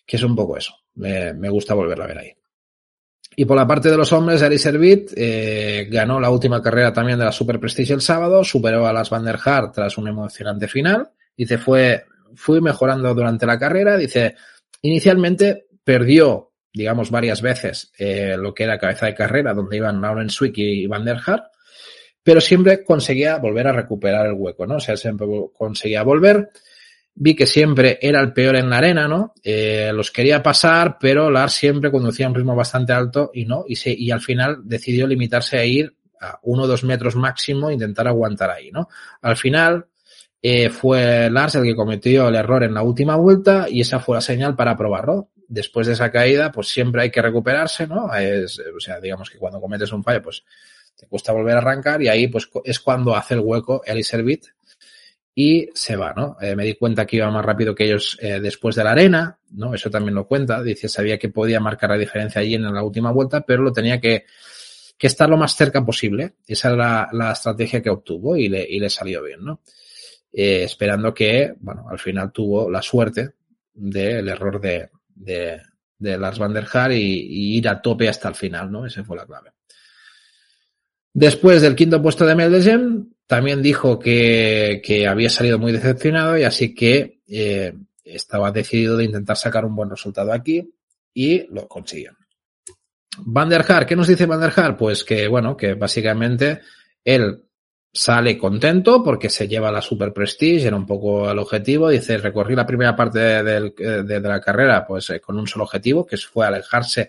que 0.06 0.16
es 0.16 0.22
un 0.22 0.36
poco 0.36 0.56
eso. 0.56 0.74
Me, 0.94 1.32
me 1.34 1.48
gusta 1.48 1.74
volverla 1.74 2.04
a 2.04 2.08
ver 2.08 2.18
ahí. 2.18 2.32
Y 3.36 3.44
por 3.44 3.56
la 3.56 3.68
parte 3.68 3.88
de 3.88 3.96
los 3.96 4.12
hombres, 4.12 4.42
Ari 4.42 4.58
Servit 4.58 5.12
eh, 5.14 5.86
ganó 5.88 6.18
la 6.18 6.28
última 6.28 6.60
carrera 6.60 6.92
también 6.92 7.20
de 7.20 7.24
la 7.24 7.30
Super 7.30 7.60
Prestige 7.60 7.92
el 7.92 8.00
sábado, 8.00 8.42
superó 8.42 8.84
a 8.84 8.92
las 8.92 9.10
Van 9.10 9.24
der 9.24 9.38
Haar 9.44 9.70
tras 9.70 9.96
un 9.96 10.08
emocionante 10.08 10.66
final. 10.66 11.10
Dice, 11.36 11.56
fue, 11.56 12.04
fui 12.34 12.60
mejorando 12.60 13.14
durante 13.14 13.46
la 13.46 13.56
carrera. 13.56 13.96
Dice, 13.96 14.34
inicialmente 14.82 15.68
perdió, 15.84 16.50
digamos, 16.72 17.12
varias 17.12 17.40
veces 17.40 17.92
eh, 17.96 18.36
lo 18.36 18.52
que 18.52 18.64
era 18.64 18.78
cabeza 18.78 19.06
de 19.06 19.14
carrera, 19.14 19.54
donde 19.54 19.76
iban 19.76 20.00
Lauren 20.00 20.30
Swick 20.30 20.58
y 20.58 20.88
Van 20.88 21.04
der 21.04 21.18
Haar, 21.24 21.48
pero 22.22 22.40
siempre 22.40 22.84
conseguía 22.84 23.38
volver 23.38 23.68
a 23.68 23.72
recuperar 23.72 24.26
el 24.26 24.34
hueco, 24.34 24.66
¿no? 24.66 24.76
O 24.76 24.80
sea, 24.80 24.96
siempre 24.96 25.26
conseguía 25.56 26.02
volver 26.02 26.50
vi 27.20 27.34
que 27.34 27.46
siempre 27.46 27.98
era 28.00 28.20
el 28.20 28.32
peor 28.32 28.56
en 28.56 28.70
la 28.70 28.78
arena, 28.78 29.08
¿no? 29.08 29.34
Eh, 29.42 29.90
los 29.92 30.12
quería 30.12 30.40
pasar, 30.42 30.98
pero 31.00 31.30
Lars 31.30 31.52
siempre 31.52 31.90
conducía 31.90 32.28
un 32.28 32.34
ritmo 32.34 32.54
bastante 32.54 32.92
alto 32.92 33.32
y 33.34 33.44
no, 33.44 33.64
y, 33.66 33.74
se, 33.74 33.90
y 33.90 34.10
al 34.12 34.20
final 34.20 34.60
decidió 34.62 35.06
limitarse 35.06 35.58
a 35.58 35.64
ir 35.64 35.94
a 36.20 36.38
uno 36.42 36.62
o 36.62 36.66
dos 36.68 36.84
metros 36.84 37.16
máximo, 37.16 37.70
intentar 37.70 38.06
aguantar 38.06 38.50
ahí, 38.50 38.70
¿no? 38.70 38.88
Al 39.20 39.36
final 39.36 39.86
eh, 40.40 40.70
fue 40.70 41.28
Lars 41.28 41.56
el 41.56 41.64
que 41.64 41.74
cometió 41.74 42.28
el 42.28 42.36
error 42.36 42.62
en 42.62 42.74
la 42.74 42.82
última 42.82 43.16
vuelta 43.16 43.66
y 43.68 43.80
esa 43.80 43.98
fue 43.98 44.16
la 44.16 44.20
señal 44.20 44.54
para 44.54 44.76
probarlo. 44.76 45.30
Después 45.48 45.88
de 45.88 45.94
esa 45.94 46.12
caída, 46.12 46.52
pues 46.52 46.68
siempre 46.68 47.02
hay 47.02 47.10
que 47.10 47.22
recuperarse, 47.22 47.86
¿no? 47.88 48.14
Es, 48.14 48.60
o 48.60 48.78
sea, 48.78 49.00
digamos 49.00 49.28
que 49.30 49.38
cuando 49.38 49.60
cometes 49.60 49.90
un 49.92 50.04
fallo, 50.04 50.22
pues 50.22 50.44
te 50.98 51.06
cuesta 51.06 51.32
volver 51.32 51.54
a 51.54 51.58
arrancar 51.58 52.02
y 52.02 52.08
ahí 52.08 52.26
pues 52.26 52.50
es 52.64 52.80
cuando 52.80 53.14
hace 53.14 53.34
el 53.34 53.40
hueco 53.40 53.82
Eli 53.86 54.02
Servit 54.02 54.46
y 55.40 55.68
se 55.72 55.94
va, 55.94 56.12
¿no? 56.16 56.36
Eh, 56.40 56.56
me 56.56 56.64
di 56.64 56.74
cuenta 56.74 57.06
que 57.06 57.16
iba 57.16 57.30
más 57.30 57.44
rápido 57.44 57.72
que 57.72 57.84
ellos 57.84 58.18
eh, 58.20 58.40
después 58.40 58.74
de 58.74 58.82
la 58.82 58.90
arena, 58.90 59.38
¿no? 59.52 59.72
Eso 59.72 59.88
también 59.88 60.16
lo 60.16 60.26
cuenta. 60.26 60.60
Dice, 60.64 60.88
sabía 60.88 61.16
que 61.16 61.28
podía 61.28 61.60
marcar 61.60 61.90
la 61.90 61.96
diferencia 61.96 62.40
allí 62.40 62.54
en 62.54 62.64
la 62.64 62.82
última 62.82 63.12
vuelta, 63.12 63.42
pero 63.42 63.62
lo 63.62 63.72
tenía 63.72 64.00
que, 64.00 64.24
que 64.98 65.06
estar 65.06 65.30
lo 65.30 65.36
más 65.36 65.54
cerca 65.54 65.84
posible. 65.84 66.34
Esa 66.44 66.72
era 66.72 67.08
la, 67.12 67.30
estrategia 67.30 67.80
que 67.80 67.88
obtuvo 67.88 68.36
y 68.36 68.48
le, 68.48 68.66
y 68.68 68.80
le 68.80 68.90
salió 68.90 69.22
bien, 69.22 69.44
¿no? 69.44 69.60
Eh, 70.32 70.64
esperando 70.64 71.14
que, 71.14 71.54
bueno, 71.60 71.86
al 71.88 72.00
final 72.00 72.32
tuvo 72.32 72.68
la 72.68 72.82
suerte 72.82 73.34
del 73.72 74.28
error 74.28 74.60
de, 74.60 74.90
de, 75.14 75.62
de 75.98 76.18
Lars 76.18 76.40
van 76.40 76.52
der 76.52 76.66
Haar 76.72 76.90
y, 76.90 76.96
y, 76.96 77.58
ir 77.58 77.68
a 77.68 77.80
tope 77.80 78.08
hasta 78.08 78.28
el 78.28 78.34
final, 78.34 78.72
¿no? 78.72 78.84
Esa 78.84 79.04
fue 79.04 79.16
la 79.16 79.24
clave. 79.24 79.52
Después 81.18 81.60
del 81.60 81.74
quinto 81.74 82.00
puesto 82.00 82.24
de 82.24 82.36
Meldegen, 82.36 83.16
también 83.26 83.60
dijo 83.60 83.98
que, 83.98 85.04
había 85.10 85.28
salido 85.28 85.58
muy 85.58 85.72
decepcionado 85.72 86.38
y 86.38 86.44
así 86.44 86.76
que 86.76 87.18
eh, 87.26 87.74
estaba 88.04 88.52
decidido 88.52 88.96
de 88.96 89.06
intentar 89.06 89.36
sacar 89.36 89.64
un 89.64 89.74
buen 89.74 89.90
resultado 89.90 90.32
aquí 90.32 90.72
y 91.12 91.44
lo 91.52 91.66
consiguió. 91.66 92.12
Van 93.16 93.48
der 93.48 93.64
Haar, 93.68 93.84
¿qué 93.84 93.96
nos 93.96 94.06
dice 94.06 94.26
Van 94.26 94.40
der 94.40 94.52
Haar? 94.54 94.76
Pues 94.76 95.02
que, 95.02 95.26
bueno, 95.26 95.56
que 95.56 95.74
básicamente 95.74 96.60
él 97.02 97.42
sale 97.92 98.38
contento 98.38 99.02
porque 99.02 99.28
se 99.28 99.48
lleva 99.48 99.72
la 99.72 99.82
Super 99.82 100.12
Prestige, 100.12 100.68
era 100.68 100.76
un 100.76 100.86
poco 100.86 101.28
el 101.28 101.38
objetivo. 101.40 101.88
Dice, 101.88 102.18
recorrí 102.18 102.54
la 102.54 102.64
primera 102.64 102.94
parte 102.94 103.18
de, 103.18 103.72
de 104.04 104.20
la 104.20 104.40
carrera 104.40 104.86
pues 104.86 105.10
eh, 105.10 105.20
con 105.20 105.36
un 105.36 105.48
solo 105.48 105.64
objetivo, 105.64 106.06
que 106.06 106.16
fue 106.16 106.46
alejarse 106.46 107.08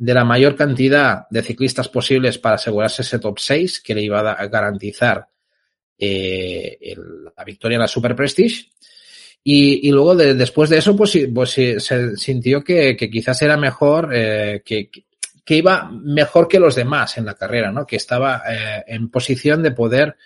de 0.00 0.14
la 0.14 0.24
mayor 0.24 0.56
cantidad 0.56 1.28
de 1.28 1.42
ciclistas 1.42 1.90
posibles 1.90 2.38
para 2.38 2.54
asegurarse 2.54 3.02
ese 3.02 3.18
top 3.18 3.38
6 3.38 3.80
que 3.82 3.94
le 3.94 4.00
iba 4.00 4.32
a 4.32 4.46
garantizar 4.46 5.28
eh, 5.98 6.78
el, 6.80 7.24
la 7.36 7.44
victoria 7.44 7.76
en 7.76 7.82
la 7.82 7.86
Super 7.86 8.16
Prestige. 8.16 8.70
Y, 9.44 9.90
luego 9.90 10.16
de, 10.16 10.32
después 10.32 10.70
de 10.70 10.78
eso, 10.78 10.96
pues, 10.96 11.18
pues 11.34 11.50
se 11.50 12.16
sintió 12.16 12.64
que, 12.64 12.96
que 12.96 13.10
quizás 13.10 13.42
era 13.42 13.58
mejor, 13.58 14.10
eh, 14.14 14.62
que, 14.64 14.90
que 15.44 15.56
iba 15.56 15.90
mejor 15.92 16.48
que 16.48 16.60
los 16.60 16.74
demás 16.74 17.18
en 17.18 17.26
la 17.26 17.34
carrera, 17.34 17.70
¿no? 17.70 17.86
Que 17.86 17.96
estaba 17.96 18.42
eh, 18.48 18.84
en 18.86 19.10
posición 19.10 19.62
de 19.62 19.72
poder 19.72 20.16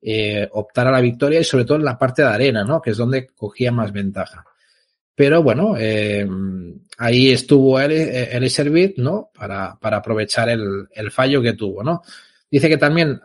eh, 0.00 0.48
optar 0.52 0.86
a 0.86 0.92
la 0.92 1.02
victoria 1.02 1.40
y 1.40 1.44
sobre 1.44 1.66
todo 1.66 1.76
en 1.76 1.84
la 1.84 1.98
parte 1.98 2.22
de 2.22 2.28
arena, 2.28 2.64
¿no? 2.64 2.80
Que 2.80 2.90
es 2.92 2.96
donde 2.96 3.26
cogía 3.26 3.72
más 3.72 3.92
ventaja. 3.92 4.44
Pero 5.18 5.42
bueno, 5.42 5.74
eh, 5.76 6.24
ahí 6.96 7.32
estuvo 7.32 7.80
el 7.80 8.48
Servit, 8.50 8.98
¿no? 8.98 9.30
Para, 9.34 9.76
para 9.80 9.96
aprovechar 9.96 10.48
el, 10.48 10.86
el 10.92 11.10
fallo 11.10 11.42
que 11.42 11.54
tuvo, 11.54 11.82
¿no? 11.82 12.02
Dice 12.48 12.68
que 12.68 12.76
también 12.76 13.20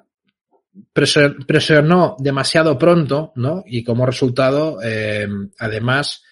presionó 0.91 2.15
demasiado 2.17 2.79
pronto, 2.79 3.31
¿no? 3.35 3.63
Y 3.67 3.83
como 3.83 4.07
resultado, 4.07 4.79
eh, 4.83 5.27
además, 5.59 6.23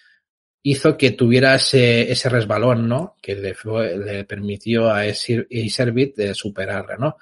hizo 0.64 0.96
que 0.96 1.12
tuviera 1.12 1.54
ese, 1.54 2.10
ese 2.10 2.28
resbalón, 2.28 2.88
¿no? 2.88 3.14
Que 3.22 3.36
le, 3.36 3.54
fue, 3.54 3.96
le 3.96 4.24
permitió 4.24 4.92
a 4.92 5.06
Iservit 5.06 6.18
eh, 6.18 6.34
superarle, 6.34 6.96
¿no? 6.98 7.18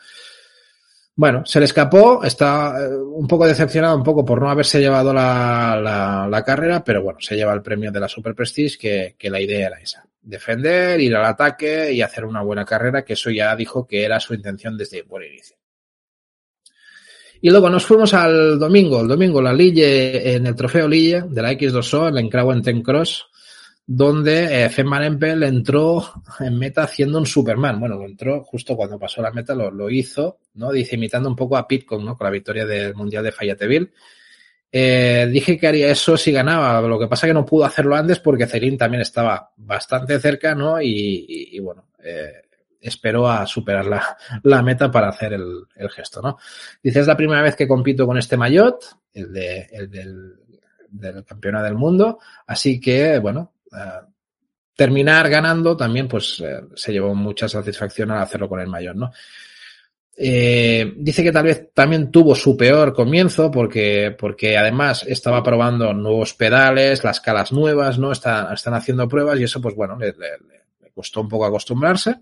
Bueno, 1.20 1.44
se 1.44 1.58
le 1.58 1.66
escapó, 1.66 2.24
está 2.24 2.74
eh, 2.80 2.96
un 2.96 3.28
poco 3.28 3.46
decepcionado 3.46 3.94
un 3.94 4.02
poco 4.02 4.24
por 4.24 4.40
no 4.40 4.48
haberse 4.48 4.80
llevado 4.80 5.12
la, 5.12 6.26
la, 6.30 6.42
carrera, 6.42 6.82
pero 6.82 7.02
bueno, 7.02 7.20
se 7.20 7.36
lleva 7.36 7.52
el 7.52 7.60
premio 7.60 7.92
de 7.92 8.00
la 8.00 8.08
Super 8.08 8.34
Prestige, 8.34 8.78
que, 8.78 9.16
que 9.18 9.28
la 9.28 9.38
idea 9.38 9.66
era 9.66 9.78
esa. 9.80 10.02
Defender, 10.22 10.98
ir 10.98 11.14
al 11.14 11.26
ataque 11.26 11.92
y 11.92 12.00
hacer 12.00 12.24
una 12.24 12.40
buena 12.40 12.64
carrera, 12.64 13.04
que 13.04 13.12
eso 13.12 13.28
ya 13.28 13.54
dijo 13.54 13.86
que 13.86 14.02
era 14.02 14.18
su 14.18 14.32
intención 14.32 14.78
desde 14.78 15.02
buen 15.02 15.24
inicio. 15.24 15.58
Y 17.42 17.50
luego 17.50 17.68
nos 17.68 17.84
fuimos 17.84 18.14
al 18.14 18.58
domingo, 18.58 19.02
el 19.02 19.08
domingo 19.08 19.42
la 19.42 19.52
Lille, 19.52 20.36
en 20.36 20.46
el 20.46 20.54
trofeo 20.54 20.88
Lille 20.88 21.24
de 21.28 21.42
la 21.42 21.52
X2O, 21.52 22.08
en 22.08 22.14
la 22.14 22.20
Encrau 22.22 22.62
Ten 22.62 22.80
Cross, 22.80 23.26
donde 23.92 24.66
eh, 24.66 24.68
Femman 24.68 25.02
Empel 25.02 25.42
entró 25.42 26.00
en 26.38 26.56
meta 26.56 26.84
haciendo 26.84 27.18
un 27.18 27.26
Superman. 27.26 27.80
Bueno, 27.80 27.96
lo 27.96 28.04
entró 28.04 28.44
justo 28.44 28.76
cuando 28.76 29.00
pasó 29.00 29.20
la 29.20 29.32
meta, 29.32 29.52
lo, 29.52 29.68
lo 29.72 29.90
hizo, 29.90 30.38
¿no? 30.54 30.70
Dice, 30.70 30.94
imitando 30.94 31.28
un 31.28 31.34
poco 31.34 31.56
a 31.56 31.66
Pitcock, 31.66 32.00
¿no? 32.00 32.16
Con 32.16 32.24
la 32.24 32.30
victoria 32.30 32.64
del 32.64 32.94
Mundial 32.94 33.24
de 33.24 33.32
Fayetteville. 33.32 33.90
Eh, 34.70 35.28
dije 35.32 35.58
que 35.58 35.66
haría 35.66 35.90
eso 35.90 36.16
si 36.16 36.30
ganaba, 36.30 36.80
lo 36.82 37.00
que 37.00 37.08
pasa 37.08 37.26
que 37.26 37.34
no 37.34 37.44
pudo 37.44 37.64
hacerlo 37.64 37.96
antes 37.96 38.20
porque 38.20 38.46
Celine 38.46 38.76
también 38.76 39.00
estaba 39.00 39.50
bastante 39.56 40.20
cerca, 40.20 40.54
¿no? 40.54 40.80
Y, 40.80 41.26
y, 41.28 41.56
y 41.56 41.58
bueno, 41.58 41.88
eh, 42.00 42.42
esperó 42.80 43.28
a 43.28 43.44
superar 43.44 43.86
la, 43.86 44.16
la 44.44 44.62
meta 44.62 44.88
para 44.88 45.08
hacer 45.08 45.32
el, 45.32 45.64
el, 45.74 45.90
gesto, 45.90 46.22
¿no? 46.22 46.38
Dice, 46.80 47.00
es 47.00 47.08
la 47.08 47.16
primera 47.16 47.42
vez 47.42 47.56
que 47.56 47.66
compito 47.66 48.06
con 48.06 48.16
este 48.16 48.36
maillot, 48.36 48.84
el, 49.14 49.32
de, 49.32 49.68
el 49.72 49.90
del, 49.90 50.36
del 50.90 51.24
campeonato 51.24 51.64
del 51.64 51.74
mundo, 51.74 52.20
así 52.46 52.78
que, 52.78 53.18
bueno, 53.18 53.52
uh, 53.72 54.06
terminar 54.74 55.28
ganando 55.28 55.76
también, 55.76 56.08
pues, 56.08 56.40
uh, 56.40 56.70
se 56.74 56.92
llevó 56.92 57.14
mucha 57.14 57.48
satisfacción 57.48 58.10
al 58.10 58.22
hacerlo 58.22 58.48
con 58.48 58.60
el 58.60 58.68
maillot, 58.68 58.96
¿no? 58.96 59.12
Eh, 60.22 60.92
dice 60.96 61.22
que 61.22 61.32
tal 61.32 61.44
vez 61.44 61.70
también 61.72 62.10
tuvo 62.10 62.34
su 62.34 62.54
peor 62.54 62.92
comienzo 62.92 63.50
porque, 63.50 64.14
porque 64.18 64.58
además 64.58 65.04
estaba 65.08 65.42
probando 65.42 65.94
nuevos 65.94 66.34
pedales, 66.34 67.02
las 67.04 67.20
calas 67.22 67.52
nuevas, 67.52 67.98
¿no? 67.98 68.12
Están, 68.12 68.52
están 68.52 68.74
haciendo 68.74 69.08
pruebas 69.08 69.40
y 69.40 69.44
eso, 69.44 69.62
pues 69.62 69.74
bueno, 69.74 69.96
le, 69.96 70.08
le, 70.08 70.38
le 70.82 70.90
costó 70.92 71.22
un 71.22 71.28
poco 71.28 71.46
acostumbrarse 71.46 72.16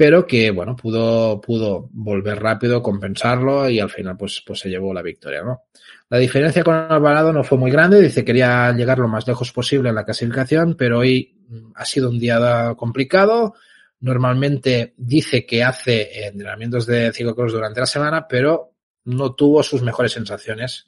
pero 0.00 0.26
que, 0.26 0.50
bueno, 0.50 0.74
pudo, 0.74 1.42
pudo 1.42 1.90
volver 1.92 2.42
rápido, 2.42 2.82
compensarlo 2.82 3.68
y 3.68 3.80
al 3.80 3.90
final, 3.90 4.16
pues, 4.16 4.42
pues 4.46 4.60
se 4.60 4.70
llevó 4.70 4.94
la 4.94 5.02
victoria, 5.02 5.42
¿no? 5.42 5.64
La 6.08 6.16
diferencia 6.16 6.64
con 6.64 6.74
Alvarado 6.74 7.34
no 7.34 7.44
fue 7.44 7.58
muy 7.58 7.70
grande, 7.70 8.00
dice 8.00 8.22
que 8.22 8.24
quería 8.32 8.72
llegar 8.72 8.98
lo 8.98 9.08
más 9.08 9.28
lejos 9.28 9.52
posible 9.52 9.90
en 9.90 9.96
la 9.96 10.06
clasificación, 10.06 10.74
pero 10.74 11.00
hoy 11.00 11.36
ha 11.74 11.84
sido 11.84 12.08
un 12.08 12.18
día 12.18 12.72
complicado. 12.78 13.52
Normalmente 14.00 14.94
dice 14.96 15.44
que 15.44 15.62
hace 15.62 16.28
entrenamientos 16.28 16.86
de 16.86 17.12
ciclocross 17.12 17.52
durante 17.52 17.80
la 17.80 17.86
semana, 17.86 18.26
pero 18.26 18.72
no 19.04 19.34
tuvo 19.34 19.62
sus 19.62 19.82
mejores 19.82 20.12
sensaciones 20.12 20.86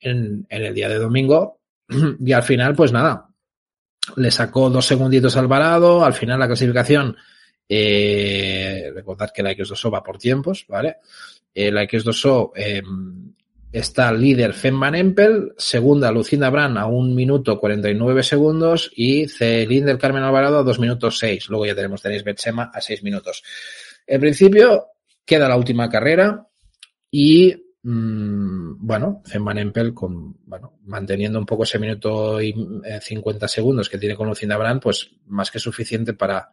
en, 0.00 0.46
en 0.50 0.62
el 0.66 0.74
día 0.74 0.90
de 0.90 0.98
domingo. 0.98 1.60
Y 2.20 2.32
al 2.32 2.42
final, 2.42 2.74
pues 2.74 2.92
nada, 2.92 3.30
le 4.16 4.30
sacó 4.30 4.68
dos 4.68 4.84
segunditos 4.84 5.34
al 5.38 5.44
Alvarado, 5.44 6.04
al 6.04 6.12
final 6.12 6.38
la 6.38 6.46
clasificación 6.46 7.16
eh, 7.68 8.90
recordad 8.94 9.30
que 9.34 9.42
la 9.42 9.52
X2O 9.52 9.92
va 9.92 10.02
por 10.02 10.18
tiempos, 10.18 10.64
¿vale? 10.68 10.96
Eh, 11.54 11.70
la 11.70 11.84
X2O 11.84 12.52
eh, 12.56 12.82
está 13.72 14.12
líder 14.12 14.54
Femman 14.54 14.94
Empel, 14.94 15.52
segunda 15.58 16.10
Lucinda 16.10 16.50
Brand 16.50 16.78
a 16.78 16.86
un 16.86 17.14
minuto 17.14 17.58
49 17.58 18.22
segundos 18.22 18.90
y 18.94 19.28
Celín 19.28 19.84
del 19.84 19.98
Carmen 19.98 20.22
Alvarado 20.22 20.58
a 20.58 20.62
dos 20.62 20.78
minutos 20.78 21.18
6. 21.18 21.48
Luego 21.48 21.66
ya 21.66 21.74
tenemos 21.74 22.00
tenéis 22.00 22.24
Betsema 22.24 22.70
a 22.72 22.80
6 22.80 23.02
minutos. 23.02 23.42
En 24.06 24.20
principio 24.20 24.86
queda 25.24 25.48
la 25.48 25.56
última 25.56 25.88
carrera 25.90 26.46
y 27.10 27.54
mmm, 27.82 28.86
bueno, 28.86 29.22
Femman 29.26 29.58
Empel 29.58 29.92
con, 29.92 30.38
bueno, 30.46 30.78
manteniendo 30.84 31.38
un 31.38 31.46
poco 31.46 31.64
ese 31.64 31.78
minuto 31.78 32.40
y 32.40 32.54
50 33.02 33.44
eh, 33.44 33.48
segundos 33.48 33.88
que 33.88 33.98
tiene 33.98 34.16
con 34.16 34.28
Lucinda 34.28 34.56
Brand, 34.56 34.80
pues 34.80 35.10
más 35.26 35.50
que 35.50 35.58
suficiente 35.58 36.14
para 36.14 36.52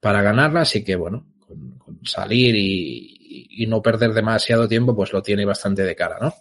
para 0.00 0.22
ganarla, 0.22 0.62
así 0.62 0.82
que 0.82 0.96
bueno, 0.96 1.26
con, 1.46 1.78
con 1.78 2.00
salir 2.04 2.54
y, 2.56 3.46
y, 3.50 3.66
no 3.66 3.82
perder 3.82 4.12
demasiado 4.12 4.66
tiempo, 4.66 4.96
pues 4.96 5.12
lo 5.12 5.22
tiene 5.22 5.44
bastante 5.44 5.82
de 5.82 5.94
cara, 5.94 6.18
¿no? 6.20 6.34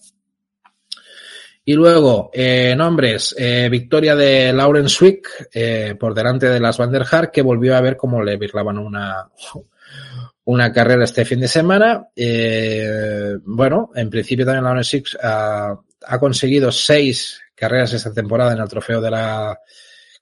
Y 1.65 1.73
luego, 1.73 2.31
eh, 2.33 2.73
nombres, 2.75 3.35
eh, 3.37 3.69
victoria 3.69 4.15
de 4.15 4.51
Lauren 4.51 4.89
Swick 4.89 5.49
eh, 5.53 5.93
por 5.99 6.15
delante 6.15 6.49
de 6.49 6.59
las 6.59 6.79
Van 6.79 6.91
der 6.91 7.05
Haar, 7.11 7.29
que 7.29 7.43
volvió 7.43 7.75
a 7.75 7.81
ver 7.81 7.95
cómo 7.95 8.23
le 8.23 8.37
virlaban 8.37 8.79
una, 8.79 9.29
una 10.45 10.73
carrera 10.73 11.03
este 11.03 11.25
fin 11.25 11.41
de 11.41 11.47
semana. 11.47 12.07
Eh, 12.15 13.37
bueno, 13.43 13.91
en 13.93 14.09
principio 14.09 14.45
también 14.45 14.63
Lauren 14.63 14.83
Swick 14.83 15.15
ha 15.21 16.19
conseguido 16.19 16.71
seis 16.71 17.39
carreras 17.53 17.93
esta 17.93 18.13
temporada 18.13 18.53
en 18.53 18.61
el 18.61 18.69
trofeo 18.69 18.99
de 18.99 19.11
la 19.11 19.59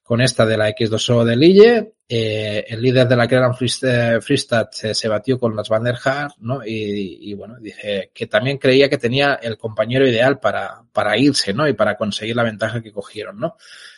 con 0.07 0.21
esta 0.21 0.45
de 0.45 0.55
la 0.55 0.69
X2O 0.69 1.25
de 1.25 1.35
Lille. 1.35 1.93
Eh, 2.07 2.63
el 2.69 2.81
líder 2.81 3.09
de 3.09 3.17
la 3.17 3.27
Creran 3.27 3.53
Freestad 3.53 4.69
se, 4.71 4.93
se, 4.93 5.07
batió 5.09 5.37
con 5.37 5.53
las 5.53 5.67
Van 5.67 5.83
der 5.83 5.97
Haar, 6.01 6.31
¿no? 6.39 6.65
Y, 6.65 7.29
y, 7.29 7.33
bueno, 7.33 7.57
dije 7.59 8.11
que 8.13 8.25
también 8.25 8.57
creía 8.57 8.87
que 8.87 8.97
tenía 8.97 9.33
el 9.33 9.57
compañero 9.57 10.07
ideal 10.07 10.39
para, 10.39 10.81
para 10.93 11.17
irse, 11.17 11.53
¿no? 11.53 11.67
Y 11.67 11.73
para 11.73 11.97
conseguir 11.97 12.37
la 12.37 12.43
ventaja 12.43 12.81
que 12.81 12.93
cogieron, 12.93 13.37
¿no? 13.37 13.57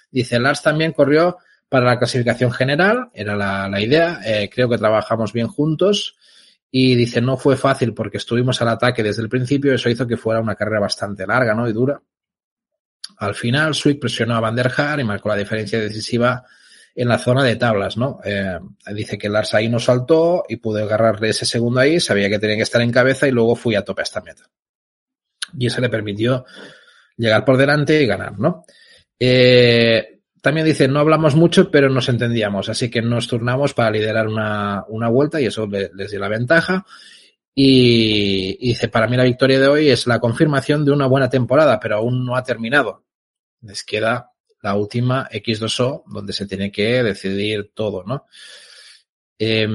Dice, 0.09 0.39
Lars 0.39 0.63
también 0.63 0.93
corrió 0.93 1.37
para 1.69 1.85
la 1.85 1.99
clasificación 1.99 2.51
general, 2.51 3.11
era 3.13 3.35
la, 3.35 3.69
la 3.69 3.79
idea, 3.79 4.19
eh, 4.25 4.49
creo 4.51 4.67
que 4.67 4.79
trabajamos 4.79 5.31
bien 5.31 5.47
juntos. 5.47 6.17
Y 6.71 6.95
dice, 6.95 7.21
no 7.21 7.37
fue 7.37 7.55
fácil 7.55 7.93
porque 7.93 8.17
estuvimos 8.17 8.59
al 8.63 8.69
ataque 8.69 9.03
desde 9.03 9.21
el 9.21 9.29
principio, 9.29 9.75
eso 9.75 9.91
hizo 9.91 10.07
que 10.07 10.17
fuera 10.17 10.41
una 10.41 10.55
carrera 10.55 10.79
bastante 10.79 11.27
larga, 11.27 11.53
¿no? 11.53 11.69
Y 11.69 11.73
dura. 11.73 12.01
Al 13.19 13.35
final, 13.35 13.75
Swick 13.75 13.99
presionó 13.99 14.35
a 14.35 14.39
Van 14.39 14.55
der 14.55 14.71
Haar 14.75 15.01
y 15.01 15.03
marcó 15.03 15.27
la 15.27 15.35
diferencia 15.35 15.77
decisiva 15.77 16.45
en 16.95 17.09
la 17.09 17.17
zona 17.17 17.43
de 17.43 17.57
tablas, 17.57 17.97
¿no? 17.97 18.21
Eh, 18.23 18.57
dice 18.93 19.17
que 19.17 19.27
Lars 19.27 19.53
ahí 19.53 19.67
no 19.67 19.77
saltó 19.79 20.45
y 20.47 20.55
pude 20.55 20.83
agarrarle 20.83 21.29
ese 21.29 21.45
segundo 21.45 21.81
ahí, 21.81 21.99
sabía 21.99 22.29
que 22.29 22.39
tenía 22.39 22.55
que 22.55 22.63
estar 22.63 22.81
en 22.81 22.91
cabeza 22.91 23.27
y 23.27 23.31
luego 23.31 23.57
fui 23.57 23.75
a 23.75 23.83
tope 23.83 24.01
a 24.01 24.03
esta 24.03 24.21
meta. 24.21 24.43
Y 25.57 25.67
eso 25.67 25.81
le 25.81 25.89
permitió 25.89 26.45
llegar 27.17 27.43
por 27.43 27.57
delante 27.57 28.01
y 28.01 28.05
ganar, 28.05 28.39
¿no? 28.39 28.63
Eh, 29.19 30.21
también 30.41 30.65
dice, 30.65 30.87
no 30.87 31.01
hablamos 31.01 31.35
mucho, 31.35 31.69
pero 31.69 31.89
nos 31.89 32.07
entendíamos, 32.07 32.69
así 32.69 32.89
que 32.89 33.01
nos 33.01 33.27
turnamos 33.27 33.73
para 33.73 33.91
liderar 33.91 34.29
una, 34.29 34.85
una 34.87 35.09
vuelta 35.09 35.41
y 35.41 35.47
eso 35.47 35.67
les 35.67 36.09
dio 36.09 36.19
la 36.21 36.29
ventaja. 36.29 36.85
Y, 37.53 38.55
y, 38.61 38.69
dice, 38.69 38.87
para 38.87 39.07
mí 39.07 39.17
la 39.17 39.25
victoria 39.25 39.59
de 39.59 39.67
hoy 39.67 39.89
es 39.89 40.07
la 40.07 40.19
confirmación 40.19 40.85
de 40.85 40.91
una 40.91 41.07
buena 41.07 41.29
temporada, 41.29 41.81
pero 41.81 41.97
aún 41.97 42.25
no 42.25 42.37
ha 42.37 42.43
terminado 42.43 43.08
les 43.61 43.83
queda 43.83 44.31
la 44.61 44.75
última 44.75 45.27
X2O 45.31 46.03
donde 46.07 46.33
se 46.33 46.45
tiene 46.45 46.71
que 46.71 47.03
decidir 47.03 47.71
todo, 47.73 48.03
¿no? 48.03 48.25
Eh, 49.41 49.65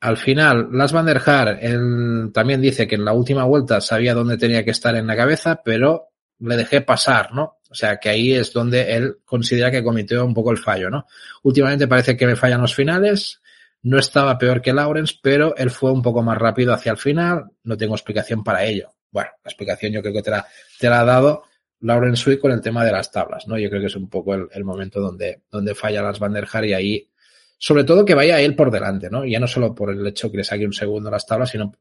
al 0.00 0.16
final, 0.16 0.68
Las 0.72 0.92
Van 0.92 1.04
der 1.04 1.20
Haar, 1.24 1.58
él 1.60 2.30
también 2.32 2.62
dice 2.62 2.86
que 2.88 2.94
en 2.94 3.04
la 3.04 3.12
última 3.12 3.44
vuelta 3.44 3.80
sabía 3.82 4.14
dónde 4.14 4.38
tenía 4.38 4.64
que 4.64 4.70
estar 4.70 4.94
en 4.96 5.06
la 5.06 5.16
cabeza, 5.16 5.60
pero 5.62 6.08
le 6.38 6.56
dejé 6.56 6.80
pasar, 6.80 7.34
¿no? 7.34 7.58
O 7.70 7.74
sea, 7.74 7.98
que 7.98 8.08
ahí 8.08 8.32
es 8.32 8.54
donde 8.54 8.96
él 8.96 9.18
considera 9.24 9.70
que 9.70 9.84
cometió 9.84 10.24
un 10.24 10.32
poco 10.32 10.50
el 10.50 10.58
fallo, 10.58 10.88
¿no? 10.88 11.06
Últimamente 11.42 11.86
parece 11.86 12.16
que 12.16 12.26
me 12.26 12.36
fallan 12.36 12.62
los 12.62 12.74
finales, 12.74 13.42
no 13.82 13.98
estaba 13.98 14.38
peor 14.38 14.62
que 14.62 14.72
Lawrence, 14.72 15.16
pero 15.22 15.54
él 15.56 15.70
fue 15.70 15.92
un 15.92 16.02
poco 16.02 16.22
más 16.22 16.38
rápido 16.38 16.72
hacia 16.72 16.92
el 16.92 16.98
final, 16.98 17.50
no 17.64 17.76
tengo 17.76 17.94
explicación 17.94 18.42
para 18.42 18.64
ello. 18.64 18.94
Bueno, 19.10 19.30
la 19.44 19.48
explicación 19.50 19.92
yo 19.92 20.00
creo 20.00 20.14
que 20.14 20.22
te 20.22 20.30
la, 20.30 20.46
te 20.78 20.88
la 20.88 21.00
ha 21.00 21.04
dado 21.04 21.44
Lauren 21.80 22.16
Sui 22.16 22.38
con 22.38 22.52
el 22.52 22.60
tema 22.60 22.84
de 22.84 22.92
las 22.92 23.10
tablas, 23.10 23.46
¿no? 23.48 23.58
Yo 23.58 23.68
creo 23.68 23.80
que 23.80 23.86
es 23.86 23.96
un 23.96 24.08
poco 24.08 24.34
el, 24.34 24.64
momento 24.64 25.00
donde, 25.00 25.42
donde 25.50 25.74
falla 25.74 26.02
las 26.02 26.18
Van 26.18 26.32
der 26.32 26.46
Haar 26.50 26.64
y 26.66 26.74
ahí, 26.74 27.10
sobre 27.58 27.84
todo 27.84 28.04
que 28.04 28.14
vaya 28.14 28.40
él 28.40 28.54
por 28.54 28.70
delante, 28.70 29.10
¿no? 29.10 29.24
Ya 29.24 29.40
no 29.40 29.46
solo 29.46 29.74
por 29.74 29.90
el 29.90 30.06
hecho 30.06 30.30
que 30.30 30.38
le 30.38 30.44
saque 30.44 30.66
un 30.66 30.72
segundo 30.72 31.10
las 31.10 31.26
tablas, 31.26 31.50
sino 31.50 31.72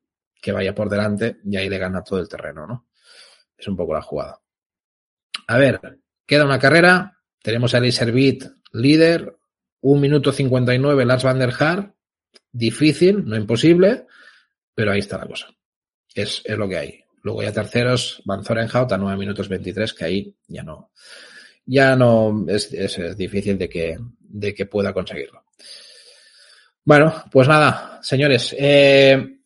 que 0.41 0.51
vaya 0.51 0.73
por 0.73 0.89
delante 0.89 1.37
y 1.43 1.57
ahí 1.57 1.69
le 1.69 1.77
gana 1.77 2.03
todo 2.03 2.19
el 2.19 2.29
terreno, 2.29 2.65
¿no? 2.65 2.87
Es 3.57 3.67
un 3.67 3.75
poco 3.75 3.93
la 3.93 4.01
jugada. 4.01 4.39
A 5.47 5.57
ver, 5.57 5.99
queda 6.25 6.45
una 6.45 6.59
carrera, 6.59 7.17
tenemos 7.41 7.73
a 7.73 7.79
Elise 7.79 8.09
Beat 8.11 8.43
líder, 8.71 9.37
un 9.81 10.01
minuto 10.01 10.31
59 10.31 11.05
Lars 11.05 11.23
Van 11.23 11.39
der 11.39 11.53
Haar, 11.57 11.93
difícil, 12.51 13.25
no 13.25 13.35
imposible, 13.35 14.05
pero 14.73 14.91
ahí 14.91 14.99
está 14.99 15.17
la 15.17 15.27
cosa. 15.27 15.47
Es, 16.13 16.41
es 16.45 16.57
lo 16.57 16.67
que 16.67 16.77
hay. 16.77 16.98
Luego 17.23 17.43
ya 17.43 17.51
terceros, 17.51 18.21
Van 18.25 18.43
Zorenhout 18.43 18.91
a 18.91 18.97
9 18.97 19.17
minutos 19.17 19.49
23, 19.49 19.93
que 19.93 20.05
ahí 20.05 20.35
ya 20.47 20.63
no, 20.63 20.91
ya 21.65 21.95
no 21.95 22.45
es, 22.47 22.71
es, 22.73 23.17
difícil 23.17 23.57
de 23.57 23.69
que, 23.69 23.97
de 24.19 24.53
que 24.53 24.65
pueda 24.65 24.93
conseguirlo. 24.93 25.43
Bueno, 26.83 27.23
pues 27.31 27.47
nada, 27.47 27.99
señores, 28.01 28.55
eh, 28.57 29.39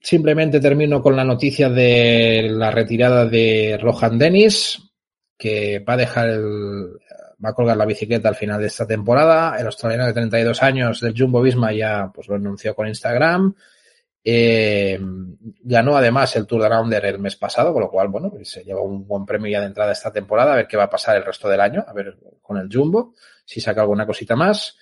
simplemente 0.00 0.60
termino 0.60 1.02
con 1.02 1.16
la 1.16 1.24
noticia 1.24 1.68
de 1.68 2.48
la 2.50 2.70
retirada 2.70 3.24
de 3.24 3.78
Rohan 3.80 4.18
Dennis, 4.18 4.78
que 5.36 5.80
va 5.80 5.94
a 5.94 5.98
dejar 5.98 6.28
el, 6.28 6.98
va 7.44 7.50
a 7.50 7.54
colgar 7.54 7.76
la 7.76 7.86
bicicleta 7.86 8.28
al 8.28 8.36
final 8.36 8.60
de 8.60 8.66
esta 8.66 8.86
temporada. 8.86 9.56
El 9.58 9.66
australiano 9.66 10.06
de 10.06 10.12
32 10.12 10.62
años 10.62 11.00
del 11.00 11.14
Jumbo 11.16 11.42
Visma 11.42 11.72
ya 11.72 12.10
pues 12.14 12.28
lo 12.28 12.36
anunció 12.36 12.74
con 12.74 12.88
Instagram. 12.88 13.54
Eh, 14.28 14.98
ganó 15.62 15.96
además 15.96 16.34
el 16.34 16.46
Tour 16.46 16.62
de 16.62 16.68
Rounder 16.68 17.04
el 17.06 17.20
mes 17.20 17.36
pasado, 17.36 17.72
con 17.72 17.82
lo 17.82 17.88
cual, 17.88 18.08
bueno, 18.08 18.28
pues 18.28 18.50
se 18.50 18.64
lleva 18.64 18.80
un 18.80 19.06
buen 19.06 19.24
premio 19.24 19.48
ya 19.52 19.60
de 19.60 19.66
entrada 19.66 19.92
esta 19.92 20.12
temporada, 20.12 20.52
a 20.52 20.56
ver 20.56 20.66
qué 20.66 20.76
va 20.76 20.84
a 20.84 20.90
pasar 20.90 21.14
el 21.16 21.24
resto 21.24 21.48
del 21.48 21.60
año, 21.60 21.84
a 21.86 21.92
ver 21.92 22.18
con 22.42 22.56
el 22.56 22.68
Jumbo, 22.68 23.14
si 23.44 23.60
saca 23.60 23.82
alguna 23.82 24.04
cosita 24.04 24.34
más. 24.34 24.76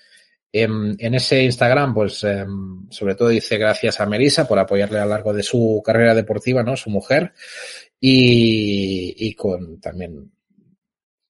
Eh, 0.51 0.63
en 0.63 1.15
ese 1.15 1.43
Instagram, 1.43 1.93
pues, 1.93 2.25
eh, 2.25 2.47
sobre 2.89 3.17
todo 3.17 3.29
dice 3.29 3.59
gracias 3.59 4.01
a 4.01 4.07
Melissa 4.07 4.49
por 4.49 4.59
apoyarle 4.59 4.99
a 4.99 5.05
lo 5.05 5.11
largo 5.11 5.35
de 5.35 5.43
su 5.43 5.83
carrera 5.85 6.15
deportiva, 6.15 6.63
¿no? 6.63 6.75
Su 6.75 6.89
mujer. 6.89 7.35
Y, 8.01 9.15
y 9.29 9.35
con 9.35 9.79
también 9.79 10.33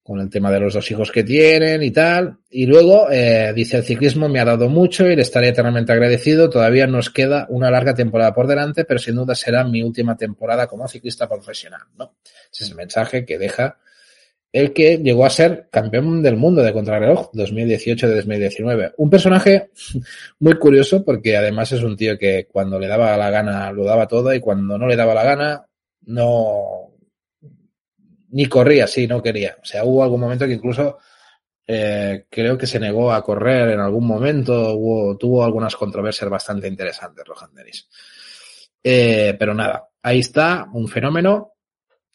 con 0.05 0.21
el 0.21 0.29
tema 0.29 0.53
de 0.53 0.61
los 0.61 0.75
dos 0.75 0.91
hijos 0.91 1.11
que 1.11 1.25
tienen 1.25 1.83
y 1.83 1.91
tal. 1.91 2.37
Y 2.51 2.67
luego 2.67 3.11
eh, 3.11 3.55
dice, 3.57 3.79
el 3.79 3.85
ciclismo 3.85 4.29
me 4.29 4.39
ha 4.39 4.45
dado 4.45 4.69
mucho 4.69 5.09
y 5.09 5.17
le 5.17 5.23
estaré 5.23 5.49
eternamente 5.49 5.93
agradecido. 5.93 6.51
Todavía 6.51 6.87
nos 6.87 7.09
queda 7.09 7.47
una 7.49 7.71
larga 7.71 7.95
temporada 7.95 8.35
por 8.35 8.47
delante, 8.47 8.85
pero 8.85 9.01
sin 9.01 9.17
duda 9.17 9.35
será 9.35 9.65
mi 9.65 9.83
última 9.83 10.15
temporada 10.15 10.67
como 10.67 10.87
ciclista 10.87 11.27
profesional. 11.27 11.81
¿no? 11.99 12.17
Ese 12.53 12.65
es 12.65 12.71
el 12.71 12.77
mensaje 12.77 13.25
que 13.25 13.39
deja 13.39 13.79
el 14.53 14.73
que 14.75 14.99
llegó 14.99 15.25
a 15.25 15.31
ser 15.31 15.69
campeón 15.73 16.23
del 16.23 16.37
mundo 16.37 16.63
de 16.63 16.73
contrarreloj 16.73 17.31
2018 17.33 18.07
de 18.07 18.15
2019. 18.17 18.93
Un 18.99 19.09
personaje 19.09 19.71
muy 20.39 20.59
curioso 20.59 21.03
porque 21.03 21.37
además 21.37 21.73
es 21.73 21.83
un 21.83 21.97
tío 21.97 22.19
que 22.19 22.47
cuando 22.53 22.79
le 22.79 22.89
daba 22.89 23.17
la 23.17 23.31
gana 23.31 23.73
lo 23.73 23.85
daba 23.85 24.07
todo 24.07 24.35
y 24.35 24.41
cuando 24.41 24.77
no 24.77 24.87
le 24.87 24.97
daba 24.97 25.15
la 25.15 25.25
gana 25.25 25.67
no 26.03 26.94
ni 28.35 28.47
corría, 28.47 28.89
sí, 28.89 29.07
no 29.07 29.23
quería. 29.23 29.57
O 29.63 29.65
sea, 29.65 29.85
hubo 29.85 30.03
algún 30.03 30.21
momento 30.21 30.45
que 30.45 30.55
incluso 30.55 30.99
eh, 31.65 32.27
creo 32.29 32.59
que 32.59 32.67
se 32.67 32.81
negó 32.81 33.13
a 33.13 33.23
correr 33.23 33.71
en 33.71 33.81
algún 33.81 34.05
momento, 34.05 34.75
hubo, 34.75 35.17
tuvo 35.17 35.45
algunas 35.45 35.77
controversias 35.77 36.29
bastante 36.29 36.67
interesantes, 36.67 37.25
Rohan 37.25 37.55
Dennis. 37.55 37.89
Eh, 38.83 39.37
pero 39.39 39.55
nada, 39.55 39.89
ahí 40.03 40.19
está, 40.19 40.67
un 40.73 40.89
fenómeno 40.89 41.53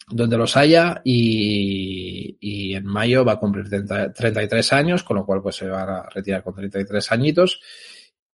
donde 0.09 0.37
los 0.37 0.57
haya 0.57 1.01
y, 1.05 2.37
y 2.41 2.75
en 2.75 2.85
mayo 2.85 3.23
va 3.23 3.33
a 3.33 3.39
cumplir 3.39 3.69
30, 3.69 4.11
33 4.11 4.73
años, 4.73 5.03
con 5.03 5.15
lo 5.15 5.25
cual 5.25 5.41
pues 5.41 5.55
se 5.55 5.69
va 5.69 5.83
a 5.83 6.09
retirar 6.09 6.43
con 6.43 6.53
33 6.53 7.11
añitos 7.13 7.61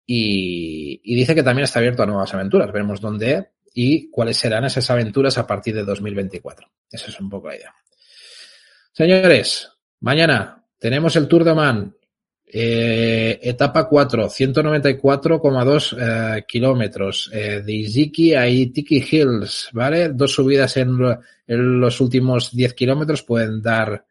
y, 0.04 1.00
y 1.02 1.14
dice 1.14 1.34
que 1.34 1.42
también 1.42 1.64
está 1.64 1.78
abierto 1.78 2.02
a 2.02 2.06
nuevas 2.06 2.34
aventuras. 2.34 2.70
Veremos 2.72 3.00
dónde 3.00 3.52
y 3.74 4.10
cuáles 4.10 4.36
serán 4.36 4.64
esas 4.64 4.90
aventuras 4.90 5.38
a 5.38 5.46
partir 5.46 5.74
de 5.74 5.84
2024. 5.84 6.68
Esa 6.90 7.06
es 7.08 7.20
un 7.20 7.30
poco 7.30 7.48
la 7.48 7.56
idea. 7.56 7.74
Señores, 8.92 9.70
mañana 10.00 10.64
tenemos 10.78 11.14
el 11.16 11.28
Tour 11.28 11.44
de 11.44 11.50
Oman, 11.50 11.94
eh, 12.52 13.38
etapa 13.42 13.88
4, 13.88 14.28
194,2 14.28 15.96
eh, 15.98 16.44
kilómetros, 16.48 17.30
eh, 17.32 17.62
de 17.64 17.72
Iziki 17.72 18.34
a 18.34 18.48
Itiki 18.48 19.04
Hills, 19.08 19.68
¿vale? 19.72 20.08
Dos 20.08 20.32
subidas 20.32 20.76
en, 20.76 20.98
en 21.46 21.80
los 21.80 22.00
últimos 22.00 22.50
10 22.54 22.74
kilómetros 22.74 23.22
pueden 23.22 23.62
dar 23.62 24.04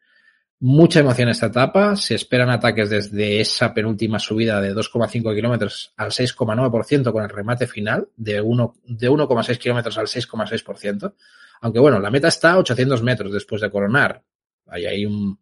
mucha 0.60 1.00
emoción 1.00 1.28
esta 1.28 1.46
etapa. 1.46 1.96
Se 1.96 2.14
esperan 2.14 2.50
ataques 2.50 2.90
desde 2.90 3.40
esa 3.40 3.74
penúltima 3.74 4.18
subida 4.18 4.60
de 4.60 4.74
2,5 4.74 5.34
kilómetros 5.34 5.92
al 5.96 6.10
6,9% 6.10 7.12
con 7.12 7.24
el 7.24 7.30
remate 7.30 7.66
final 7.66 8.08
de 8.16 8.42
1,6 8.42 8.72
de 8.84 9.10
1,6 9.10 9.58
kilómetros 9.58 9.98
al 9.98 10.06
6,6%. 10.06 11.14
Aunque 11.62 11.80
bueno, 11.80 11.98
la 11.98 12.10
meta 12.10 12.28
está 12.28 12.52
a 12.52 12.58
800 12.58 13.02
metros 13.02 13.32
después 13.32 13.60
de 13.60 13.70
coronar. 13.70 14.22
Hay 14.66 15.04
un, 15.04 15.38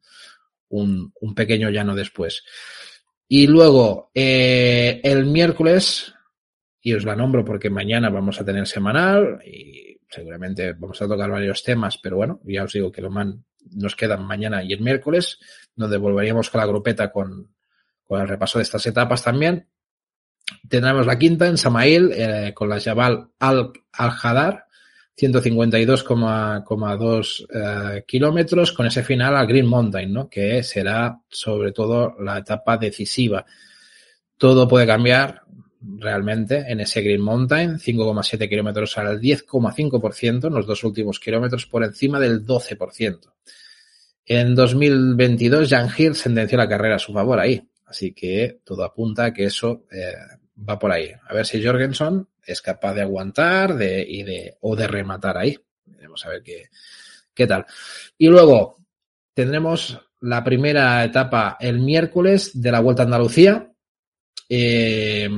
un 0.70 1.34
pequeño 1.34 1.68
llano 1.68 1.94
después. 1.94 2.42
Y 3.28 3.46
luego, 3.46 4.10
eh, 4.14 5.00
el 5.04 5.26
miércoles, 5.26 6.14
y 6.80 6.94
os 6.94 7.04
la 7.04 7.14
nombro 7.14 7.44
porque 7.44 7.68
mañana 7.68 8.08
vamos 8.08 8.40
a 8.40 8.44
tener 8.44 8.66
semanal 8.66 9.42
y 9.44 10.00
seguramente 10.08 10.72
vamos 10.72 11.00
a 11.02 11.06
tocar 11.06 11.30
varios 11.30 11.62
temas, 11.62 11.98
pero 11.98 12.16
bueno, 12.16 12.40
ya 12.44 12.64
os 12.64 12.72
digo 12.72 12.90
que 12.90 13.02
lo 13.02 13.10
man, 13.10 13.44
nos 13.70 13.96
quedan 13.96 14.24
mañana 14.24 14.62
y 14.62 14.72
el 14.72 14.80
miércoles, 14.80 15.38
donde 15.74 15.96
volveríamos 15.96 16.50
con 16.50 16.60
la 16.60 16.66
grupeta 16.66 17.10
con, 17.10 17.54
con 18.04 18.20
el 18.20 18.28
repaso 18.28 18.58
de 18.58 18.64
estas 18.64 18.86
etapas 18.86 19.22
también. 19.22 19.68
Tendremos 20.68 21.06
la 21.06 21.18
quinta 21.18 21.46
en 21.46 21.58
Samail, 21.58 22.10
eh, 22.12 22.52
con 22.54 22.68
la 22.68 22.80
Jabal 22.80 23.30
Al-Hadar, 23.38 24.66
152,2 25.18 27.46
eh, 27.52 28.04
kilómetros 28.06 28.72
con 28.72 28.86
ese 28.86 29.02
final 29.02 29.36
al 29.36 29.46
Green 29.46 29.66
Mountain, 29.66 30.12
¿no? 30.12 30.28
Que 30.28 30.62
será 30.62 31.20
sobre 31.28 31.72
todo 31.72 32.14
la 32.20 32.38
etapa 32.38 32.76
decisiva. 32.76 33.44
Todo 34.36 34.68
puede 34.68 34.86
cambiar 34.86 35.42
realmente 35.80 36.64
en 36.68 36.80
ese 36.80 37.02
Green 37.02 37.20
Mountain, 37.20 37.78
5,7 37.78 38.48
kilómetros 38.48 38.98
al 38.98 39.20
10,5% 39.20 40.46
en 40.46 40.54
los 40.54 40.66
dos 40.66 40.84
últimos 40.84 41.20
kilómetros 41.20 41.66
por 41.66 41.84
encima 41.84 42.18
del 42.18 42.44
12%. 42.44 43.32
En 44.26 44.54
2022, 44.54 45.70
Jan 45.70 45.88
Hill 45.96 46.14
sentenció 46.14 46.58
la 46.58 46.68
carrera 46.68 46.96
a 46.96 46.98
su 46.98 47.12
favor 47.12 47.38
ahí, 47.40 47.66
así 47.86 48.12
que 48.12 48.60
todo 48.64 48.84
apunta 48.84 49.26
a 49.26 49.32
que 49.32 49.44
eso 49.44 49.86
eh, 49.90 50.12
va 50.68 50.78
por 50.78 50.92
ahí. 50.92 51.10
A 51.26 51.32
ver 51.32 51.46
si 51.46 51.64
Jorgensen 51.64 52.26
es 52.44 52.60
capaz 52.60 52.94
de 52.94 53.02
aguantar 53.02 53.76
de, 53.76 54.04
y 54.06 54.22
de, 54.24 54.56
o 54.60 54.76
de 54.76 54.86
rematar 54.86 55.38
ahí. 55.38 55.58
Vamos 56.02 56.24
a 56.26 56.30
ver 56.30 56.42
qué, 56.42 56.68
qué 57.34 57.46
tal. 57.46 57.64
Y 58.16 58.28
luego 58.28 58.76
tendremos 59.34 59.98
la 60.20 60.42
primera 60.42 61.04
etapa 61.04 61.56
el 61.60 61.78
miércoles 61.78 62.60
de 62.60 62.72
la 62.72 62.80
Vuelta 62.80 63.02
a 63.02 63.06
Andalucía. 63.06 63.67
Eh, 64.48 65.28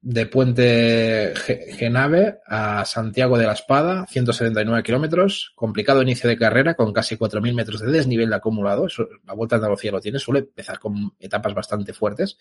de 0.00 0.26
Puente 0.26 1.34
Genave 1.76 2.38
a 2.46 2.84
Santiago 2.84 3.36
de 3.36 3.46
la 3.46 3.52
Espada, 3.52 4.06
179 4.08 4.82
kilómetros, 4.82 5.52
complicado 5.56 6.02
inicio 6.02 6.28
de 6.30 6.38
carrera 6.38 6.74
con 6.74 6.92
casi 6.92 7.16
4.000 7.16 7.52
metros 7.54 7.80
de 7.80 7.90
desnivel 7.90 8.30
de 8.30 8.36
acumulado, 8.36 8.86
la 9.26 9.34
Vuelta 9.34 9.56
a 9.56 9.58
Andalucía 9.58 9.90
lo 9.90 10.00
tiene, 10.00 10.18
suele 10.18 10.40
empezar 10.40 10.78
con 10.78 11.12
etapas 11.18 11.52
bastante 11.52 11.92
fuertes. 11.92 12.38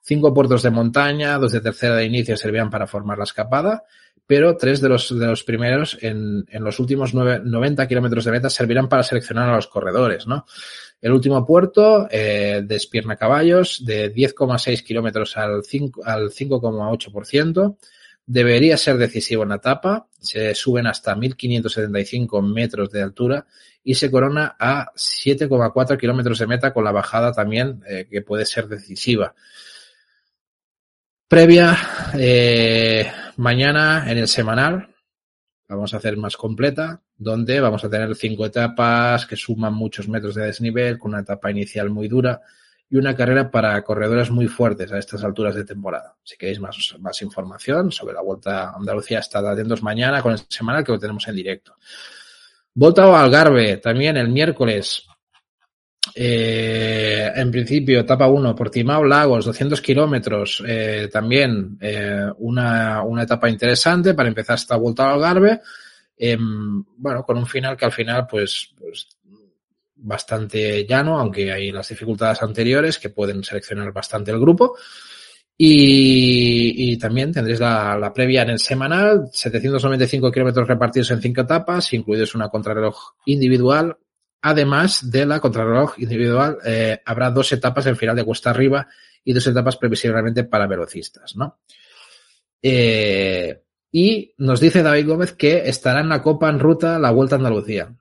Cinco 0.00 0.32
puertos 0.32 0.62
de 0.62 0.70
montaña, 0.70 1.38
dos 1.38 1.52
de 1.52 1.60
tercera 1.60 1.96
de 1.96 2.06
inicio 2.06 2.36
servían 2.36 2.70
para 2.70 2.86
formar 2.86 3.18
la 3.18 3.24
escapada, 3.24 3.84
pero 4.26 4.56
tres 4.56 4.80
de 4.80 4.88
los, 4.88 5.18
de 5.18 5.26
los 5.26 5.44
primeros 5.44 5.98
en, 6.00 6.44
en 6.48 6.64
los 6.64 6.78
últimos 6.78 7.12
nueve, 7.12 7.40
90 7.44 7.88
kilómetros 7.88 8.24
de 8.24 8.30
meta 8.30 8.50
servirán 8.50 8.88
para 8.88 9.02
seleccionar 9.02 9.48
a 9.48 9.56
los 9.56 9.66
corredores, 9.66 10.26
¿no? 10.26 10.46
El 11.02 11.12
último 11.12 11.44
puerto, 11.44 12.08
eh, 12.10 12.62
Despierna 12.64 13.16
Caballos, 13.16 13.84
de 13.84 14.14
10,6 14.14 14.82
kilómetros 14.84 15.36
al 15.36 15.62
5,8%, 15.62 17.76
debería 18.24 18.76
ser 18.76 18.98
decisivo 18.98 19.42
en 19.42 19.48
la 19.48 19.56
etapa. 19.56 20.06
Se 20.20 20.54
suben 20.54 20.86
hasta 20.86 21.16
1.575 21.16 22.40
metros 22.42 22.88
de 22.90 23.02
altura 23.02 23.44
y 23.82 23.96
se 23.96 24.12
corona 24.12 24.54
a 24.56 24.92
7,4 24.94 25.98
kilómetros 25.98 26.38
de 26.38 26.46
meta 26.46 26.72
con 26.72 26.84
la 26.84 26.92
bajada 26.92 27.32
también 27.32 27.82
eh, 27.88 28.06
que 28.08 28.22
puede 28.22 28.46
ser 28.46 28.68
decisiva. 28.68 29.34
Previa 31.26 31.76
eh, 32.14 33.10
mañana 33.42 34.04
en 34.08 34.18
el 34.18 34.28
semanal, 34.28 34.94
vamos 35.68 35.92
a 35.92 35.96
hacer 35.96 36.16
más 36.16 36.36
completa, 36.36 37.02
donde 37.16 37.60
vamos 37.60 37.84
a 37.84 37.90
tener 37.90 38.14
cinco 38.14 38.46
etapas 38.46 39.26
que 39.26 39.36
suman 39.36 39.74
muchos 39.74 40.08
metros 40.08 40.36
de 40.36 40.46
desnivel, 40.46 40.96
con 40.96 41.10
una 41.10 41.22
etapa 41.22 41.50
inicial 41.50 41.90
muy 41.90 42.06
dura 42.06 42.40
y 42.88 42.96
una 42.96 43.16
carrera 43.16 43.50
para 43.50 43.82
corredores 43.82 44.30
muy 44.30 44.46
fuertes 44.46 44.92
a 44.92 44.98
estas 44.98 45.24
alturas 45.24 45.56
de 45.56 45.64
temporada. 45.64 46.14
Si 46.22 46.36
queréis 46.36 46.60
más, 46.60 46.94
más 47.00 47.20
información 47.22 47.90
sobre 47.90 48.14
la 48.14 48.22
Vuelta 48.22 48.70
a 48.70 48.76
Andalucía, 48.76 49.18
estad 49.18 49.44
atentos 49.48 49.82
mañana 49.82 50.22
con 50.22 50.32
el 50.32 50.38
semanal 50.48 50.84
que 50.84 50.92
lo 50.92 50.98
tenemos 51.00 51.26
en 51.26 51.34
directo. 51.34 51.74
Volta 52.74 53.08
o 53.08 53.16
Algarve, 53.16 53.78
también 53.78 54.16
el 54.16 54.28
miércoles. 54.28 55.06
Eh, 56.14 57.32
en 57.34 57.50
principio, 57.50 58.00
etapa 58.00 58.26
1, 58.26 58.54
Portimao 58.54 59.04
Lagos, 59.04 59.46
200 59.46 59.80
kilómetros. 59.80 60.62
Eh, 60.66 61.08
también 61.10 61.78
eh, 61.80 62.26
una, 62.38 63.02
una, 63.02 63.22
etapa 63.22 63.48
interesante 63.48 64.14
para 64.14 64.28
empezar 64.28 64.56
esta 64.56 64.76
vuelta 64.76 65.04
al 65.04 65.14
Algarve. 65.14 65.60
Em, 66.16 66.84
bueno, 66.96 67.24
con 67.24 67.38
un 67.38 67.46
final 67.46 67.76
que 67.76 67.84
al 67.86 67.92
final, 67.92 68.26
pues, 68.28 68.74
pues 68.78 69.08
bastante 69.96 70.86
llano, 70.86 71.18
aunque 71.18 71.50
hay 71.50 71.70
las 71.70 71.88
dificultades 71.88 72.42
anteriores 72.42 72.98
que 72.98 73.10
pueden 73.10 73.42
seleccionar 73.42 73.92
bastante 73.92 74.30
el 74.30 74.40
grupo. 74.40 74.76
Y, 75.56 76.98
también 76.98 77.32
tendréis 77.32 77.60
la, 77.60 77.96
la, 77.96 78.12
previa 78.12 78.42
en 78.42 78.50
el 78.50 78.58
semanal, 78.58 79.28
795 79.32 80.32
kilómetros 80.32 80.66
repartidos 80.66 81.12
en 81.12 81.20
cinco 81.20 81.42
etapas, 81.42 81.92
incluidos 81.92 82.34
una 82.34 82.48
contrarreloj 82.48 83.14
individual, 83.26 83.96
Además 84.42 85.10
de 85.10 85.24
la 85.24 85.40
contrarreloj 85.40 85.94
individual, 85.98 86.58
eh, 86.64 87.00
habrá 87.04 87.30
dos 87.30 87.52
etapas 87.52 87.86
en 87.86 87.96
final 87.96 88.16
de 88.16 88.24
cuesta 88.24 88.50
arriba 88.50 88.88
y 89.24 89.32
dos 89.32 89.46
etapas 89.46 89.76
previsiblemente 89.76 90.44
para 90.44 90.66
velocistas, 90.66 91.36
¿no? 91.36 91.60
Eh, 92.60 93.62
y 93.92 94.34
nos 94.38 94.60
dice 94.60 94.82
David 94.82 95.06
Gómez 95.06 95.32
que 95.34 95.68
estará 95.68 96.00
en 96.00 96.08
la 96.08 96.22
Copa 96.22 96.48
en 96.48 96.58
Ruta 96.58 96.98
la 96.98 97.10
Vuelta 97.12 97.36
a 97.36 97.38
Andalucía. 97.38 97.94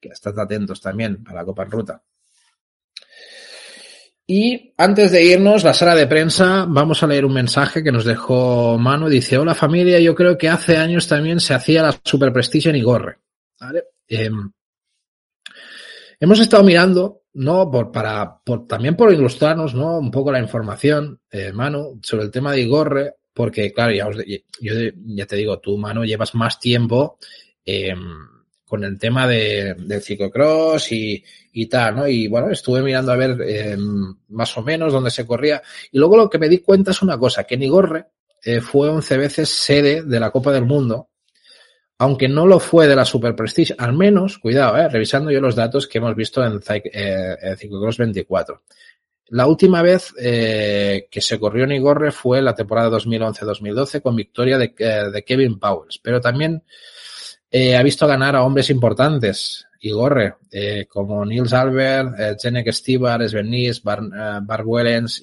Que 0.00 0.08
estad 0.10 0.38
atentos 0.38 0.80
también 0.80 1.24
a 1.26 1.34
la 1.34 1.44
Copa 1.44 1.64
en 1.64 1.70
Ruta. 1.70 2.02
Y 4.26 4.72
antes 4.78 5.12
de 5.12 5.22
irnos, 5.22 5.64
la 5.64 5.74
sala 5.74 5.94
de 5.94 6.06
prensa, 6.06 6.66
vamos 6.66 7.02
a 7.02 7.06
leer 7.06 7.24
un 7.26 7.34
mensaje 7.34 7.82
que 7.82 7.92
nos 7.92 8.04
dejó 8.04 8.78
Manu. 8.78 9.08
Dice, 9.08 9.38
hola 9.38 9.54
familia, 9.54 9.98
yo 10.00 10.14
creo 10.14 10.38
que 10.38 10.48
hace 10.48 10.76
años 10.76 11.08
también 11.08 11.40
se 11.40 11.52
hacía 11.52 11.82
la 11.82 11.98
Super 12.04 12.32
Prestige 12.32 12.70
en 12.70 12.76
Igorre. 12.76 13.18
¿Vale? 13.60 13.84
Eh, 14.08 14.30
Hemos 16.24 16.40
estado 16.40 16.64
mirando, 16.64 17.24
¿no? 17.34 17.70
Por, 17.70 17.92
para, 17.92 18.38
por, 18.42 18.66
también 18.66 18.96
por 18.96 19.12
ilustrarnos, 19.12 19.74
¿no? 19.74 19.98
Un 19.98 20.10
poco 20.10 20.32
la 20.32 20.40
información, 20.40 21.20
eh, 21.30 21.52
Manu, 21.52 22.00
sobre 22.02 22.24
el 22.24 22.30
tema 22.30 22.50
de 22.52 22.62
Igorre, 22.62 23.16
porque, 23.34 23.70
claro, 23.74 23.92
ya, 23.92 24.08
os, 24.08 24.16
yo 24.58 24.72
ya 25.04 25.26
te 25.26 25.36
digo, 25.36 25.58
tú, 25.58 25.76
Manu, 25.76 26.02
llevas 26.02 26.34
más 26.34 26.58
tiempo 26.58 27.18
eh, 27.66 27.94
con 28.64 28.84
el 28.84 28.98
tema 28.98 29.28
de, 29.28 29.74
del 29.74 30.00
ciclocross 30.00 30.92
y, 30.92 31.22
y 31.52 31.66
tal, 31.66 31.96
¿no? 31.96 32.08
Y 32.08 32.26
bueno, 32.26 32.50
estuve 32.50 32.80
mirando 32.80 33.12
a 33.12 33.16
ver 33.16 33.36
eh, 33.46 33.76
más 34.28 34.56
o 34.56 34.62
menos 34.62 34.94
dónde 34.94 35.10
se 35.10 35.26
corría. 35.26 35.60
Y 35.92 35.98
luego 35.98 36.16
lo 36.16 36.30
que 36.30 36.38
me 36.38 36.48
di 36.48 36.60
cuenta 36.60 36.92
es 36.92 37.02
una 37.02 37.18
cosa, 37.18 37.44
que 37.44 37.56
en 37.56 37.64
Igorre 37.64 38.06
eh, 38.42 38.62
fue 38.62 38.88
11 38.88 39.18
veces 39.18 39.50
sede 39.50 40.02
de 40.04 40.20
la 40.20 40.30
Copa 40.30 40.52
del 40.52 40.64
Mundo 40.64 41.10
aunque 41.98 42.28
no 42.28 42.46
lo 42.46 42.60
fue 42.60 42.86
de 42.86 42.96
la 42.96 43.04
Super 43.04 43.34
Prestige, 43.36 43.74
al 43.78 43.92
menos, 43.92 44.38
cuidado, 44.38 44.76
eh, 44.76 44.88
revisando 44.88 45.30
yo 45.30 45.40
los 45.40 45.54
datos 45.54 45.86
que 45.86 45.98
hemos 45.98 46.14
visto 46.14 46.44
en, 46.44 46.60
eh, 46.68 47.56
Cyclocross 47.56 47.98
24. 47.98 48.62
La 49.28 49.46
última 49.46 49.80
vez 49.80 50.12
eh, 50.20 51.08
que 51.10 51.20
se 51.20 51.38
corrió 51.38 51.64
en 51.64 51.72
Igorre 51.72 52.12
fue 52.12 52.42
la 52.42 52.54
temporada 52.54 52.90
2011-2012 52.90 54.02
con 54.02 54.16
victoria 54.16 54.58
de, 54.58 54.74
eh, 54.78 55.10
de, 55.12 55.24
Kevin 55.24 55.58
Powers, 55.58 55.98
pero 56.02 56.20
también 56.20 56.62
eh, 57.50 57.74
ha 57.74 57.82
visto 57.82 58.06
ganar 58.06 58.36
a 58.36 58.42
hombres 58.42 58.68
importantes, 58.68 59.66
Igorre, 59.80 60.34
como 60.88 61.26
Niels 61.26 61.52
Albert, 61.52 62.40
Jenek 62.40 62.72
Stibar, 62.72 63.28
Sven 63.28 63.50
Nys, 63.50 63.82
Bar, 63.82 64.00
Bar 64.42 64.64
Wellens 64.64 65.20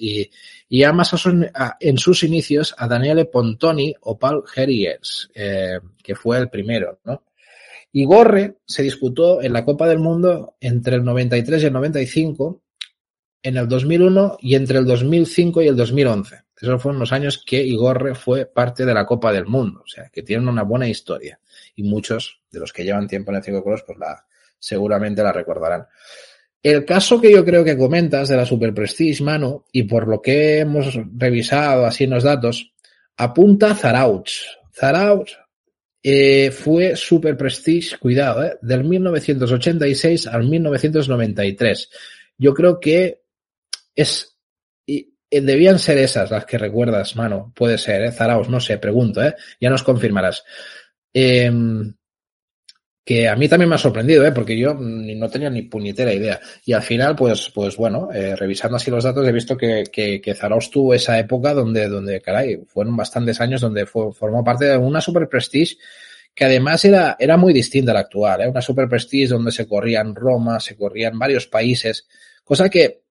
y, 0.74 0.84
además 0.84 1.14
en 1.82 1.98
sus 1.98 2.24
inicios 2.24 2.74
a 2.78 2.88
Daniele 2.88 3.26
Pontoni 3.26 3.94
o 4.02 4.18
Paul 4.18 4.46
Herriers, 4.56 5.30
eh, 5.36 5.80
que 6.02 6.16
fue 6.16 6.38
el 6.38 6.50
primero, 6.50 7.00
¿no? 7.04 7.26
Y 7.92 8.06
Gorre 8.06 8.60
se 8.66 8.82
disputó 8.82 9.42
en 9.42 9.52
la 9.52 9.66
Copa 9.66 9.86
del 9.90 10.00
Mundo 10.00 10.56
entre 10.62 10.96
el 10.96 11.04
93 11.04 11.62
y 11.62 11.66
el 11.66 11.74
95, 11.74 12.62
en 13.44 13.58
el 13.58 13.68
2001 13.68 14.38
y 14.40 14.56
entre 14.56 14.78
el 14.78 14.86
2005 14.86 15.62
y 15.62 15.68
el 15.68 15.76
2011. 15.76 16.44
Esos 16.62 16.82
fueron 16.82 17.00
los 17.00 17.12
años 17.12 17.44
que 17.46 17.62
Igorre 17.62 18.16
fue 18.16 18.46
parte 18.46 18.86
de 18.86 18.94
la 18.94 19.06
Copa 19.06 19.34
del 19.34 19.48
Mundo, 19.48 19.82
o 19.84 19.88
sea, 19.88 20.10
que 20.10 20.22
tienen 20.22 20.48
una 20.48 20.64
buena 20.64 20.88
historia. 20.88 21.40
Y 21.76 21.84
muchos 21.84 22.40
de 22.50 22.60
los 22.60 22.72
que 22.72 22.84
llevan 22.86 23.08
tiempo 23.08 23.32
en 23.32 23.38
el 23.38 23.44
ciclocross, 23.44 23.84
pues 23.84 23.98
la, 23.98 24.26
seguramente 24.58 25.22
la 25.22 25.34
recordarán. 25.34 25.88
El 26.64 26.86
caso 26.86 27.20
que 27.20 27.32
yo 27.32 27.44
creo 27.44 27.64
que 27.64 27.78
comentas 27.78 28.30
de 28.30 28.38
la 28.38 28.46
Super 28.46 28.74
Prestige, 28.74 29.24
mano, 29.24 29.66
y 29.72 29.84
por 29.84 30.08
lo 30.08 30.22
que 30.22 30.60
hemos 30.60 30.98
revisado 31.18 31.86
así 31.86 32.04
en 32.04 32.12
los 32.12 32.24
datos, 32.24 32.72
apunta 33.18 33.74
Zarauch. 33.74 34.32
Zarauch 34.72 35.32
eh, 36.04 36.52
fue 36.52 36.96
Super 36.96 37.36
Prestige, 37.36 37.98
cuidado, 37.98 38.44
eh, 38.44 38.58
del 38.62 38.84
1986 38.84 40.28
al 40.28 40.48
1993. 40.48 41.90
Yo 42.38 42.54
creo 42.54 42.80
que 42.80 43.22
es, 43.96 44.38
y, 44.86 45.14
debían 45.30 45.80
ser 45.80 45.98
esas 45.98 46.30
las 46.30 46.46
que 46.46 46.60
recuerdas, 46.60 47.16
mano. 47.16 47.52
Puede 47.56 47.80
ser, 47.80 48.04
eh, 48.04 48.14
no 48.50 48.60
sé, 48.60 48.78
pregunto, 48.78 49.24
eh, 49.24 49.36
ya 49.60 49.70
nos 49.70 49.84
confirmarás. 49.84 50.44
Eh, 51.14 51.52
que 53.04 53.28
a 53.28 53.36
mí 53.36 53.50
también 53.50 53.70
me 53.70 53.76
ha 53.76 53.80
sorprendido, 53.80 54.26
¿eh? 54.26 54.32
porque 54.32 54.58
yo 54.58 54.76
no 54.76 55.30
tenía 55.30 55.50
ni 55.50 55.64
puñetera 55.64 56.14
idea. 56.14 56.40
Y 56.66 56.74
al 56.74 56.84
final, 56.84 57.16
pues, 57.16 57.52
pues 57.54 57.76
bueno, 57.76 58.10
eh, 58.14 58.36
revisando 58.36 58.78
así 58.78 58.92
los 58.92 59.04
datos, 59.04 59.28
he 59.28 59.32
visto 59.32 59.58
que, 59.58 59.84
que, 59.92 60.22
que 60.22 60.36
Zaraus 60.36 60.70
tuvo 60.70 60.94
esa 60.94 61.18
época 61.18 61.54
donde, 61.54 61.88
donde, 61.88 62.22
caray, 62.22 62.64
fueron 62.68 62.96
bastantes 62.96 63.42
años 63.42 63.62
donde 63.62 63.86
fue, 63.86 64.14
formó 64.14 64.44
parte 64.44 64.66
de 64.66 64.78
una 64.78 65.02
Super 65.02 65.28
Prestige 65.28 65.78
que 66.34 66.46
además 66.46 66.86
era, 66.86 67.18
era 67.20 67.36
muy 67.38 67.52
distinta 67.54 67.92
a 67.92 67.96
la 67.96 68.00
actual, 68.02 68.42
¿eh? 68.42 68.48
una 68.48 68.62
Super 68.62 68.88
Prestige 68.88 69.34
donde 69.34 69.52
se 69.52 69.68
corría 69.68 70.02
en 70.02 70.16
Roma, 70.16 70.60
se 70.60 70.78
corría 70.78 71.10
en 71.10 71.20
varios 71.20 71.48
países, 71.48 72.08
cosa 72.44 72.70
que 72.70 73.02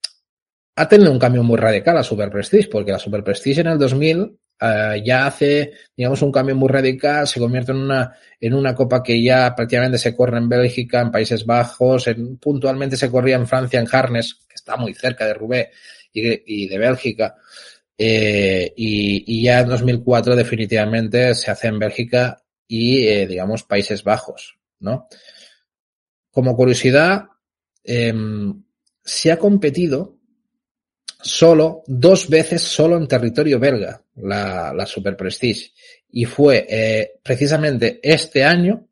ha 0.77 0.89
tenido 0.89 1.13
un 1.13 1.19
cambio 1.19 1.43
muy 1.43 1.59
radical 1.59 1.97
la 1.97 2.03
Super 2.03 2.31
Prestige, 2.31 2.69
porque 2.71 2.93
la 2.93 2.99
Super 2.99 3.23
Prestige 3.23 3.61
en 3.61 3.67
el 3.67 3.79
2000 3.79 4.39
eh, 4.61 5.03
ya 5.05 5.27
hace, 5.27 5.73
digamos, 5.97 6.21
un 6.23 6.31
cambio 6.31 6.55
muy 6.55 6.69
radical, 6.69 7.27
se 7.27 7.41
convierte 7.41 7.73
en 7.73 7.79
una, 7.79 8.15
en 8.39 8.55
una 8.55 8.75
copa 8.75 9.03
que 9.03 9.23
ya 9.23 9.55
prácticamente 9.55 9.99
se 9.99 10.15
corre 10.15 10.39
en 10.39 10.49
Bélgica, 10.49 11.01
en 11.01 11.11
Países 11.11 11.47
Bajos, 11.47 12.09
en, 12.09 12.37
puntualmente 12.37 12.97
se 12.97 13.11
corría 13.11 13.37
en 13.37 13.47
Francia, 13.47 13.81
en 13.81 13.89
Harnes, 13.91 14.35
que 14.49 14.55
está 14.55 14.77
muy 14.77 14.95
cerca 14.95 15.27
de 15.27 15.35
Roubaix 15.35 15.71
y, 16.13 16.65
y 16.65 16.69
de 16.69 16.79
Bélgica. 16.79 17.37
Eh, 17.97 18.73
y, 18.77 19.25
y, 19.27 19.43
ya 19.43 19.61
en 19.61 19.69
2004 19.69 20.35
definitivamente 20.35 21.35
se 21.35 21.51
hace 21.51 21.69
en 21.69 21.79
Bélgica 21.79 22.43
y, 22.67 23.07
eh, 23.07 23.27
digamos, 23.27 23.65
Países 23.65 24.05
Bajos, 24.05 24.59
¿no? 24.79 25.07
Como 26.31 26.57
curiosidad, 26.57 27.27
eh, 27.85 28.15
se 29.05 29.33
ha 29.33 29.39
competido 29.39 30.20
solo, 31.23 31.83
dos 31.87 32.29
veces 32.29 32.63
solo 32.63 32.97
en 32.97 33.09
territorio 33.09 33.59
belga, 33.59 34.03
la, 34.17 34.73
la 34.75 34.87
Super 34.87 35.17
Prestige. 35.17 35.73
Y 36.11 36.25
fue 36.25 36.67
eh, 36.69 37.13
precisamente 37.23 38.01
este 38.03 38.45
año 38.45 38.87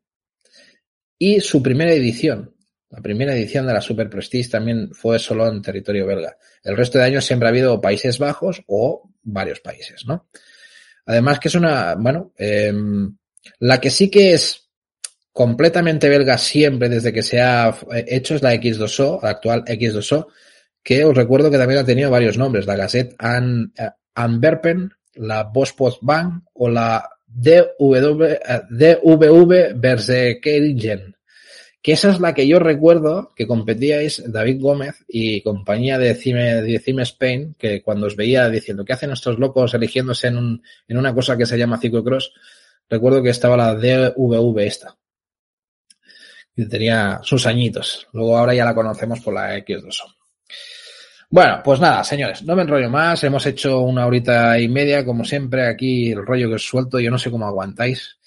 y 1.17 1.41
su 1.41 1.61
primera 1.61 1.91
edición. 1.91 2.55
La 2.89 3.01
primera 3.01 3.35
edición 3.35 3.67
de 3.67 3.73
la 3.73 3.81
Super 3.81 4.09
Prestige 4.09 4.49
también 4.49 4.91
fue 4.93 5.19
solo 5.19 5.47
en 5.47 5.61
territorio 5.61 6.07
belga. 6.07 6.37
El 6.63 6.75
resto 6.75 6.97
de 6.97 7.05
años 7.05 7.25
siempre 7.25 7.47
ha 7.47 7.51
habido 7.51 7.79
Países 7.79 8.17
Bajos 8.17 8.63
o 8.67 9.11
varios 9.21 9.59
países, 9.59 10.05
¿no? 10.07 10.27
Además 11.05 11.39
que 11.39 11.49
es 11.49 11.55
una, 11.55 11.95
bueno, 11.95 12.33
eh, 12.37 12.73
la 13.59 13.79
que 13.79 13.89
sí 13.89 14.09
que 14.09 14.33
es 14.33 14.69
completamente 15.31 16.09
belga 16.09 16.37
siempre 16.37 16.89
desde 16.89 17.13
que 17.13 17.23
se 17.23 17.41
ha 17.41 17.75
hecho 18.07 18.35
es 18.35 18.41
la 18.41 18.53
X2O, 18.55 19.21
la 19.21 19.29
actual 19.29 19.63
X2O, 19.65 20.27
que 20.83 21.03
os 21.05 21.15
recuerdo 21.15 21.51
que 21.51 21.57
también 21.57 21.79
ha 21.79 21.85
tenido 21.85 22.09
varios 22.09 22.37
nombres, 22.37 22.65
la 22.65 22.75
Gazette 22.75 23.15
An, 23.19 23.73
uh, 23.77 23.89
Antwerpen, 24.15 24.91
la 25.15 25.43
Bospot 25.43 25.99
Bank 26.01 26.43
o 26.53 26.69
la 26.69 27.09
DW, 27.25 28.23
uh, 28.23 28.65
DVV 28.69 29.73
Bersekeringen, 29.75 31.15
que 31.81 31.93
esa 31.93 32.09
es 32.09 32.19
la 32.19 32.33
que 32.33 32.47
yo 32.47 32.59
recuerdo 32.59 33.31
que 33.35 33.47
competíais 33.47 34.21
David 34.27 34.61
Gómez 34.61 35.05
y 35.07 35.41
compañía 35.41 35.97
de 35.97 36.13
Cime, 36.13 36.61
de 36.61 36.79
Cime 36.79 37.03
Spain, 37.03 37.55
que 37.57 37.81
cuando 37.81 38.07
os 38.07 38.15
veía 38.15 38.49
diciendo, 38.49 38.83
¿qué 38.83 38.93
hacen 38.93 39.11
estos 39.11 39.39
locos 39.39 39.73
eligiéndose 39.73 40.27
en, 40.27 40.37
un, 40.37 40.63
en 40.87 40.97
una 40.97 41.13
cosa 41.13 41.37
que 41.37 41.45
se 41.45 41.57
llama 41.57 41.79
ciclocross? 41.79 42.33
Recuerdo 42.89 43.23
que 43.23 43.29
estaba 43.29 43.55
la 43.55 43.75
DVV 43.75 44.59
esta. 44.59 44.97
Y 46.55 46.67
tenía 46.67 47.21
sus 47.23 47.45
añitos. 47.45 48.07
Luego 48.11 48.37
ahora 48.37 48.53
ya 48.53 48.65
la 48.65 48.75
conocemos 48.75 49.21
por 49.21 49.33
la 49.33 49.57
X2O. 49.59 50.18
Bueno, 51.31 51.61
pues 51.63 51.79
nada, 51.79 52.03
señores, 52.03 52.43
no 52.43 52.55
me 52.55 52.63
enrollo 52.63 52.89
más. 52.89 53.23
Hemos 53.23 53.45
hecho 53.45 53.81
una 53.81 54.07
horita 54.07 54.59
y 54.59 54.67
media, 54.67 55.05
como 55.05 55.23
siempre, 55.23 55.67
aquí 55.67 56.11
el 56.11 56.25
rollo 56.25 56.49
que 56.49 56.55
os 56.55 56.65
suelto. 56.65 56.99
Yo 56.99 57.11
no 57.11 57.19
sé 57.19 57.29
cómo 57.29 57.45
aguantáis. 57.45 58.17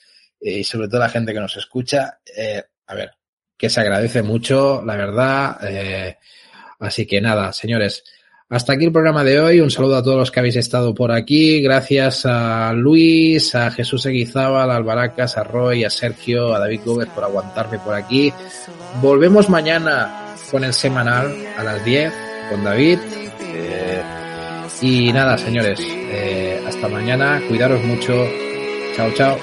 Eh, 0.40 0.60
y 0.60 0.64
sobre 0.64 0.86
todo 0.86 1.00
la 1.00 1.08
gente 1.08 1.32
que 1.32 1.40
nos 1.40 1.56
escucha. 1.56 2.20
Eh, 2.36 2.62
a 2.86 2.94
ver, 2.94 3.10
que 3.56 3.68
se 3.68 3.80
agradece 3.80 4.22
mucho, 4.22 4.82
la 4.84 4.94
verdad. 4.94 5.58
Eh, 5.62 6.16
así 6.78 7.04
que 7.04 7.20
nada, 7.20 7.52
señores. 7.52 8.04
Hasta 8.48 8.74
aquí 8.74 8.84
el 8.84 8.92
programa 8.92 9.24
de 9.24 9.40
hoy. 9.40 9.60
Un 9.60 9.72
saludo 9.72 9.96
a 9.96 10.02
todos 10.04 10.18
los 10.18 10.30
que 10.30 10.38
habéis 10.38 10.56
estado 10.56 10.94
por 10.94 11.10
aquí. 11.10 11.60
Gracias 11.60 12.24
a 12.24 12.72
Luis, 12.72 13.52
a 13.56 13.72
Jesús 13.72 14.06
Eguizábal, 14.06 14.70
a 14.70 14.76
Albaracas, 14.76 15.36
a 15.36 15.42
Roy, 15.42 15.82
a 15.82 15.90
Sergio, 15.90 16.54
a 16.54 16.60
David 16.60 16.82
Gómez 16.84 17.08
por 17.08 17.24
aguantarme 17.24 17.80
por 17.80 17.94
aquí. 17.94 18.32
Volvemos 19.00 19.48
mañana 19.48 20.36
con 20.52 20.62
el 20.62 20.72
semanal 20.72 21.34
a 21.56 21.64
las 21.64 21.84
10 21.84 22.31
con 22.50 22.64
David. 22.64 22.98
Eh, 23.40 24.02
y 24.80 25.12
nada, 25.12 25.38
señores, 25.38 25.78
eh, 25.80 26.60
hasta 26.66 26.88
mañana, 26.88 27.40
cuidaros 27.48 27.82
mucho. 27.84 28.26
Chao, 28.96 29.10
chao. 29.14 29.38